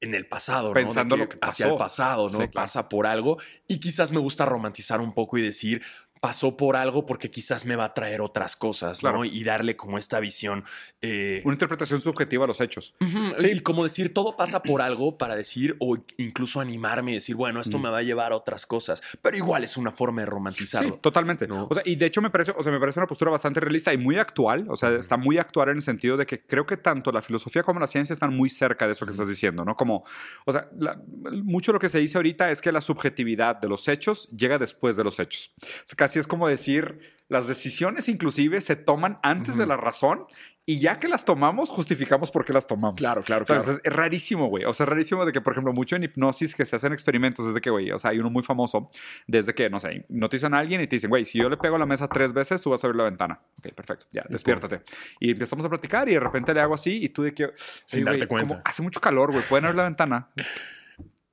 en 0.00 0.14
el 0.14 0.26
pasado, 0.26 0.68
¿no? 0.68 0.74
Pensando 0.74 1.16
lo 1.16 1.28
que 1.28 1.38
hacia 1.40 1.66
el 1.68 1.76
pasado, 1.76 2.24
¿no? 2.24 2.30
Sí, 2.30 2.36
claro. 2.36 2.52
Pasa 2.52 2.88
por 2.88 3.06
algo 3.06 3.38
y 3.66 3.80
quizás 3.80 4.12
me 4.12 4.18
gusta 4.20 4.44
romantizar 4.44 5.00
un 5.00 5.14
poco 5.14 5.38
y 5.38 5.42
decir 5.42 5.82
pasó 6.26 6.56
por 6.56 6.74
algo 6.76 7.06
porque 7.06 7.30
quizás 7.30 7.64
me 7.66 7.76
va 7.76 7.84
a 7.84 7.94
traer 7.94 8.20
otras 8.20 8.56
cosas, 8.56 8.98
Claro. 8.98 9.18
¿no? 9.18 9.24
Y 9.24 9.44
darle 9.44 9.76
como 9.76 9.96
esta 9.96 10.18
visión. 10.18 10.64
eh, 11.00 11.40
Una 11.44 11.54
interpretación 11.54 12.00
subjetiva 12.00 12.44
a 12.44 12.48
los 12.48 12.60
hechos. 12.60 12.94
Sí. 13.36 13.46
Y 13.52 13.60
como 13.60 13.84
decir, 13.84 14.12
todo 14.12 14.36
pasa 14.36 14.60
por 14.62 14.82
algo 14.82 15.18
para 15.18 15.36
decir, 15.36 15.76
o 15.78 15.96
incluso 16.16 16.60
animarme 16.60 17.12
y 17.12 17.14
decir, 17.14 17.36
bueno, 17.36 17.60
esto 17.60 17.78
Mm. 17.78 17.82
me 17.82 17.90
va 17.90 17.98
a 17.98 18.02
llevar 18.02 18.32
a 18.32 18.36
otras 18.36 18.66
cosas. 18.66 19.02
Pero 19.22 19.36
igual 19.36 19.62
es 19.62 19.76
una 19.76 19.92
forma 19.92 20.22
de 20.22 20.26
romantizarlo. 20.26 20.94
Sí, 20.94 20.98
totalmente. 21.00 21.46
¿No? 21.46 21.68
O 21.70 21.74
sea, 21.74 21.82
y 21.86 21.94
de 21.94 22.06
hecho 22.06 22.20
me 22.20 22.30
parece, 22.30 22.52
o 22.56 22.62
sea, 22.62 22.72
me 22.72 22.80
parece 22.80 22.98
una 22.98 23.06
postura 23.06 23.30
bastante 23.30 23.60
realista 23.60 23.92
y 23.94 23.98
muy 23.98 24.16
actual. 24.16 24.66
O 24.68 24.74
sea, 24.76 24.90
está 24.90 25.16
muy 25.16 25.38
actual 25.38 25.68
en 25.68 25.76
el 25.76 25.82
sentido 25.82 26.16
de 26.16 26.26
que 26.26 26.40
creo 26.40 26.66
que 26.66 26.76
tanto 26.76 27.12
la 27.12 27.22
filosofía 27.22 27.62
como 27.62 27.78
la 27.78 27.86
ciencia 27.86 28.12
están 28.12 28.34
muy 28.34 28.50
cerca 28.50 28.86
de 28.86 28.94
eso 28.94 29.06
que 29.06 29.12
estás 29.12 29.28
diciendo, 29.28 29.64
¿no? 29.64 29.76
Como, 29.76 30.04
o 30.44 30.52
sea, 30.52 30.68
la- 30.76 31.00
mucho 31.44 31.72
lo 31.72 31.78
que 31.78 31.88
se 31.88 31.98
dice 32.00 32.18
ahorita 32.18 32.50
es 32.50 32.60
que 32.60 32.72
la 32.72 32.80
subjetividad 32.80 33.56
de 33.60 33.68
los 33.68 33.86
hechos 33.88 34.28
llega 34.36 34.58
después 34.58 34.96
de 34.96 35.04
los 35.04 35.20
hechos. 35.20 35.52
O 35.62 35.66
sea, 35.84 35.96
casi 35.96 36.15
es 36.18 36.26
como 36.26 36.48
decir, 36.48 37.00
las 37.28 37.46
decisiones 37.48 38.08
inclusive 38.08 38.60
se 38.60 38.76
toman 38.76 39.18
antes 39.22 39.56
de 39.56 39.62
Ujú. 39.62 39.68
la 39.70 39.76
razón 39.76 40.26
y 40.68 40.80
ya 40.80 40.98
que 40.98 41.06
las 41.06 41.24
tomamos, 41.24 41.70
justificamos 41.70 42.32
por 42.32 42.44
qué 42.44 42.52
las 42.52 42.66
tomamos. 42.66 42.96
Claro, 42.96 43.22
claro, 43.22 43.44
claro. 43.44 43.60
Es, 43.62 43.80
es 43.84 43.92
rarísimo, 43.92 44.46
güey. 44.48 44.64
O 44.64 44.74
sea, 44.74 44.82
es 44.82 44.90
rarísimo 44.90 45.24
de 45.24 45.30
que, 45.30 45.40
por 45.40 45.52
ejemplo, 45.52 45.72
mucho 45.72 45.94
en 45.94 46.02
hipnosis 46.02 46.56
que 46.56 46.66
se 46.66 46.74
hacen 46.74 46.92
experimentos 46.92 47.46
desde 47.46 47.60
que, 47.60 47.70
güey, 47.70 47.92
o 47.92 48.00
sea, 48.00 48.10
hay 48.10 48.18
uno 48.18 48.30
muy 48.30 48.42
famoso, 48.42 48.88
desde 49.28 49.54
que, 49.54 49.70
no 49.70 49.78
sé, 49.78 49.94
hipnotizan 50.10 50.54
a 50.54 50.58
alguien 50.58 50.80
y 50.80 50.88
te 50.88 50.96
dicen, 50.96 51.08
güey, 51.08 51.24
si 51.24 51.38
yo 51.38 51.48
le 51.48 51.56
pego 51.56 51.76
a 51.76 51.78
la 51.78 51.86
mesa 51.86 52.08
tres 52.08 52.32
veces, 52.32 52.60
tú 52.62 52.70
vas 52.70 52.82
a 52.82 52.88
abrir 52.88 52.98
la 52.98 53.04
ventana. 53.04 53.40
Ok, 53.58 53.74
perfecto, 53.74 54.06
ya, 54.10 54.24
despiértate. 54.28 54.82
Y 55.20 55.30
empezamos 55.30 55.64
a 55.64 55.68
platicar 55.68 56.08
y 56.08 56.14
de 56.14 56.20
repente 56.20 56.52
le 56.52 56.60
hago 56.60 56.74
así 56.74 56.98
y 57.00 57.10
tú 57.10 57.22
de 57.22 57.32
que... 57.32 57.52
Sin 57.84 58.02
"Oye, 58.02 58.10
darte 58.18 58.26
cuenta. 58.26 58.48
como 58.48 58.62
hace 58.64 58.82
mucho 58.82 59.00
calor, 59.00 59.30
güey, 59.30 59.44
pueden 59.44 59.66
abrir 59.66 59.76
la 59.76 59.84
ventana. 59.84 60.30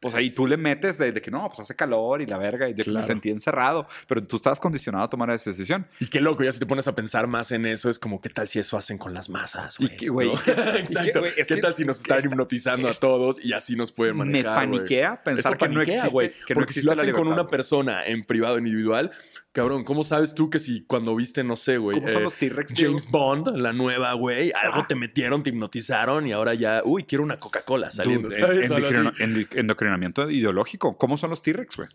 O 0.03 0.11
sea, 0.11 0.21
y 0.21 0.29
tú 0.31 0.45
le 0.47 0.57
metes 0.57 0.97
de, 0.97 1.11
de 1.11 1.21
que 1.21 1.31
no, 1.31 1.47
pues 1.47 1.59
hace 1.61 1.75
calor 1.75 2.21
y 2.21 2.25
la 2.25 2.37
verga 2.37 2.69
y 2.69 2.73
de 2.73 2.83
que 2.83 2.91
me 2.91 3.03
sentí 3.03 3.29
encerrado, 3.29 3.87
pero 4.07 4.23
tú 4.23 4.35
estabas 4.37 4.59
condicionado 4.59 5.05
a 5.05 5.09
tomar 5.09 5.29
esa 5.31 5.49
decisión. 5.49 5.87
Y 5.99 6.07
qué 6.07 6.19
loco, 6.21 6.43
ya 6.43 6.51
si 6.51 6.59
te 6.59 6.65
pones 6.65 6.87
a 6.87 6.95
pensar 6.95 7.27
más 7.27 7.51
en 7.51 7.65
eso, 7.65 7.89
es 7.89 7.99
como, 7.99 8.21
¿qué 8.21 8.29
tal 8.29 8.47
si 8.47 8.59
eso 8.59 8.77
hacen 8.77 8.97
con 8.97 9.13
las 9.13 9.29
masas? 9.29 9.77
Y 9.79 9.85
güey? 9.87 9.97
que, 9.97 10.09
güey, 10.09 10.27
¿No? 10.27 10.33
y 10.33 10.37
que- 10.43 10.79
Exacto. 10.79 11.19
güey, 11.21 11.31
es 11.37 11.47
¿Qué 11.47 11.55
que 11.55 11.61
tal 11.61 11.73
si 11.73 11.85
nos 11.85 11.97
están 12.01 12.17
está- 12.17 12.29
hipnotizando 12.29 12.87
a 12.89 12.93
todos 12.93 13.43
y 13.43 13.53
así 13.53 13.75
nos 13.75 13.91
pueden 13.91 14.17
Me 14.17 14.25
manejar? 14.25 14.67
güey? 14.67 14.77
paniquea 14.79 15.23
pensar 15.23 15.53
Eso 15.53 15.57
que 15.59 15.69
no 15.69 15.81
existe, 15.81 16.31
que 16.47 16.53
no 16.53 16.59
Porque 16.61 16.73
si 16.73 16.81
lo 16.81 16.93
la 16.93 17.01
hacen 17.01 17.13
con 17.13 17.27
una 17.27 17.47
persona 17.47 18.05
en 18.05 18.23
privado 18.23 18.57
individual, 18.57 19.11
cabrón, 19.53 19.85
¿cómo 19.85 20.03
sabes 20.03 20.35
tú 20.35 20.49
que 20.49 20.59
si 20.59 20.83
cuando 20.83 21.15
viste, 21.15 21.43
no 21.45 21.55
sé, 21.55 21.77
güey, 21.77 21.95
¿Cómo 21.97 22.09
son 22.09 22.21
eh, 22.21 22.23
los 22.25 22.35
T-Rex? 22.35 22.73
James 22.75 23.09
Bond, 23.09 23.55
la 23.55 23.71
nueva, 23.71 24.11
güey, 24.13 24.51
algo 24.61 24.79
Ah. 24.81 24.85
te 24.87 24.95
metieron, 24.95 25.41
te 25.43 25.51
hipnotizaron 25.51 26.27
y 26.27 26.33
ahora 26.33 26.53
ya, 26.53 26.81
uy, 26.83 27.03
quiero 27.05 27.23
una 27.23 27.39
Coca-Cola 27.39 27.89
saliendo, 27.91 28.27
Dude, 28.29 28.65
endocrino- 28.67 29.13
en- 29.19 29.47
endocrinamiento 29.53 30.29
ideológico. 30.29 30.97
¿Cómo 30.97 31.15
son 31.15 31.29
los 31.29 31.41
T-Rex, 31.41 31.77
güey? 31.77 31.87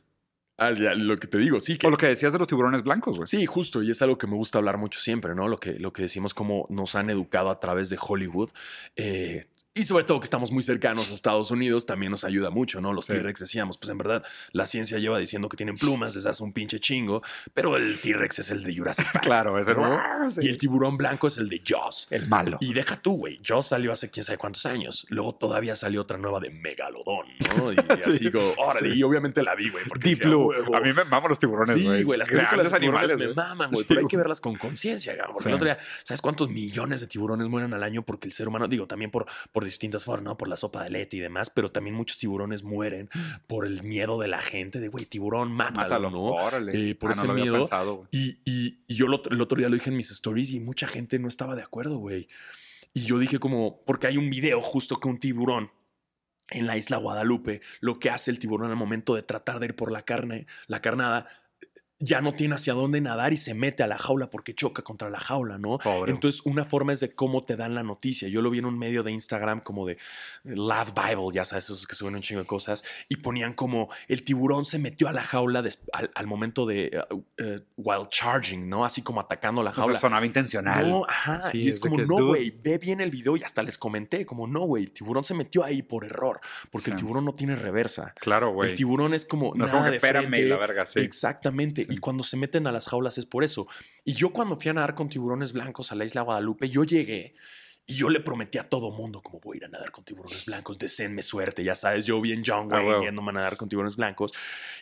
Ah, 0.60 0.72
ya, 0.72 0.94
lo 0.94 1.16
que 1.18 1.28
te 1.28 1.38
digo, 1.38 1.60
sí. 1.60 1.78
Que, 1.78 1.86
O 1.86 1.90
lo 1.90 1.96
que 1.96 2.06
decías 2.06 2.32
de 2.32 2.38
los 2.40 2.48
tiburones 2.48 2.82
blancos, 2.82 3.16
güey. 3.16 3.28
Sí, 3.28 3.46
justo, 3.46 3.80
y 3.82 3.90
es 3.90 4.02
algo 4.02 4.18
que 4.18 4.26
me 4.26 4.34
gusta 4.34 4.58
hablar 4.58 4.76
mucho 4.76 4.98
siempre, 4.98 5.34
¿no? 5.36 5.46
Lo 5.46 5.56
que, 5.58 5.74
lo 5.78 5.92
que 5.92 6.02
decimos, 6.02 6.34
como 6.34 6.66
nos 6.68 6.96
han 6.96 7.10
educado 7.10 7.50
a 7.50 7.60
través 7.60 7.90
de 7.90 7.98
Hollywood. 8.00 8.50
eh, 8.96 9.46
Y 9.78 9.84
sobre 9.84 10.02
todo 10.04 10.18
que 10.18 10.24
estamos 10.24 10.50
muy 10.50 10.62
cercanos 10.64 11.10
a 11.10 11.14
Estados 11.14 11.50
Unidos, 11.52 11.86
también 11.86 12.10
nos 12.10 12.24
ayuda 12.24 12.50
mucho, 12.50 12.80
¿no? 12.80 12.92
Los 12.92 13.04
Sí. 13.06 13.12
T-Rex 13.12 13.38
decíamos, 13.40 13.78
pues 13.78 13.90
en 13.90 13.98
verdad, 13.98 14.24
la 14.52 14.66
ciencia 14.66 14.98
lleva 14.98 15.18
diciendo 15.18 15.48
que 15.48 15.56
tienen 15.56 15.76
plumas 15.76 16.14
desde 16.14 16.28
hace 16.30 16.42
un 16.42 16.52
pinche 16.52 16.80
chingo, 16.80 17.22
pero 17.54 17.76
el 17.76 18.00
T-Rex 18.00 18.40
es 18.40 18.50
el 18.50 18.64
de 18.64 18.76
Jurassic 18.76 19.06
Park. 19.12 19.24
Claro, 19.28 19.58
ese 19.58 19.74
¿no? 19.74 20.30
sí. 20.32 20.40
Y 20.42 20.48
el 20.48 20.58
tiburón 20.58 20.96
blanco 20.96 21.28
es 21.28 21.38
el 21.38 21.48
de 21.48 21.62
Jaws. 21.64 22.08
El 22.10 22.26
malo. 22.28 22.58
Y 22.60 22.74
deja 22.74 23.00
tú, 23.00 23.16
güey. 23.18 23.38
Jaws 23.44 23.68
salió 23.68 23.92
hace 23.92 24.10
quién 24.10 24.24
sabe 24.24 24.36
cuántos 24.38 24.66
años. 24.66 25.06
Luego 25.10 25.36
todavía 25.36 25.76
salió 25.76 26.00
otra 26.00 26.18
nueva 26.18 26.40
de 26.40 26.50
Megalodón, 26.50 27.26
¿no? 27.56 27.72
Y 27.72 27.76
Sí, 28.04 28.10
así 28.10 28.30
como, 28.32 28.52
órale. 28.58 28.92
sí. 28.92 28.98
Y 28.98 29.02
obviamente 29.04 29.42
la 29.44 29.54
vi, 29.54 29.70
güey. 29.70 29.84
porque 29.88 30.08
Deep 30.08 30.24
Blue. 30.24 30.52
A 30.74 30.80
mí 30.80 30.92
me 30.92 31.04
maman 31.04 31.28
los 31.28 31.38
tiburones, 31.38 31.76
Sí, 31.76 32.02
güey, 32.02 32.18
las 32.18 32.28
películas 32.28 32.50
Grandes 32.52 32.72
de 32.72 32.78
tiburones 32.80 33.10
animales. 33.12 33.18
me 33.18 33.24
güey. 33.32 33.36
maman, 33.36 33.70
güey, 33.70 33.82
Sí, 33.82 33.86
pero 33.88 34.00
hay 34.00 34.06
que 34.06 34.16
güey. 34.16 34.22
verlas 34.24 34.40
con 34.40 34.56
conciencia, 34.56 35.14
porque 35.26 35.44
Sí. 35.44 35.48
el 35.50 35.54
otro 35.54 35.66
día, 35.66 35.78
¿sabes 36.02 36.20
cuántos 36.20 36.48
millones 36.50 37.00
de 37.00 37.06
tiburones 37.06 37.46
mueren 37.48 37.72
al 37.74 37.82
año 37.84 38.02
porque 38.02 38.26
el 38.26 38.32
ser 38.32 38.48
humano, 38.48 38.66
digo, 38.66 38.86
también 38.88 39.10
por, 39.12 39.26
por 39.52 39.67
distintas 39.72 40.04
formas, 40.04 40.24
¿no? 40.24 40.37
Por 40.38 40.48
la 40.48 40.57
sopa 40.57 40.83
de 40.85 40.90
leche 40.90 41.16
y 41.16 41.20
demás, 41.20 41.50
pero 41.50 41.70
también 41.70 41.94
muchos 41.96 42.18
tiburones 42.18 42.62
mueren 42.62 43.09
por 43.46 43.66
el 43.66 43.83
miedo 43.83 44.18
de 44.20 44.28
la 44.28 44.40
gente 44.40 44.81
de, 44.81 44.88
güey, 44.88 45.04
tiburón, 45.07 45.52
mátalo, 45.52 45.78
Mátalo, 45.81 46.11
¿no? 46.11 46.22
órale. 46.24 46.90
Eh, 46.90 46.94
por 46.94 47.11
Ah, 47.11 47.12
ese 47.14 47.26
no 47.26 47.35
miedo. 47.35 47.54
pensado. 47.54 48.09
Y, 48.11 48.38
y- 48.44 48.81
y 48.87 48.94
yo 48.94 49.07
lo- 49.07 49.22
el 49.31 49.40
otro 49.40 49.59
día 49.59 49.68
lo 49.68 49.74
dije 49.74 49.90
en 49.90 49.96
mis 49.96 50.11
stories 50.11 50.50
y 50.52 50.61
mucha 50.61 50.87
gente 50.88 51.18
no 51.18 51.28
estaba 51.28 51.54
de 51.57 51.62
acuerdo, 51.62 51.98
güey. 51.98 52.28
Y 52.94 53.02
yo 53.02 53.18
dije 53.18 53.38
como, 53.38 53.83
porque 53.85 54.07
hay 54.07 54.16
un 54.16 54.31
video 54.31 54.61
justo 54.62 54.96
que 54.96 55.09
un 55.09 55.18
tiburón 55.18 55.70
en 56.50 56.66
la 56.66 56.76
isla 56.78 56.96
Guadalupe, 56.96 57.61
lo 57.81 57.98
que 57.98 58.09
hace 58.11 58.31
el 58.31 58.38
tiburón 58.38 58.70
al 58.70 58.76
momento 58.76 59.14
de 59.14 59.22
tratar 59.22 59.61
de 59.61 59.66
ir 59.66 59.76
por 59.76 59.92
la 59.92 60.02
carne, 60.02 60.46
la 60.66 60.81
carnada, 60.81 61.26
ya 62.00 62.20
no 62.20 62.32
tiene 62.34 62.54
hacia 62.54 62.74
dónde 62.74 63.00
nadar 63.00 63.32
y 63.32 63.37
se 63.37 63.54
mete 63.54 63.82
a 63.82 63.87
la 63.88 63.98
jaula 63.98 64.30
porque 64.30 64.54
choca 64.54 64.82
contra 64.82 65.11
la 65.11 65.18
jaula, 65.18 65.58
¿no? 65.58 65.78
Pobre. 65.78 66.12
Entonces, 66.12 66.40
una 66.44 66.64
forma 66.64 66.92
es 66.92 67.00
de 67.00 67.11
cómo 67.12 67.42
te 67.44 67.56
dan 67.56 67.74
la 67.74 67.82
noticia. 67.82 68.28
Yo 68.28 68.40
lo 68.40 68.50
vi 68.50 68.58
en 68.61 68.66
un 68.66 68.78
medio 68.78 69.02
de 69.02 69.11
Instagram 69.11 69.61
como 69.61 69.84
de 69.87 69.98
Love 70.44 70.92
Bible, 70.94 71.28
ya 71.34 71.44
sabes, 71.44 71.64
esos 71.64 71.87
que 71.87 71.96
suben 71.96 72.14
un 72.14 72.22
chingo 72.22 72.40
de 72.40 72.46
cosas, 72.46 72.84
y 73.08 73.16
ponían 73.16 73.52
como 73.54 73.88
el 74.06 74.22
tiburón 74.22 74.64
se 74.64 74.78
metió 74.78 75.08
a 75.08 75.12
la 75.12 75.22
jaula 75.24 75.61
des- 75.62 75.82
al, 75.92 76.11
al 76.14 76.26
momento 76.28 76.66
de 76.66 77.02
uh, 77.11 77.14
uh, 77.14 77.61
while 77.76 78.06
charging, 78.08 78.68
¿no? 78.68 78.84
Así 78.84 79.02
como 79.02 79.20
atacando 79.20 79.62
la 79.64 79.70
O 79.70 79.74
sea, 79.74 79.82
jaula. 79.82 79.98
sonaba 79.98 80.24
intencional. 80.24 80.88
No, 80.88 81.04
ajá. 81.08 81.50
Sí, 81.50 81.62
y 81.62 81.68
es, 81.68 81.74
es 81.76 81.80
de 81.82 81.88
como, 81.88 81.96
que, 82.00 82.06
no, 82.06 82.26
güey, 82.28 82.50
ve 82.62 82.78
bien 82.78 83.00
el 83.00 83.11
video 83.11 83.37
y 83.37 83.42
hasta 83.42 83.62
les 83.62 83.76
comenté, 83.76 84.24
como, 84.24 84.46
no, 84.46 84.61
güey, 84.61 84.84
el 84.84 84.92
tiburón 84.92 85.24
se 85.24 85.34
metió 85.34 85.64
ahí 85.64 85.82
por 85.82 86.04
error, 86.04 86.40
porque 86.70 86.90
el 86.90 86.96
tiburón 86.96 87.24
no 87.24 87.34
tiene 87.34 87.56
reversa. 87.56 88.14
Claro, 88.20 88.52
güey. 88.52 88.70
El 88.70 88.76
tiburón 88.76 89.14
es 89.14 89.24
como, 89.24 89.52
No 89.56 89.64
es 89.64 89.70
nada 89.70 89.72
como 89.72 89.84
que 89.87 89.90
de 89.90 89.96
espérame 89.96 90.24
y 90.26 90.28
frente. 90.28 90.48
la 90.48 90.56
verga, 90.58 90.87
sí. 90.87 91.00
Exactamente. 91.00 91.88
Y 91.88 91.98
cuando 91.98 92.22
se 92.24 92.37
meten 92.37 92.66
a 92.66 92.72
las 92.72 92.88
jaulas 92.88 93.18
es 93.18 93.27
por 93.27 93.44
eso. 93.44 93.66
Y 94.05 94.12
yo 94.14 94.31
cuando 94.33 94.57
fui 94.57 94.70
a 94.70 94.74
nadar 94.74 94.94
con 94.94 95.09
tiburones 95.09 95.53
blancos 95.53 95.90
a 95.92 95.94
la 95.94 96.05
isla 96.05 96.22
Guadalupe, 96.22 96.68
yo 96.68 96.85
llegué 96.85 97.35
y 97.87 97.94
yo 97.94 98.11
le 98.11 98.20
prometí 98.20 98.59
a 98.59 98.68
todo 98.68 98.90
mundo 98.90 99.22
como 99.22 99.40
voy 99.40 99.57
a 99.57 99.59
ir 99.59 99.64
a 99.64 99.68
nadar 99.68 99.90
con 99.90 100.05
tiburones 100.05 100.44
blancos, 100.44 100.79
deseenme 100.79 101.22
suerte, 101.22 101.64
ya 101.64 101.74
sabes, 101.74 102.05
yo 102.05 102.20
vi 102.20 102.33
en 102.33 102.42
John 102.44 102.68
Ah, 102.70 102.77
Wayne 102.77 102.88
huevo. 102.88 103.03
yéndome 103.05 103.31
a 103.31 103.33
nadar 103.35 103.57
con 103.57 103.68
tiburones 103.68 103.96
blancos. 103.96 104.33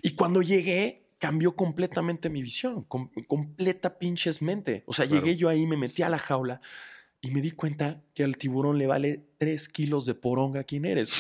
Y 0.03 0.11
cuando 0.17 0.43
llegué, 0.43 1.05
cambió 1.19 1.55
completamente 1.55 2.29
mi 2.29 2.43
visión, 2.43 2.83
com- 2.85 3.11
completa 3.29 3.99
pinches 3.99 4.43
mente. 4.43 4.83
O 4.87 4.93
sea, 4.93 5.07
Claro. 5.07 5.25
llegué 5.25 5.37
yo 5.37 5.49
ahí, 5.49 5.67
me 5.67 5.77
metí 5.77 6.03
a 6.03 6.09
la 6.09 6.19
jaula 6.19 6.61
y 7.21 7.31
me 7.31 7.41
di 7.41 7.53
cuenta 7.53 8.03
que 8.15 8.25
al 8.25 8.37
tiburón 8.37 8.77
le 8.79 8.87
vale 8.89 9.27
3 9.39 9.69
kilos 9.69 10.07
de 10.07 10.15
poronga 10.15 10.65
quién 10.65 10.85
eres. 10.85 11.13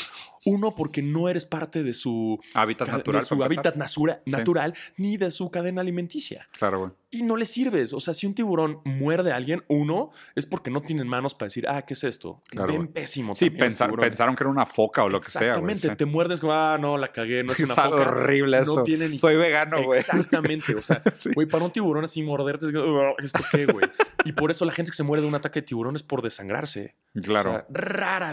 Uno, 0.44 0.74
porque 0.76 1.02
no 1.02 1.28
eres 1.28 1.44
parte 1.44 1.82
de 1.82 1.92
su, 1.92 2.38
Hábitat 2.54 2.88
natural. 2.88 3.20
de 3.20 3.26
su 3.26 3.42
hábitat 3.42 3.74
nasura- 3.76 4.22
Sí. 4.24 4.30
natural 4.32 4.74
ni 4.96 5.16
de 5.16 5.30
su 5.32 5.50
cadena 5.50 5.80
alimenticia. 5.80 6.48
Claro, 6.56 6.78
güey. 6.78 6.90
Y 7.10 7.22
no 7.22 7.36
le 7.36 7.46
sirves. 7.46 7.92
O 7.92 8.00
sea, 8.00 8.14
si 8.14 8.26
un 8.26 8.34
tiburón 8.34 8.80
muerde 8.84 9.32
a 9.32 9.36
alguien, 9.36 9.64
uno, 9.68 10.10
es 10.34 10.46
porque 10.46 10.70
no 10.70 10.82
tienen 10.82 11.08
manos 11.08 11.34
para 11.34 11.46
decir, 11.46 11.66
ah, 11.68 11.82
¿qué 11.82 11.94
es 11.94 12.04
esto? 12.04 12.42
Claro, 12.48 12.72
Ven 12.72 12.88
pésimo. 12.88 13.34
Sí, 13.34 13.50
pensar- 13.50 13.92
pensaron 13.96 14.36
que 14.36 14.44
era 14.44 14.50
una 14.50 14.66
foca 14.66 15.02
o 15.04 15.08
lo 15.08 15.20
que 15.20 15.30
sea. 15.30 15.42
Exactamente. 15.42 15.96
Te 15.96 16.04
muerdes 16.04 16.38
como, 16.40 16.52
ah, 16.52 16.78
no, 16.78 16.96
la 16.96 17.08
cagué, 17.12 17.42
no 17.42 17.52
es 17.52 17.58
una 17.60 17.74
foca. 17.74 17.88
horrible 17.88 18.58
esto. 18.58 18.76
No 18.76 18.82
tiene 18.84 19.08
ni 19.08 19.18
Soy 19.18 19.36
vegano, 19.36 19.82
güey. 19.82 19.98
Exactamente. 20.00 20.74
O 20.76 20.82
sea, 20.82 21.02
Sí. 21.16 21.30
güey, 21.34 21.48
para 21.48 21.64
un 21.64 21.72
tiburón 21.72 22.04
así 22.04 22.22
morderte, 22.22 22.66
es 22.66 22.72
que, 22.72 22.78
"Ugh, 22.78 23.14
¿esto 23.18 23.42
qué, 23.50 23.66
güey? 23.66 23.86
Y 24.24 24.32
por 24.32 24.50
eso 24.50 24.64
la 24.64 24.72
gente 24.72 24.90
que 24.90 24.96
se 24.96 25.02
muere 25.04 25.22
de 25.22 25.28
un 25.28 25.34
ataque 25.34 25.60
de 25.60 25.66
tiburón 25.66 25.96
es 25.96 26.02
por 26.02 26.22
desangrarse. 26.22 26.94
Claro. 27.22 27.50
O 27.50 27.52
sea, 27.54 27.66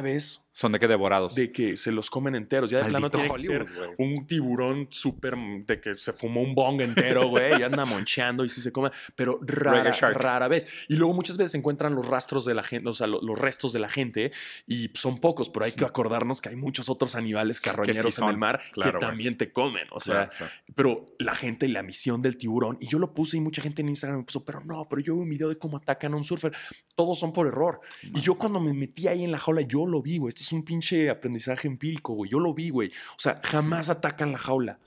vez 0.01 0.39
Son 0.55 0.71
de 0.71 0.79
que 0.79 0.87
devorados. 0.87 1.33
de 1.33 1.51
que 1.51 1.75
se 1.75 1.91
los 1.91 2.09
comen 2.11 2.35
enteros. 2.35 2.69
Ya 2.69 2.77
de 2.83 2.85
plano 2.89 3.09
tiene 3.09 3.29
que 3.33 3.41
ser 3.41 3.65
un 3.97 4.27
tiburón 4.27 4.87
súper 4.91 5.35
de 5.65 5.81
que 5.81 5.95
se 5.95 6.13
fumó 6.13 6.41
un 6.41 6.53
bong 6.53 6.79
entero, 6.81 7.27
güey, 7.27 7.59
y 7.59 7.63
anda 7.63 7.85
moncheando 7.85 8.45
y 8.45 8.49
sí 8.49 8.61
se 8.61 8.71
come, 8.71 8.91
pero 9.15 9.39
rara, 9.41 9.91
rara 9.91 10.47
vez. 10.47 10.85
Y 10.89 10.95
luego 10.95 11.13
muchas 11.13 11.37
veces 11.37 11.53
se 11.53 11.57
encuentran 11.57 11.95
los 11.95 12.07
rastros 12.07 12.45
de 12.45 12.53
la 12.53 12.61
gente, 12.63 12.87
o 12.87 12.93
sea, 12.93 13.07
lo- 13.07 13.21
los 13.21 13.37
restos 13.39 13.73
de 13.73 13.79
la 13.79 13.89
gente, 13.89 14.31
y 14.67 14.91
son 14.93 15.17
pocos, 15.19 15.49
pero 15.49 15.65
hay 15.65 15.71
que 15.71 15.85
acordarnos 15.85 16.39
que 16.39 16.49
hay 16.49 16.55
muchos 16.55 16.87
otros 16.87 17.15
animales 17.15 17.59
carroñeros 17.59 18.05
en 18.05 18.11
son, 18.11 18.29
el 18.29 18.37
mar 18.37 18.61
claro, 18.73 18.99
que 18.99 19.05
también 19.05 19.37
te 19.37 19.51
comen, 19.51 19.87
o 19.91 19.99
sea, 19.99 20.29
Claro, 20.29 20.31
claro. 20.37 20.53
pero 20.75 21.05
la 21.17 21.33
gente 21.35 21.65
y 21.65 21.69
la 21.69 21.81
misión 21.81 22.21
del 22.21 22.37
tiburón, 22.37 22.77
y 22.79 22.87
yo 22.87 22.99
lo 22.99 23.13
puse 23.13 23.37
y 23.37 23.41
mucha 23.41 23.61
gente 23.63 23.81
en 23.81 23.89
Instagram 23.89 24.19
me 24.19 24.25
puso, 24.25 24.45
pero 24.45 24.61
no, 24.63 24.87
pero 24.87 25.01
yo 25.01 25.15
vi 25.15 25.21
un 25.21 25.29
video 25.29 25.49
de 25.49 25.57
cómo 25.57 25.77
atacan 25.77 26.13
a 26.13 26.17
un 26.17 26.23
surfer, 26.23 26.53
todos 26.95 27.17
son 27.17 27.33
por 27.33 27.47
error. 27.47 27.79
Y 28.03 28.21
yo 28.21 28.35
cuando 28.35 28.59
me 28.59 28.71
metí 28.71 29.07
ahí 29.07 29.23
en 29.23 29.31
la 29.31 29.39
jaula, 29.39 29.61
yo 29.61 29.87
lo 29.87 29.99
vi, 30.01 30.19
güey. 30.19 30.31
Es 30.43 30.51
un 30.51 30.63
pinche 30.63 31.09
aprendizaje 31.09 31.67
empírico, 31.67 32.13
güey. 32.13 32.31
Yo 32.31 32.39
lo 32.39 32.53
vi, 32.53 32.69
güey. 32.69 32.89
O 32.89 33.19
sea, 33.19 33.41
jamás 33.43 33.89
atacan 33.89 34.31
la 34.31 34.37
jaula. 34.37 34.79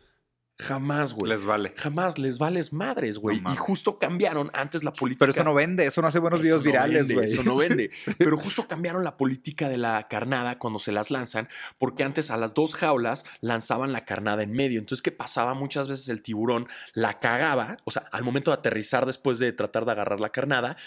Jamás, 0.59 1.13
güey. 1.13 1.29
Les 1.29 1.45
vale. 1.45 1.75
Jamás 1.77 2.19
les 2.19 2.39
vales 2.39 2.73
madres, 2.73 3.19
güey. 3.19 3.43
No 3.43 3.53
y 3.53 3.57
justo 3.57 3.99
cambiaron 3.99 4.51
antes 4.55 4.85
la 4.85 4.93
política. 4.93 5.21
Pero 5.21 5.33
eso 5.33 5.45
no 5.45 5.53
vende, 5.53 5.85
eso 5.85 6.01
no 6.01 6.09
hace 6.09 6.19
buenos 6.19 6.41
Eso 6.41 6.45
videos 6.45 6.61
no 6.61 6.65
virales, 6.65 7.13
güey. 7.13 7.27
Eso 7.27 7.43
no 7.43 7.57
vende. 7.57 7.91
Pero 8.19 8.39
justo 8.39 8.67
cambiaron 8.67 9.05
la 9.05 9.19
política 9.19 9.69
de 9.69 9.77
la 9.77 10.09
carnada 10.09 10.59
cuando 10.59 10.79
se 10.79 10.93
las 10.93 11.11
lanzan, 11.11 11.49
porque 11.77 12.05
antes 12.05 12.31
a 12.31 12.39
las 12.39 12.55
dos 12.55 12.75
jaulas 12.75 13.27
lanzaban 13.43 13.93
la 13.93 14.07
carnada 14.07 14.43
en 14.43 14.53
medio. 14.53 14.79
Entonces, 14.79 15.03
¿qué 15.03 15.13
pasaba? 15.13 15.53
Muchas 15.53 15.89
veces 15.89 16.09
el 16.09 16.23
tiburón 16.23 16.69
la 16.95 17.21
cagaba, 17.21 17.77
o 17.85 17.91
sea, 17.91 18.07
al 18.11 18.25
momento 18.25 18.51
de 18.51 18.57
aterrizar 18.57 19.05
después 19.05 19.39
de 19.39 19.53
tratar 19.53 19.85
de 19.85 19.93
agarrar 19.93 20.21
la 20.21 20.31
carnada, 20.31 20.79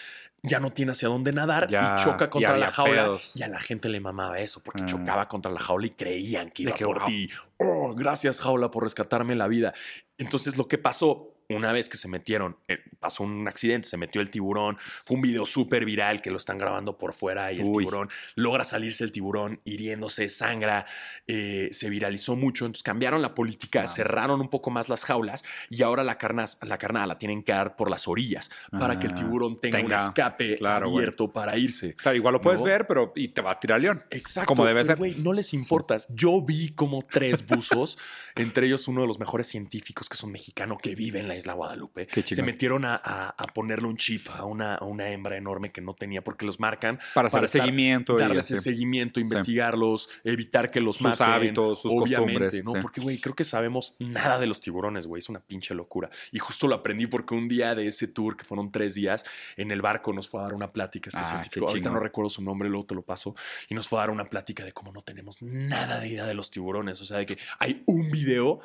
ya 0.43 0.59
no 0.59 0.71
tiene 0.71 0.91
hacia 0.93 1.07
dónde 1.09 1.31
nadar 1.31 1.67
Ya, 1.69 1.95
y 1.99 2.03
choca 2.03 2.29
contra 2.29 2.57
la 2.57 2.71
jaula. 2.71 3.03
pedos. 3.05 3.31
Y 3.35 3.43
a 3.43 3.47
la 3.47 3.59
gente 3.59 3.89
le 3.89 3.99
mamaba 3.99 4.39
eso, 4.39 4.61
porque 4.63 4.83
Ah. 4.83 4.85
chocaba 4.87 5.27
contra 5.27 5.51
la 5.51 5.59
jaula 5.59 5.87
y 5.87 5.91
creían 5.91 6.49
que 6.51 6.63
iba 6.63 6.73
que, 6.75 6.85
por 6.85 6.99
wow. 6.99 7.05
ti. 7.07 7.27
Oh, 7.57 7.93
gracias, 7.95 8.39
jaula, 8.41 8.71
por 8.71 8.83
rescatarme 8.83 9.35
la 9.35 9.47
vida. 9.47 9.73
Entonces, 10.17 10.57
lo 10.57 10.67
que 10.67 10.77
pasó 10.77 11.33
una 11.49 11.71
vez 11.73 11.89
que 11.89 11.97
se 11.97 12.07
metieron, 12.07 12.57
eh, 12.67 12.77
pasó 12.99 13.23
un 13.23 13.47
accidente, 13.47 13.87
se 13.87 13.97
metió 13.97 14.21
el 14.21 14.29
tiburón, 14.29 14.77
fue 15.03 15.15
un 15.15 15.21
video 15.21 15.45
súper 15.45 15.83
viral 15.83 16.21
que 16.21 16.29
lo 16.29 16.37
están 16.37 16.57
grabando 16.59 16.97
por 16.97 17.11
fuera 17.13 17.51
y 17.51 17.55
el 17.57 17.63
Uy. 17.65 17.79
tiburón 17.83 18.09
logra 18.35 18.63
salirse 18.63 19.03
el 19.03 19.11
tiburón 19.11 19.59
hiriéndose, 19.65 20.29
sangra, 20.29 20.85
eh, 21.27 21.69
se 21.71 21.89
viralizó 21.89 22.35
mucho, 22.35 22.65
entonces 22.65 22.83
cambiaron 22.83 23.21
la 23.23 23.33
política, 23.33 23.87
cerraron 23.87 24.41
un 24.41 24.49
poco 24.49 24.69
más 24.69 24.89
las 24.89 25.03
jaulas 25.03 25.43
y 25.71 25.81
ahora 25.81 26.03
la, 26.03 26.17
carnas, 26.19 26.59
la 26.61 26.77
carnada 26.77 27.07
la 27.07 27.17
tienen 27.17 27.41
que 27.41 27.51
dar 27.51 27.75
por 27.75 27.89
las 27.89 28.07
orillas 28.07 28.51
para 28.71 28.99
que 28.99 29.07
el 29.07 29.13
Ah, 29.13 29.15
tiburón 29.15 29.59
tenga, 29.59 29.79
un 29.79 29.91
escape 29.91 30.57
claro, 30.57 30.89
abierto 30.95 31.31
para 31.31 31.57
irse. 31.57 31.93
Claro, 31.95 32.15
igual 32.15 32.33
lo 32.33 32.41
puedes 32.41 32.59
No. 32.59 32.65
ver, 32.67 32.85
pero 32.85 33.11
y 33.15 33.29
te 33.29 33.41
va 33.41 33.51
a 33.51 33.59
tirar 33.59 33.81
león. 33.81 34.03
Exacto. 34.11 34.47
Como 34.47 34.65
debe 34.65 34.83
ser. 34.85 34.99
no 35.17 35.33
les 35.33 35.53
importas. 35.55 36.07
Yo 36.09 36.41
vi 36.43 36.69
como 36.73 37.01
tres 37.01 37.45
buzos, 37.47 37.97
entre 38.35 38.67
ellos 38.67 38.87
uno 38.87 39.01
de 39.01 39.07
los 39.07 39.17
mejores 39.19 39.47
científicos 39.47 40.07
que 40.07 40.13
es 40.15 40.23
un 40.23 40.31
mexicano 40.31 40.77
que 40.77 40.93
vive 40.95 41.19
en 41.19 41.27
la 41.27 41.38
isla 41.39 41.53
Guadalupe. 41.53 42.07
Se 42.23 42.43
metieron 42.43 42.85
a, 42.85 42.95
a- 42.95 43.29
a 43.37 43.43
ponerle 43.47 43.87
un 43.87 43.97
chip 43.97 44.27
a 44.29 44.45
una, 44.45 44.75
a 44.75 44.85
una 44.85 45.09
hembra 45.09 45.35
enorme 45.37 45.71
que 45.71 45.81
no 45.81 45.93
tenía 45.95 46.23
porque 46.23 46.45
los 46.45 46.59
marcan. 46.59 46.99
Para 47.15 47.27
hacer 47.27 47.39
Para 47.39 47.47
seguimiento 47.47 48.17
Darles 48.17 48.51
el 48.51 48.59
seguimiento, 48.61 49.19
investigarlos, 49.19 50.09
evitar 50.23 50.71
que 50.71 50.81
los 50.81 50.97
Sus 50.97 51.03
maten. 51.07 51.27
hábitos, 51.27 51.81
sus 51.81 51.91
obviamente, 51.91 52.15
costumbres, 52.45 52.63
¿no? 52.63 52.71
sí. 52.73 52.77
Porque, 52.81 53.01
güey, 53.01 53.19
creo 53.19 53.35
que 53.35 53.43
sabemos 53.43 53.95
nada 53.99 54.37
de 54.39 54.45
los 54.47 54.61
tiburones, 54.61 55.07
güey. 55.07 55.19
Es 55.19 55.29
una 55.29 55.39
pinche 55.39 55.73
locura. 55.73 56.09
Y 56.31 56.39
justo 56.39 56.67
lo 56.67 56.75
aprendí 56.75 57.07
porque 57.07 57.33
un 57.33 57.47
día 57.47 57.73
de 57.75 57.87
ese 57.87 58.07
tour, 58.07 58.37
que 58.37 58.43
fueron 58.45 58.71
tres 58.71 58.93
días, 58.95 59.23
en 59.57 59.71
el 59.71 59.81
barco 59.81 60.13
nos 60.13 60.29
fue 60.29 60.41
a 60.41 60.43
dar 60.43 60.53
una 60.53 60.71
plática 60.71 61.09
este 61.09 61.21
Ah, 61.21 61.25
científico. 61.25 61.67
Ahorita 61.67 61.89
no 61.89 61.99
recuerdo 61.99 62.29
su 62.29 62.41
nombre, 62.41 62.69
luego 62.69 62.85
te 62.85 62.95
lo 62.95 63.01
paso. 63.01 63.35
Y 63.69 63.75
nos 63.75 63.87
fue 63.87 63.99
a 63.99 64.01
dar 64.01 64.09
una 64.11 64.25
plática 64.29 64.63
de 64.63 64.73
cómo 64.73 64.91
no 64.91 65.01
tenemos 65.01 65.41
nada 65.41 65.99
de 65.99 66.07
idea 66.09 66.25
de 66.25 66.33
los 66.33 66.51
tiburones. 66.51 66.99
O 67.01 67.05
sea, 67.05 67.17
de 67.17 67.25
que 67.25 67.37
hay 67.59 67.81
un 67.85 68.09
video. 68.11 68.59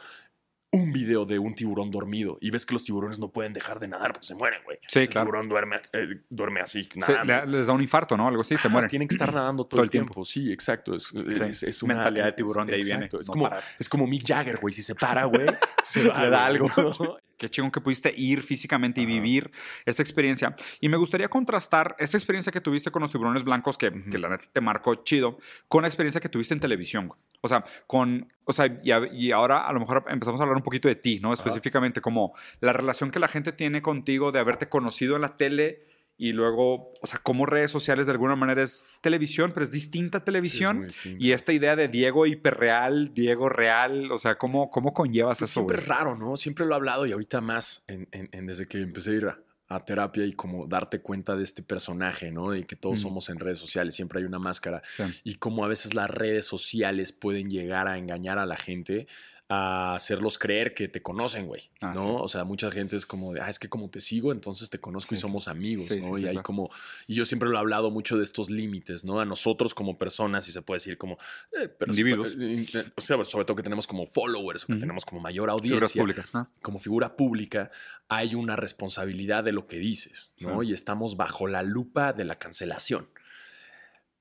Un 0.75 0.93
video 0.93 1.25
de 1.25 1.39
un 1.39 1.55
tiburón 1.55 1.91
dormido 1.91 2.39
y 2.41 2.51
ves 2.51 2.67
que 2.67 2.75
los 2.75 2.85
tiburones 2.85 3.19
no 3.19 3.29
pueden 3.31 3.53
dejar 3.53 3.79
de 3.79 3.89
nadar 3.89 4.13
porque 4.13 4.27
se 4.27 4.35
mueren, 4.35 4.61
güey. 4.65 4.79
Sí, 4.89 5.01
El 5.01 5.09
claro. 5.09 5.27
tiburón 5.27 5.49
duerme, 5.49 5.77
eh, 5.93 6.21
duerme 6.31 6.61
así, 6.61 6.89
nadando. 6.97 7.47
le- 7.47 7.59
les 7.59 7.67
da 7.67 7.73
un 7.73 7.83
infarto, 7.83 8.17
¿no? 8.17 8.27
Algo 8.29 8.41
así, 8.43 8.57
se 8.57 8.69
mueren. 8.69 8.91
Tienen 8.91 9.09
que 9.09 9.15
estar 9.15 9.33
nadando 9.33 9.65
todo, 9.67 9.69
Todo 9.77 9.83
el 9.83 9.87
el 9.87 9.91
tiempo. 9.91 10.15
tiempo. 10.15 10.25
Sí, 10.25 10.53
exacto. 10.53 10.95
Es, 10.95 11.13
es- 11.15 11.63
es 11.63 11.83
una 11.83 11.95
Mentalidad 11.95 12.25
de 12.27 12.33
tiburón, 12.33 12.67
de 12.67 12.75
ahí 12.75 12.83
viene. 12.83 13.07
Es, 13.07 13.13
no 13.29 13.33
como, 13.33 13.45
parar. 13.49 13.63
es 13.79 13.89
como 13.89 14.07
Mick 14.07 14.27
Jagger, 14.27 14.57
güey. 14.61 14.73
Si 14.75 14.83
se 14.83 14.95
para, 14.95 15.25
güey, 15.27 15.47
se 15.85 16.09
va. 16.09 16.23
Le 16.25 16.31
da 16.31 16.47
algo. 16.47 16.69
Qué 17.37 17.49
chingón 17.49 17.71
que 17.71 17.81
pudiste 17.81 18.13
ir 18.17 18.43
físicamente 18.43 19.01
y 19.01 19.07
vivir 19.07 19.51
esta 19.85 20.03
experiencia. 20.03 20.55
Y 20.81 20.89
me 20.89 20.97
gustaría 20.97 21.29
contrastar 21.29 21.97
esta 21.99 22.17
experiencia 22.17 22.53
que 22.53 22.61
tuviste 22.61 22.91
con 22.91 23.03
los 23.03 23.11
tiburones 23.11 23.45
blancos, 23.45 23.77
que, 23.79 23.91
la 23.91 24.29
neta 24.29 24.45
te 24.53 24.61
marcó 24.61 24.95
chido, 25.05 25.39
con 25.69 25.83
la 25.83 25.89
experiencia 25.89 26.21
que 26.21 26.29
tuviste 26.29 26.55
en 26.55 26.61
televisión. 26.61 27.13
O 27.41 27.49
sea, 27.49 27.65
con, 27.87 28.33
o 28.45 28.53
sea 28.53 28.81
y, 28.83 28.91
a- 28.91 29.09
y 29.13 29.33
ahora 29.33 29.67
a 29.67 29.73
lo 29.73 29.81
mejor 29.81 30.05
empezamos 30.09 30.41
a 30.41 30.45
hablar 30.45 30.57
un 30.57 30.63
poquito 30.63 30.89
de 30.89 30.95
ti, 30.95 31.19
¿no? 31.21 31.33
Específicamente 31.33 32.01
como 32.01 32.35
la 32.61 32.73
relación 32.73 33.11
que 33.11 33.19
la 33.19 33.29
gente 33.29 33.53
tiene 33.53 33.83
contigo 33.83 34.33
de 34.33 34.39
haberte 34.39 34.69
conocido 34.69 35.17
en 35.17 35.23
la 35.23 35.37
tele 35.37 35.83
y 36.17 36.33
luego, 36.33 36.93
o 37.03 37.07
sea, 37.07 37.19
cómo 37.23 37.45
redes 37.45 37.71
sociales 37.71 38.07
de 38.07 38.13
alguna 38.13 38.37
manera 38.37 38.63
es 38.63 38.85
televisión, 39.01 39.51
pero 39.53 39.65
es 39.65 39.73
distinta 39.73 40.25
televisión. 40.25 40.87
y 41.19 41.33
esta 41.33 41.53
idea 41.53 41.75
de 41.77 41.89
Diego 41.89 42.27
hiperreal, 42.27 43.13
Diego 43.15 43.49
real, 43.49 44.11
o 44.13 44.19
sea, 44.19 44.37
¿cómo, 44.37 44.71
cómo 44.71 44.93
conllevas 44.95 45.39
Pues 45.39 45.51
eso? 45.51 45.61
siempre 45.61 45.79
es 45.79 45.87
raro, 45.89 46.17
¿no? 46.17 46.37
Siempre 46.37 46.65
lo 46.67 46.73
he 46.73 46.77
hablado 46.77 47.05
y 47.07 47.13
ahorita 47.13 47.41
más 47.41 47.83
en, 47.89 48.09
en- 48.13 48.29
en 48.33 48.47
desde 48.47 48.67
que 48.69 48.81
empecé 48.81 49.11
a 49.11 49.15
ir 49.15 49.27
a, 49.27 49.39
a 49.67 49.85
terapia 49.85 50.25
y 50.25 50.35
como 50.35 50.67
darte 50.67 51.01
cuenta 51.01 51.35
de 51.37 51.43
este 51.43 51.63
personaje, 51.63 52.31
¿no? 52.31 52.51
De 52.51 52.65
que 52.65 52.77
todos 52.77 53.01
Mm. 53.01 53.03
somos 53.03 53.29
en 53.31 53.41
redes 53.41 53.59
sociales, 53.59 53.95
siempre 53.97 54.21
hay 54.21 54.27
una 54.27 54.39
máscara 54.39 54.83
Sí. 54.97 55.03
y 55.25 55.35
cómo 55.37 55.65
a 55.65 55.69
veces 55.69 55.95
las 55.95 56.11
redes 56.11 56.45
sociales 56.45 57.13
pueden 57.13 57.51
llegar 57.51 57.89
a 57.89 57.99
engañar 57.99 58.39
a 58.39 58.47
la 58.47 58.57
gente 58.57 59.09
a 59.49 59.95
hacerlos 59.95 60.39
creer 60.39 60.73
que 60.73 60.89
te 60.89 61.03
conocen, 61.03 61.47
güey, 61.47 61.71
Ah, 61.83 61.93
¿no? 61.95 62.03
sí. 62.03 62.09
O 62.21 62.29
sea, 62.29 62.45
mucha 62.45 62.71
gente 62.71 62.97
es 62.97 63.05
como 63.05 63.35
de, 63.35 63.43
ah, 63.43 63.51
es 63.51 63.59
que 63.59 63.69
como 63.69 63.91
te 63.91 64.01
sigo, 64.01 64.33
entonces 64.33 64.71
te 64.71 64.79
conozco 64.81 65.15
y 65.15 65.19
somos 65.19 65.49
amigos, 65.49 65.87
Sí, 65.89 66.01
¿no? 66.01 66.17
y 66.17 66.25
hay 66.25 66.31
claro. 66.33 66.43
como, 66.43 66.71
y 67.07 67.15
yo 67.15 67.27
siempre 67.27 67.51
lo 67.51 67.57
he 67.57 67.59
hablado 67.59 67.91
mucho 67.91 68.17
de 68.17 68.25
estos 68.25 68.49
límites, 68.49 69.05
¿no? 69.05 69.21
A 69.21 69.27
nosotros 69.27 69.75
como 69.75 69.99
personas, 69.99 70.49
y 70.49 70.53
se 70.53 70.63
puede 70.63 70.77
decir 70.79 70.97
como, 70.97 71.19
eh, 71.53 71.69
Individuos. 71.87 72.35
eh, 72.41 72.67
eh, 72.73 72.85
o 72.97 73.01
sea, 73.03 73.23
sobre 73.25 73.45
todo 73.45 73.55
que 73.57 73.63
tenemos 73.63 73.87
como 73.87 74.07
followers, 74.07 74.65
o 74.65 74.67
que 74.69 74.77
tenemos 74.77 75.05
como 75.05 75.21
mayor 75.21 75.51
Figuras 75.51 75.61
audiencia 75.61 76.01
públicas, 76.03 76.33
¿no? 76.35 76.49
como 76.63 76.79
figura 76.79 77.15
pública 77.17 77.71
hay 78.09 78.35
una 78.35 78.57
responsabilidad 78.57 79.45
de 79.45 79.53
lo 79.53 79.67
que 79.67 79.77
dices, 79.79 80.35
¿no? 80.41 80.63
Y 80.63 80.73
estamos 80.73 81.17
bajo 81.19 81.49
la 81.49 81.63
lupa 81.63 82.13
de 82.15 82.25
la 82.25 82.37
cancelación. 82.39 83.09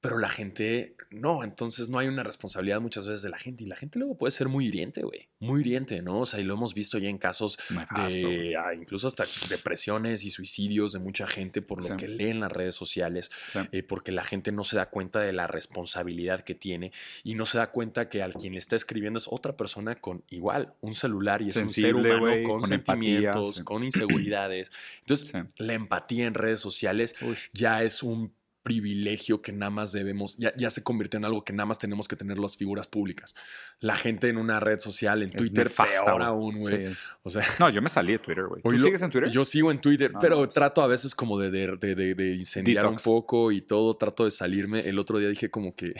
Pero 0.03 0.17
la 0.17 0.27
gente 0.27 0.97
no, 1.11 1.45
entonces 1.45 1.87
no 1.87 1.97
hay 1.97 2.09
una 2.09 2.23
responsabilidad 2.23 2.81
muchas 2.81 3.07
veces 3.07 3.21
de 3.21 3.29
la 3.29 3.37
gente 3.37 3.63
y 3.63 3.67
la 3.67 3.77
gente 3.77 3.99
luego 3.99 4.17
puede 4.17 4.31
ser 4.31 4.49
muy 4.49 4.67
hiriente, 4.67 5.01
güey, 5.01 5.29
muy 5.39 5.61
hiriente, 5.61 6.01
¿no? 6.01 6.19
O 6.19 6.25
sea, 6.25 6.41
y 6.41 6.43
lo 6.43 6.55
hemos 6.55 6.73
visto 6.73 6.97
ya 6.97 7.07
en 7.07 7.17
casos 7.17 7.57
Nefasto, 7.69 8.27
de 8.27 8.57
ah, 8.57 8.73
incluso 8.73 9.07
hasta 9.07 9.23
depresiones 9.47 10.25
y 10.25 10.29
suicidios 10.29 10.91
de 10.91 10.99
mucha 10.99 11.25
gente 11.25 11.61
por 11.61 11.81
lo 11.81 11.87
Sí. 11.87 11.95
que 11.95 12.09
leen 12.09 12.41
las 12.41 12.51
redes 12.51 12.75
sociales, 12.75 13.31
Sí. 13.47 13.59
eh, 13.71 13.81
porque 13.81 14.11
la 14.11 14.25
gente 14.25 14.51
no 14.51 14.65
se 14.65 14.75
da 14.75 14.89
cuenta 14.89 15.21
de 15.21 15.31
la 15.31 15.47
responsabilidad 15.47 16.41
que 16.41 16.53
tiene 16.53 16.91
y 17.23 17.35
no 17.35 17.45
se 17.45 17.59
da 17.59 17.71
cuenta 17.71 18.09
que 18.09 18.21
al 18.21 18.33
quien 18.33 18.53
le 18.53 18.59
está 18.59 18.75
escribiendo 18.75 19.19
es 19.19 19.27
otra 19.29 19.55
persona 19.55 19.95
con 19.95 20.25
igual 20.29 20.73
un 20.81 20.95
celular 20.95 21.41
y 21.41 21.47
es 21.47 21.55
un 21.55 21.69
ser 21.69 21.95
humano 21.95 22.25
con, 22.43 22.59
con 22.59 22.73
empatía, 22.73 23.03
sentimientos, 23.33 23.55
sí. 23.55 23.63
con 23.63 23.83
inseguridades. 23.85 24.69
Entonces, 24.99 25.31
la 25.55 25.73
empatía 25.73 26.25
en 26.27 26.33
redes 26.33 26.59
sociales 26.59 27.15
Uy. 27.21 27.37
ya 27.53 27.83
es 27.83 28.03
un 28.03 28.33
privilegio 28.63 29.41
que 29.41 29.51
nada 29.51 29.69
más 29.69 29.91
debemos, 29.91 30.37
ya, 30.37 30.53
ya 30.55 30.69
se 30.69 30.81
convirtió 30.83 31.17
en 31.17 31.25
algo 31.25 31.43
que 31.43 31.51
nada 31.53 31.65
más 31.67 31.77
tenemos 31.79 32.07
que 32.07 32.15
tener 32.15 32.39
las 32.39 32.55
figuras 32.57 32.87
públicas. 32.87 33.35
La 33.79 33.95
gente 33.97 34.29
en 34.29 34.37
una 34.37 34.59
red 34.61 34.79
social, 34.79 35.21
en 35.21 35.29
Es 35.29 35.35
Twitter, 35.35 35.65
nefasta, 35.65 36.05
peor 36.05 36.23
aún, 36.23 36.59
güey. 36.59 36.87
Sí. 36.87 36.93
O 37.23 37.29
sea, 37.29 37.45
No, 37.59 37.69
yo 37.69 37.81
me 37.81 37.89
salí 37.89 38.13
de 38.13 38.19
Twitter, 38.19 38.45
güey. 38.47 38.61
¿Tú 38.63 38.71
lo- 38.71 38.77
sigues 38.77 39.01
en 39.01 39.11
Twitter? 39.11 39.29
Yo 39.31 39.43
sigo 39.45 39.69
en 39.71 39.79
Twitter, 39.79 40.11
pero 40.19 40.37
no. 40.37 40.49
trato 40.49 40.81
a 40.81 40.87
veces 40.87 41.13
como 41.13 41.37
de, 41.37 41.51
de, 41.51 41.75
de- 41.77 41.95
de- 41.95 42.15
de 42.15 42.35
incendiar 42.35 42.83
Detox. 42.85 43.05
un 43.05 43.13
poco 43.13 43.51
y 43.51 43.61
todo, 43.61 43.93
trato 43.95 44.25
de 44.25 44.31
salirme. 44.31 44.79
El 44.87 44.97
otro 44.97 45.19
día 45.19 45.27
dije 45.29 45.51
como 45.51 45.75
que, 45.75 45.93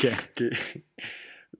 ¿Qué? 0.00 0.12
que 0.34 0.50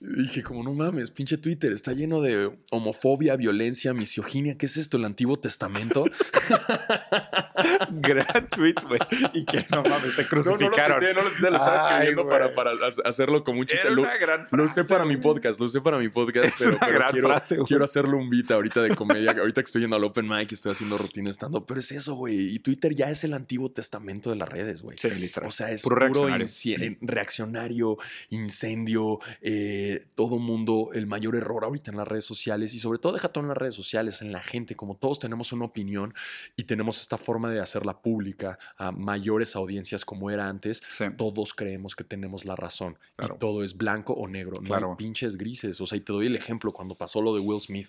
dije 0.04 0.42
como 0.42 0.62
no 0.64 0.74
mames, 0.74 1.10
pinche 1.10 1.36
Twitter 1.38 1.72
está 1.72 1.92
lleno 1.92 2.20
de 2.20 2.50
homofobia, 2.70 3.36
violencia, 3.36 3.94
misoginia. 3.94 4.56
¿Qué 4.58 4.66
es 4.66 4.76
esto? 4.76 4.96
¿El 4.96 5.04
Antiguo 5.04 5.38
Testamento? 5.38 6.04
Gran 7.90 8.46
tweet, 8.48 8.74
güey. 8.86 9.00
Y 9.34 9.44
que 9.44 9.64
no 9.70 9.82
mames, 9.82 10.16
te 10.16 10.22
No, 10.22 10.28
crucificaron. 10.28 10.70
no 10.74 10.88
lo 10.88 10.98
tuiteé, 10.98 11.14
no 11.14 11.22
lo 11.22 11.30
tuiteé, 11.30 11.50
lo 11.50 11.56
estaba 11.56 11.88
escribiendo 11.90 12.28
para, 12.28 12.54
para 12.54 12.70
ha- 12.72 13.08
hacerlo 13.08 13.44
como 13.44 13.60
un 13.60 13.66
chiste. 13.66 13.86
Era 13.86 13.94
Lo, 13.94 14.02
una 14.02 14.16
gran 14.16 14.46
lo 14.50 14.64
usé 14.64 14.84
para 14.84 15.04
mi 15.04 15.16
podcast, 15.16 15.60
lo 15.60 15.66
usé 15.66 15.80
para 15.80 15.98
mi 15.98 16.08
podcast, 16.08 16.48
Es 16.48 16.54
pero, 16.58 16.70
una 16.70 16.78
pero 16.86 16.92
gran 16.98 17.10
quiero, 17.12 17.28
frase, 17.28 17.58
quiero 17.66 17.84
hacerlo 17.84 18.18
un 18.18 18.30
beat 18.30 18.50
ahorita 18.50 18.82
de 18.82 18.94
comedia. 18.96 19.32
ahorita 19.32 19.62
que 19.62 19.66
estoy 19.66 19.82
yendo 19.82 19.96
al 19.96 20.04
open 20.04 20.28
mic 20.28 20.50
y 20.50 20.54
estoy 20.54 20.72
haciendo 20.72 20.98
rutina 20.98 21.30
estando, 21.30 21.64
pero 21.66 21.80
es 21.80 21.92
eso, 21.92 22.14
güey. 22.14 22.54
Y 22.54 22.58
Twitter 22.58 22.94
ya 22.94 23.10
es 23.10 23.24
el 23.24 23.34
Antiguo 23.34 23.70
Testamento 23.70 24.30
de 24.30 24.36
las 24.36 24.48
redes, 24.48 24.82
güey. 24.82 24.96
Sí, 24.98 25.10
literal. 25.10 25.48
O 25.48 25.52
sea, 25.52 25.70
es 25.70 25.82
Puro 25.82 25.96
puro, 25.96 26.26
reaccionario. 26.26 26.46
inci- 26.46 26.98
reaccionario, 27.02 27.98
incendio, 28.30 29.20
eh, 29.40 29.91
todo 30.00 30.38
mundo, 30.38 30.90
el 30.92 31.06
mayor 31.06 31.36
error 31.36 31.64
ahorita 31.64 31.90
en 31.90 31.96
las 31.96 32.06
redes 32.08 32.24
sociales 32.24 32.74
y 32.74 32.78
sobre 32.78 32.98
todo 32.98 33.12
deja 33.14 33.28
todo 33.28 33.42
en 33.44 33.48
las 33.48 33.56
redes 33.56 33.74
sociales, 33.74 34.22
en 34.22 34.32
la 34.32 34.42
gente, 34.42 34.74
como 34.76 34.96
todos 34.96 35.18
tenemos 35.18 35.52
una 35.52 35.64
opinión 35.64 36.14
y 36.56 36.64
tenemos 36.64 37.00
esta 37.00 37.18
forma 37.18 37.50
de 37.50 37.60
hacerla 37.60 38.00
pública 38.02 38.58
a 38.76 38.92
mayores 38.92 39.56
audiencias 39.56 40.04
como 40.04 40.30
era 40.30 40.48
antes, 40.48 40.82
Sí. 40.88 41.04
todos 41.16 41.54
creemos 41.54 41.94
que 41.96 42.04
tenemos 42.04 42.44
la 42.44 42.56
razón 42.56 42.98
Claro. 43.16 43.34
y 43.36 43.38
todo 43.38 43.62
es 43.64 43.76
blanco 43.76 44.12
o 44.12 44.28
negro, 44.28 44.60
no 44.60 44.74
hay 44.74 44.82
pinches 44.96 45.36
grises. 45.36 45.80
O 45.80 45.86
sea, 45.86 45.98
y 45.98 46.00
te 46.00 46.12
doy 46.12 46.26
el 46.26 46.36
ejemplo 46.36 46.72
cuando 46.72 46.94
pasó 46.94 47.20
lo 47.22 47.34
de 47.34 47.40
Will 47.40 47.60
Smith. 47.60 47.88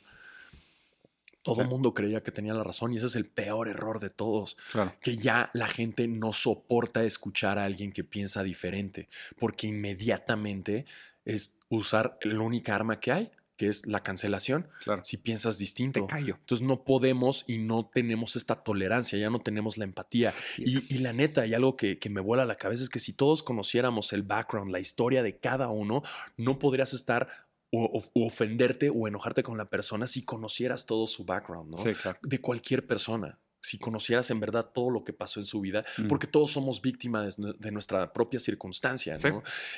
Todo 1.41 1.59
el 1.59 1.67
Sí. 1.67 1.71
mundo 1.71 1.93
creía 1.93 2.23
que 2.23 2.31
tenía 2.31 2.53
la 2.53 2.63
razón 2.63 2.93
y 2.93 2.95
ese 2.95 3.07
es 3.07 3.17
el 3.17 3.25
peor 3.25 3.67
error 3.67 3.99
de 3.99 4.09
todos 4.09 4.55
Claro. 4.71 4.93
que 5.01 5.17
ya 5.17 5.49
la 5.53 5.67
gente 5.67 6.07
no 6.07 6.31
soporta 6.31 7.03
escuchar 7.03 7.59
a 7.59 7.65
alguien 7.65 7.91
que 7.91 8.05
piensa 8.05 8.43
diferente, 8.43 9.09
porque 9.37 9.67
inmediatamente 9.67 10.85
es 11.25 11.57
usar 11.69 12.17
la 12.23 12.39
única 12.41 12.75
arma 12.75 12.99
que 12.99 13.12
hay, 13.12 13.31
que 13.55 13.67
es 13.67 13.86
la 13.86 14.01
cancelación, 14.01 14.67
Claro. 14.83 15.05
si 15.05 15.17
piensas 15.17 15.57
distinto. 15.59 16.01
Te 16.01 16.07
callo. 16.07 16.36
Entonces 16.39 16.65
no 16.67 16.83
podemos 16.83 17.43
y 17.47 17.59
no 17.59 17.86
tenemos 17.93 18.36
esta 18.36 18.55
tolerancia, 18.63 19.17
ya 19.19 19.29
no 19.29 19.39
tenemos 19.41 19.77
la 19.77 19.83
empatía. 19.83 20.33
Y, 20.57 20.93
y 20.93 20.97
la 20.99 21.13
neta, 21.13 21.41
hay 21.41 21.53
algo 21.53 21.77
que, 21.77 21.99
que 21.99 22.09
me 22.09 22.19
vuela 22.19 22.45
la 22.45 22.55
cabeza, 22.55 22.83
es 22.83 22.89
que 22.89 22.99
si 22.99 23.13
todos 23.13 23.43
conociéramos 23.43 24.12
el 24.12 24.23
background, 24.23 24.71
la 24.71 24.79
historia 24.79 25.21
de 25.21 25.38
cada 25.38 25.69
uno, 25.69 26.01
no 26.36 26.57
podrías 26.57 26.93
estar 26.93 27.27
o, 27.71 28.03
ofenderte 28.15 28.89
o 28.89 29.07
enojarte 29.07 29.43
con 29.43 29.57
la 29.57 29.69
persona 29.69 30.07
si 30.07 30.23
conocieras 30.23 30.86
todo 30.86 31.05
su 31.07 31.23
background, 31.23 31.71
¿no? 31.71 31.77
Sí, 31.77 31.93
claro. 31.93 32.19
de 32.23 32.39
cualquier 32.41 32.86
persona. 32.88 33.39
Si 33.62 33.77
conocieras 33.77 34.29
en 34.29 34.39
verdad 34.41 34.71
todo 34.73 34.89
lo 34.89 35.03
que 35.05 35.13
pasó 35.13 35.39
en 35.39 35.45
su 35.45 35.62
vida, 35.62 35.86
Mm. 35.97 36.07
porque 36.07 36.27
todos 36.27 36.51
somos 36.51 36.81
víctimas 36.81 37.38
de, 37.38 37.53
de 37.57 37.71
nuestra 37.71 38.12
propia 38.13 38.39
circunstancia. 38.39 39.15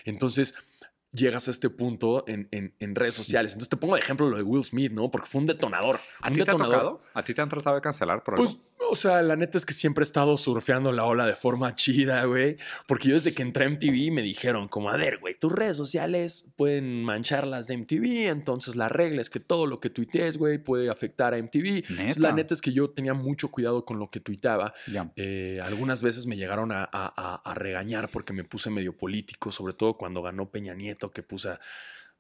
Entonces, 0.06 0.56
llegas 1.16 1.48
a 1.48 1.52
este 1.52 1.70
punto 1.70 2.24
en, 2.28 2.48
en- 2.52 2.74
en 2.80 2.96
redes 2.96 3.16
sociales. 3.16 3.54
Entonces, 3.54 3.70
te 3.70 3.78
pongo 3.78 3.96
de 3.96 4.02
ejemplo 4.02 4.30
lo 4.30 4.38
de 4.38 4.44
Will 4.44 4.64
Smith, 4.64 4.92
¿no? 4.92 5.10
Porque 5.10 5.28
fue 5.28 5.42
un 5.42 5.48
detonador. 5.48 6.00
¿A 6.22 6.30
ti 6.32 6.36
te 6.44 6.52
ha 6.52 6.56
tocado? 6.56 7.02
¿A 7.14 7.24
ti 7.24 7.34
te 7.34 7.42
han 7.42 7.50
tratado 7.50 7.76
de 7.76 7.82
cancelar 7.82 8.24
por 8.24 8.36
algo? 8.36 8.46
Pues, 8.46 8.58
o 8.88 8.96
sea, 8.96 9.22
la 9.24 9.36
neta 9.36 9.58
es 9.58 9.66
que 9.66 9.74
siempre 9.74 10.04
he 10.04 10.06
estado 10.06 10.38
surfeando 10.38 10.92
la 10.92 11.06
ola 11.06 11.26
de 11.26 11.34
forma 11.34 11.74
chida, 11.76 12.26
güey. 12.26 12.58
Porque 12.88 13.08
yo 13.10 13.16
desde 13.16 13.34
que 13.34 13.42
entré 13.42 13.66
a 13.66 13.70
MTV 13.70 14.12
me 14.12 14.22
dijeron 14.22 14.68
como, 14.68 14.90
a 14.90 14.98
ver, 14.98 15.18
güey, 15.20 15.38
tus 15.40 15.52
redes 15.52 15.78
sociales 15.78 16.52
pueden 16.56 17.04
manchar 17.04 17.48
las 17.48 17.68
de 17.68 17.78
MTV, 17.78 18.28
entonces 18.30 18.76
la 18.76 18.90
regla 18.90 19.22
es 19.22 19.30
que 19.30 19.40
todo 19.40 19.66
lo 19.66 19.80
que 19.80 19.90
tuitees, 19.90 20.38
güey, 20.38 20.58
puede 20.58 20.90
afectar 20.90 21.34
a 21.34 21.38
MTV. 21.38 21.84
Entonces, 21.90 22.20
la 22.20 22.32
Neta. 22.34 22.54
es 22.54 22.62
que 22.62 22.74
yo 22.74 22.90
tenía 22.90 23.14
mucho 23.14 23.50
cuidado 23.50 23.86
con 23.86 23.98
lo 23.98 24.10
que 24.10 24.20
tuiteaba. 24.20 24.74
Ya. 24.88 25.12
Eh, 25.16 25.60
algunas 25.64 26.02
veces 26.02 26.26
me 26.28 26.36
llegaron 26.36 26.72
a, 26.72 26.84
a- 26.84 27.14
a- 27.16 27.42
a 27.44 27.54
regañar 27.56 28.10
porque 28.10 28.34
me 28.34 28.44
puse 28.44 28.70
medio 28.70 28.96
político, 28.96 29.52
sobre 29.52 29.74
todo 29.74 29.94
cuando 29.96 30.22
ganó 30.22 30.50
Peña 30.50 30.74
Nieto, 30.76 31.05
que 31.12 31.24
puse, 31.24 31.58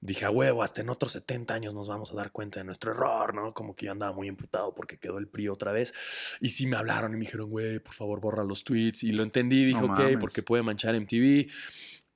dije 0.01 0.25
a 0.25 0.29
huevo, 0.29 0.61
hasta 0.63 0.81
en 0.81 0.89
otros 0.89 1.13
70 1.13 1.53
años 1.53 1.73
nos 1.73 1.87
vamos 1.87 2.11
a 2.11 2.15
dar 2.15 2.31
cuenta 2.31 2.59
de 2.59 2.63
nuestro 2.65 2.91
error, 2.91 3.33
¿no? 3.33 3.53
Como 3.53 3.75
que 3.75 3.85
yo 3.87 3.91
andaba 3.91 4.11
muy 4.13 4.27
emputado 4.27 4.73
porque 4.75 4.97
quedó 4.97 5.17
el 5.17 5.27
PRI 5.27 5.47
otra 5.49 5.71
vez. 5.71 5.93
Y 6.41 6.49
sí 6.51 6.67
me 6.67 6.75
hablaron 6.77 7.11
y 7.13 7.17
me 7.17 7.21
dijeron, 7.21 7.49
güey, 7.49 7.79
por 7.79 7.93
favor, 7.93 8.19
borra 8.19 8.43
los 8.43 8.63
tweets. 8.63 9.03
Y 9.03 9.11
lo 9.13 9.23
entendí, 9.23 9.65
dije, 9.65 9.79
No 9.81 9.87
ok, 9.93 9.99
mames. 9.99 10.17
porque 10.17 10.43
puede 10.43 10.63
manchar 10.63 10.95
MTV. 10.95 11.47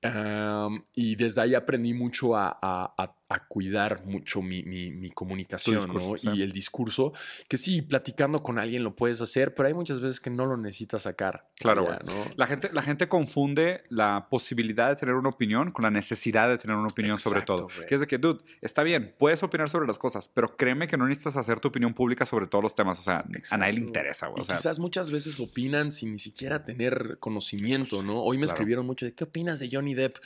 Am, 0.02 0.84
y 0.96 1.16
desde 1.16 1.42
ahí 1.42 1.56
aprendí 1.56 1.94
mucho 1.94 2.36
a, 2.36 2.48
a- 2.62 2.94
a- 2.98 3.16
a 3.32 3.46
cuidar 3.46 4.04
mucho 4.06 4.42
mi, 4.42 4.64
mi- 4.64 4.90
mi 4.90 5.12
comunicación 5.12 5.76
discurso, 5.78 6.10
¿no? 6.10 6.18
sí. 6.18 6.30
y 6.34 6.42
el 6.42 6.52
discurso, 6.52 7.14
que 7.48 7.58
sí, 7.58 7.84
platicando 7.84 8.42
con 8.42 8.58
alguien 8.58 8.84
lo 8.84 8.96
puedes 8.96 9.22
hacer, 9.22 9.54
pero 9.54 9.68
hay 9.68 9.76
muchas 9.76 10.00
veces 10.02 10.20
que 10.20 10.32
no 10.32 10.48
lo 10.48 10.58
necesitas 10.58 11.04
sacar. 11.04 11.48
Claro, 11.56 11.86
Vaya, 11.86 12.00
¿no? 12.08 12.14
La 12.36 12.48
gente, 12.48 12.72
la 12.74 12.82
gente 12.82 13.08
confunde 13.08 13.84
la 13.90 14.28
posibilidad 14.32 14.90
de 14.90 14.96
tener 14.96 15.14
una 15.14 15.30
opinión 15.30 15.72
con 15.72 15.84
la 15.84 15.92
necesidad 15.92 16.50
de 16.50 16.58
tener 16.58 16.76
una 16.76 16.88
opinión 16.88 17.20
sobre 17.20 17.42
Exacto, 17.42 17.56
todo. 17.56 17.68
güey. 17.76 17.88
Que 17.88 17.96
es 17.96 18.02
de 18.02 18.08
que, 18.08 18.18
dude, 18.18 18.44
está 18.62 18.82
bien, 18.82 19.14
puedes 19.20 19.44
opinar 19.44 19.70
sobre 19.70 19.86
las 19.86 20.00
cosas, 20.00 20.28
pero 20.28 20.58
créeme 20.58 20.88
que 20.88 20.98
no 20.98 21.08
necesitas 21.08 21.38
hacer 21.38 21.60
tu 21.60 21.68
opinión 21.68 21.94
pública 21.94 22.26
sobre 22.26 22.48
todos 22.48 22.64
los 22.64 22.74
temas. 22.74 22.98
O 22.98 23.04
sea, 23.04 23.20
a 23.20 23.58
nadie 23.58 23.74
le 23.74 23.80
Exacto. 23.80 23.82
interesa. 23.82 24.30
Y 24.36 24.42
O 24.42 24.44
sea, 24.44 24.56
quizás 24.56 24.80
muchas 24.80 25.12
veces 25.12 25.40
opinan 25.40 25.92
sin 25.92 26.12
ni 26.14 26.18
siquiera 26.18 26.66
tener 26.66 27.18
conocimiento, 27.20 28.02
¿no? 28.02 28.24
Hoy 28.24 28.38
me 28.38 28.46
Claro. 28.46 28.56
escribieron 28.56 28.86
mucho 28.88 29.06
de 29.06 29.14
qué 29.14 29.24
opinas 29.26 29.60
de 29.60 29.70
Johnny 29.72 29.94
Depp. 29.94 30.18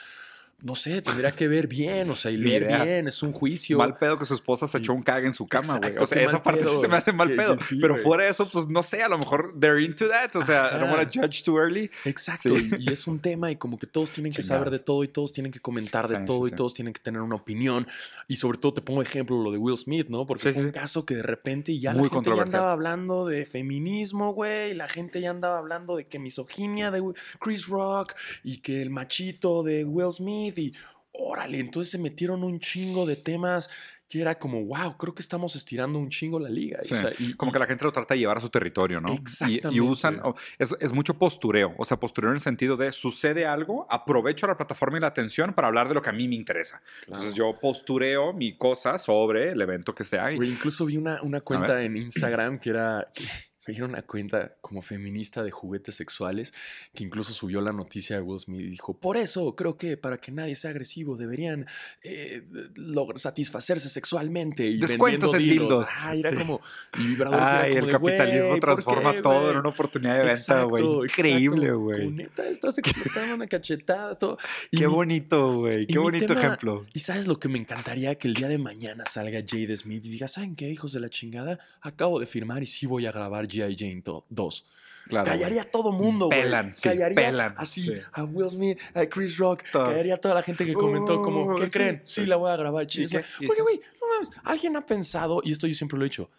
No 0.61 0.75
sé, 0.75 1.01
tendría 1.01 1.31
que 1.33 1.49
ver 1.49 1.67
bien, 1.67 2.09
o 2.09 2.15
sea, 2.15 2.31
y 2.31 2.37
leer 2.37 2.63
idea. 2.63 2.85
bien, 2.85 3.07
es 3.09 3.21
un 3.21 3.33
juicio. 3.33 3.77
mal 3.77 3.97
pedo 3.97 4.17
que 4.17 4.25
su 4.25 4.33
esposa 4.33 4.65
se 4.65 4.77
echó 4.77 4.93
un 4.93 5.03
cague 5.03 5.27
en 5.27 5.33
su 5.33 5.45
cama, 5.45 5.77
güey. 5.77 5.97
O 5.99 6.07
sea, 6.07 6.21
esa 6.23 6.41
parte 6.41 6.63
sí 6.63 6.77
se 6.79 6.87
me 6.87 6.95
hace 6.95 7.11
mal 7.11 7.27
que- 7.27 7.35
pedo. 7.35 7.57
sí, 7.59 7.77
pero 7.81 7.97
fuera 7.97 8.23
de 8.23 8.29
eso, 8.29 8.47
pues 8.49 8.67
no 8.69 8.81
sé, 8.81 9.03
a 9.03 9.09
lo 9.09 9.17
mejor 9.17 9.53
they're 9.59 9.83
into 9.83 10.07
that. 10.07 10.33
O 10.37 10.45
sea, 10.45 10.67
I 10.69 10.79
don't 10.79 10.83
Ajá. 10.83 10.93
wanna 10.95 11.09
judge 11.13 11.43
too 11.43 11.57
early. 11.59 11.91
Exacto, 12.05 12.55
Sí. 12.55 12.71
y, 12.79 12.93
es 12.93 13.07
un 13.07 13.19
tema 13.19 13.51
y 13.51 13.57
como 13.57 13.77
que 13.77 13.87
todos 13.87 14.11
tienen 14.11 14.31
que 14.31 14.41
saber 14.41 14.69
de 14.69 14.79
todo 14.79 15.03
y 15.03 15.09
todos 15.09 15.33
tienen 15.33 15.51
que 15.51 15.59
comentar 15.59 16.07
de 16.07 16.17
Sí, 16.19 16.25
todo 16.25 16.47
y 16.47 16.51
todos 16.51 16.73
tienen 16.73 16.93
que 16.93 17.01
tener 17.01 17.21
una 17.21 17.35
opinión. 17.35 17.85
Y 18.29 18.37
sobre 18.37 18.57
todo 18.57 18.73
te 18.75 18.81
pongo 18.81 19.01
ejemplo 19.01 19.43
lo 19.43 19.51
de 19.51 19.57
Will 19.57 19.77
Smith, 19.77 20.07
¿no? 20.07 20.25
Porque 20.25 20.53
fue 20.53 20.63
un 20.63 20.71
caso 20.71 21.05
que 21.05 21.15
de 21.15 21.23
repente 21.23 21.77
ya 21.77 21.91
Muy 21.93 22.03
la 22.07 22.09
gente 22.15 22.29
ya 22.37 22.41
andaba 22.41 22.71
hablando 22.71 23.25
de 23.25 23.45
feminismo, 23.45 24.33
güey, 24.33 24.73
la 24.73 24.87
gente 24.87 25.19
ya 25.19 25.31
andaba 25.31 25.57
hablando 25.57 25.97
de 25.97 26.05
que 26.07 26.19
misoginia 26.19 26.89
de 26.89 27.03
Chris 27.41 27.67
Rock 27.67 28.13
y 28.45 28.59
que 28.59 28.81
el 28.81 28.89
machito 28.91 29.61
de 29.63 29.83
Will 29.83 30.13
Smith 30.13 30.52
y 30.57 30.73
órale, 31.11 31.59
entonces 31.59 31.91
se 31.91 31.97
metieron 31.97 32.43
un 32.43 32.59
chingo 32.59 33.05
de 33.05 33.15
temas 33.15 33.69
que 34.09 34.21
era 34.21 34.37
como, 34.37 34.63
wow, 34.65 34.95
creo 34.95 35.15
que 35.15 35.23
estamos 35.23 35.55
estirando 35.55 35.97
un 35.97 36.07
chingo 36.07 36.39
la 36.39 36.49
liga. 36.49 36.77
Sí, 36.83 36.93
O 36.93 36.97
sea, 36.97 37.11
y, 37.17 37.33
Como 37.33 37.51
que 37.51 37.57
la 37.57 37.65
gente 37.65 37.83
lo 37.83 37.91
trata 37.91 38.13
de 38.13 38.19
llevar 38.19 38.37
a 38.37 38.41
su 38.41 38.49
territorio, 38.49 39.01
¿no? 39.01 39.09
Y- 39.09 39.13
Y, 39.13 39.17
Exactamente. 39.17 39.81
usan, 39.81 40.19
oh, 40.23 40.35
es, 40.59 40.75
es 40.79 40.93
mucho 40.93 41.15
postureo, 41.15 41.73
o 41.79 41.85
sea, 41.85 41.99
postureo 41.99 42.29
en 42.29 42.35
el 42.35 42.39
sentido 42.41 42.77
de 42.77 42.91
sucede 42.91 43.47
algo, 43.47 43.87
aprovecho 43.89 44.45
la 44.45 44.55
plataforma 44.55 44.97
y 44.97 45.01
la 45.01 45.07
atención 45.07 45.53
para 45.53 45.67
hablar 45.67 45.87
de 45.87 45.95
lo 45.95 46.03
que 46.03 46.09
a 46.09 46.13
mí 46.13 46.27
me 46.27 46.35
interesa. 46.35 46.83
Entonces 47.07 47.33
yo 47.33 47.57
postureo 47.59 48.33
mi 48.33 48.55
cosa 48.55 48.99
sobre 48.99 49.49
el 49.51 49.61
evento 49.61 49.95
que 49.95 50.03
esté 50.03 50.19
ahí. 50.19 50.35
Incluso 50.35 50.85
vi 50.85 50.97
una, 50.97 51.19
una 51.23 51.41
cuenta 51.41 51.81
en 51.81 51.97
Instagram 51.97 52.59
que 52.59 52.69
era, 52.69 53.07
que 53.15 53.23
era 53.67 53.85
una 53.85 54.01
cuenta 54.01 54.55
como 54.61 54.81
feminista 54.81 55.43
de 55.43 55.51
juguetes 55.51 55.95
sexuales 55.95 56.53
que 56.93 57.03
incluso 57.03 57.33
subió 57.33 57.61
la 57.61 57.71
noticia 57.71 58.15
de 58.17 58.21
Will 58.21 58.39
Smith 58.39 58.61
y 58.61 58.69
dijo, 58.69 58.99
por 58.99 59.17
eso 59.17 59.55
creo 59.55 59.77
que 59.77 59.95
para 59.97 60.17
que 60.17 60.31
nadie 60.31 60.55
sea 60.55 60.71
agresivo 60.71 61.15
deberían 61.17 61.65
eh, 62.03 62.43
lograr 62.75 63.19
satisfacerse 63.19 63.89
sexualmente 63.89 64.65
y 64.67 64.79
Descuentos 64.79 65.33
en 65.33 65.39
dildos. 65.39 65.87
Ay, 65.95 66.19
era 66.19 66.31
Sí. 66.31 66.37
como... 66.37 66.61
Y 66.99 67.07
vibradores 67.07 67.47
era 67.47 67.61
Ay, 67.61 67.69
como 67.71 67.79
el 67.79 67.85
de, 67.85 67.91
capitalismo 67.91 68.47
"Güey, 68.49 68.59
¿por 68.59 68.73
transforma 68.75 69.13
qué, 69.13 69.21
todo 69.21 69.39
güey?". 69.41 69.51
en 69.51 69.57
una 69.57 69.69
oportunidad 69.69 70.17
de 70.17 70.23
venta, 70.25 70.63
güey. 70.63 70.83
Increíble, 71.05 71.71
güey. 71.71 72.07
Neta, 72.11 72.47
estás 72.47 72.77
explotando 72.77 73.35
una 73.35 73.47
cachetada, 73.47 74.17
todo. 74.17 74.37
Y 74.71 74.77
Qué 74.77 74.87
mi- 74.87 74.93
bonito, 74.93 75.57
güey. 75.59 75.87
Qué 75.87 75.97
bonito 75.99 76.27
tema- 76.27 76.39
ejemplo. 76.41 76.85
¿Y 76.93 76.99
sabes 76.99 77.27
lo 77.27 77.39
que 77.39 77.47
me 77.49 77.59
encantaría? 77.59 78.15
Que 78.15 78.27
el 78.27 78.33
día 78.33 78.47
de 78.47 78.57
mañana 78.57 79.05
salga 79.05 79.39
Jade 79.45 79.75
Smith 79.77 80.03
y 80.05 80.09
diga, 80.09 80.27
¿saben 80.27 80.55
qué, 80.55 80.69
hijos 80.69 80.91
de 80.93 80.99
la 80.99 81.09
chingada? 81.09 81.59
Acabo 81.81 82.19
de 82.19 82.25
firmar 82.25 82.61
y 82.63 82.67
sí 82.67 82.85
voy 82.85 83.05
a 83.05 83.11
grabar 83.11 83.47
G.I. 83.53 83.75
Jane 83.77 84.03
2. 84.29 84.65
Claro. 85.07 85.25
Callaría 85.29 85.63
a 85.63 85.65
todo 85.65 85.91
mundo, 85.91 86.27
güey. 86.27 86.43
Pelan, 86.43 86.73
sí, 86.77 86.87
Callaría 86.87 87.15
pelan, 87.15 87.53
así 87.57 87.81
sí. 87.81 87.91
a 88.13 88.23
Will 88.23 88.49
Smith, 88.49 88.79
a 88.93 89.05
Chris 89.05 89.35
Rock. 89.37 89.63
Todos. 89.71 89.89
Callaría 89.89 90.13
a 90.15 90.17
toda 90.17 90.33
la 90.35 90.43
gente 90.43 90.65
que 90.65 90.73
comentó 90.73 91.21
como, 91.21 91.43
Uh, 91.43 91.55
¿qué 91.57 91.65
sí. 91.65 91.71
creen? 91.71 92.01
Sí, 92.05 92.25
la 92.25 92.37
voy 92.37 92.49
a 92.51 92.55
grabar, 92.55 92.87
chingue 92.87 93.07
su 93.09 93.11
qué? 93.15 93.17
madre". 93.21 93.29
¿Y 93.41 93.47
Porque, 93.47 93.61
güey, 93.63 93.81
no 93.99 94.07
mames. 94.07 94.31
Alguien 94.45 94.77
ha 94.77 94.85
pensado, 94.85 95.41
y 95.43 95.51
esto 95.51 95.67
yo 95.67 95.73
siempre 95.73 95.97
lo 95.99 96.05
he 96.05 96.09
dicho, 96.09 96.29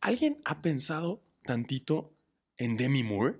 ¿alguien 0.00 0.38
ha 0.44 0.60
pensado 0.62 1.22
tantito 1.44 2.12
en 2.56 2.76
Demi 2.76 3.04
Moore? 3.04 3.36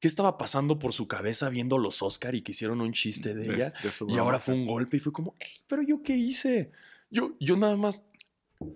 ¿Qué 0.00 0.08
estaba 0.08 0.38
pasando 0.38 0.78
por 0.78 0.94
su 0.94 1.06
cabeza 1.06 1.50
viendo 1.50 1.76
los 1.76 2.00
Oscar 2.02 2.34
y 2.34 2.40
que 2.40 2.52
hicieron 2.52 2.80
un 2.80 2.92
chiste 2.94 3.34
de 3.34 3.54
ella? 3.54 3.70
de 3.82 3.90
Y 4.12 4.16
ahora 4.16 4.38
fue 4.38 4.54
un 4.54 4.64
golpe 4.64 4.96
y 4.96 5.00
fue 5.00 5.12
como, 5.12 5.34
"Ey, 5.38 5.48
pero 5.66 5.82
yo 5.82 6.02
qué 6.02 6.14
hice? 6.16 6.72
Yo, 7.10 7.32
yo 7.40 7.56
nada 7.58 7.76
más 7.76 8.02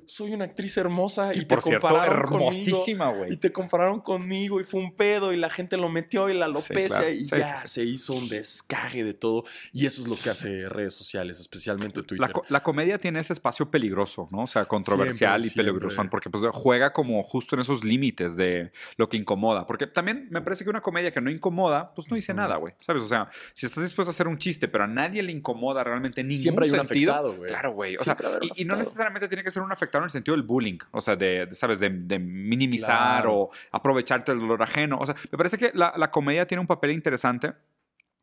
soy 0.07 0.33
una 0.33 0.45
actriz 0.45 0.77
hermosa 0.77 1.33
y, 1.35 1.39
Y 1.39 1.41
te 1.43 1.47
por 1.55 1.63
cierto, 1.63 1.87
compararon 1.89 2.23
conmigo. 2.27 2.51
hermosísima, 2.51 3.13
Y 3.13 3.17
güey. 3.17 3.37
te 3.37 3.53
compararon 3.53 4.01
conmigo 4.01 4.61
y 4.61 4.65
fue 4.65 4.81
un 4.81 4.95
pedo 4.95 5.33
y 5.33 5.37
la 5.37 5.51
gente 5.51 5.77
lo 5.77 5.89
metió 5.89 6.29
y 6.29 6.35
la 6.35 6.47
alopecia 6.47 6.87
claro. 6.99 7.11
y 7.11 7.17
Sí, 7.19 7.29
ya 7.37 7.57
sí, 7.57 7.63
sí. 7.63 7.69
se 7.69 7.85
hizo 7.85 8.13
un 8.15 8.29
descague 8.29 9.05
de 9.05 9.15
todo. 9.15 9.45
Y 9.73 9.87
eso 9.87 10.03
es 10.03 10.09
lo 10.09 10.17
que 10.17 10.31
hace 10.31 10.69
redes 10.69 10.95
sociales, 10.95 11.41
especialmente 11.41 12.03
Twitter. 12.03 12.19
La, 12.21 12.33
co- 12.33 12.45
la 12.49 12.63
comedia 12.63 12.99
tiene 12.99 13.21
ese 13.21 13.33
espacio 13.33 13.71
peligroso, 13.71 14.29
¿no? 14.31 14.43
O 14.43 14.47
sea, 14.47 14.65
controversial 14.67 15.43
Siempre, 15.43 15.63
y 15.63 15.65
peligroso, 15.67 16.03
porque 16.11 16.31
pues 16.31 16.45
juega 16.53 16.93
como 16.93 17.23
justo 17.23 17.55
en 17.57 17.61
esos 17.63 17.85
límites 17.85 18.37
de 18.37 18.73
lo 18.97 19.09
que 19.09 19.17
incomoda. 19.17 19.67
Porque 19.67 19.87
también 19.87 20.29
me 20.31 20.41
parece 20.41 20.65
que 20.65 20.71
una 20.71 20.81
comedia 20.81 21.11
que 21.13 21.21
no 21.21 21.31
incomoda, 21.31 21.95
pues 21.95 22.09
no 22.11 22.17
dice 22.17 22.33
Ujú. 22.33 22.37
nada, 22.41 22.57
güey. 22.57 22.75
¿Sabes? 22.81 23.03
O 23.03 23.09
sea, 23.09 23.29
si 23.53 23.67
estás 23.67 23.85
dispuesto 23.85 24.11
a 24.11 24.13
hacer 24.13 24.29
un 24.29 24.39
chiste, 24.39 24.69
pero 24.69 24.85
a 24.85 24.87
nadie 24.87 25.23
le 25.23 25.33
incomoda 25.33 25.85
realmente 25.85 26.21
en 26.21 26.29
ningún 26.29 26.43
Siempre 26.43 26.67
hay 26.67 26.71
un 26.73 26.79
sentido. 26.79 27.13
afectado, 27.13 27.37
güey. 27.37 27.49
Claro, 27.51 27.73
güey. 27.73 27.97
O 27.97 28.03
Siempre 28.05 28.29
sea, 28.29 28.39
y, 28.43 28.63
y 28.63 28.65
no 28.65 28.77
necesariamente 28.77 29.29
tiene 29.29 29.43
que 29.45 29.51
ser 29.51 29.63
un 29.63 29.73
afectado 29.79 30.03
en 30.03 30.07
el 30.07 30.11
sentido 30.11 30.37
del 30.37 30.45
bullying, 30.47 30.79
o 30.91 31.01
sea, 31.01 31.17
de, 31.17 31.47
de, 31.47 31.55
¿sabes? 31.55 31.79
De, 31.81 31.89
de 31.91 32.19
minimizar 32.19 33.23
Claro. 33.23 33.35
o 33.35 33.51
aprovecharte 33.73 34.33
del 34.33 34.41
dolor 34.41 34.63
ajeno. 34.63 34.99
O 35.01 35.07
sea, 35.07 35.15
me 35.31 35.39
parece 35.39 35.57
que 35.59 35.71
la, 35.75 35.93
la 35.97 36.11
comedia 36.11 36.47
tiene 36.47 36.61
un 36.61 36.67
papel 36.67 36.91
interesante. 36.93 37.53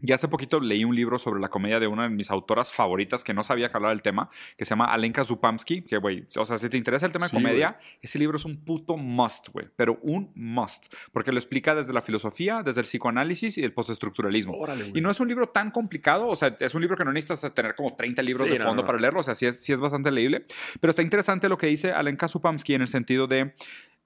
Y 0.02 0.12
hace 0.12 0.28
poquito 0.28 0.60
leí 0.60 0.84
un 0.84 0.94
libro 0.94 1.18
sobre 1.18 1.40
la 1.40 1.48
comedia 1.48 1.80
de 1.80 1.88
una 1.88 2.04
de 2.04 2.10
mis 2.10 2.30
autoras 2.30 2.74
favoritas 2.74 3.24
que 3.24 3.34
no 3.34 3.44
sabía 3.46 3.70
que 3.70 3.78
hablaba 3.78 3.92
del 3.94 4.02
tema, 4.02 4.30
que 4.58 4.66
se 4.66 4.72
llama 4.72 4.86
Alenka 4.86 5.24
Zupamsky, 5.24 5.84
que, 5.84 5.98
güey, 5.98 6.28
o 6.36 6.46
sea, 6.46 6.58
si 6.58 6.70
te 6.70 6.76
interesa 6.78 7.06
el 7.06 7.14
tema 7.14 7.30
Sí, 7.30 7.36
de 7.38 7.42
comedia, 7.42 7.80
ese 8.02 8.20
libro 8.20 8.36
es 8.36 8.44
un 8.44 8.58
puto 8.58 8.98
must, 8.98 9.50
güey, 9.50 9.68
pero 9.78 9.98
un 10.02 10.32
must, 10.36 10.94
porque 11.14 11.32
lo 11.32 11.38
explica 11.38 11.74
desde 11.76 11.94
la 11.94 12.02
filosofía, 12.02 12.62
desde 12.62 12.82
el 12.82 12.86
psicoanálisis 12.88 13.58
y 13.58 13.64
el 13.64 13.72
postestructuralismo. 13.74 14.54
Órale. 14.58 14.92
Y 14.94 15.00
no 15.00 15.10
es 15.10 15.20
un 15.22 15.30
libro 15.30 15.48
tan 15.48 15.72
complicado, 15.72 16.28
o 16.28 16.36
sea, 16.36 16.56
es 16.60 16.76
un 16.76 16.82
libro 16.82 16.98
que 16.98 17.06
no 17.06 17.14
necesitas 17.14 17.54
tener 17.54 17.74
como 17.76 17.96
30 17.96 18.22
libros 18.22 18.48
Sí, 18.48 18.54
de 18.54 18.60
no, 18.60 18.66
fondo 18.66 18.82
no. 18.84 18.86
para 18.88 19.00
leerlo, 19.00 19.22
o 19.22 19.24
sea, 19.24 19.34
sí 19.34 19.46
es, 19.46 19.64
sí 19.64 19.72
es 19.72 19.80
bastante 19.80 20.12
leíble, 20.12 20.46
pero 20.82 20.90
está 20.90 21.02
interesante 21.02 21.48
lo 21.48 21.58
que 21.58 21.68
dice 21.68 21.94
Alenka 21.94 22.28
Zupamsky 22.28 22.74
en 22.74 22.82
el 22.82 22.90
sentido 22.90 23.28
de 23.28 23.54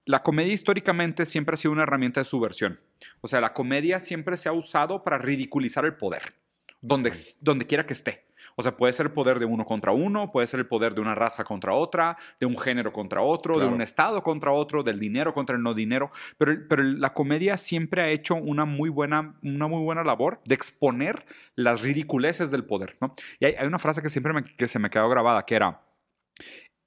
la 0.06 0.24
comedia 0.24 0.54
históricamente 0.54 1.26
siempre 1.26 1.54
ha 1.54 1.58
sido 1.58 1.72
una 1.72 1.84
herramienta 1.84 2.20
de 2.22 2.26
subversión. 2.26 2.80
O 3.22 3.28
sea, 3.28 3.42
la 3.42 3.54
comedia 3.54 4.00
siempre 4.00 4.38
se 4.38 4.50
ha 4.50 4.54
usado 4.54 5.04
para 5.04 5.18
ridiculizar 5.18 5.86
el 5.86 5.96
poder, 5.96 6.34
donde, 6.82 7.12
donde 7.42 7.68
quiera 7.68 7.86
que 7.86 7.94
esté. 7.94 8.28
O 8.56 8.62
sea, 8.64 8.76
puede 8.76 8.92
ser 8.92 9.06
el 9.06 9.12
poder 9.14 9.40
de 9.40 9.46
uno 9.46 9.64
contra 9.66 9.94
uno, 9.94 10.34
puede 10.34 10.46
ser 10.48 10.60
el 10.60 10.66
poder 10.66 10.94
de 10.94 11.00
una 11.00 11.16
raza 11.16 11.46
contra 11.46 11.72
otra, 11.74 12.18
de 12.42 12.46
un 12.46 12.58
género 12.58 12.92
contra 12.92 13.22
otro, 13.22 13.54
Claro. 13.54 13.70
de 13.70 13.76
un 13.76 13.82
estado 13.82 14.22
contra 14.22 14.52
otro, 14.52 14.84
del 14.84 15.00
dinero 15.00 15.34
contra 15.34 15.56
el 15.56 15.64
no 15.64 15.74
dinero. 15.74 16.12
Pero, 16.38 16.54
pero 16.68 16.84
la 16.84 17.14
comedia 17.14 17.56
siempre 17.56 18.02
ha 18.02 18.10
hecho 18.10 18.36
una 18.36 18.66
muy 18.66 18.90
buena, 18.90 19.36
una 19.44 19.68
muy 19.68 19.82
buena 19.82 20.04
labor 20.04 20.42
de 20.44 20.56
exponer 20.56 21.24
las 21.56 21.84
ridiculeces 21.84 22.52
del 22.52 22.66
poder. 22.66 22.98
¿no? 23.00 23.16
Y 23.40 23.46
hay, 23.46 23.56
hay 23.56 23.66
una 23.68 23.80
frase 23.80 24.02
que 24.02 24.10
siempre 24.10 24.34
me- 24.34 24.44
que 24.44 24.68
se 24.68 24.80
me 24.80 24.90
quedó 24.90 25.08
grabada, 25.08 25.46
que 25.46 25.56
era, 25.56 25.82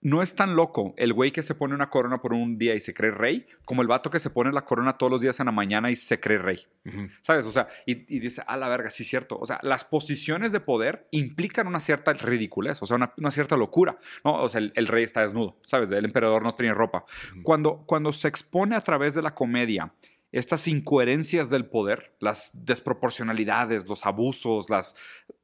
no 0.03 0.23
es 0.23 0.35
tan 0.35 0.55
loco 0.57 0.95
el 0.97 1.13
güey 1.13 1.31
que 1.31 1.43
se 1.43 1.55
pone 1.55 1.75
una 1.75 1.89
corona 1.89 2.21
por 2.21 2.33
un 2.33 2.59
día 2.59 2.75
y 2.75 2.81
se 2.81 2.93
cree 2.93 3.13
rey, 3.13 3.47
como 3.65 3.83
el 3.83 3.89
vato 3.89 4.11
que 4.11 4.19
se 4.19 4.31
pone 4.31 4.53
la 4.53 4.65
corona 4.65 4.99
todos 4.99 5.11
los 5.11 5.21
días 5.21 5.39
en 5.41 5.47
la 5.47 5.53
mañana 5.53 5.91
y 5.91 5.97
se 5.97 6.21
cree 6.21 6.39
rey. 6.39 6.67
Ujú. 6.85 7.09
¿Sabes? 7.21 7.47
O 7.47 7.51
sea, 7.51 7.69
y, 7.87 8.15
y 8.15 8.19
dice, 8.19 8.43
a 8.47 8.57
la 8.57 8.69
verga, 8.69 8.91
sí 8.91 9.05
es 9.05 9.09
cierto. 9.09 9.39
O 9.39 9.47
sea, 9.47 9.61
las 9.63 9.85
posiciones 9.85 10.53
de 10.53 10.61
poder 10.61 11.07
implican 11.13 11.67
una 11.67 11.81
cierta 11.81 12.13
ridiculez, 12.13 12.83
o 12.83 12.87
sea, 12.87 12.97
una, 12.97 13.13
una 13.17 13.31
cierta 13.31 13.57
locura, 13.57 13.99
¿no? 14.25 14.43
O 14.43 14.49
sea, 14.49 14.61
el, 14.61 14.73
el 14.75 14.89
rey 14.89 15.05
está 15.05 15.23
desnudo, 15.23 15.57
¿sabes? 15.63 15.91
El 15.91 16.05
emperador 16.05 16.43
no 16.43 16.55
tiene 16.55 16.75
ropa. 16.75 17.05
Ujú. 17.33 17.43
Cuando, 17.45 17.85
cuando 17.87 18.13
se 18.13 18.29
expone 18.29 18.75
a 18.75 18.81
través 18.81 19.15
de 19.15 19.23
la 19.23 19.35
comedia 19.35 19.93
estas 20.33 20.67
incoherencias 20.67 21.51
del 21.51 21.67
poder, 21.67 22.15
las 22.19 22.51
desproporcionalidades, 22.55 23.89
los 23.89 24.07
abusos, 24.07 24.71
las, 24.71 24.97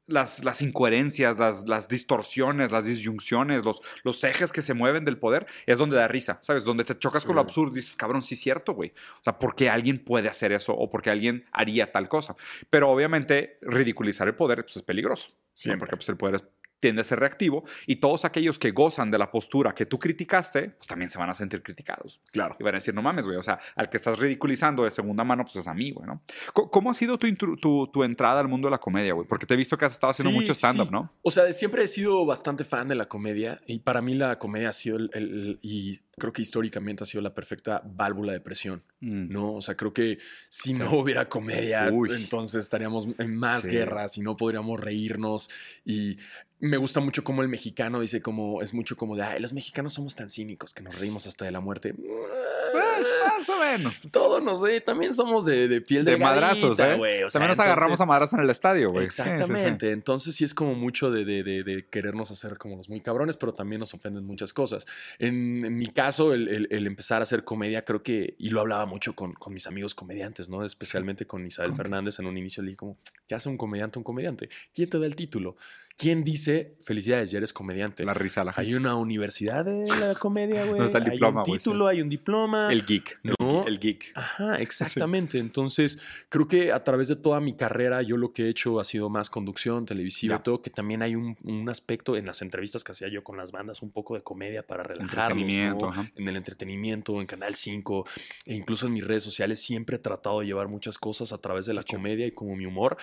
las, 0.07 0.43
las 0.43 0.61
incoherencias, 0.61 1.37
las, 1.37 1.67
las 1.67 1.87
distorsiones, 1.87 2.71
las 2.71 2.85
disyunciones, 2.85 3.63
los, 3.63 3.81
los 4.03 4.23
ejes 4.23 4.51
que 4.51 4.61
se 4.61 4.73
mueven 4.73 5.05
del 5.05 5.17
poder, 5.17 5.45
es 5.65 5.77
donde 5.77 5.95
da 5.97 6.07
risa, 6.07 6.39
¿sabes? 6.41 6.63
Donde 6.63 6.83
te 6.83 6.97
chocas 6.97 7.25
con 7.25 7.35
lo 7.35 7.41
absurdo 7.41 7.73
y 7.73 7.75
dices, 7.75 7.95
cabrón, 7.95 8.21
sí 8.21 8.33
es 8.33 8.39
cierto, 8.41 8.73
güey. 8.73 8.93
O 9.19 9.23
sea, 9.23 9.37
¿por 9.37 9.55
qué 9.55 9.69
alguien 9.69 9.99
puede 9.99 10.27
hacer 10.29 10.51
eso 10.51 10.73
o 10.73 10.89
por 10.89 11.01
qué 11.01 11.11
alguien 11.11 11.45
haría 11.51 11.91
tal 11.91 12.09
cosa? 12.09 12.35
Pero 12.69 12.89
obviamente 12.89 13.59
ridiculizar 13.61 14.27
el 14.27 14.35
poder 14.35 14.63
pues, 14.63 14.77
es 14.77 14.83
peligroso. 14.83 15.29
¿no? 15.31 15.35
Siempre. 15.53 15.79
Porque 15.79 15.97
pues, 15.97 16.09
el 16.09 16.17
poder 16.17 16.35
es- 16.35 16.47
tiende 16.79 17.01
a 17.01 17.03
ser 17.03 17.19
reactivo 17.19 17.63
y 17.85 17.97
todos 17.97 18.25
aquellos 18.25 18.57
que 18.59 18.71
gozan 18.71 19.11
de 19.11 19.17
la 19.17 19.31
postura 19.31 19.73
que 19.73 19.85
tú 19.85 19.99
criticaste, 19.99 20.69
pues 20.71 20.87
también 20.87 21.09
se 21.09 21.17
van 21.17 21.29
a 21.29 21.33
sentir 21.33 21.61
criticados. 21.61 22.21
Claro. 22.31 22.55
Y 22.59 22.63
van 22.63 22.75
a 22.75 22.77
decir, 22.77 22.93
no 22.93 23.01
mames, 23.01 23.25
güey, 23.25 23.37
o 23.37 23.43
sea, 23.43 23.59
al 23.75 23.89
que 23.89 23.97
estás 23.97 24.17
ridiculizando 24.19 24.83
de 24.83 24.91
segunda 24.91 25.23
mano, 25.23 25.43
pues 25.43 25.55
es 25.57 25.67
a 25.67 25.73
mí, 25.73 25.91
güey, 25.91 26.07
¿no? 26.07 26.21
¿Cómo 26.53 26.91
ha 26.91 26.93
sido 26.93 27.17
tu, 27.17 27.33
tu, 27.57 27.87
tu 27.87 28.03
entrada 28.03 28.39
al 28.39 28.47
mundo 28.47 28.67
de 28.67 28.71
la 28.71 28.77
comedia, 28.79 29.13
güey? 29.13 29.27
Porque 29.27 29.45
te 29.45 29.53
he 29.53 29.57
visto 29.57 29.77
que 29.77 29.85
has 29.85 29.93
estado 29.93 30.11
haciendo 30.11 30.31
Sí, 30.31 30.37
mucho 30.39 30.53
stand-up, 30.53 30.87
sí. 30.87 30.91
¿no? 30.93 31.13
O 31.21 31.31
sea, 31.31 31.51
siempre 31.53 31.83
he 31.83 31.87
sido 31.87 32.25
bastante 32.25 32.63
fan 32.63 32.87
de 32.87 32.95
la 32.95 33.07
comedia 33.07 33.61
y 33.65 33.79
para 33.79 34.01
mí 34.01 34.13
la 34.15 34.39
comedia 34.39 34.69
ha 34.69 34.73
sido 34.73 34.97
el, 34.97 35.09
el- 35.13 35.29
el- 35.29 35.59
y 35.61 35.99
creo 36.17 36.33
que 36.33 36.41
históricamente 36.41 37.03
ha 37.03 37.07
sido 37.07 37.21
la 37.21 37.33
perfecta 37.33 37.81
válvula 37.85 38.33
de 38.33 38.41
presión, 38.41 38.83
Mm. 39.01 39.29
¿no? 39.31 39.53
O 39.53 39.61
sea, 39.61 39.75
creo 39.75 39.93
que 39.93 40.17
si 40.49 40.73
Sí. 40.73 40.79
no 40.79 40.91
hubiera 40.99 41.25
comedia, 41.27 41.89
Uy. 41.91 42.11
entonces 42.13 42.63
estaríamos 42.63 43.07
en 43.17 43.35
más 43.35 43.65
guerras 43.65 44.17
y 44.17 44.21
no 44.21 44.35
podríamos 44.35 44.79
reírnos 44.79 45.49
y 45.85 46.17
me 46.61 46.77
gusta 46.77 46.99
mucho 46.99 47.23
como 47.23 47.41
el 47.41 47.47
mexicano 47.47 47.99
dice 48.01 48.21
como 48.21 48.61
es 48.61 48.73
mucho 48.73 48.97
como 48.97 49.15
de, 49.15 49.23
ay, 49.23 49.39
los 49.39 49.53
mexicanos 49.53 49.93
somos 49.93 50.15
tan 50.15 50.29
cínicos 50.29 50.73
que 50.73 50.83
nos 50.83 50.99
reímos 50.99 51.25
hasta 51.27 51.45
de 51.45 51.51
la 51.51 51.59
muerte. 51.61 51.93
Pues, 51.93 53.07
más 53.37 53.49
o 53.49 53.59
menos. 53.59 54.11
Todos 54.11 54.43
nos 54.43 54.61
sé, 54.61 54.81
también 54.81 55.13
somos 55.13 55.45
de, 55.45 55.67
de 55.67 55.81
piel 55.81 56.03
De 56.03 56.17
madrazos, 56.17 56.77
¿eh? 56.79 56.95
güey, 56.95 57.23
o 57.23 57.29
sea, 57.29 57.39
También 57.39 57.49
nos 57.49 57.55
entonces- 57.55 57.59
agarramos 57.71 58.01
a 58.01 58.05
madrazos 58.05 58.33
en 58.33 58.43
el 58.43 58.49
estadio, 58.49 58.89
güey. 58.91 59.05
Sí, 59.09 59.11
sí, 59.11 59.23
sí. 59.23 59.29
Exactamente. 59.29 59.91
Entonces 59.91 60.35
sí 60.35 60.43
es 60.43 60.53
como 60.53 60.75
mucho 60.75 61.09
de, 61.11 61.23
de- 61.25 61.43
de- 61.43 61.63
de 61.63 61.85
querernos 61.87 62.29
hacer 62.31 62.57
como 62.57 62.75
los 62.75 62.89
muy 62.89 62.99
cabrones, 63.01 63.37
pero 63.37 63.53
también 63.53 63.79
nos 63.79 63.93
ofenden 63.93 64.25
muchas 64.25 64.51
cosas. 64.53 64.85
En, 65.17 65.63
en 65.65 65.77
mi 65.77 65.87
caso, 65.87 66.33
el, 66.33 66.47
el- 66.49 66.67
el 66.71 66.87
empezar 66.87 67.21
a 67.21 67.23
hacer 67.23 67.43
comedia, 67.45 67.85
creo 67.85 68.03
que, 68.03 68.35
y 68.37 68.49
lo 68.49 68.59
hablaba 68.59 68.85
mucho 68.85 69.15
con, 69.15 69.33
con 69.33 69.53
mis 69.53 69.65
amigos 69.65 69.95
comediantes, 69.95 70.49
¿no? 70.49 70.63
Especialmente 70.65 71.25
con 71.25 71.45
Isabel 71.45 71.71
¿Cómo? 71.71 71.77
Fernández 71.77 72.19
en 72.19 72.25
un 72.25 72.37
inicio, 72.37 72.61
le 72.63 72.67
dije 72.71 72.77
como, 72.77 72.97
¿qué 73.27 73.35
hace 73.35 73.47
un 73.49 73.57
comediante 73.57 73.97
un 73.97 74.03
comediante? 74.03 74.49
¿Quién 74.75 74.89
te 74.89 74.99
da 74.99 75.05
el 75.05 75.15
título? 75.15 75.55
¿Quién 75.99 76.23
dice, 76.23 76.77
felicidades, 76.81 77.29
ya 77.29 77.39
eres 77.39 77.51
comediante? 77.51 78.05
La 78.05 78.13
risa 78.13 78.39
a 78.39 78.45
la 78.45 78.53
gente. 78.53 78.69
Hay 78.69 78.73
una 78.73 78.95
universidad 78.95 79.65
de 79.65 79.85
la 79.99 80.15
comedia, 80.15 80.63
güey. 80.63 80.79
No 80.79 80.85
está 80.85 80.99
el 80.99 81.03
hay 81.03 81.09
diploma, 81.11 81.41
un 81.41 81.45
güey, 81.45 81.59
sí. 81.59 81.63
título, 81.65 81.87
hay 81.87 82.01
un 82.01 82.07
diploma. 82.07 82.71
El 82.71 82.85
geek. 82.85 83.19
No. 83.21 83.67
El 83.67 83.79
geek. 83.79 84.13
Ajá, 84.15 84.55
exactamente. 84.59 85.39
Entonces, 85.39 86.01
creo 86.29 86.47
que 86.47 86.71
a 86.71 86.85
través 86.85 87.09
de 87.09 87.17
toda 87.17 87.41
mi 87.41 87.53
carrera, 87.57 88.01
yo 88.01 88.15
lo 88.15 88.31
que 88.31 88.45
he 88.45 88.49
hecho 88.49 88.79
ha 88.79 88.85
sido 88.85 89.09
más 89.09 89.29
conducción 89.29 89.85
televisiva 89.85 90.37
y 90.37 90.39
todo, 90.39 90.61
que 90.61 90.69
también 90.69 91.01
hay 91.01 91.15
un, 91.15 91.35
un 91.43 91.67
aspecto 91.67 92.15
en 92.15 92.25
las 92.25 92.41
entrevistas 92.41 92.85
que 92.85 92.93
hacía 92.93 93.09
yo 93.09 93.21
con 93.21 93.35
las 93.35 93.51
bandas, 93.51 93.81
un 93.81 93.91
poco 93.91 94.15
de 94.15 94.21
comedia 94.21 94.65
para 94.65 94.83
relajarlos, 94.83 95.19
Entretenimiento, 95.19 95.91
¿no? 95.91 96.07
en 96.15 96.27
el 96.29 96.37
entretenimiento, 96.37 97.19
en 97.19 97.27
Canal 97.27 97.55
5, 97.55 98.05
e 98.45 98.55
incluso 98.55 98.87
en 98.87 98.93
mis 98.93 99.03
redes 99.03 99.23
sociales, 99.23 99.59
siempre 99.59 99.97
he 99.97 99.99
tratado 99.99 100.39
de 100.39 100.45
llevar 100.45 100.69
muchas 100.69 100.97
cosas 100.97 101.33
a 101.33 101.39
través 101.39 101.65
de 101.65 101.73
la 101.73 101.83
comedia 101.83 102.25
y 102.25 102.31
como 102.31 102.55
mi 102.55 102.65
humor, 102.65 102.95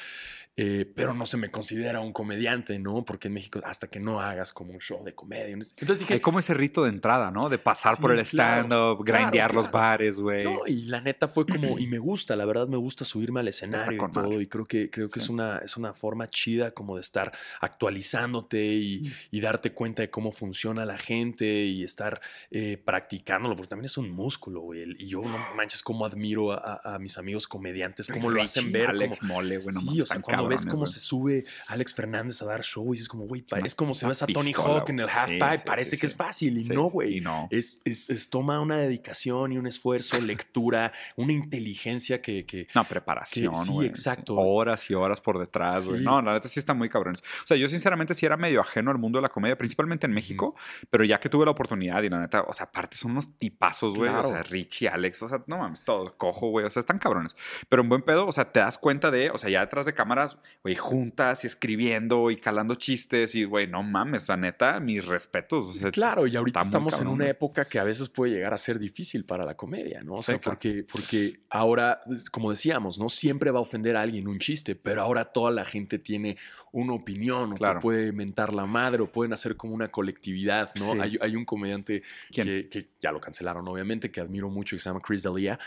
eh, 0.59 0.91
pero 0.95 1.13
no 1.13 1.27
se 1.27 1.37
me 1.37 1.51
considera 1.51 2.01
un 2.01 2.15
comediante, 2.15 2.79
¿no? 2.79 2.86
Porque 3.05 3.29
en 3.29 3.35
México, 3.35 3.61
hasta 3.65 3.89
que 3.89 4.01
no 4.01 4.21
hagas 4.21 4.53
como 4.53 4.73
un 4.73 4.81
show 4.81 5.05
de 5.05 5.15
comedia. 5.15 5.49
Entonces 5.49 6.01
dije. 6.01 6.15
Hay 6.15 6.21
como 6.21 6.39
ese 6.39 6.55
rito 6.55 6.85
de 6.85 6.91
entrada, 6.91 7.31
¿no? 7.31 7.49
De 7.49 7.59
pasar 7.59 7.99
por 7.99 8.13
el 8.13 8.21
stand-up, 8.21 9.05
grindear 9.05 9.55
los 9.55 9.71
bares, 9.71 10.19
güey. 10.19 10.45
No, 10.45 10.67
y 10.67 10.85
la 10.85 11.01
neta 11.01 11.29
fue 11.29 11.47
como, 11.47 11.79
y 11.79 11.87
me 11.87 11.99
gusta, 12.07 12.37
la 12.37 12.45
verdad 12.45 12.69
me 12.69 12.77
gusta 12.77 13.05
subirme 13.05 13.41
al 13.41 13.49
escenario 13.49 14.07
y 14.07 14.13
todo. 14.13 14.41
Y 14.41 14.47
creo 14.47 14.65
que, 14.65 14.91
creo 14.91 15.09
que 15.09 15.21
es, 15.21 15.29
una, 15.29 15.59
es 15.59 15.77
una 15.77 15.95
forma 15.95 16.29
chida 16.29 16.73
como 16.73 16.97
de 16.97 17.03
estar 17.03 17.33
actualizándote 17.61 18.65
y, 18.65 19.13
y 19.31 19.41
darte 19.41 19.73
cuenta 19.73 20.03
de 20.03 20.11
cómo 20.11 20.33
funciona 20.33 20.85
la 20.85 20.99
gente 20.99 21.47
y 21.47 21.85
estar 21.85 22.21
eh, 22.51 22.77
practicándolo, 22.83 23.57
porque 23.57 23.69
también 23.69 23.87
es 23.87 23.99
un 23.99 24.11
músculo, 24.11 24.61
güey. 24.61 24.97
Y 24.99 25.09
yo 25.09 25.23
no 25.23 25.39
manches 25.55 25.83
cómo 25.83 26.05
admiro 26.05 26.53
a, 26.53 26.81
a 26.85 26.99
mis 26.99 27.19
amigos 27.19 27.47
comediantes, 27.47 28.09
cómo 28.09 28.31
lo 28.31 28.43
hacen 28.43 28.73
ver. 28.73 28.91
Alex 28.91 29.23
Mole, 29.23 29.59
güey. 29.59 29.75
sí, 29.75 30.01
o 30.01 30.07
sea, 30.07 30.21
cuando 30.21 30.49
ves 30.49 30.67
cómo 30.67 30.87
se 30.87 31.01
sube 31.01 31.45
Alex 31.69 31.95
Fernández 31.95 32.43
a 32.43 32.47
dar 32.47 32.63
show 32.63 32.76
y 32.95 32.99
es 32.99 33.09
como, 33.09 33.27
güey, 33.27 33.45
es 33.65 33.75
como 33.75 33.95
se 33.95 34.07
ves 34.07 34.23
a 34.23 34.27
Tony 34.27 34.53
Hawk 34.53 34.89
en 34.91 35.01
el 35.01 35.09
half 35.09 35.31
pipe, 35.31 35.63
parece 35.65 35.99
que 35.99 36.07
es 36.07 36.15
fácil 36.15 36.59
y 36.59 36.65
no, 36.65 36.85
güey. 36.85 37.21
No. 37.21 37.49
Es, 37.51 37.81
es, 37.85 38.11
es, 38.11 38.31
toma 38.31 38.61
una 38.61 38.77
dedicación 38.77 39.53
y 39.53 39.59
un 39.59 39.67
esfuerzo, 39.67 40.21
lectura, 40.21 40.93
una 41.17 41.33
inteligencia 41.33 42.21
que... 42.21 42.45
que 42.45 42.67
no, 42.75 42.85
preparación, 42.85 43.55
Sí, 43.55 43.85
exacto. 43.85 44.37
Horas 44.37 44.91
y 44.91 44.95
horas 44.95 45.21
por 45.21 45.39
detrás, 45.39 45.89
güey. 45.89 46.03
No, 46.03 46.21
la 46.23 46.35
neta 46.35 46.49
sí 46.49 46.59
está 46.59 46.75
muy 46.75 46.89
cabrones. 46.89 47.23
O 47.45 47.47
sea, 47.47 47.57
yo 47.57 47.69
sinceramente 47.69 48.15
sí 48.15 48.27
era 48.27 48.37
medio 48.37 48.61
ajeno 48.61 48.91
al 48.91 48.99
mundo 48.99 49.19
de 49.19 49.23
la 49.23 49.29
comedia, 49.29 49.57
principalmente 49.57 50.07
en 50.07 50.13
México, 50.13 50.55
pero 50.91 51.05
ya 51.05 51.19
que 51.21 51.29
tuve 51.29 51.45
la 51.45 51.51
oportunidad 51.51 52.03
y 52.03 52.09
la 52.09 52.21
neta, 52.21 52.43
o 52.43 52.53
sea, 52.53 52.67
aparte 52.67 52.97
son 52.97 53.13
unos 53.13 53.37
tipazos, 53.39 53.97
güey. 53.97 54.11
O 54.11 54.25
sea, 54.25 54.43
Richie, 54.43 54.89
Alex, 54.89 55.23
o 55.23 55.29
sea, 55.29 55.43
no 55.47 55.59
mames, 55.59 55.83
todo 55.83 56.17
cojo, 56.17 56.49
güey. 56.49 56.67
O 56.67 56.71
sea, 56.71 56.81
están 56.81 56.99
cabrones. 56.99 57.37
Pero 57.69 57.83
en 57.83 57.89
buen 57.89 58.03
pedo, 58.03 58.27
o 58.27 58.33
sea, 58.33 58.53
te 58.53 58.61
das 58.61 58.79
cuenta 58.79 59.11
de, 59.11 59.31
o 59.31 59.39
sea, 59.39 59.51
ya 59.51 59.61
detrás 59.61 59.87
de 59.87 59.95
cámaras, 59.95 60.39
güey, 60.63 60.75
juntas 60.75 61.45
y 61.45 61.47
escribiendo 61.47 62.31
y 62.31 62.37
calando 62.37 62.56
chistes 62.79 63.35
y, 63.35 63.45
güey, 63.45 63.67
no 63.67 63.83
mames, 63.83 64.29
la 64.29 64.37
neta, 64.37 64.81
mis 64.81 65.05
respetos. 65.05 65.79
claro, 65.93 66.27
y 66.27 66.37
ahorita 66.37 66.63
estamos 66.63 67.01
en 67.01 67.09
una 67.09 67.29
época 67.29 67.65
que 67.65 67.79
a 67.79 67.85
veces 67.85 68.09
puede 68.09 68.33
llegar 68.33 68.55
a 68.55 68.59
ser 68.59 68.79
difícil 68.79 69.25
para 69.25 69.45
la 69.45 69.57
comedia, 69.57 70.03
¿no? 70.03 70.15
O 70.17 70.23
sea, 70.23 70.41
porque, 70.41 70.85
porque 70.91 71.41
ahora, 71.51 72.01
como 72.31 72.51
decíamos, 72.51 72.99
¿no? 72.99 73.09
Siempre 73.09 73.51
va 73.51 73.59
a 73.59 73.63
ofender 73.63 73.97
a 73.97 74.03
alguien 74.03 74.29
un 74.29 74.39
chiste, 74.39 74.75
pero 74.77 75.03
ahora 75.03 75.27
toda 75.27 75.51
la 75.51 75.65
gente 75.65 75.99
tiene 75.99 76.37
una 76.73 76.93
opinión, 76.93 77.53
o 77.53 77.55
te 77.55 77.81
puede 77.81 78.13
mentar 78.13 78.53
la 78.53 78.67
madre, 78.67 79.03
o 79.03 79.11
pueden 79.11 79.33
hacer 79.33 79.57
como 79.57 79.75
una 79.75 79.89
colectividad, 79.89 80.75
¿no? 80.75 81.01
Hay, 81.03 81.17
hay, 81.21 81.35
un 81.35 81.47
comediante 81.47 82.03
que, 82.31 82.69
que, 82.69 82.91
ya 83.01 83.13
lo 83.13 83.21
cancelaron, 83.21 83.67
obviamente, 83.67 84.11
que 84.11 84.21
admiro 84.21 84.51
mucho, 84.51 84.77
que 84.77 84.81
se 84.81 84.91
llama 84.91 85.01
Chris 85.01 85.23
D'Elia. 85.23 85.59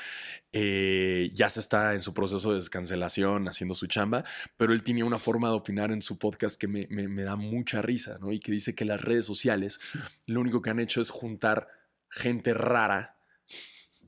Eh, 0.54 1.32
ya 1.34 1.50
se 1.50 1.60
está 1.60 1.94
en 1.94 2.02
su 2.02 2.14
proceso 2.14 2.52
de 2.52 2.58
descancelación, 2.58 3.48
haciendo 3.48 3.74
su 3.74 3.88
chamba, 3.88 4.24
pero 4.58 4.74
él 4.74 4.84
tenía 4.84 5.04
una 5.06 5.18
forma 5.18 5.48
de 5.50 5.56
opinar 5.56 5.92
en 5.92 6.02
su 6.02 6.18
podcast 6.18 6.60
que 6.60 6.68
me, 6.68 6.79
me, 6.90 7.08
me 7.08 7.24
da 7.24 7.36
mucha 7.36 7.82
risa, 7.82 8.18
¿no? 8.20 8.32
Y 8.32 8.40
que 8.40 8.52
dice 8.52 8.76
que 8.76 8.86
las 8.86 9.02
redes 9.02 9.26
sociales 9.26 9.80
lo 10.28 10.42
único 10.42 10.62
que 10.62 10.70
han 10.70 10.80
hecho 10.80 11.02
es 11.02 11.10
juntar 11.10 11.68
gente 12.10 12.54
rara 12.54 13.20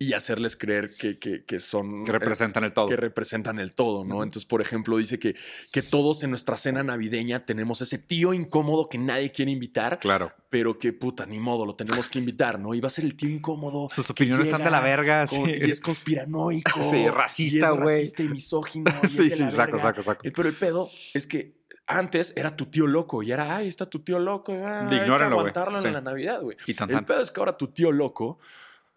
y 0.01 0.13
hacerles 0.13 0.55
creer 0.55 0.95
que, 0.95 1.19
que, 1.19 1.59
son... 1.59 2.05
Que 2.05 2.11
representan 2.11 2.63
el 2.63 2.73
todo. 2.73 2.87
Que 2.87 2.95
representan 2.95 3.59
el 3.59 3.75
todo, 3.75 4.03
¿no? 4.03 4.23
Entonces, 4.23 4.45
por 4.45 4.59
ejemplo, 4.59 4.97
dice 4.97 5.19
que, 5.19 5.35
que 5.71 5.83
todos 5.83 6.23
en 6.23 6.31
nuestra 6.31 6.57
cena 6.57 6.81
navideña 6.81 7.43
tenemos 7.43 7.81
ese 7.81 7.99
tío 7.99 8.33
incómodo 8.33 8.89
que 8.89 8.97
nadie 8.97 9.31
quiere 9.31 9.51
invitar. 9.51 9.99
Claro. 9.99 10.33
Pero 10.49 10.79
que, 10.79 10.91
puta, 10.91 11.27
ni 11.27 11.39
modo, 11.39 11.67
lo 11.67 11.75
tenemos 11.75 12.09
que 12.09 12.17
invitar, 12.17 12.59
¿no? 12.59 12.73
Y 12.73 12.81
va 12.81 12.87
a 12.87 12.91
ser 12.91 13.05
el 13.05 13.15
tío 13.15 13.29
incómodo. 13.29 13.89
Sus 13.91 14.09
opiniones 14.09 14.47
están 14.47 14.63
de 14.63 14.71
la 14.71 14.79
verga. 14.79 15.27
sí. 15.27 15.39
Y 15.45 15.69
es 15.69 15.79
conspiranoico. 15.79 16.81
Sí, 16.91 17.07
racista, 17.07 17.69
güey. 17.69 17.99
Racista 17.99 18.23
y 18.23 18.29
misógino. 18.29 18.91
sí, 19.07 19.29
sí, 19.29 19.51
saco, 19.51 19.77
saco, 19.77 20.01
saco. 20.01 20.23
Pero 20.23 20.49
el 20.49 20.55
pedo 20.55 20.89
es 21.13 21.27
que 21.27 21.60
antes 21.97 22.33
era 22.35 22.55
tu 22.55 22.67
tío 22.67 22.87
loco 22.87 23.23
y 23.23 23.31
era, 23.31 23.55
ay, 23.55 23.67
está 23.67 23.89
tu 23.89 23.99
tío 23.99 24.19
loco. 24.19 24.53
Hay 24.53 24.89
que 24.89 25.11
aguantarlo 25.11 25.79
en 25.79 25.93
la 25.93 26.01
Navidad, 26.01 26.41
güey. 26.41 26.57
El 26.65 27.05
pedo 27.05 27.21
es 27.21 27.31
que 27.31 27.39
ahora 27.39 27.57
tu 27.57 27.67
tío 27.67 27.91
loco 27.91 28.39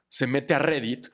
se 0.09 0.27
mete 0.27 0.55
a 0.55 0.59
Reddit 0.59 1.09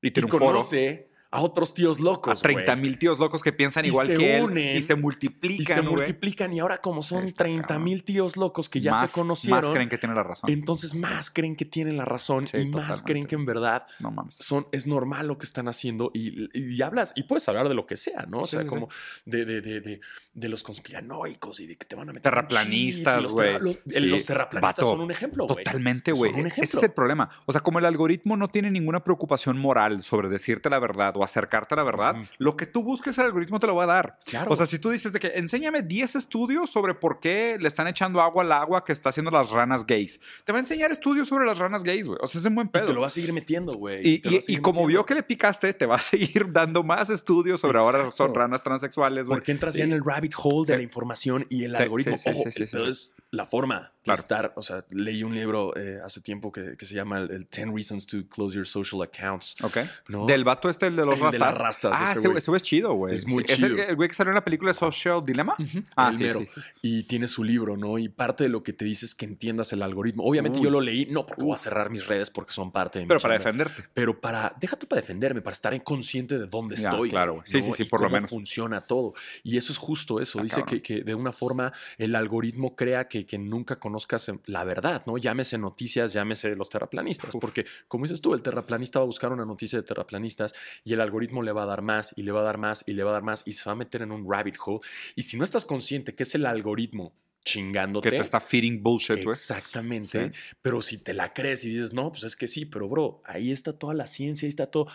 y, 0.00 0.10
tiene 0.10 0.28
conoce 0.28 1.05
a 1.30 1.40
otros 1.40 1.74
tíos 1.74 2.00
locos. 2.00 2.38
A 2.38 2.42
30 2.42 2.76
mil 2.76 2.98
tíos 2.98 3.18
locos 3.18 3.42
que 3.42 3.52
piensan 3.52 3.84
igual 3.84 4.06
que 4.06 4.38
él. 4.38 4.76
Y 4.76 4.82
se 4.82 4.94
multiplican. 4.94 5.60
Y 5.60 5.64
se 5.64 5.82
multiplican. 5.82 6.52
Y 6.52 6.60
ahora, 6.60 6.78
como 6.78 7.02
son 7.02 7.32
30 7.32 7.78
mil 7.78 8.04
tíos 8.04 8.36
locos 8.36 8.68
que 8.68 8.80
ya 8.80 9.06
se 9.06 9.12
conocieron. 9.12 9.60
Más 9.60 9.70
creen 9.70 9.88
que 9.88 9.98
tienen 9.98 10.16
la 10.16 10.22
razón. 10.22 10.50
Entonces, 10.50 10.94
más 10.94 11.30
creen 11.30 11.56
que 11.56 11.64
tienen 11.64 11.96
la 11.96 12.04
razón. 12.04 12.46
y 12.52 12.66
más 12.66 13.02
creen 13.02 13.26
que 13.26 13.34
en 13.34 13.46
verdad 13.46 13.86
Son, 14.28 14.66
es 14.72 14.86
normal 14.86 15.28
lo 15.28 15.38
que 15.38 15.46
están 15.46 15.68
haciendo. 15.68 16.10
Y, 16.14 16.80
hablas, 16.82 17.12
y 17.16 17.24
puedes 17.24 17.48
hablar 17.48 17.68
de 17.68 17.74
lo 17.74 17.86
que 17.86 17.96
sea, 17.96 18.26
¿no? 18.28 18.40
O 18.40 18.46
sea, 18.46 18.66
como 18.66 18.88
de, 19.24 19.44
de, 19.44 19.60
de, 19.60 20.00
de, 20.32 20.48
los 20.48 20.62
conspiranoicos 20.62 21.60
y 21.60 21.66
de 21.66 21.76
que 21.76 21.86
te 21.86 21.96
van 21.96 22.08
a 22.08 22.12
meter. 22.12 22.30
Terraplanistas, 22.30 23.26
güey. 23.26 23.58
Los, 23.60 24.24
terraplanistas 24.24 24.84
son 24.86 25.00
un 25.00 25.10
ejemplo, 25.10 25.46
güey. 25.46 25.64
Totalmente, 25.64 26.12
güey. 26.12 26.32
Ese 26.46 26.62
es 26.62 26.82
el 26.82 26.92
problema. 26.92 27.30
O 27.46 27.52
sea, 27.52 27.60
como 27.60 27.78
el 27.78 27.84
algoritmo 27.84 28.36
no 28.36 28.48
tiene 28.48 28.70
ninguna 28.70 29.02
preocupación 29.02 29.58
moral 29.58 30.02
sobre 30.02 30.28
decirte 30.28 30.70
la 30.70 30.78
verdad 30.78 31.15
o 31.16 31.24
acercarte 31.24 31.74
a 31.74 31.76
la 31.76 31.84
verdad, 31.84 32.16
lo 32.38 32.56
que 32.56 32.66
tú 32.66 32.82
busques 32.82 33.16
el 33.18 33.24
algoritmo 33.24 33.58
te 33.58 33.66
lo 33.66 33.74
va 33.74 33.84
a 33.84 33.86
dar. 33.86 34.18
Claro. 34.24 34.52
O 34.52 34.56
sea, 34.56 34.66
si 34.66 34.78
tú 34.78 34.90
dices 34.90 35.12
de 35.12 35.20
que 35.20 35.32
enséñame 35.34 35.82
10 35.82 36.16
estudios 36.16 36.70
sobre 36.70 36.94
por 36.94 37.20
qué 37.20 37.56
le 37.58 37.68
están 37.68 37.86
echando 37.88 38.20
agua 38.20 38.42
al 38.42 38.52
agua 38.52 38.84
que 38.84 38.92
está 38.92 39.10
haciendo 39.10 39.30
las 39.30 39.50
ranas 39.50 39.86
gays, 39.86 40.20
te 40.44 40.52
va 40.52 40.58
a 40.58 40.60
enseñar 40.60 40.92
estudios 40.92 41.28
sobre 41.28 41.46
las 41.46 41.58
ranas 41.58 41.82
gays, 41.82 42.06
güey. 42.08 42.18
O 42.22 42.26
sea, 42.26 42.40
es 42.40 42.44
un 42.46 42.54
buen 42.54 42.68
pedo. 42.68 42.86
te 42.86 42.92
lo 42.92 43.00
va 43.00 43.06
a 43.06 43.10
seguir 43.10 43.32
metiendo, 43.32 43.72
güey. 43.72 44.06
Y, 44.06 44.22
y, 44.46 44.56
como 44.58 44.86
vio 44.86 45.04
que 45.04 45.14
le 45.14 45.22
picaste, 45.22 45.72
te 45.72 45.86
va 45.86 45.96
a 45.96 45.98
seguir 45.98 46.52
dando 46.52 46.82
más 46.82 47.10
estudios 47.10 47.60
sobre 47.60 47.78
ahora 47.78 48.10
son 48.10 48.34
ranas 48.34 48.62
transexuales, 48.62 49.26
güey. 49.26 49.38
Porque 49.38 49.52
entras 49.52 49.74
ya 49.74 49.84
en 49.84 49.92
el 49.92 50.04
rabbit 50.04 50.34
hole 50.36 50.66
de 50.66 50.76
la 50.76 50.82
información 50.82 51.44
y 51.48 51.64
el 51.64 51.76
algoritmo. 51.76 52.16
Entonces, 52.24 53.14
la 53.30 53.46
forma 53.46 53.92
de 54.06 54.14
estar, 54.14 54.52
o 54.56 54.62
sea, 54.62 54.84
leí 54.90 55.22
un 55.24 55.34
libro 55.34 55.76
eh, 55.76 55.98
hace 56.04 56.20
tiempo 56.20 56.52
que, 56.52 56.76
que, 56.76 56.86
se 56.86 56.94
llama 56.94 57.18
el, 57.18 57.46
10 57.46 57.74
Reasons 57.74 58.06
to 58.06 58.18
Close 58.28 58.54
Your 58.54 58.66
Social 58.66 59.02
Accounts. 59.02 59.56
Ok. 59.62 59.78
Del 60.26 60.44
vato 60.44 60.70
este, 60.70 60.86
el 60.86 60.96
de 60.96 61.04
los 61.04 61.20
el 61.20 61.40
rastas. 61.40 61.92
Ah, 61.94 62.12
ese, 62.12 62.28
güey 62.28 62.56
es 62.56 62.62
chido, 62.62 62.94
güey. 62.94 63.14
Es 63.14 63.26
muy 63.26 63.44
chido. 63.44 63.76
¿Es 63.76 63.88
el, 63.88 63.96
güey 63.96 64.08
que 64.08 64.14
salió 64.14 64.30
en 64.30 64.36
la 64.36 64.44
película 64.44 64.70
de 64.70 64.74
Social 64.74 65.24
Dilemma? 65.24 65.56
Ah, 65.96 66.12
sí, 66.16 66.30
sí, 66.30 66.46
Y 66.82 67.02
tiene 67.04 67.26
su 67.26 67.42
libro, 67.42 67.76
¿no? 67.76 67.98
Y 67.98 68.08
parte 68.08 68.44
de 68.44 68.50
lo 68.50 68.62
que 68.62 68.72
te 68.72 68.84
dice 68.84 69.06
es 69.06 69.14
que 69.14 69.24
entiendas 69.24 69.72
el 69.72 69.82
algoritmo. 69.82 70.24
Obviamente 70.24 70.60
yo 70.60 70.70
lo 70.70 70.80
leí, 70.80 71.06
no 71.06 71.26
porque 71.26 71.42
voy 71.42 71.54
a 71.54 71.58
cerrar 71.58 71.90
mis 71.90 72.06
redes 72.06 72.30
porque 72.30 72.52
son 72.52 72.70
parte 72.70 72.98
de 72.98 73.04
mi 73.04 73.08
Pero 73.08 73.20
para 73.20 73.34
defenderte. 73.34 73.84
Pero 73.92 74.20
para, 74.20 74.54
déjate 74.60 74.86
para 74.86 75.00
defenderme, 75.00 75.42
para 75.42 75.52
estar 75.52 75.82
consciente 75.82 76.38
de 76.38 76.46
dónde 76.46 76.76
estoy. 76.76 77.10
Claro, 77.10 77.42
Sí, 77.44 77.60
sí, 77.60 77.72
sí, 77.72 77.84
por 77.84 78.00
lo 78.02 78.10
menos. 78.10 78.30
funciona 78.30 78.80
todo. 78.80 79.14
Y 79.42 79.56
eso 79.56 79.72
es 79.72 79.78
justo 79.78 80.20
eso. 80.20 80.40
dice 80.40 80.62
que, 80.64 80.80
que, 80.80 81.02
de 81.02 81.14
una 81.14 81.32
forma 81.32 81.72
el 81.98 82.14
algoritmo 82.14 82.76
crea 82.76 83.08
que, 83.08 83.15
que 83.24 83.38
nunca 83.38 83.78
conozcas 83.78 84.30
la 84.46 84.64
verdad, 84.64 85.04
¿no? 85.06 85.18
Llámese 85.18 85.58
noticias, 85.58 86.12
llámese 86.12 86.54
los 86.54 86.68
terraplanistas. 86.68 87.34
Porque, 87.40 87.64
como 87.88 88.04
dices 88.04 88.20
tú, 88.20 88.34
el 88.34 88.42
terraplanista 88.42 88.98
va 88.98 89.04
a 89.04 89.06
buscar 89.06 89.32
una 89.32 89.44
noticia 89.44 89.78
de 89.78 89.82
terraplanistas 89.84 90.54
y 90.84 90.92
el 90.92 91.00
algoritmo 91.00 91.42
le 91.42 91.52
va 91.52 91.62
a 91.62 91.66
dar 91.66 91.82
más 91.82 92.12
y 92.16 92.22
le 92.22 92.32
va 92.32 92.40
a 92.40 92.44
dar 92.44 92.58
más 92.58 92.84
y 92.86 92.92
le 92.92 93.04
va 93.04 93.10
a 93.10 93.14
dar 93.14 93.22
más 93.22 93.42
y 93.46 93.52
se 93.52 93.64
va 93.66 93.72
a 93.72 93.76
meter 93.76 94.02
en 94.02 94.12
un 94.12 94.30
rabbit 94.30 94.56
hole. 94.64 94.80
Y 95.14 95.22
si 95.22 95.36
no 95.36 95.44
estás 95.44 95.64
consciente 95.64 96.14
que 96.14 96.24
es 96.24 96.34
el 96.34 96.46
algoritmo 96.46 97.14
chingándote. 97.46 98.10
Que 98.10 98.16
te 98.16 98.22
está 98.22 98.40
feeding 98.40 98.82
bullshit, 98.82 99.22
güey. 99.22 99.32
Exactamente. 99.32 100.32
Pero 100.60 100.82
si 100.82 100.98
te 100.98 101.14
la 101.14 101.32
crees 101.32 101.64
y 101.64 101.70
dices, 101.70 101.94
no, 101.94 102.10
pues 102.10 102.24
es 102.24 102.36
que 102.36 102.48
sí, 102.48 102.66
pero 102.66 102.88
bro, 102.88 103.22
ahí 103.24 103.52
está 103.52 103.72
toda 103.72 103.94
la 103.94 104.06
ciencia, 104.06 104.46
ahí 104.46 104.50
está 104.50 104.66
todo. 104.66 104.88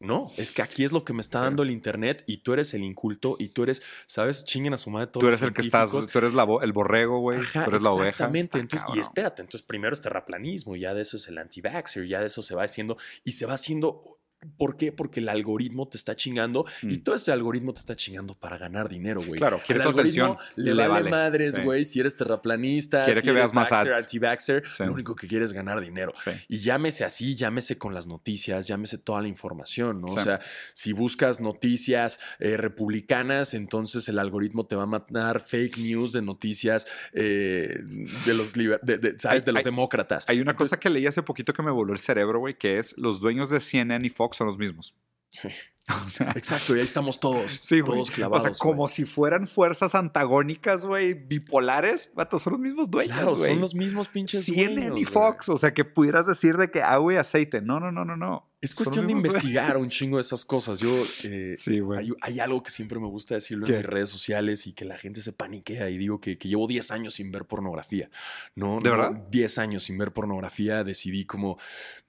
No, 0.00 0.30
es 0.36 0.52
que 0.52 0.62
aquí 0.62 0.84
es 0.84 0.92
lo 0.92 1.04
que 1.04 1.12
me 1.12 1.20
está 1.20 1.40
dando 1.40 1.64
el 1.64 1.70
internet 1.70 2.22
y 2.28 2.38
tú 2.38 2.52
eres 2.52 2.72
el 2.72 2.84
inculto 2.84 3.34
y 3.38 3.48
tú 3.48 3.64
eres, 3.64 3.82
¿sabes? 4.06 4.44
Chinguen 4.44 4.72
a 4.72 4.78
su 4.78 4.90
madre 4.90 5.08
todos 5.08 5.22
Tú 5.22 5.26
eres 5.26 5.42
el 5.42 5.52
que 5.52 5.62
estás, 5.62 5.90
tú 5.90 6.18
eres 6.18 6.34
la, 6.34 6.46
el 6.62 6.72
borrego, 6.72 7.18
güey. 7.18 7.40
Tú 7.52 7.58
eres 7.58 7.82
la 7.82 7.90
oveja. 7.90 8.10
Exactamente. 8.10 8.60
Entonces, 8.60 8.88
y 8.94 9.00
espérate, 9.00 9.42
entonces 9.42 9.66
primero 9.66 9.92
es 9.92 10.00
terraplanismo 10.00 10.76
y 10.76 10.80
ya 10.80 10.94
de 10.94 11.02
eso 11.02 11.16
es 11.16 11.26
el 11.26 11.38
anti-vaxxer, 11.38 12.06
ya 12.06 12.20
de 12.20 12.26
eso 12.26 12.42
se 12.42 12.54
va 12.54 12.62
haciendo 12.62 12.96
y 13.24 13.32
se 13.32 13.46
va 13.46 13.54
haciendo 13.54 14.17
¿Por 14.56 14.76
qué? 14.76 14.92
Porque 14.92 15.18
el 15.18 15.28
algoritmo 15.28 15.88
te 15.88 15.96
está 15.96 16.14
chingando 16.14 16.64
y 16.82 16.98
mm. 16.98 17.02
todo 17.02 17.16
ese 17.16 17.32
algoritmo 17.32 17.74
te 17.74 17.80
está 17.80 17.96
chingando 17.96 18.34
para 18.34 18.56
ganar 18.56 18.88
dinero, 18.88 19.20
güey. 19.20 19.38
Claro, 19.38 19.60
quiere 19.66 19.82
tu 19.82 19.88
atención. 19.88 20.36
Le, 20.54 20.74
vale, 20.86 21.10
madres, 21.10 21.62
güey, 21.62 21.84
si 21.84 21.98
eres 21.98 22.16
terraplanista, 22.16 23.04
quiere 23.04 23.20
si 23.20 23.26
que 23.26 23.32
veas 23.32 23.52
más 23.52 23.72
anti-vaxxer, 23.72 24.62
lo 24.80 24.92
único 24.92 25.16
que 25.16 25.26
quieres 25.26 25.50
es 25.50 25.52
ganar 25.52 25.80
dinero. 25.80 26.12
Y 26.46 26.58
llámese 26.58 27.04
así, 27.04 27.34
llámese 27.34 27.78
con 27.78 27.94
las 27.94 28.06
noticias, 28.06 28.66
llámese 28.66 28.98
toda 28.98 29.22
la 29.22 29.28
información, 29.28 30.00
¿no? 30.00 30.06
O 30.08 30.22
sea, 30.22 30.40
si 30.72 30.92
buscas 30.92 31.40
noticias 31.40 32.20
eh, 32.38 32.56
republicanas, 32.56 33.54
entonces 33.54 34.08
el 34.08 34.20
algoritmo 34.20 34.66
te 34.66 34.76
va 34.76 34.84
a 34.84 34.86
mandar 34.86 35.40
fake 35.40 35.78
news 35.78 36.12
de 36.12 36.22
noticias 36.22 36.86
eh, 37.12 37.80
de 38.24 38.34
los, 38.34 38.52
de, 38.52 39.14
¿sabes? 39.18 39.44
de 39.44 39.52
los 39.52 39.64
demócratas. 39.64 40.24
Hay 40.28 40.40
una 40.40 40.54
cosa 40.54 40.78
que 40.78 40.90
leí 40.90 41.06
hace 41.06 41.22
poquito 41.22 41.52
que 41.52 41.62
me 41.62 41.72
voló 41.72 41.92
el 41.92 41.98
cerebro, 41.98 42.38
güey, 42.38 42.56
que 42.56 42.78
es 42.78 42.96
los 42.96 43.20
dueños 43.20 43.50
de 43.50 43.60
CNN 43.60 44.06
y 44.06 44.10
Fox 44.10 44.27
son 44.36 44.46
los 44.46 44.58
mismos. 44.58 44.94
Sí. 45.30 45.48
Exacto, 46.36 46.76
y 46.76 46.80
ahí 46.80 46.84
estamos 46.84 47.18
todos. 47.18 47.60
Sí, 47.62 47.82
todos 47.82 48.10
clavados. 48.10 48.44
O 48.44 48.48
sea, 48.54 48.58
como 48.58 48.88
si 48.88 49.04
fueran 49.06 49.46
fuerzas 49.46 49.94
antagónicas, 49.94 50.84
güey, 50.84 51.14
bipolares. 51.14 52.10
Vato, 52.14 52.38
son 52.38 52.54
los 52.54 52.60
mismos 52.60 52.90
dueños, 52.90 53.16
claro, 53.16 53.36
son 53.36 53.60
los 53.60 53.74
mismos 53.74 54.08
pinches 54.08 54.44
CNN 54.44 54.98
y 55.00 55.04
Fox. 55.04 55.48
O 55.48 55.56
sea, 55.56 55.72
que 55.72 55.84
pudieras 55.84 56.26
decir 56.26 56.56
de 56.56 56.70
que, 56.70 56.82
ah, 56.82 56.98
güey, 56.98 57.16
aceite. 57.16 57.62
No, 57.62 57.80
no, 57.80 57.90
no, 57.90 58.04
no, 58.04 58.16
no. 58.16 58.50
Es 58.60 58.74
cuestión 58.74 59.06
de 59.06 59.12
dueños. 59.14 59.34
investigar 59.34 59.76
un 59.76 59.88
chingo 59.88 60.16
de 60.16 60.22
esas 60.22 60.44
cosas. 60.44 60.80
Yo, 60.80 60.90
eh, 61.24 61.54
Sí, 61.56 61.80
güey. 61.80 62.00
hay, 62.00 62.12
hay 62.20 62.40
algo 62.40 62.62
que 62.62 62.70
siempre 62.70 62.98
me 62.98 63.06
gusta 63.06 63.34
decirlo 63.36 63.64
¿Qué? 63.66 63.72
en 63.74 63.78
mis 63.78 63.86
redes 63.86 64.10
sociales 64.10 64.66
y 64.66 64.72
que 64.72 64.84
la 64.84 64.98
gente 64.98 65.22
se 65.22 65.32
paniquea 65.32 65.88
y 65.90 65.96
digo 65.96 66.20
que, 66.20 66.36
que 66.38 66.48
llevo 66.48 66.66
10 66.66 66.90
años 66.90 67.14
sin 67.14 67.30
ver 67.30 67.44
pornografía. 67.46 68.10
¿no? 68.56 68.80
¿De 68.80 68.90
No, 68.90 68.96
verdad? 68.96 69.12
10 69.30 69.58
años 69.58 69.84
sin 69.84 69.96
ver 69.96 70.12
pornografía. 70.12 70.82
Decidí 70.82 71.24
como, 71.24 71.56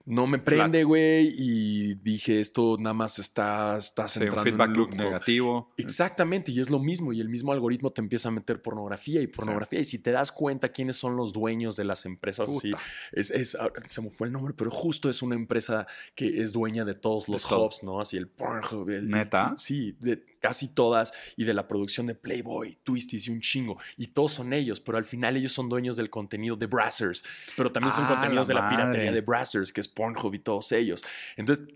no 0.10 0.28
me 0.28 0.40
prende, 0.40 0.84
güey. 0.84 1.34
Y 1.38 1.94
dije, 1.96 2.40
esto 2.40 2.76
nada 2.80 2.94
más 2.94 3.20
está, 3.20 3.78
estás 3.78 4.12
Sí, 4.12 4.20
un 4.20 4.26
en 4.28 4.40
feedback 4.40 4.70
un 4.70 4.74
loop 4.76 4.94
negativo. 4.96 5.74
Exactamente, 5.78 6.52
y 6.52 6.60
es 6.60 6.70
lo 6.70 6.80
mismo, 6.80 7.14
y 7.14 7.22
el 7.22 7.30
mismo 7.30 7.54
algoritmo 7.54 7.92
te 7.92 8.02
empieza 8.02 8.30
a 8.30 8.32
meter 8.32 8.62
pornografía 8.62 9.22
y 9.22 9.28
pornografía, 9.28 9.80
y 9.80 9.86
si 9.86 10.00
te 10.00 10.12
das 10.12 10.32
cuenta 10.32 10.70
quiénes 10.70 10.96
son 10.98 11.16
los 11.16 11.32
dueños 11.32 11.76
de 11.76 11.86
las 11.86 12.06
empresas 12.06 12.50
así, 12.50 12.72
es, 13.12 13.32
es- 13.32 13.56
ah, 13.56 13.72
se 13.86 14.02
me 14.02 14.10
fue 14.10 14.28
el 14.28 14.34
nombre, 14.34 14.54
pero 14.58 14.72
justo 14.72 15.10
es 15.10 15.22
una 15.22 15.36
empresa 15.36 15.88
que 16.16 16.42
es 16.42 16.52
dueña 16.54 16.86
de 16.86 16.96
todos 16.96 17.30
los 17.30 17.48
todo. 17.48 17.66
hubs, 17.68 17.84
¿no? 17.84 18.02
Así 18.02 18.18
el 18.18 18.28
Pornhub, 18.28 18.90
el- 18.90 19.10
¿Neta? 19.10 19.54
Sí, 19.58 19.96
de 20.00 20.24
casi 20.40 20.70
todas, 20.70 21.14
y 21.38 21.44
de 21.44 21.54
la 21.54 21.68
producción 21.68 22.08
de 22.08 22.16
Playboy, 22.16 22.80
Twisties 22.84 23.28
y 23.28 23.32
un 23.32 23.42
chingo, 23.42 23.78
y 23.98 24.08
todos 24.08 24.34
son 24.34 24.54
ellos, 24.54 24.80
pero 24.80 24.98
al 24.98 25.06
final 25.06 25.38
ellos 25.38 25.52
son 25.54 25.70
dueños 25.70 25.96
del 25.98 26.10
contenido 26.10 26.56
de 26.56 26.68
Brazzers, 26.68 27.24
pero 27.56 27.72
también 27.72 27.94
son 27.94 28.06
Ah, 28.06 28.10
contenidos 28.10 28.48
la 28.48 28.56
de 28.56 28.62
la 28.62 28.70
piratería 28.70 29.12
de 29.12 29.22
Brazzers, 29.22 29.72
que 29.72 29.82
es 29.82 29.88
Pornhub 29.88 30.34
y 30.34 30.40
todos 30.40 30.72
ellos. 30.72 31.04
Entonces, 31.36 31.68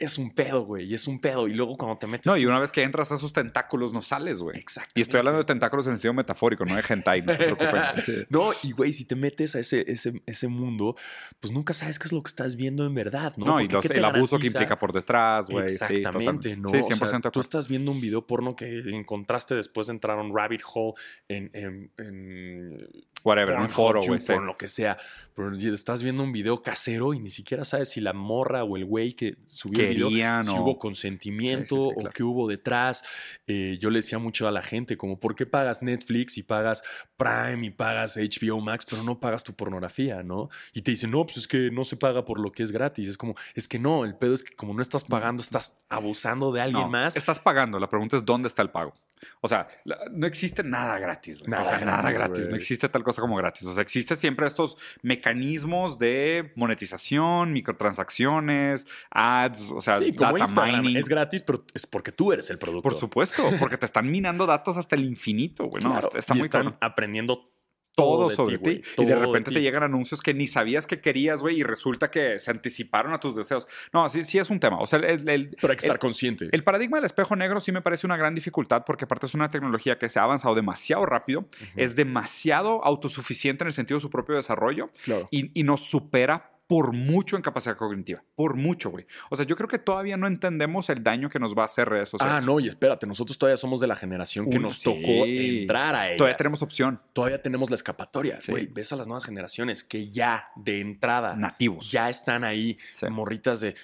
es 0.00 0.18
un 0.18 0.30
pedo, 0.34 0.64
güey, 0.64 0.86
y 0.86 0.94
es 0.94 1.06
un 1.06 1.20
pedo, 1.20 1.48
y 1.48 1.52
luego 1.54 1.76
cuando 1.76 1.98
te 1.98 2.06
metes... 2.06 2.26
No, 2.26 2.36
y 2.36 2.46
una 2.46 2.58
vez 2.58 2.72
que 2.72 2.82
entras 2.82 3.10
a 3.12 3.16
esos 3.16 3.32
tentáculos 3.32 3.92
no 3.92 4.02
sales, 4.02 4.38
güey. 4.40 4.58
Exactamente. 4.58 5.00
Y 5.00 5.02
estoy 5.02 5.18
hablando 5.18 5.38
de 5.38 5.44
tentáculos 5.44 5.86
en 5.86 5.92
el 5.92 5.98
sentido 5.98 6.14
metafórico, 6.14 6.64
no 6.64 6.76
de 6.76 6.82
hentai, 6.88 7.22
no 7.22 7.32
se 7.32 7.38
preocupen. 7.38 7.82
Sí. 8.04 8.12
No, 8.28 8.50
y 8.62 8.72
güey, 8.72 8.92
si 8.92 9.04
te 9.04 9.16
metes 9.16 9.56
a 9.56 9.60
ese, 9.60 9.84
ese, 9.90 10.22
ese 10.26 10.48
mundo, 10.48 10.96
pues 11.40 11.52
nunca 11.52 11.72
sabes 11.74 11.98
qué 11.98 12.06
es 12.06 12.12
lo 12.12 12.22
que 12.22 12.28
estás 12.28 12.56
viendo 12.56 12.84
en 12.86 12.94
verdad, 12.94 13.34
¿no? 13.36 13.46
No, 13.46 13.60
y 13.60 13.64
Porque 13.64 13.72
los- 13.74 13.82
¿qué 13.82 13.88
te 13.88 13.98
el 13.98 14.04
abuso 14.04 14.38
que 14.38 14.46
implica 14.48 14.78
por 14.78 14.92
detrás, 14.92 15.48
güey. 15.48 15.64
Exactamente. 15.64 16.56
¿no? 16.56 16.70
Sí, 16.70 16.76
O 16.76 16.88
100% 16.88 17.08
sea, 17.08 17.18
de 17.18 17.30
tú 17.30 17.40
estás 17.40 17.68
viendo 17.68 17.90
un 17.90 18.00
video 18.00 18.26
porno 18.26 18.54
que 18.54 18.80
encontraste 18.90 19.54
después 19.54 19.86
de 19.86 19.94
entrar 19.94 20.18
a 20.18 20.22
un 20.22 20.34
rabbit 20.36 20.62
hole 20.74 20.94
en, 21.28 21.50
en, 21.54 21.90
en 21.98 22.88
Whatever, 23.24 23.54
en 23.56 23.62
un 23.62 23.68
foro, 23.68 24.00
güey. 24.02 24.20
sí. 24.20 24.32
Lo 24.40 24.56
que 24.56 24.68
sea. 24.68 24.96
Pero 25.34 25.52
estás 25.52 26.02
viendo 26.02 26.22
un 26.22 26.32
video 26.32 26.62
casero 26.62 27.12
y 27.14 27.18
ni 27.20 27.30
siquiera 27.30 27.64
sabes 27.64 27.90
si 27.90 28.00
la 28.00 28.12
morra 28.12 28.62
o 28.64 28.76
el 28.76 28.84
güey 28.84 29.14
que 29.14 29.36
subió 29.46 29.85
Querían 29.88 30.42
si 30.42 30.50
o- 30.50 30.62
hubo 30.62 30.78
consentimiento 30.78 31.76
Sí, 31.76 31.80
sí, 31.80 32.00
sí, 32.00 32.06
o 32.06 32.10
qué 32.10 32.22
hubo 32.22 32.48
detrás. 32.48 33.04
Eh, 33.46 33.78
yo 33.80 33.90
le 33.90 33.98
decía 33.98 34.18
mucho 34.18 34.46
a 34.48 34.50
la 34.50 34.62
gente, 34.62 34.96
como, 34.96 35.18
¿por 35.20 35.34
qué 35.34 35.46
pagas 35.46 35.82
Netflix 35.82 36.38
y 36.38 36.42
pagas 36.42 36.82
Prime 37.16 37.66
y 37.66 37.70
pagas 37.70 38.16
HBO 38.16 38.60
Max, 38.60 38.86
pero 38.88 39.02
no 39.02 39.18
pagas 39.20 39.44
tu 39.44 39.54
pornografía, 39.54 40.22
¿no? 40.22 40.48
Y 40.72 40.82
te 40.82 40.90
dicen, 40.90 41.10
no, 41.10 41.24
pues 41.24 41.38
es 41.38 41.48
que 41.48 41.70
no 41.70 41.84
se 41.84 41.96
paga 41.96 42.24
por 42.24 42.38
lo 42.40 42.52
que 42.52 42.62
es 42.62 42.72
gratis. 42.72 43.08
Es 43.08 43.16
como, 43.16 43.34
es 43.54 43.68
que 43.68 43.78
no, 43.78 44.04
el 44.04 44.14
pedo 44.16 44.34
es 44.34 44.42
que 44.42 44.54
como 44.54 44.74
no 44.74 44.82
estás 44.82 45.04
pagando, 45.04 45.42
estás 45.42 45.80
abusando 45.88 46.52
de 46.52 46.60
alguien 46.60 46.82
No, 46.84 46.90
más. 46.90 47.16
Estás 47.16 47.38
pagando. 47.38 47.78
La 47.78 47.88
pregunta 47.88 48.16
es 48.16 48.24
dónde 48.24 48.48
está 48.48 48.62
el 48.62 48.70
pago. 48.70 48.94
O 49.40 49.48
sea, 49.48 49.66
la- 49.84 49.98
no 50.10 50.26
existe 50.26 50.62
nada 50.62 50.98
gratis. 50.98 51.46
Nada 51.48 51.62
o 51.62 51.66
sea, 51.66 51.78
nada 51.80 52.10
gratis. 52.12 52.48
No 52.50 52.56
existe 52.56 52.88
tal 52.88 53.02
cosa 53.02 53.20
como 53.20 53.36
gratis. 53.36 53.66
O 53.66 53.72
sea, 53.74 53.82
existen 53.82 54.16
siempre 54.16 54.46
estos 54.46 54.76
mecanismos 55.02 55.98
de 55.98 56.52
monetización, 56.56 57.52
microtransacciones, 57.52 58.86
ads, 59.10 59.70
o 59.72 59.80
sea, 59.80 59.96
Sí, 59.96 60.14
como 60.14 60.38
data 60.38 60.66
mining. 60.66 60.96
es 60.96 61.08
gratis, 61.08 61.42
pero 61.42 61.64
es 61.74 61.86
porque 61.86 62.12
tú 62.12 62.32
eres 62.32 62.50
el 62.50 62.58
producto. 62.58 62.82
Por 62.88 62.98
supuesto, 62.98 63.42
porque 63.58 63.76
te 63.78 63.86
están 63.86 64.10
minando 64.10 64.46
datos 64.46 64.76
hasta 64.76 64.96
el 64.96 65.04
infinito, 65.04 65.64
güey. 65.66 65.82
No, 65.82 65.90
Claro, 65.90 66.06
está, 66.08 66.18
está 66.18 66.34
y 66.34 66.38
muy 66.38 66.44
están 66.46 66.62
cabrón. 66.64 66.78
aprendiendo 66.80 67.50
todo 67.96 68.30
sobre 68.30 68.58
ti. 68.58 68.82
Y 68.98 69.04
de 69.04 69.16
repente 69.16 69.50
te 69.50 69.60
llegan 69.60 69.82
anuncios 69.82 70.22
que 70.22 70.32
ni 70.34 70.46
sabías 70.46 70.86
que 70.86 71.00
querías, 71.00 71.40
güey, 71.40 71.58
y 71.58 71.62
resulta 71.64 72.10
que 72.10 72.38
se 72.38 72.50
anticiparon 72.52 73.12
a 73.12 73.18
tus 73.18 73.34
deseos. 73.34 73.66
No, 73.92 74.08
sí, 74.08 74.22
sí 74.22 74.38
es 74.38 74.50
un 74.50 74.60
tema. 74.60 74.78
O 74.78 74.86
sea, 74.86 74.98
el, 75.00 75.28
el- 75.28 75.56
Pero 75.60 75.70
hay 75.72 75.76
que 75.76 75.86
estar 75.86 75.96
el- 75.96 75.98
consciente. 75.98 76.48
el 76.52 76.62
paradigma 76.62 76.98
del 76.98 77.06
espejo 77.06 77.34
negro 77.34 77.58
sí 77.58 77.72
me 77.72 77.80
parece 77.82 78.06
una 78.06 78.16
gran 78.16 78.34
dificultad 78.34 78.84
porque 78.86 79.06
aparte 79.06 79.26
es 79.26 79.34
una 79.34 79.48
tecnología 79.50 79.98
que 79.98 80.08
se 80.08 80.18
ha 80.20 80.22
avanzado 80.22 80.54
demasiado 80.54 81.06
rápido, 81.06 81.48
es 81.74 81.96
demasiado 81.96 82.84
autosuficiente 82.84 83.64
en 83.64 83.68
el 83.68 83.72
sentido 83.72 83.96
de 83.96 84.02
su 84.02 84.10
propio 84.10 84.36
desarrollo 84.36 84.90
claro. 85.02 85.26
y, 85.30 85.58
y 85.58 85.62
nos 85.64 85.80
supera 85.80 86.50
por 86.66 86.92
mucho 86.92 87.36
en 87.36 87.42
capacidad 87.42 87.76
cognitiva. 87.76 88.24
Por 88.34 88.56
mucho, 88.56 88.90
güey. 88.90 89.06
O 89.30 89.36
sea, 89.36 89.46
yo 89.46 89.54
creo 89.56 89.68
que 89.68 89.78
todavía 89.78 90.16
no 90.16 90.26
entendemos 90.26 90.90
el 90.90 91.02
daño 91.02 91.28
que 91.30 91.38
nos 91.38 91.56
va 91.56 91.62
a 91.62 91.66
hacer 91.66 91.88
redes 91.88 92.08
Ah, 92.08 92.10
sociales. 92.18 92.44
no, 92.46 92.58
y 92.58 92.66
espérate, 92.66 93.06
nosotros 93.06 93.38
todavía 93.38 93.56
somos 93.56 93.80
de 93.80 93.86
la 93.86 93.94
generación 93.94 94.50
que 94.50 94.56
Un- 94.56 94.62
nos 94.64 94.78
sí. 94.78 94.84
tocó 94.84 95.24
entrar 95.26 95.94
a 95.94 96.06
ellas. 96.08 96.18
Todavía 96.18 96.36
tenemos 96.36 96.62
opción. 96.62 97.00
Todavía 97.12 97.40
tenemos 97.40 97.70
la 97.70 97.76
escapatoria. 97.76 98.40
Sí. 98.40 98.50
Güey, 98.50 98.66
ves 98.66 98.92
a 98.92 98.96
las 98.96 99.06
nuevas 99.06 99.24
generaciones 99.24 99.84
que 99.84 100.10
ya 100.10 100.48
de 100.56 100.80
entrada 100.80 101.36
Nativos. 101.36 101.90
ya 101.92 102.08
están 102.10 102.42
ahí, 102.42 102.76
Sí. 102.92 103.06
morritas 103.10 103.60
de 103.60 103.74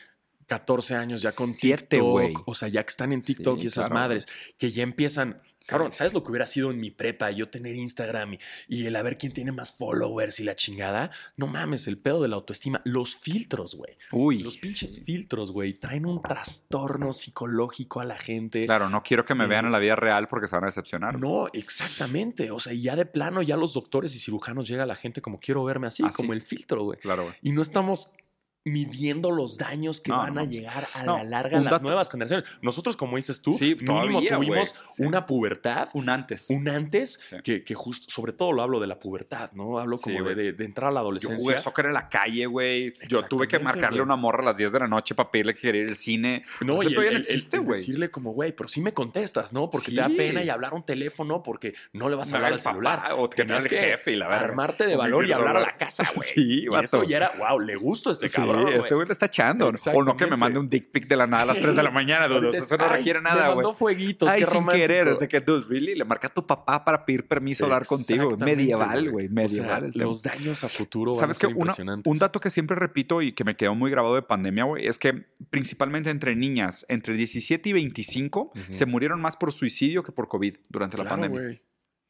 14 0.49 0.97
años 0.97 1.23
ya 1.23 1.33
con 1.33 1.47
Siete, 1.49 1.99
TikTok. 1.99 2.43
O 2.49 2.55
sea, 2.55 2.69
ya 2.69 2.83
que 2.83 2.91
están 2.91 3.13
en 3.13 3.23
TikTok 3.23 3.59
y 3.63 3.67
esas 3.69 3.87
claro. 3.89 3.95
madres 3.95 4.27
que 4.59 4.73
ya 4.73 4.83
empiezan. 4.83 5.41
Cabrón, 5.67 5.93
¿sabes 5.93 6.13
lo 6.13 6.23
que 6.23 6.31
hubiera 6.31 6.47
sido 6.47 6.71
en 6.71 6.81
mi 6.81 6.91
prepa? 6.91 7.31
Yo 7.31 7.49
tener 7.49 7.75
Instagram 7.75 8.35
y, 8.35 8.39
y 8.69 8.87
el 8.87 8.97
a 8.97 9.03
ver 9.03 9.19
quién 9.19 9.33
tiene 9.33 9.53
más 9.53 9.73
followers 9.73 10.41
y 10.41 10.45
la 10.45 10.57
chingada. 10.57 11.11
No 11.37 11.47
mames, 11.47 11.87
el 11.87 11.99
pedo 11.99 12.23
de 12.23 12.29
la 12.29 12.37
autoestima. 12.37 12.81
Los 12.85 13.17
filtros, 13.17 13.75
güey. 13.75 13.97
Uy. 14.13 14.43
Los 14.43 14.57
pinches 14.59 14.99
filtros, 15.05 15.53
güey, 15.53 15.75
traen 15.75 16.07
un 16.07 16.21
trastorno 16.21 17.13
psicológico 17.13 18.01
a 18.01 18.05
la 18.05 18.17
gente. 18.19 18.65
Claro, 18.67 18.89
no 18.89 19.03
quiero 19.03 19.25
que 19.25 19.35
me 19.35 19.45
Eh, 19.45 19.49
vean 19.49 19.67
en 19.67 19.73
la 19.73 19.79
vida 19.79 19.97
real 19.97 20.29
porque 20.29 20.49
se 20.49 20.57
van 20.57 20.65
a 20.65 20.67
decepcionar. 20.67 21.19
No, 21.19 21.49
exactamente. 21.53 22.51
O 22.51 22.61
sea, 22.61 22.73
ya 22.73 22.97
de 22.97 23.07
plano, 23.07 23.43
ya 23.43 23.57
los 23.57 23.75
doctores 23.75 24.15
y 24.15 24.19
cirujanos 24.19 24.69
llega 24.69 24.87
la 24.87 24.95
gente 24.97 25.21
como 25.23 25.41
quiero 25.41 25.65
verme 25.65 25.87
así, 25.87 26.03
Así. 26.05 26.15
como 26.17 26.33
el 26.33 26.43
filtro, 26.43 26.85
güey. 26.85 26.99
Claro, 27.01 27.25
güey. 27.25 27.35
Y 27.43 27.53
no 27.53 27.63
estamos 27.63 28.15
midiendo 28.65 29.31
los 29.31 29.59
daños 29.59 30.01
que 30.01 30.11
No, 30.11 30.19
van 30.19 30.39
a 30.39 30.45
llegar 30.45 30.87
a 30.95 31.03
No, 31.03 31.19
la 31.19 31.25
larga 31.25 31.59
las 31.61 31.71
dato- 31.73 31.83
nuevas 31.85 32.11
generaciones. 32.11 32.45
Nosotros, 32.63 32.97
como 32.97 33.17
dices 33.17 33.43
tú, 33.43 33.53
Sí, 33.55 33.75
mínimo 33.75 34.21
todavía, 34.21 34.37
tuvimos. 34.37 34.75
Sí. 34.95 35.03
una 35.03 35.27
pubertad, 35.27 35.89
Un 35.95 36.09
antes. 36.09 36.49
un 36.51 36.69
antes, 36.69 37.19
Sí. 37.31 37.37
que, 37.43 37.65
que 37.65 37.75
justo, 37.75 38.07
sobre 38.11 38.33
todo 38.33 38.53
lo 38.53 38.63
hablo 38.63 38.79
de 38.81 38.87
la 38.87 38.99
pubertad, 39.01 39.51
¿no? 39.53 39.79
Hablo 39.79 39.99
como 39.99 40.17
de, 40.17 40.23
güey. 40.23 40.35
de- 40.35 40.53
de 40.53 40.65
entrar 40.65 40.89
a 40.91 40.93
la 40.93 41.01
Yo 41.01 41.03
adolescencia. 41.03 41.39
jugué 41.39 41.59
soccer 41.59 41.87
en 41.87 41.95
la 41.95 42.09
calle, 42.09 42.47
güey. 42.47 42.95
Yo 43.09 43.23
tuve 43.25 43.49
que 43.49 43.59
marcarle 43.59 44.01
una 44.03 44.17
morra 44.17 44.43
a 44.43 44.47
las 44.47 44.57
10 44.57 44.71
de 44.73 44.79
la 44.81 44.89
noche 44.89 45.15
para 45.15 45.31
pedirle 45.31 45.55
que 45.55 45.61
quería 45.63 45.83
ir 45.83 45.89
al 45.89 45.97
cine. 45.97 46.45
No, 46.61 46.75
Pues 46.77 46.91
y 46.91 46.95
el- 46.95 47.17
existe, 47.17 47.57
el 47.57 47.65
güey. 47.65 47.79
decirle 47.81 48.11
como, 48.11 48.33
güey, 48.33 48.53
pero 48.53 48.69
sí 48.69 48.81
me 48.81 48.93
contestas, 48.95 49.53
¿no? 49.53 49.71
Porque 49.71 49.91
te 49.91 50.01
da 50.01 50.09
pena 50.09 50.43
y 50.43 50.49
hablar 50.51 50.73
a 50.73 50.77
un 50.77 50.85
teléfono 50.85 51.43
porque 51.43 51.75
no 51.93 52.09
le 52.09 52.17
vas 52.17 52.33
a 52.33 52.37
hablar 52.37 52.53
el 52.53 52.55
al 52.55 52.61
celular. 52.61 53.03
papá, 53.03 53.15
o 53.17 53.29
Tenías 53.29 53.65
el 53.65 53.71
jefe 53.71 54.13
y 54.13 54.17
la 54.17 54.29
verga. 54.29 54.45
Armarte 54.45 54.87
de 54.87 54.97
valor 54.97 55.27
y 55.27 55.33
hablar 55.33 55.57
a 55.57 55.61
la 55.61 55.77
casa, 55.77 56.05
güey. 56.15 56.29
Sí, 56.33 56.67
y 56.71 56.75
eso 56.83 57.03
ya 57.05 57.17
era, 57.19 57.33
wow, 57.39 57.59
le 57.59 57.77
gusto 57.77 58.11
este 58.11 58.29
Sí, 58.29 58.35
cabrón, 58.57 58.73
este 58.81 58.95
güey 58.95 59.07
le 59.07 59.13
está 59.13 59.27
echando. 59.27 59.73
O 59.95 60.03
no 60.05 60.17
que 60.17 60.27
me 60.27 60.37
mande 60.37 60.59
un 60.59 60.69
dick 60.69 60.91
pic 60.91 61.07
de 61.09 61.17
la 61.17 61.27
nada 61.27 61.43
a 61.43 61.47
las 61.47 61.59
3 61.59 61.75
de 61.77 61.83
la 61.83 61.91
mañana, 61.91 62.27
dude. 62.29 62.47
Ahorita 62.47 62.57
Eso 62.59 62.75
es, 62.75 62.79
no 62.81 62.87
"Ay, 62.87 62.99
requiere 62.99 63.21
nada, 63.21 63.47
güey. 63.47 63.57
mandó 63.57 63.73
fueguitos, 63.75 64.29
Ay, 64.29 64.41
qué 64.41 64.45
sin 64.47 64.55
romántico". 64.55 64.87
querer. 64.87 65.09
Es 65.09 65.19
de 65.19 65.29
que, 65.29 65.41
dude, 65.41 65.67
really, 65.69 65.95
le 65.95 66.05
marca 66.05 66.29
a 66.29 66.31
tu 66.35 66.47
papá 66.47 66.85
para 66.85 67.05
pedir 67.05 67.27
permiso 67.27 67.65
a 67.65 67.67
hablar 67.67 67.87
contigo. 67.87 68.37
Medieval, 68.37 69.11
güey. 69.11 69.27
O 69.27 69.29
sea, 69.29 69.35
Medieval 69.35 69.85
el 69.87 69.93
tema. 69.93 70.05
los 70.05 70.23
daños 70.23 70.65
a 70.65 70.69
futuro 70.69 71.13
¿Sabes 71.13 71.21
van 71.23 71.29
qué? 71.29 71.33
a 71.33 71.39
ser 71.39 71.49
Una- 71.49 71.61
impresionantes. 71.73 72.11
un 72.11 72.19
dato 72.19 72.41
que 72.41 72.51
siempre 72.51 72.77
repito 72.77 73.23
y 73.23 73.33
que 73.33 73.45
me 73.45 73.57
quedó 73.57 73.75
muy 73.75 73.91
grabado 73.91 74.15
de 74.15 74.23
pandemia, 74.23 74.65
güey, 74.65 74.87
es 74.87 74.99
que 74.99 75.27
principalmente 75.51 76.11
entre 76.11 76.35
niñas, 76.37 76.85
entre 76.89 77.15
17 77.15 77.69
y 77.69 77.73
25, 77.73 78.53
Ujú. 78.55 78.61
se 78.71 78.87
murieron 78.87 79.21
más 79.21 79.37
por 79.37 79.53
suicidio 79.53 80.03
que 80.03 80.13
por 80.13 80.29
COVID 80.29 80.57
durante 80.69 80.97
la 80.99 81.05
pandemia. 81.05 81.41
güey. 81.41 81.63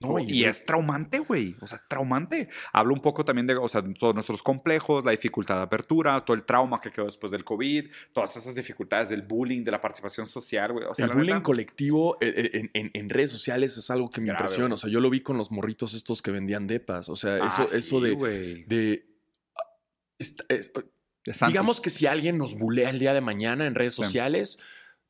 No, 0.02 0.18
y, 0.18 0.44
es 0.44 0.64
traumante, 0.66 1.18
güey. 1.20 1.56
O 1.60 1.66
sea, 1.66 1.82
traumante. 1.88 2.48
Hablo 2.72 2.94
un 2.94 3.00
poco 3.00 3.24
también 3.24 3.46
de, 3.46 3.56
o 3.56 3.68
sea, 3.68 3.82
todos 3.98 4.14
nuestros 4.14 4.42
complejos, 4.42 5.04
la 5.04 5.10
dificultad 5.12 5.56
de 5.56 5.62
apertura, 5.62 6.24
todo 6.24 6.34
el 6.36 6.44
trauma 6.44 6.80
que 6.80 6.90
quedó 6.90 7.06
después 7.06 7.30
del 7.30 7.44
COVID, 7.44 7.86
todas 8.12 8.36
esas 8.36 8.54
dificultades 8.54 9.08
del 9.08 9.22
bullying, 9.22 9.64
de 9.64 9.70
la 9.70 9.80
participación 9.80 10.26
social, 10.26 10.72
güey. 10.72 10.84
O 10.86 10.94
sea, 10.94 11.06
el 11.06 11.12
bullying 11.12 11.40
colectivo 11.40 12.16
eh, 12.20 12.32
eh, 12.36 12.50
en, 12.54 12.70
en- 12.74 12.90
en 12.94 13.08
redes 13.10 13.30
sociales 13.30 13.76
es 13.76 13.90
algo 13.90 14.10
que 14.10 14.20
me 14.20 14.28
Grave, 14.28 14.42
impresiona. 14.42 14.74
O 14.74 14.78
sea, 14.78 14.90
yo 14.90 15.00
lo 15.00 15.10
vi 15.10 15.20
con 15.20 15.36
los 15.38 15.50
morritos 15.50 15.94
estos 15.94 16.22
que 16.22 16.30
vendían 16.30 16.66
depas. 16.66 17.08
O 17.08 17.16
sea, 17.16 17.36
ah, 17.40 17.46
eso, 17.46 17.64
eso 17.76 17.98
sí, 18.00 18.04
de, 18.06 18.12
güey. 18.12 18.64
de 18.64 19.06
ah, 19.56 19.62
esta- 20.18 20.44
es- 20.48 20.70
digamos 21.46 21.80
que 21.80 21.88
si 21.90 22.06
alguien 22.06 22.36
nos 22.36 22.58
bulea 22.58 22.90
el 22.90 22.98
día 22.98 23.14
de 23.14 23.20
mañana 23.20 23.66
en 23.66 23.74
redes 23.76 23.94
Sí. 23.94 24.02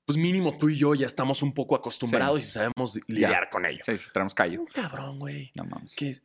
Pues 0.05 0.19
mínimo 0.19 0.57
tú 0.59 0.69
y 0.69 0.77
yo 0.77 0.95
ya 0.95 1.07
estamos 1.07 1.43
un 1.43 1.53
poco 1.53 1.75
acostumbrados 1.75 2.43
y 2.43 2.47
sabemos 2.47 2.99
lidiar 3.07 3.49
con 3.51 3.65
ello. 3.67 3.83
Sí, 3.87 3.97
sí, 3.99 4.09
tenemos 4.13 4.35
callo. 4.35 4.61
Un 4.61 4.67
cabrón, 4.67 5.19
güey, 5.19 5.51
No 5.55 5.65
mames. 5.65 5.95
que 5.95 6.19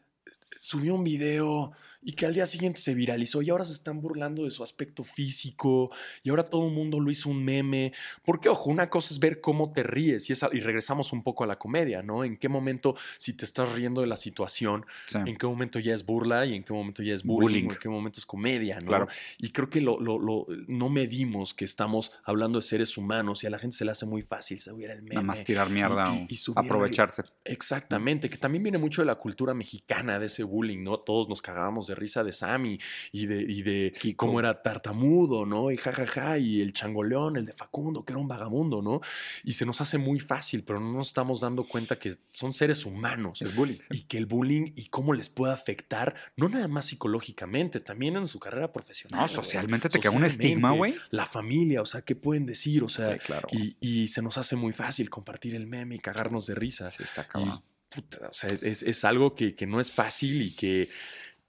subió 0.59 0.95
un 0.95 1.03
video 1.03 1.71
y 2.01 2.13
que 2.13 2.25
al 2.25 2.33
día 2.33 2.45
siguiente 2.45 2.79
se 2.79 2.93
viralizó 2.93 3.41
y 3.41 3.49
ahora 3.49 3.65
se 3.65 3.73
están 3.73 4.01
burlando 4.01 4.43
de 4.43 4.49
su 4.49 4.63
aspecto 4.63 5.03
físico 5.03 5.91
y 6.23 6.29
ahora 6.29 6.43
todo 6.43 6.67
el 6.67 6.73
mundo 6.73 6.99
lo 6.99 7.11
hizo 7.11 7.29
un 7.29 7.43
meme. 7.43 7.93
Porque, 8.23 8.49
ojo, 8.49 8.69
una 8.69 8.89
cosa 8.89 9.13
es 9.13 9.19
ver 9.19 9.41
cómo 9.41 9.71
te 9.73 9.83
ríes 9.83 10.29
y, 10.29 10.33
esa- 10.33 10.49
y 10.53 10.59
regresamos 10.59 11.13
un 11.13 11.23
poco 11.23 11.43
a 11.43 11.47
la 11.47 11.57
comedia, 11.57 12.01
¿no? 12.03 12.23
En 12.23 12.37
qué 12.37 12.49
momento, 12.49 12.95
si 13.17 13.33
te 13.33 13.45
estás 13.45 13.71
riendo 13.73 14.01
de 14.01 14.07
la 14.07 14.17
situación, 14.17 14.85
Sí. 15.05 15.17
en 15.25 15.35
qué 15.37 15.47
momento 15.47 15.79
ya 15.79 15.93
es 15.93 16.05
burla 16.05 16.45
y 16.45 16.55
en 16.55 16.63
qué 16.63 16.73
momento 16.73 17.03
ya 17.03 17.13
es 17.13 17.23
bullying, 17.23 17.65
en 17.71 17.77
qué 17.77 17.89
momento 17.89 18.19
es 18.19 18.25
comedia, 18.25 18.79
¿no? 18.79 18.87
Claro. 18.87 19.07
Y 19.37 19.49
creo 19.51 19.69
que 19.69 19.81
lo, 19.81 19.99
lo- 19.99 20.19
lo- 20.19 20.45
no 20.67 20.89
medimos 20.89 21.53
que 21.53 21.65
estamos 21.65 22.11
hablando 22.23 22.59
de 22.59 22.63
seres 22.63 22.97
humanos 22.97 23.43
y 23.43 23.47
a 23.47 23.49
la 23.49 23.59
gente 23.59 23.75
se 23.75 23.85
le 23.85 23.91
hace 23.91 24.05
muy 24.05 24.21
fácil 24.21 24.59
subir 24.59 24.89
el 24.91 25.01
meme. 25.01 25.15
Nada 25.15 25.25
más 25.25 25.43
tirar 25.43 25.69
mierda 25.69 26.13
y- 26.29 26.35
o 26.49 26.61
y 26.61 26.65
aprovecharse. 26.65 27.23
Exactamente, 27.43 28.29
que 28.29 28.37
también 28.37 28.63
viene 28.63 28.77
mucho 28.77 29.01
de 29.01 29.05
la 29.07 29.15
cultura 29.15 29.53
mexicana, 29.53 30.19
de 30.19 30.27
ese 30.27 30.43
bullying, 30.43 30.83
¿no? 30.83 30.99
Todos 30.99 31.27
nos 31.27 31.41
cagábamos 31.41 31.86
de 31.87 31.95
risa 31.95 32.23
de 32.23 32.31
Sammy 32.33 32.77
y 33.11 33.25
de, 33.25 33.41
y 33.41 33.61
de 33.63 33.93
Kiko. 33.99 34.25
cómo 34.27 34.39
era 34.39 34.61
tartamudo, 34.61 35.45
¿no? 35.45 35.71
Y 35.71 35.77
jajaja, 35.77 36.37
y 36.37 36.61
el 36.61 36.73
changoleón, 36.73 37.37
el 37.37 37.45
de 37.45 37.53
Facundo, 37.53 38.03
que 38.05 38.13
era 38.13 38.19
un 38.19 38.27
vagamundo, 38.27 38.81
¿no? 38.81 39.01
Y 39.43 39.53
se 39.53 39.65
nos 39.65 39.81
hace 39.81 39.97
muy 39.97 40.19
fácil, 40.19 40.63
pero 40.63 40.79
no 40.79 40.91
nos 40.93 41.07
estamos 41.07 41.41
dando 41.41 41.63
cuenta 41.63 41.97
que 41.97 42.13
son 42.31 42.53
seres 42.53 42.85
humanos. 42.85 43.41
Es 43.41 43.55
bullying. 43.55 43.77
Y 43.91 44.01
que 44.03 44.17
el 44.17 44.25
bullying 44.25 44.73
y 44.75 44.89
cómo 44.89 45.13
les 45.13 45.29
puede 45.29 45.53
afectar, 45.53 46.15
no 46.35 46.49
nada 46.49 46.67
más 46.67 46.85
psicológicamente, 46.85 47.79
también 47.79 48.15
en 48.17 48.27
su 48.27 48.39
carrera 48.39 48.71
profesional. 48.71 49.21
No, 49.21 49.27
socialmente 49.27 49.89
te 49.89 49.99
queda 49.99 50.11
un 50.11 50.25
estigma, 50.25 50.71
güey. 50.71 50.95
La 51.09 51.25
familia, 51.25 51.81
o 51.81 51.85
sea, 51.85 52.01
¿qué 52.01 52.15
pueden 52.15 52.45
decir? 52.45 52.83
O 52.83 52.89
sea, 52.89 53.13
Sí, 53.13 53.19
claro. 53.19 53.47
y, 53.51 53.75
y 53.79 54.07
se 54.09 54.21
nos 54.21 54.37
hace 54.37 54.55
muy 54.55 54.73
fácil 54.73 55.09
compartir 55.09 55.55
el 55.55 55.67
meme 55.67 55.95
y 55.95 55.99
cagarnos 55.99 56.45
de 56.47 56.55
risa. 56.55 56.91
Sí, 56.91 57.03
está 57.03 57.27
Y, 57.39 57.45
puta, 57.89 58.27
o 58.29 58.33
sea, 58.33 58.49
es, 58.49 58.63
es- 58.63 58.83
es 58.83 59.05
algo 59.05 59.33
que, 59.35 59.55
que 59.55 59.65
no 59.65 59.79
es 59.79 59.91
fácil 59.91 60.41
y 60.41 60.55
que, 60.55 60.89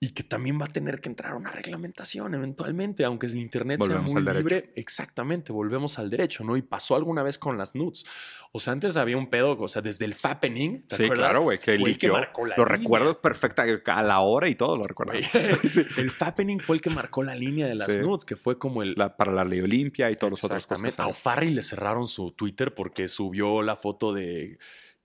y 0.01 0.11
que 0.11 0.23
también 0.23 0.61
va 0.61 0.67
a 0.67 0.69
tener 0.69 1.01
que 1.01 1.09
entrar 1.09 1.33
a 1.33 1.35
una 1.37 1.51
reglamentación 1.51 2.33
eventualmente, 2.35 3.05
aunque 3.05 3.27
el 3.27 3.37
Internet 3.37 3.81
Volvemos 3.81 4.13
sea 4.13 4.21
muy 4.21 4.33
libre. 4.35 4.71
Exactamente, 4.77 5.53
volvemos 5.53 5.99
al 5.99 6.09
derecho, 6.09 6.45
¿no? 6.45 6.57
Y 6.57 6.63
pasó 6.63 6.95
alguna 6.95 7.25
vez 7.25 7.37
con 7.37 7.59
las 7.59 7.75
nudes. 7.75 8.05
O 8.53 8.61
sea, 8.61 8.73
antes 8.75 8.97
había 8.97 9.17
un 9.17 9.29
pedo, 9.29 9.59
o 9.59 9.67
sea, 9.69 9.83
desde 9.83 10.05
el 10.05 10.15
fappening. 10.15 10.83
¿te 10.87 10.97
Sí, 10.97 11.05
acuerdas? 11.05 11.29
claro, 11.31 11.43
güey, 11.43 11.59
que 11.59 11.77
liqueó. 11.77 12.17
Lo 12.57 12.65
recuerdo 12.65 13.21
perfecta 13.21 13.65
a 13.87 14.03
la 14.05 14.21
hora 14.21 14.49
y 14.49 14.55
todo 14.55 14.77
lo 14.77 14.85
recuerdo. 14.85 15.15
Güey, 15.15 15.25
El 15.97 16.11
fappening 16.11 16.61
fue 16.61 16.77
el 16.77 16.81
que 16.83 16.91
marcó 16.91 17.25
la 17.25 17.35
línea 17.35 17.67
de 17.67 17.75
las 17.75 17.93
Sí. 17.93 18.01
nudes, 18.01 18.25
que 18.25 18.37
fue 18.37 18.57
como 18.57 18.85
el, 18.85 18.95
La- 18.97 19.17
para 19.17 19.33
la 19.33 19.45
ley 19.45 19.61
Olimpia 19.61 20.11
y 20.13 20.17
todos 20.17 20.31
los 20.31 20.45
otros 20.45 20.65
cosas. 20.67 20.99
A 21.01 21.09
O'Farrill 21.09 21.57
le 21.57 21.63
cerraron 21.63 22.07
su 22.07 22.31
Twitter 22.33 22.73
porque 22.73 23.09
subió 23.09 23.63
la 23.63 23.75
foto 23.75 24.13
de 24.13 24.59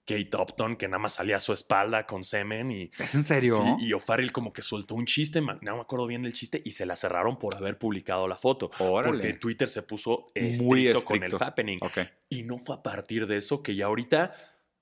Kate 0.06 0.30
Upton 0.38 0.76
que 0.76 0.88
nada 0.88 1.00
más 1.00 1.14
salía 1.14 1.38
a 1.38 1.40
su 1.40 1.54
espalda 1.54 2.06
con 2.06 2.24
semen 2.24 2.72
y, 2.72 2.92
¿Es 3.00 3.16
en 3.16 3.24
serio? 3.24 3.62
sí, 3.80 3.86
y 3.88 3.94
O'Farrill 3.94 4.32
como 4.32 4.52
que 4.52 4.62
soltó 4.62 4.96
un 4.96 5.06
chiste, 5.06 5.40
no 5.42 5.76
me 5.76 5.82
acuerdo 5.82 6.08
bien 6.08 6.24
del 6.24 6.34
chiste, 6.34 6.62
y 6.66 6.72
se 6.72 6.86
la 6.86 6.96
cerraron 6.96 7.40
por 7.40 7.56
haber 7.56 7.78
publicado 7.78 8.28
la 8.28 8.36
foto. 8.36 8.70
Órale. 8.80 9.12
Porque 9.14 9.34
Twitter 9.34 9.70
se 9.70 9.82
puso 9.84 10.32
estricto, 10.36 10.64
Muy 10.66 10.92
con 11.04 11.18
el 11.18 11.24
estricto. 11.24 11.40
fappening. 11.40 11.80
Ok. 11.82 12.00
Y 12.30 12.44
no 12.44 12.58
fue 12.60 12.76
a 12.76 12.84
partir 12.84 13.28
de 13.28 13.38
eso 13.38 13.64
que 13.64 13.76
ya 13.76 13.86
ahorita, 13.86 14.34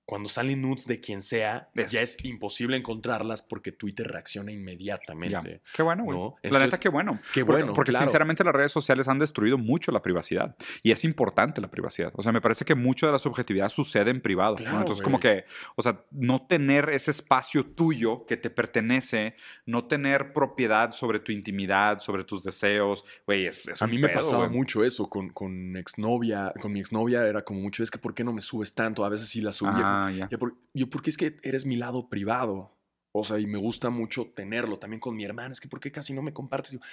cuando 0.05 0.27
salen 0.29 0.61
nudes 0.61 0.87
de 0.87 0.99
quien 0.99 1.21
sea, 1.21 1.69
Es- 1.73 1.91
ya 1.91 2.01
es 2.01 2.17
imposible 2.25 2.75
encontrarlas 2.75 3.41
porque 3.41 3.71
Twitter 3.71 4.07
reacciona 4.07 4.51
Ya. 4.51 4.57
inmediatamente. 4.57 5.61
Qué 5.73 5.83
bueno, 5.83 6.03
güey. 6.03 6.17
¿No? 6.17 6.35
La 6.43 6.59
neta, 6.59 6.79
qué 6.79 6.89
bueno. 6.89 7.19
qué 7.33 7.45
Porque- 7.45 7.61
bueno, 7.63 7.73
Porque 7.73 7.91
claro. 7.91 8.05
sinceramente 8.05 8.43
las 8.43 8.53
redes 8.53 8.71
sociales 8.71 9.07
han 9.07 9.19
destruido 9.19 9.57
mucho 9.57 9.91
la 9.91 10.01
privacidad. 10.01 10.55
Y 10.83 10.91
es 10.91 11.03
importante 11.05 11.61
la 11.61 11.69
privacidad. 11.69 12.11
O 12.15 12.21
sea, 12.21 12.31
me 12.31 12.41
parece 12.41 12.65
que 12.65 12.75
mucho 12.75 13.05
de 13.05 13.11
la 13.13 13.19
subjetividad 13.19 13.69
sucede 13.69 14.11
en 14.11 14.21
privado. 14.21 14.57
Entonces, 14.59 14.97
güey. 14.97 15.03
como 15.03 15.19
que, 15.19 15.45
o 15.75 15.81
sea, 15.81 16.03
no 16.11 16.45
tener 16.45 16.89
ese 16.89 17.11
espacio 17.11 17.65
tuyo 17.65 18.25
que 18.25 18.37
te 18.37 18.49
pertenece, 18.49 19.35
no 19.65 19.85
tener 19.85 20.33
propiedad 20.33 20.91
sobre 20.91 21.19
tu 21.19 21.31
intimidad, 21.31 21.99
sobre 21.99 22.23
tus 22.23 22.43
deseos, 22.43 23.05
güey, 23.25 23.45
es, 23.45 23.67
es 23.67 23.81
A 23.81 23.87
mí 23.87 23.97
me 23.97 24.09
pasaba 24.09 24.45
güey. 24.47 24.57
mucho 24.57 24.83
eso 24.83 25.09
con, 25.09 25.29
con 25.29 25.75
exnovia, 25.77 26.53
con 26.61 26.71
mi 26.73 26.79
exnovia 26.79 27.25
era 27.25 27.43
como 27.43 27.59
mucho, 27.61 27.83
es 27.83 27.91
que 27.91 27.97
¿por 27.97 28.13
qué 28.13 28.23
no 28.23 28.33
me 28.33 28.41
subes 28.41 28.73
tanto? 28.73 29.05
A 29.05 29.09
veces 29.09 29.27
sí 29.29 29.41
la 29.41 29.53
subía. 29.53 29.71
Ah, 29.91 30.11
ya. 30.11 30.27
Ya 30.31 30.37
por- 30.37 30.57
yo, 30.73 30.89
porque 30.89 31.09
es 31.09 31.17
que 31.17 31.37
eres 31.43 31.65
mi 31.65 31.75
lado 31.75 32.09
privado. 32.09 32.77
O 33.13 33.23
sea, 33.23 33.39
y 33.39 33.47
me 33.47 33.57
gusta 33.57 33.89
mucho 33.89 34.31
tenerlo 34.33 34.79
también 34.79 34.99
con 35.01 35.15
mi 35.15 35.25
hermana. 35.25 35.51
Es 35.53 35.59
que 35.59 35.67
¿por 35.67 35.79
qué 35.79 35.91
casi 35.91 36.13
no 36.13 36.21
me 36.21 36.33
compartes? 36.33 36.71
Digo, 36.71 36.83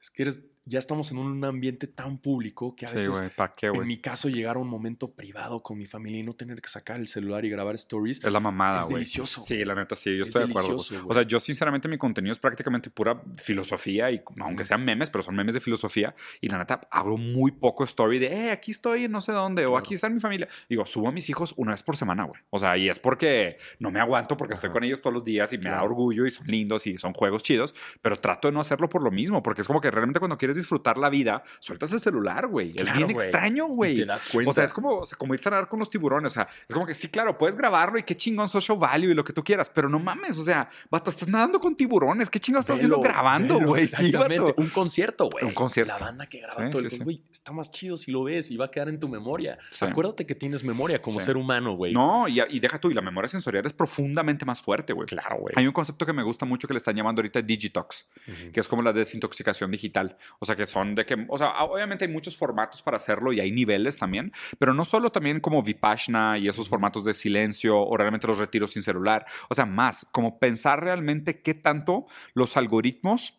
es 0.00 0.10
que 0.10 0.22
eres, 0.22 0.40
ya 0.68 0.78
estamos 0.78 1.10
en 1.12 1.18
un 1.18 1.44
ambiente 1.44 1.86
tan 1.86 2.18
público 2.18 2.74
que 2.76 2.84
a 2.86 2.88
Sí, 2.90 2.94
veces, 2.96 3.10
güey, 3.10 3.30
¿para 3.30 3.54
qué, 3.54 3.66
en 3.68 3.72
güey? 3.72 3.86
mi 3.86 3.98
caso, 3.98 4.28
llegar 4.28 4.56
a 4.56 4.58
un 4.58 4.68
momento 4.68 5.12
privado 5.12 5.62
con 5.62 5.78
mi 5.78 5.86
familia 5.86 6.20
y 6.20 6.22
no 6.24 6.34
tener 6.34 6.60
que 6.60 6.68
sacar 6.68 6.98
el 7.00 7.06
celular 7.06 7.44
y 7.44 7.50
grabar 7.50 7.74
stories 7.76 8.22
Es 8.24 8.32
la 8.32 8.40
mamada, 8.40 8.80
es 8.80 8.84
güey. 8.86 8.96
delicioso. 8.96 9.42
Sí, 9.42 9.64
la 9.64 9.74
neta, 9.74 9.96
sí, 9.96 10.14
yo 10.16 10.22
Es 10.22 10.28
estoy 10.28 10.44
de 10.44 10.50
acuerdo. 10.50 10.76
güey. 10.76 11.00
O 11.00 11.04
güey. 11.04 11.14
sea, 11.14 11.22
yo 11.22 11.40
sinceramente 11.40 11.88
mi 11.88 11.96
contenido 11.98 12.32
es 12.32 12.38
prácticamente 12.38 12.90
pura 12.90 13.22
filosofía 13.36 14.10
y 14.10 14.20
aunque 14.40 14.64
sean 14.64 14.84
memes, 14.84 15.08
pero 15.08 15.22
son 15.22 15.34
memes 15.36 15.54
de 15.54 15.60
filosofía 15.60 16.14
y 16.40 16.48
la 16.48 16.58
neta 16.58 16.80
abro 16.90 17.16
muy 17.16 17.52
poco 17.52 17.84
story 17.84 18.18
de, 18.18 18.26
eh, 18.26 18.50
aquí 18.50 18.72
estoy 18.72 19.08
no 19.08 19.20
sé 19.20 19.32
dónde 19.32 19.64
o 19.66 19.70
Claro. 19.70 19.78
aquí 19.84 19.94
está 19.94 20.08
mi 20.08 20.20
familia. 20.20 20.48
Digo, 20.68 20.84
subo 20.84 21.08
a 21.08 21.12
mis 21.12 21.30
hijos 21.30 21.54
una 21.56 21.72
vez 21.72 21.82
por 21.82 21.96
semana, 21.96 22.24
güey. 22.24 22.40
O 22.50 22.58
sea, 22.58 22.76
y 22.76 22.88
es 22.88 22.98
porque 22.98 23.58
no 23.78 23.90
me 23.90 24.00
aguanto 24.00 24.36
porque 24.36 24.54
estoy 24.54 24.68
Ajá. 24.68 24.72
con 24.74 24.84
ellos 24.84 25.00
todos 25.00 25.14
los 25.14 25.24
días 25.24 25.52
y 25.52 25.58
me 25.58 25.64
da 25.64 25.76
Claro. 25.76 25.86
orgullo 25.86 26.26
y 26.26 26.30
son 26.30 26.46
lindos 26.48 26.86
y 26.86 26.98
son 26.98 27.12
juegos 27.12 27.42
chidos, 27.42 27.74
pero 28.02 28.16
trato 28.16 28.48
de 28.48 28.52
no 28.52 28.60
hacerlo 28.60 28.88
por 28.88 29.02
lo 29.02 29.10
mismo, 29.10 29.42
porque 29.42 29.60
es 29.62 29.66
como 29.66 29.80
que 29.80 29.90
realmente 29.90 30.18
cuando 30.18 30.36
quieres 30.38 30.55
disfrutar 30.56 30.98
la 30.98 31.08
vida, 31.08 31.42
sueltas 31.60 31.92
el 31.92 32.00
celular, 32.00 32.46
güey. 32.48 32.70
Es 32.74 32.82
Claro, 32.82 32.96
bien 32.98 33.12
güey. 33.12 33.26
extraño, 33.26 33.66
güey. 33.66 33.96
te 33.96 34.04
das 34.06 34.26
cuenta. 34.26 34.50
O 34.50 34.52
sea, 34.52 34.64
es 34.64 34.72
como, 34.72 34.98
o 34.98 35.06
sea, 35.06 35.16
como 35.18 35.34
irte 35.34 35.48
a 35.48 35.52
nadar 35.52 35.68
con 35.68 35.78
los 35.78 35.90
tiburones. 35.90 36.32
O 36.32 36.34
sea, 36.34 36.48
es 36.68 36.74
como 36.74 36.86
que 36.86 36.94
sí, 36.94 37.08
claro, 37.08 37.36
puedes 37.38 37.56
grabarlo 37.56 37.98
y 37.98 38.02
qué 38.02 38.16
chingón 38.16 38.48
social 38.48 38.78
value 38.78 39.10
y 39.10 39.14
lo 39.14 39.24
que 39.24 39.32
tú 39.32 39.42
quieras, 39.44 39.70
pero 39.72 39.88
no 39.88 39.98
mames, 39.98 40.36
o 40.38 40.42
sea, 40.42 40.68
vato, 40.90 41.10
estás 41.10 41.28
nadando 41.28 41.60
con 41.60 41.76
tiburones. 41.76 42.30
¿Qué 42.30 42.40
chingón 42.40 42.60
estás 42.60 42.76
haciendo 42.76 43.00
grabando, 43.00 43.58
güey? 43.60 43.86
Sí, 43.86 44.10
vato. 44.12 44.54
Un 44.56 44.68
concierto, 44.70 45.28
güey. 45.30 45.44
Un 45.44 45.54
concierto. 45.54 45.92
La 45.98 46.04
banda 46.04 46.26
que 46.26 46.40
graba 46.40 46.64
Sí, 46.64 46.70
todo 46.70 46.82
el 46.82 46.90
sí. 46.90 46.98
güey, 46.98 47.22
está 47.30 47.52
más 47.52 47.70
chido 47.70 47.96
si 47.96 48.10
lo 48.10 48.24
ves 48.24 48.50
y 48.50 48.56
va 48.56 48.66
a 48.66 48.70
quedar 48.70 48.88
en 48.88 48.98
tu 48.98 49.08
memoria. 49.08 49.58
Acuérdate 49.80 50.26
que 50.26 50.34
tienes 50.34 50.64
memoria 50.64 51.00
como 51.02 51.20
ser 51.20 51.36
humano, 51.36 51.74
güey. 51.76 51.92
No, 51.92 52.26
y, 52.28 52.40
y 52.48 52.60
deja 52.60 52.78
tú, 52.80 52.90
y 52.90 52.94
la 52.94 53.02
memoria 53.02 53.28
sensorial 53.28 53.64
es 53.66 53.72
profundamente 53.72 54.44
más 54.44 54.62
fuerte, 54.62 54.92
güey. 54.92 55.06
Claro, 55.06 55.38
güey. 55.40 55.54
Hay 55.56 55.66
un 55.66 55.72
concepto 55.72 56.04
que 56.06 56.12
me 56.12 56.22
gusta 56.22 56.44
mucho 56.46 56.66
que 56.66 56.74
le 56.74 56.78
están 56.78 56.94
llamando 56.96 57.20
ahorita 57.20 57.42
Digitox, 57.42 58.08
que 58.52 58.60
es 58.60 58.68
como 58.68 58.82
la 58.82 58.92
desintoxicación 58.92 59.70
digital. 59.70 60.16
O 60.38 60.45
sea, 60.46 60.56
que 60.56 60.66
son 60.66 60.94
de 60.94 61.04
que, 61.04 61.26
o 61.28 61.38
sea, 61.38 61.62
obviamente 61.64 62.04
hay 62.04 62.10
muchos 62.10 62.36
formatos 62.36 62.82
para 62.82 62.96
hacerlo 62.96 63.32
y 63.32 63.40
hay 63.40 63.52
niveles 63.52 63.98
también, 63.98 64.32
pero 64.58 64.72
no 64.72 64.84
solo 64.84 65.10
también 65.10 65.40
como 65.40 65.62
Vipassana 65.62 66.38
y 66.38 66.48
esos 66.48 66.68
formatos 66.68 67.04
de 67.04 67.14
silencio 67.14 67.78
o 67.78 67.96
realmente 67.96 68.26
los 68.26 68.38
retiros 68.38 68.72
sin 68.72 68.82
celular. 68.82 69.26
O 69.48 69.54
sea, 69.54 69.66
más 69.66 70.06
como 70.12 70.38
pensar 70.38 70.82
realmente 70.82 71.40
qué 71.42 71.54
tanto 71.54 72.06
los 72.34 72.56
algoritmos 72.56 73.36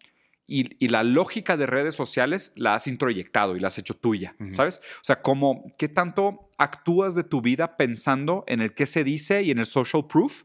y, 0.47 0.83
y 0.83 0.87
la 0.89 1.03
lógica 1.03 1.57
de 1.57 1.65
redes 1.65 1.95
sociales 1.95 2.53
la 2.55 2.75
has 2.75 2.87
introyectado 2.87 3.55
y 3.55 3.59
la 3.59 3.67
has 3.67 3.77
hecho 3.77 3.93
tuya. 3.95 4.35
¿sabes? 4.51 4.81
O 5.01 5.03
sea, 5.03 5.21
como 5.21 5.71
qué 5.77 5.89
tanto 5.89 6.49
actúas 6.57 7.15
de 7.15 7.23
tu 7.23 7.41
vida 7.41 7.77
pensando 7.77 8.43
en 8.47 8.61
el 8.61 8.73
qué 8.73 8.85
se 8.85 9.03
dice 9.03 9.43
y 9.43 9.51
en 9.51 9.59
el 9.59 9.65
social 9.65 10.07
proof 10.07 10.43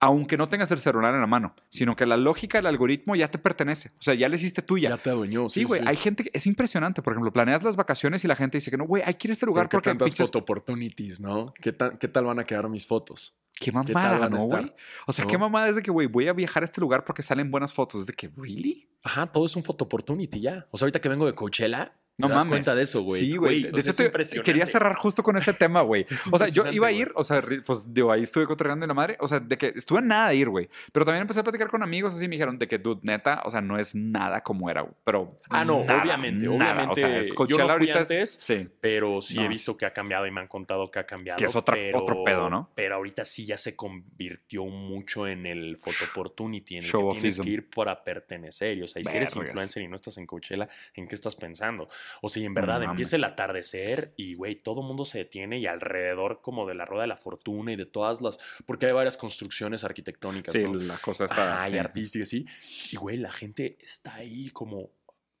aunque 0.00 0.36
no 0.36 0.48
tengas 0.48 0.70
el 0.70 0.78
celular 0.80 1.14
en 1.14 1.20
la 1.20 1.26
mano, 1.26 1.54
sino 1.70 1.96
que 1.96 2.04
la 2.06 2.16
lógica 2.16 2.58
del 2.58 2.66
algoritmo 2.66 3.16
ya 3.16 3.28
te 3.30 3.38
pertenece. 3.38 3.90
O 3.98 4.02
sea, 4.02 4.14
ya 4.14 4.28
le 4.28 4.36
hiciste 4.36 4.62
tuya. 4.62 4.90
Ya 4.90 4.96
te 4.98 5.10
adueñó. 5.10 5.48
Sí, 5.48 5.64
güey. 5.64 5.80
Hay 5.86 5.96
gente 5.96 6.24
que 6.24 6.30
es 6.32 6.46
impresionante. 6.46 7.02
Por 7.02 7.12
ejemplo, 7.14 7.32
planeas 7.32 7.62
las 7.64 7.76
vacaciones 7.76 8.24
y 8.24 8.28
la 8.28 8.36
gente 8.36 8.58
dice 8.58 8.70
que 8.70 8.76
no, 8.76 8.84
güey, 8.84 9.02
hay 9.06 9.14
que 9.14 9.28
ir 9.28 9.30
a 9.30 9.32
este 9.32 9.46
lugar 9.46 9.66
porque 9.68 9.76
porque 9.90 9.90
tantas 9.98 10.12
pinches- 10.14 10.26
photo 10.26 10.38
opportunities, 10.40 11.20
¿no? 11.20 11.52
¿Qué, 11.60 11.74
¿Qué 11.98 12.08
tal 12.08 12.24
van 12.24 12.38
a 12.38 12.44
quedar 12.44 12.68
mis 12.68 12.86
fotos? 12.86 13.34
Qué 13.58 13.72
mamada, 13.72 14.18
van 14.18 14.24
a 14.24 14.28
¿no, 14.28 14.36
estar? 14.36 14.60
güey? 14.60 14.74
O 15.06 15.12
sea, 15.14 15.24
¿No? 15.24 15.30
qué 15.30 15.38
mamada 15.38 15.68
es 15.70 15.76
de 15.76 15.82
que, 15.82 15.90
güey, 15.90 16.06
voy 16.08 16.28
a 16.28 16.34
viajar 16.34 16.62
a 16.62 16.66
este 16.66 16.78
lugar 16.80 17.04
porque 17.04 17.22
salen 17.22 17.50
buenas 17.50 17.72
fotos. 17.72 18.02
Es 18.02 18.06
de 18.06 18.12
que, 18.12 18.30
¿really? 18.36 18.90
Ajá, 19.02 19.26
todo 19.26 19.46
es 19.46 19.56
un 19.56 19.62
photo 19.64 19.86
opportunity 19.86 20.40
ya. 20.40 20.66
O 20.70 20.76
sea, 20.76 20.84
ahorita 20.84 21.00
que 21.00 21.08
vengo 21.08 21.24
de 21.24 21.34
Coachella, 21.34 21.92
No 22.18 22.28
mames. 22.30 22.46
cuenta 22.46 22.74
de 22.74 22.82
eso, 22.82 23.02
güey. 23.02 23.20
Sí, 23.20 23.36
güey. 23.36 23.62
De 23.64 23.80
hecho, 23.80 23.90
es 23.90 24.30
te- 24.30 24.42
quería 24.42 24.64
cerrar 24.66 24.94
justo 24.96 25.22
con 25.22 25.36
ese 25.36 25.52
tema, 25.52 25.82
güey. 25.82 26.06
Es 26.10 26.26
O 26.32 26.38
sea, 26.38 26.48
yo 26.48 26.66
iba 26.68 26.86
a 26.86 26.92
ir, 26.92 27.12
o 27.14 27.22
sea, 27.22 27.42
pues 27.66 27.92
digo, 27.92 28.10
ahí 28.10 28.22
estuve 28.22 28.46
cotorreando 28.46 28.84
en 28.84 28.88
la 28.88 28.94
madre, 28.94 29.16
o 29.20 29.28
sea, 29.28 29.38
de 29.38 29.58
que 29.58 29.72
estuve 29.76 29.98
a 29.98 30.02
nada 30.02 30.30
de 30.30 30.36
ir, 30.36 30.48
güey. 30.48 30.68
Pero 30.92 31.04
también 31.04 31.22
empecé 31.22 31.40
a 31.40 31.42
platicar 31.44 31.68
con 31.68 31.82
amigos 31.82 32.14
así 32.14 32.26
me 32.26 32.32
dijeron 32.36 32.58
de 32.58 32.66
que, 32.68 32.78
dude, 32.78 33.00
neta, 33.02 33.42
o 33.44 33.50
sea, 33.50 33.60
no 33.60 33.78
es 33.78 33.94
nada 33.94 34.42
como 34.42 34.70
era, 34.70 34.80
güey. 34.80 34.94
Pero. 35.04 35.38
Ah, 35.50 35.64
no, 35.64 35.84
nada, 35.84 36.02
obviamente, 36.02 36.46
nada. 36.46 36.72
obviamente. 36.72 36.92
O 36.92 37.08
sea, 37.08 37.18
es 37.18 37.28
Yo 37.28 37.34
Coachella 37.34 37.58
no 37.62 37.64
fui 37.76 37.90
ahorita 37.90 38.00
es- 38.00 38.10
antes, 38.10 38.38
Sí. 38.40 38.68
Pero 38.80 39.20
sí 39.20 39.38
he 39.38 39.48
visto 39.48 39.76
que 39.76 39.84
ha 39.86 39.92
cambiado 39.92 40.26
y 40.26 40.30
me 40.30 40.40
han 40.40 40.48
contado 40.48 40.90
que 40.90 40.98
ha 40.98 41.04
cambiado. 41.06 41.38
Que 41.38 41.44
es 41.44 41.54
otra- 41.56 41.74
pero, 41.74 41.98
otro 42.02 42.24
pedo, 42.24 42.48
¿no? 42.48 42.70
Pero 42.74 42.94
ahorita 42.94 43.24
sí 43.24 43.44
ya 43.44 43.58
se 43.58 43.76
convirtió 43.76 44.64
mucho 44.64 45.26
en 45.26 45.46
el 45.46 45.76
photo 45.76 46.04
opportunity, 46.10 46.76
en 46.76 46.84
el 46.84 46.88
Show 46.90 47.12
que 47.12 47.20
tienes 47.20 47.40
que 47.40 47.50
ir 47.50 47.68
para 47.70 48.02
pertenecer. 48.02 48.78
Y, 48.78 48.82
o 48.82 48.88
sea, 48.88 49.02
y 49.02 49.04
si 49.04 49.16
eres 49.16 49.36
influencer 49.36 49.82
y 49.82 49.88
no 49.88 49.96
estás 49.96 50.16
en 50.18 50.26
Coachella, 50.26 50.68
¿en 50.94 51.08
qué 51.08 51.14
estás 51.14 51.36
pensando? 51.36 51.88
O 52.22 52.28
sea, 52.28 52.42
y 52.42 52.46
en 52.46 52.54
verdad 52.54 52.74
mames. 52.74 52.90
empieza 52.90 53.16
el 53.16 53.24
atardecer 53.24 54.12
y, 54.16 54.34
güey, 54.34 54.56
todo 54.56 54.80
el 54.80 54.86
mundo 54.86 55.04
se 55.04 55.18
detiene 55.18 55.58
y 55.58 55.66
alrededor 55.66 56.40
como 56.42 56.66
de 56.66 56.74
la 56.74 56.84
rueda 56.84 57.02
de 57.02 57.08
la 57.08 57.16
fortuna 57.16 57.72
y 57.72 57.76
de 57.76 57.86
todas 57.86 58.20
las... 58.20 58.38
Porque 58.66 58.86
hay 58.86 58.92
varias 58.92 59.16
construcciones 59.16 59.84
arquitectónicas, 59.84 60.52
Sí, 60.54 60.62
¿no? 60.62 60.74
la 60.74 60.98
cosa 60.98 61.24
está. 61.26 61.58
Ajá, 61.58 61.90
y 61.94 62.06
sí. 62.06 62.24
sí. 62.24 62.46
Y, 62.92 62.96
güey, 62.96 63.16
la 63.16 63.30
gente 63.32 63.78
está 63.80 64.14
ahí 64.16 64.50
como... 64.50 64.90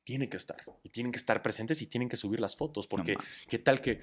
Tiene 0.04 0.28
que 0.28 0.36
estar. 0.36 0.58
Y 0.84 0.90
tienen 0.90 1.10
que 1.10 1.18
estar 1.18 1.42
presentes 1.42 1.82
y 1.82 1.88
tienen 1.88 2.08
que 2.08 2.16
subir 2.16 2.38
las 2.38 2.56
fotos. 2.56 2.86
Porque, 2.86 3.14
mames. 3.16 3.46
¿qué 3.48 3.58
tal 3.58 3.80
que...? 3.80 4.02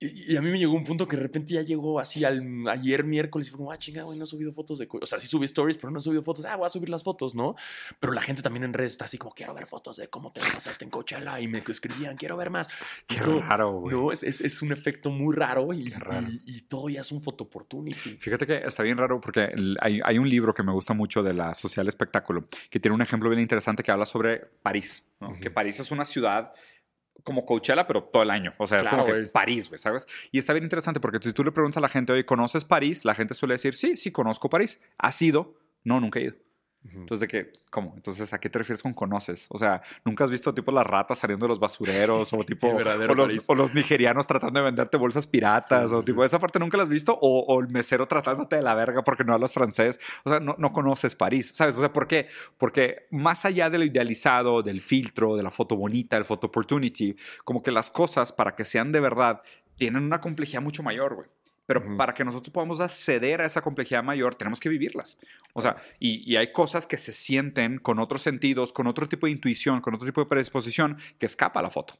Y, 0.00 0.32
y 0.32 0.36
a 0.36 0.40
mí 0.40 0.50
me 0.50 0.58
llegó 0.58 0.72
un 0.72 0.82
punto 0.82 1.06
que 1.06 1.16
de 1.16 1.22
repente 1.22 1.52
ya 1.52 1.62
llegó 1.62 2.00
así 2.00 2.24
al, 2.24 2.66
ayer 2.68 3.04
miércoles 3.04 3.48
y 3.48 3.50
fue 3.50 3.58
como, 3.58 3.70
ah, 3.70 3.78
chinga, 3.78 4.02
güey, 4.02 4.18
no 4.18 4.24
he 4.24 4.26
subido 4.26 4.50
fotos 4.50 4.78
de... 4.78 4.88
co-". 4.88 4.98
O 5.02 5.06
sea, 5.06 5.18
sí 5.18 5.26
subí 5.26 5.44
stories, 5.44 5.76
pero 5.76 5.90
no 5.90 5.98
he 5.98 6.00
subido 6.00 6.22
fotos. 6.22 6.46
Ah, 6.46 6.56
voy 6.56 6.66
a 6.66 6.70
subir 6.70 6.88
las 6.88 7.04
fotos, 7.04 7.34
¿no? 7.34 7.54
Pero 8.00 8.14
la 8.14 8.22
gente 8.22 8.40
también 8.40 8.64
en 8.64 8.72
redes 8.72 8.92
está 8.92 9.04
así 9.04 9.18
como, 9.18 9.34
quiero 9.34 9.52
ver 9.54 9.66
fotos 9.66 9.98
de 9.98 10.08
cómo 10.08 10.32
te 10.32 10.40
pasaste 10.40 10.84
en 10.84 10.90
Coachella. 10.90 11.38
Y 11.38 11.48
me 11.48 11.62
escribían, 11.68 12.16
quiero 12.16 12.36
ver 12.36 12.50
más. 12.50 12.68
Qué 13.06 13.18
como, 13.18 13.40
raro, 13.40 13.72
güey. 13.72 13.94
No, 13.94 14.10
es, 14.10 14.22
es, 14.22 14.40
es 14.40 14.62
un 14.62 14.72
efecto 14.72 15.10
muy 15.10 15.36
raro 15.36 15.72
y, 15.72 15.90
raro. 15.90 16.26
y, 16.28 16.40
y 16.46 16.62
todo 16.62 16.88
ya 16.88 17.02
es 17.02 17.12
un 17.12 17.20
photo 17.20 17.44
opportunity. 17.44 18.16
Fíjate 18.16 18.46
que 18.46 18.56
está 18.56 18.82
bien 18.82 18.96
raro 18.96 19.20
porque 19.20 19.52
hay, 19.80 20.00
hay 20.02 20.18
un 20.18 20.28
libro 20.28 20.54
que 20.54 20.62
me 20.62 20.72
gusta 20.72 20.94
mucho 20.94 21.22
de 21.22 21.34
la 21.34 21.54
social 21.54 21.86
espectáculo 21.88 22.48
que 22.70 22.80
tiene 22.80 22.94
un 22.94 23.02
ejemplo 23.02 23.28
bien 23.28 23.40
interesante 23.40 23.82
que 23.82 23.90
habla 23.90 24.06
sobre 24.06 24.38
París, 24.62 25.04
¿no? 25.20 25.38
Que 25.38 25.50
París 25.50 25.78
es 25.80 25.90
una 25.90 26.04
ciudad 26.04 26.52
como 27.24 27.44
Coachella, 27.44 27.86
pero 27.86 28.02
todo 28.04 28.22
el 28.22 28.30
año. 28.30 28.54
O 28.58 28.66
sea, 28.66 28.78
es 28.78 28.88
Claro, 28.88 29.04
como 29.04 29.14
que. 29.14 29.22
París, 29.28 29.68
güey, 29.68 29.78
¿sabes? 29.78 30.06
Y 30.30 30.38
está 30.38 30.52
bien 30.52 30.64
interesante 30.64 31.00
porque 31.00 31.18
si 31.20 31.32
tú 31.32 31.44
le 31.44 31.52
preguntas 31.52 31.78
a 31.78 31.80
la 31.80 31.88
gente, 31.88 32.12
oye, 32.12 32.24
¿conoces 32.24 32.64
París? 32.64 33.04
La 33.04 33.14
gente 33.14 33.34
suele 33.34 33.54
decir, 33.54 33.74
sí, 33.74 33.96
sí, 33.96 34.10
conozco 34.10 34.48
París. 34.48 34.80
¿Has 34.98 35.20
ido? 35.22 35.54
No, 35.84 36.00
nunca 36.00 36.18
he 36.18 36.24
ido. 36.24 36.36
Entonces, 36.82 37.20
¿de 37.20 37.28
qué? 37.28 37.52
¿Cómo? 37.70 37.92
Entonces, 37.94 38.32
¿a 38.32 38.40
qué 38.40 38.48
te 38.48 38.58
refieres 38.58 38.82
con 38.82 38.94
conoces? 38.94 39.46
O 39.50 39.58
sea, 39.58 39.82
¿nunca 40.04 40.24
has 40.24 40.30
visto 40.30 40.54
tipo 40.54 40.72
las 40.72 40.86
ratas 40.86 41.18
saliendo 41.18 41.44
de 41.44 41.50
los 41.50 41.60
basureros 41.60 42.32
o 42.32 42.38
tipo 42.44 42.74
verdadero 42.74 43.12
o 43.12 43.14
los, 43.14 43.48
o 43.48 43.54
los 43.54 43.74
nigerianos 43.74 44.26
tratando 44.26 44.60
de 44.60 44.64
venderte 44.64 44.96
bolsas 44.96 45.26
piratas 45.26 45.90
Sí, 45.90 45.94
o 45.94 46.00
sí, 46.00 46.06
tipo 46.06 46.22
sí. 46.22 46.26
esa 46.26 46.38
parte 46.38 46.58
nunca 46.58 46.78
la 46.78 46.84
has 46.84 46.88
visto 46.88 47.18
o, 47.20 47.40
o 47.40 47.60
el 47.60 47.68
mesero 47.68 48.06
tratándote 48.06 48.56
de 48.56 48.62
la 48.62 48.74
verga 48.74 49.04
porque 49.04 49.24
no 49.24 49.34
hablas 49.34 49.52
francés? 49.52 50.00
O 50.24 50.30
sea, 50.30 50.40
no, 50.40 50.56
no 50.58 50.72
conoces 50.72 51.14
París, 51.14 51.52
¿sabes? 51.54 51.76
O 51.76 51.80
sea, 51.80 51.92
¿por 51.92 52.06
qué? 52.06 52.28
Porque 52.56 53.06
más 53.10 53.44
allá 53.44 53.68
de 53.68 53.78
lo 53.78 53.84
idealizado, 53.84 54.62
del 54.62 54.80
filtro, 54.80 55.36
de 55.36 55.42
la 55.42 55.50
foto 55.50 55.76
bonita, 55.76 56.16
del 56.16 56.24
photo 56.24 56.46
opportunity, 56.46 57.14
como 57.44 57.62
que 57.62 57.70
las 57.70 57.90
cosas 57.90 58.32
para 58.32 58.56
que 58.56 58.64
sean 58.64 58.90
de 58.90 59.00
verdad 59.00 59.42
tienen 59.76 60.02
una 60.02 60.20
complejidad 60.20 60.62
mucho 60.62 60.82
mayor, 60.82 61.14
güey. 61.14 61.28
Pero 61.70 61.96
para 61.96 62.14
que 62.14 62.24
nosotros 62.24 62.52
podamos 62.52 62.80
acceder 62.80 63.40
a 63.40 63.46
esa 63.46 63.62
complejidad 63.62 64.02
mayor, 64.02 64.34
tenemos 64.34 64.58
que 64.58 64.68
vivirlas. 64.68 65.16
O 65.52 65.62
sea, 65.62 65.76
y, 66.00 66.28
y 66.28 66.34
hay 66.34 66.50
cosas 66.50 66.84
que 66.84 66.98
se 66.98 67.12
sienten 67.12 67.78
con 67.78 68.00
otros 68.00 68.22
sentidos, 68.22 68.72
con 68.72 68.88
otro 68.88 69.08
tipo 69.08 69.26
de 69.26 69.30
intuición, 69.30 69.80
con 69.80 69.94
otro 69.94 70.04
tipo 70.04 70.20
de 70.20 70.26
predisposición 70.26 70.98
que 71.20 71.26
escapa 71.26 71.60
a 71.60 71.62
la 71.62 71.70
foto. 71.70 71.94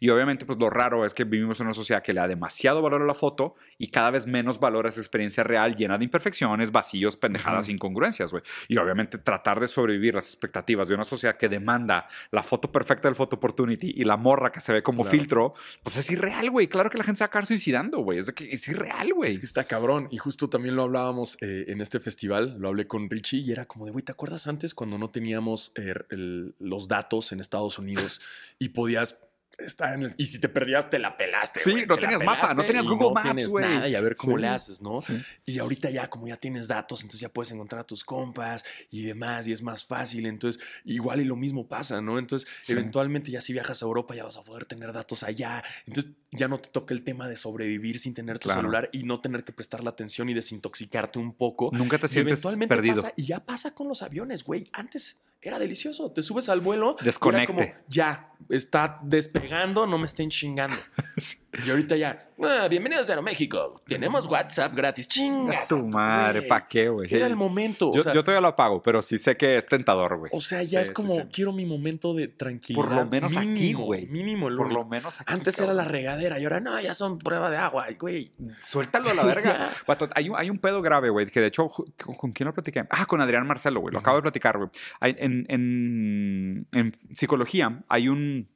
Y 0.00 0.08
obviamente, 0.10 0.44
pues 0.46 0.58
lo 0.58 0.70
raro 0.70 1.04
es 1.04 1.14
que 1.14 1.24
vivimos 1.24 1.60
en 1.60 1.66
una 1.66 1.74
sociedad 1.74 2.02
que 2.02 2.12
le 2.12 2.20
da 2.20 2.28
demasiado 2.28 2.82
valor 2.82 3.02
a 3.02 3.04
la 3.06 3.14
foto 3.14 3.54
y 3.78 3.88
cada 3.88 4.10
vez 4.10 4.26
menos 4.26 4.58
valor 4.60 4.86
a 4.86 4.88
esa 4.88 5.00
experiencia 5.00 5.44
real 5.44 5.76
llena 5.76 5.98
de 5.98 6.04
imperfecciones, 6.04 6.70
vacíos, 6.72 7.16
pendejadas, 7.16 7.66
Ujú. 7.66 7.74
incongruencias, 7.74 8.30
güey. 8.32 8.42
Y 8.68 8.76
obviamente 8.78 9.18
tratar 9.18 9.60
de 9.60 9.68
sobrevivir 9.68 10.14
las 10.14 10.26
expectativas 10.26 10.88
de 10.88 10.94
una 10.94 11.04
sociedad 11.04 11.36
que 11.36 11.48
demanda 11.48 12.06
la 12.30 12.42
foto 12.42 12.70
perfecta 12.70 13.08
del 13.08 13.16
photo 13.16 13.36
opportunity 13.36 13.92
y 13.96 14.04
la 14.04 14.16
morra 14.16 14.50
que 14.52 14.60
se 14.60 14.72
ve 14.72 14.82
como 14.82 15.02
Claro. 15.02 15.18
filtro, 15.18 15.54
pues 15.82 15.96
es 15.96 16.10
irreal, 16.10 16.50
güey. 16.50 16.68
Claro 16.68 16.90
que 16.90 16.98
la 16.98 17.04
gente 17.04 17.18
se 17.18 17.24
va 17.24 17.26
a 17.26 17.28
acabar 17.28 17.46
suicidando, 17.46 17.98
güey. 18.00 18.18
Es, 18.18 18.26
de 18.26 18.34
que 18.34 18.52
es 18.52 18.66
irreal, 18.68 19.12
güey. 19.14 19.30
Es 19.30 19.38
que 19.38 19.46
está 19.46 19.64
cabrón. 19.64 20.08
Y 20.10 20.16
justo 20.18 20.48
también 20.48 20.76
lo 20.76 20.82
hablábamos 20.82 21.36
eh, 21.40 21.64
en 21.68 21.80
este 21.80 22.00
festival, 22.00 22.56
lo 22.58 22.68
hablé 22.68 22.86
con 22.86 23.08
Richie 23.10 23.38
y 23.40 23.52
era 23.52 23.64
como 23.66 23.86
de, 23.86 23.92
güey, 23.92 24.04
¿te 24.04 24.12
acuerdas 24.12 24.46
antes 24.46 24.74
cuando 24.74 24.98
no 24.98 25.10
teníamos 25.10 25.72
eh, 25.76 25.94
el- 26.10 26.54
los 26.58 26.88
datos 26.88 27.32
en 27.32 27.40
Estados 27.40 27.78
Unidos 27.78 28.20
y 28.58 28.70
podías 28.70 29.20
estar 29.58 29.94
en 29.94 30.02
el... 30.02 30.14
Y 30.16 30.26
si 30.26 30.38
te 30.40 30.48
perdías, 30.48 30.88
te 30.90 30.98
la 30.98 31.16
pelaste. 31.16 31.60
Sí, 31.60 31.84
no 31.86 31.94
te 31.96 32.02
tenías 32.02 32.22
mapa, 32.22 32.54
no 32.54 32.64
tenías 32.64 32.84
Google 32.86 33.08
no 33.08 33.14
Maps, 33.14 33.24
tienes 33.24 33.48
güey. 33.48 33.64
nada 33.64 33.88
y 33.88 33.94
a 33.94 34.00
ver 34.00 34.16
cómo 34.16 34.36
Sí. 34.36 34.42
le 34.42 34.48
haces, 34.48 34.82
¿no? 34.82 35.00
Sí. 35.00 35.22
Y 35.46 35.58
ahorita 35.58 35.90
ya, 35.90 36.08
como 36.08 36.26
ya 36.28 36.36
tienes 36.36 36.68
datos, 36.68 37.00
entonces 37.02 37.20
ya 37.20 37.28
puedes 37.28 37.50
encontrar 37.52 37.80
a 37.80 37.84
tus 37.84 38.04
compas 38.04 38.64
y 38.90 39.02
demás, 39.02 39.46
y 39.48 39.52
es 39.52 39.62
más 39.62 39.84
fácil. 39.84 40.26
Entonces, 40.26 40.62
igual 40.84 41.20
y 41.20 41.24
lo 41.24 41.36
mismo 41.36 41.66
pasa, 41.68 42.00
¿no? 42.00 42.18
Entonces, 42.18 42.48
Sí. 42.62 42.72
eventualmente 42.72 43.30
ya 43.30 43.40
si 43.40 43.52
viajas 43.52 43.82
a 43.82 43.86
Europa 43.86 44.14
ya 44.14 44.24
vas 44.24 44.36
a 44.36 44.42
poder 44.44 44.64
tener 44.66 44.92
datos 44.92 45.22
allá. 45.22 45.62
Entonces, 45.86 46.12
ya 46.36 46.48
no 46.48 46.58
te 46.58 46.68
toca 46.68 46.94
el 46.94 47.02
tema 47.02 47.26
de 47.28 47.36
sobrevivir 47.36 47.98
sin 47.98 48.14
tener 48.14 48.38
tu 48.38 48.44
Claro. 48.48 48.60
celular 48.60 48.88
y 48.92 49.02
no 49.04 49.20
tener 49.20 49.42
que 49.44 49.52
prestar 49.52 49.82
la 49.82 49.90
atención 49.90 50.28
y 50.28 50.34
desintoxicarte 50.34 51.18
un 51.18 51.32
poco. 51.34 51.70
Nunca 51.72 51.98
te 51.98 52.08
sientes 52.08 52.32
eventualmente 52.34 52.74
perdido. 52.74 53.02
pasa- 53.02 53.14
y 53.16 53.24
ya 53.26 53.44
pasa 53.44 53.74
con 53.74 53.88
los 53.88 54.02
aviones, 54.02 54.44
güey. 54.44 54.68
Antes 54.72 55.20
era 55.42 55.58
delicioso. 55.58 56.10
Te 56.12 56.22
subes 56.22 56.48
al 56.48 56.60
vuelo. 56.60 56.96
era 56.98 57.04
Desconecte. 57.04 57.54
como, 57.54 57.66
ya, 57.88 58.32
está 58.48 59.00
despegando, 59.02 59.86
no 59.86 59.98
me 59.98 60.06
estén 60.06 60.28
chingando. 60.30 60.76
y 61.64 61.70
ahorita 61.70 61.96
ya, 61.96 62.18
"Ah, 62.42 62.66
bienvenidos 62.68 63.08
a 63.08 63.12
Aeroméxico. 63.12 63.80
Tenemos 63.86 64.26
WhatsApp 64.26 64.74
gratis. 64.74 65.08
Chingas. 65.08 65.68
Tu 65.68 65.78
madre. 65.86 66.42
¿para 66.42 66.66
qué, 66.66 66.88
güey? 66.88 67.12
Era 67.12 67.26
el 67.26 67.36
momento. 67.36 67.90
Yo, 67.94 68.00
o 68.00 68.02
sea, 68.04 68.12
yo 68.12 68.22
todavía 68.24 68.40
lo 68.40 68.48
apago, 68.48 68.82
pero 68.82 69.00
sí 69.02 69.18
sé 69.18 69.36
que 69.36 69.56
es 69.56 69.66
tentador, 69.66 70.16
güey. 70.18 70.30
o 70.34 70.40
sea, 70.40 70.62
ya 70.62 70.80
Sí, 70.80 70.84
es 70.84 70.90
como, 70.90 71.14
sí. 71.14 71.22
quiero 71.32 71.52
mi 71.52 71.64
momento 71.66 72.14
de 72.14 72.28
tranquilidad. 72.28 72.84
Por 72.84 72.92
lo 72.94 73.06
menos 73.06 73.36
aquí, 73.36 73.46
mínimo, 73.46 73.84
güey. 73.84 74.06
Mínimo, 74.06 74.46
Por 74.48 74.66
único. 74.66 74.80
lo 74.80 74.86
menos 74.86 75.20
aquí. 75.20 75.32
Antes 75.32 75.58
era 75.60 75.72
la 75.72 75.84
regadera 75.84 76.38
y 76.38 76.44
ahora 76.44 76.60
no, 76.60 76.78
ya 76.80 76.94
son 76.94 77.18
prueba 77.18 77.50
de 77.50 77.56
agua, 77.56 77.86
güey. 77.98 78.32
Suéltalo 78.62 79.10
a 79.10 79.14
la 79.14 79.24
verga. 79.24 79.70
Hay, 80.14 80.28
un, 80.28 80.36
hay 80.36 80.50
un 80.50 80.58
pedo 80.58 80.82
grave, 80.82 81.10
güey, 81.10 81.26
que 81.26 81.40
de 81.40 81.46
hecho, 81.48 81.68
¿con, 81.68 82.14
con 82.16 82.32
quién 82.32 82.46
lo 82.46 82.54
platiqué? 82.54 82.84
Ah, 82.90 83.06
con 83.06 83.20
Adrián 83.20 83.46
Marcelo, 83.46 83.80
güey. 83.80 83.92
Lo 83.92 83.98
acabo 84.00 84.16
de 84.16 84.22
platicar, 84.22 84.58
güey. 84.58 84.70
En, 85.00 85.46
en- 85.48 86.66
en 86.72 86.92
psicología 87.14 87.82
hay 87.88 88.08
un, 88.08 88.48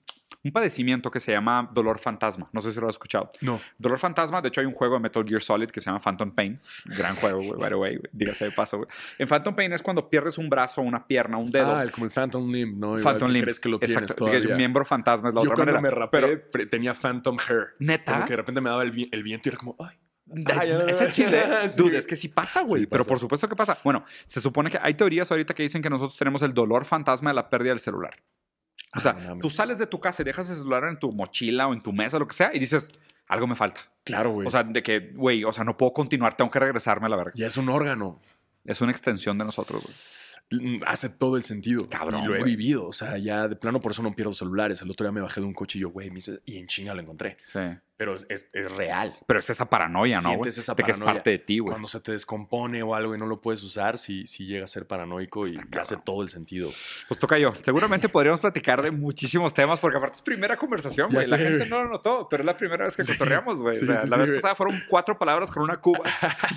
un 0.42 0.52
padecimiento 0.52 1.10
que 1.10 1.20
se 1.20 1.32
llama 1.32 1.68
dolor 1.72 1.98
fantasma. 1.98 2.48
No 2.52 2.62
sé 2.62 2.72
si 2.72 2.80
lo 2.80 2.86
has 2.88 2.94
escuchado. 2.94 3.30
No. 3.40 3.60
Dolor 3.78 3.98
fantasma, 3.98 4.40
de 4.40 4.48
hecho 4.48 4.60
hay 4.60 4.66
un 4.66 4.72
juego 4.72 4.94
de 4.94 5.00
Metal 5.00 5.24
Gear 5.26 5.42
Solid 5.42 5.68
que 5.70 5.80
se 5.80 5.86
llama 5.86 6.00
Phantom 6.00 6.30
Pain. 6.30 6.58
Gran 6.86 7.14
juego, 7.16 7.38
güey, 7.42 7.58
by 7.60 7.68
the 7.68 7.74
way, 7.74 8.00
dígase 8.12 8.46
de 8.46 8.50
paso, 8.52 8.78
güey. 8.78 8.88
En 9.18 9.28
Phantom 9.28 9.54
Pain 9.54 9.72
es 9.72 9.82
cuando 9.82 10.08
pierdes 10.08 10.38
un 10.38 10.48
brazo, 10.48 10.80
una 10.82 11.06
pierna, 11.06 11.36
un 11.36 11.50
dedo. 11.50 11.74
Ah, 11.76 11.82
el- 11.82 11.90
como 11.92 12.06
el 12.06 12.10
Phantom 12.12 12.50
Limb, 12.50 12.78
¿no? 12.78 12.86
Igual 12.98 13.02
Phantom 13.02 13.28
que 13.28 13.32
Limb. 13.34 13.42
crees 13.44 13.60
que 13.60 13.68
lo 13.68 13.78
tienes 13.78 13.96
Exacto. 14.02 14.24
Diga, 14.26 14.38
todavía. 14.38 14.56
miembro 14.56 14.84
fantasma 14.84 15.28
es 15.28 15.34
la 15.34 15.40
Yo 15.42 15.50
otra 15.50 15.56
cuando 15.56 15.72
manera. 15.74 15.94
me 15.94 16.00
rapé 16.00 16.36
Pero, 16.38 16.68
tenía 16.70 16.94
Phantom 16.94 17.36
Hair. 17.48 17.74
neta, 17.78 18.12
Como 18.14 18.24
que 18.24 18.32
de 18.32 18.36
repente 18.38 18.60
me 18.60 18.70
daba 18.70 18.82
el, 18.82 18.90
vi- 18.92 19.08
el 19.12 19.22
viento 19.22 19.48
y 19.48 19.50
era 19.50 19.58
como, 19.58 19.76
ay. 19.78 19.96
Es 20.86 21.00
el 21.00 21.10
chile. 21.12 21.42
Dude, 21.76 21.98
es 21.98 22.06
que 22.06 22.14
sí 22.16 22.28
pasa, 22.28 22.62
güey. 22.62 22.82
Sí 22.82 22.86
pero 22.86 23.04
por 23.04 23.18
supuesto 23.18 23.48
que 23.48 23.56
pasa. 23.56 23.78
Bueno, 23.82 24.04
se 24.26 24.40
supone 24.40 24.70
que 24.70 24.78
hay 24.80 24.94
teorías 24.94 25.28
ahorita 25.30 25.54
que 25.54 25.64
dicen 25.64 25.82
que 25.82 25.90
nosotros 25.90 26.16
tenemos 26.16 26.40
el 26.42 26.54
dolor 26.54 26.84
fantasma 26.84 27.30
de 27.30 27.34
la 27.34 27.50
pérdida 27.50 27.70
del 27.70 27.80
celular. 27.80 28.14
O 28.96 29.00
sea, 29.00 29.16
Ah, 29.18 29.34
tú 29.40 29.50
sales 29.50 29.78
de 29.78 29.86
tu 29.86 30.00
casa 30.00 30.22
y 30.22 30.24
dejas 30.24 30.50
el 30.50 30.56
celular 30.56 30.84
en 30.84 30.98
tu 30.98 31.12
mochila 31.12 31.68
o 31.68 31.72
en 31.72 31.80
tu 31.80 31.92
mesa, 31.92 32.18
lo 32.18 32.26
que 32.26 32.34
sea, 32.34 32.50
y 32.54 32.58
dices, 32.58 32.90
algo 33.28 33.46
me 33.46 33.54
falta. 33.56 33.80
Claro, 34.04 34.30
güey. 34.32 34.46
O 34.46 34.50
sea, 34.50 34.62
de 34.64 34.82
que, 34.82 35.12
güey, 35.14 35.44
o 35.44 35.52
sea, 35.52 35.62
no 35.64 35.76
puedo 35.76 35.92
continuar, 35.92 36.34
tengo 36.34 36.50
que 36.50 36.58
regresarme 36.58 37.06
a 37.06 37.08
la 37.10 37.16
verga. 37.16 37.32
ya 37.34 37.46
es 37.46 37.56
un 37.56 37.68
órgano. 37.68 38.20
Es 38.64 38.80
una 38.80 38.90
extensión 38.92 39.38
de 39.38 39.44
nosotros, 39.44 39.82
güey. 39.82 39.94
Mm, 40.78 40.82
Hace 40.86 41.08
todo 41.08 41.36
el 41.36 41.44
sentido. 41.44 41.88
Cabrón, 41.88 42.24
Y 42.24 42.26
lo 42.26 42.34
he 42.34 42.40
güey. 42.40 42.56
vivido. 42.56 42.86
O 42.86 42.92
sea, 42.92 43.16
ya 43.18 43.46
de 43.48 43.54
plano 43.56 43.78
por 43.80 43.92
eso 43.92 44.02
no 44.02 44.14
pierdo 44.16 44.34
celulares. 44.34 44.82
El 44.82 44.90
otro 44.90 45.04
día 45.06 45.12
me 45.12 45.20
bajé 45.20 45.40
de 45.40 45.46
un 45.46 45.54
coche 45.54 45.78
y 45.78 45.82
yo, 45.82 45.90
güey, 45.90 46.10
y 46.44 46.56
en 46.58 46.66
China 46.66 46.92
lo 46.92 47.00
encontré. 47.00 47.36
Sí. 47.52 47.60
Pero 48.00 48.14
es, 48.14 48.24
es- 48.30 48.48
es 48.54 48.72
real. 48.76 49.12
Pero 49.26 49.40
es 49.40 49.50
esa 49.50 49.66
paranoia, 49.68 50.22
¿no? 50.22 50.30
Sientes 50.30 50.56
esa 50.56 50.72
De 50.72 50.82
que 50.84 50.92
es 50.92 50.96
paranoia. 50.98 51.16
parte 51.18 51.30
de 51.32 51.38
ti, 51.38 51.58
güey. 51.58 51.72
Cuando 51.72 51.86
se 51.86 52.00
te 52.00 52.12
descompone 52.12 52.82
o 52.82 52.94
algo 52.94 53.14
y 53.14 53.18
no 53.18 53.26
lo 53.26 53.42
puedes 53.42 53.62
usar, 53.62 53.98
sí, 53.98 54.26
sí 54.26 54.46
llega 54.46 54.64
a 54.64 54.68
ser 54.68 54.86
paranoico 54.86 55.46
y 55.46 55.50
Está 55.50 55.82
hace 55.82 55.96
cabrón. 55.96 56.04
todo 56.06 56.22
el 56.22 56.30
sentido. 56.30 56.70
Pues 57.08 57.20
toca 57.20 57.36
yo. 57.36 57.52
Seguramente 57.62 58.08
podríamos 58.08 58.40
platicar 58.40 58.80
de 58.80 58.90
muchísimos 58.90 59.52
temas, 59.52 59.78
porque 59.80 59.98
aparte 59.98 60.14
es 60.16 60.22
primera 60.22 60.56
conversación, 60.56 61.10
güey. 61.12 61.26
La 61.28 61.36
sé, 61.36 61.42
gente 61.42 61.58
güey. 61.58 61.68
no 61.68 61.84
lo 61.84 61.90
notó, 61.90 62.26
pero 62.30 62.42
es 62.42 62.46
la 62.46 62.56
primera 62.56 62.86
vez 62.86 62.96
que 62.96 63.04
cotorreamos, 63.04 63.60
güey. 63.60 63.76
Sí, 63.76 63.84
o 63.84 63.86
sea, 63.88 63.96
sí, 63.98 64.08
la 64.08 64.16
sí, 64.16 64.22
vez 64.22 64.30
pasada 64.40 64.54
fueron 64.54 64.82
cuatro 64.88 65.18
palabras 65.18 65.50
con 65.50 65.62
una 65.62 65.76
cuba. 65.76 66.00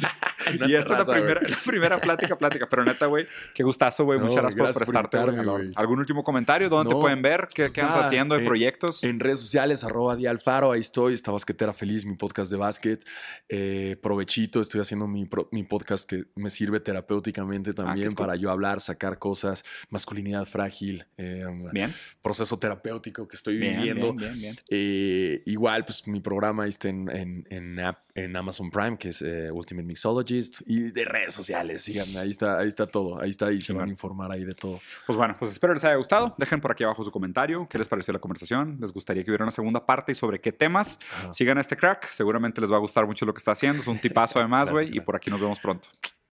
Una 0.56 0.68
y 0.68 0.76
esta 0.76 1.00
es 1.00 1.08
la 1.08 1.14
primera, 1.14 1.42
la 1.42 1.58
primera 1.66 1.98
plática, 2.02 2.38
plática. 2.38 2.68
Pero 2.70 2.84
neta, 2.84 3.06
güey, 3.06 3.28
qué 3.54 3.64
gustazo, 3.64 4.04
güey. 4.04 4.20
No, 4.20 4.26
Muchas 4.26 4.42
gracias, 4.42 4.56
gracias 4.58 4.76
por 4.76 4.86
prestarte, 4.94 5.18
invitarme, 5.18 5.50
güey. 5.52 5.72
¿Algún 5.76 6.00
último 6.00 6.24
comentario? 6.24 6.70
¿Dónde 6.70 6.94
te 6.94 7.00
pueden 7.00 7.22
ver? 7.22 7.48
¿Qué, 7.54 7.64
pues 7.64 7.74
qué 7.74 7.82
andas 7.82 8.06
haciendo 8.08 8.36
de 8.36 8.44
eh, 8.44 8.46
proyectos? 8.46 9.04
En 9.06 9.20
redes 9.22 9.40
sociales, 9.40 9.84
arroba 9.86 10.16
Di 10.18 10.26
Alfaro, 10.28 10.72
ahí 10.74 10.82
estoy, 10.82 11.14
esta 11.14 11.32
basquetera 11.34 11.74
feliz, 11.74 12.06
mi 12.06 12.16
podcast 12.16 12.50
de 12.52 12.58
básquet. 12.58 13.06
Eh, 13.50 13.98
provechito, 14.02 14.62
estoy 14.62 14.82
haciendo 14.82 15.08
mi, 15.08 15.26
pro- 15.26 15.50
mi 15.52 15.64
podcast 15.64 16.10
que 16.10 16.26
me 16.36 16.50
sirve 16.50 16.80
terapéuticamente 16.80 17.74
también 17.74 18.10
cool. 18.10 18.16
para 18.16 18.36
yo 18.36 18.50
hablar, 18.52 18.82
sacar 18.82 19.20
cosas, 19.20 19.64
masculinidad 19.90 20.46
frágil, 20.46 21.06
eh, 21.18 21.46
Bien. 21.72 21.94
proceso 22.22 22.58
terapéutico 22.58 23.28
que 23.28 23.36
estoy 23.36 23.58
Bien, 23.58 23.78
viviendo. 23.78 24.14
bien. 24.14 24.56
Eh, 24.70 25.42
igual, 25.46 25.86
pues 25.86 26.08
mi 26.08 26.20
programa 26.20 26.66
está 26.68 26.90
en, 26.90 27.10
en, 27.10 27.48
en 27.50 27.80
app- 27.80 28.04
en 28.16 28.36
Amazon 28.36 28.70
Prime, 28.70 28.96
que 28.98 29.10
es 29.10 29.24
eh, 29.24 29.50
Ultimate 29.52 29.88
Mixologist, 29.88 30.62
y 30.68 30.92
de 30.92 31.04
redes 31.04 31.34
sociales, 31.34 31.82
síganme, 31.82 32.20
ahí 32.20 32.30
está, 32.30 32.60
ahí 32.60 32.68
está 32.68 32.86
todo, 32.86 33.20
ahí 33.20 33.32
está, 33.32 33.52
y 33.52 33.60
se 33.60 33.74
van 33.74 33.88
a 33.88 33.90
informar 33.90 34.32
ahí 34.32 34.46
de 34.46 34.54
todo. 34.54 34.80
Pues 35.08 35.18
bueno, 35.18 35.36
pues 35.40 35.52
espero 35.52 35.74
les 35.74 35.84
haya 35.84 35.96
gustado. 35.96 36.36
Dejen 36.38 36.62
por 36.62 36.72
aquí 36.72 36.84
abajo 36.84 37.04
su 37.04 37.10
comentario. 37.12 37.68
¿Qué 37.68 37.80
les 37.80 37.88
pareció 37.88 38.14
la 38.14 38.20
conversación? 38.20 38.78
¿Les 38.80 38.92
gustaría 38.94 39.24
que 39.24 39.32
hubiera 39.32 39.44
una 39.46 39.52
segunda 39.52 39.84
parte 39.86 40.12
y 40.12 40.16
sobre 40.16 40.40
qué 40.40 40.52
temas? 40.52 41.00
Sigan 41.32 41.58
a 41.58 41.62
este 41.62 41.78
crack. 41.78 42.12
Seguramente 42.12 42.62
les 42.62 42.72
va 42.72 42.76
a 42.76 42.80
gustar 42.80 43.06
mucho 43.06 43.26
lo 43.26 43.34
que 43.34 43.40
está 43.40 43.52
haciendo. 43.52 43.82
Es 43.82 43.88
un 43.88 44.00
tipazo 44.00 44.40
además, 44.40 44.72
güey. 44.72 44.96
Y 44.96 45.00
por 45.00 45.16
aquí 45.16 45.30
nos 45.30 45.40
vemos 45.40 45.60
pronto. 45.60 45.90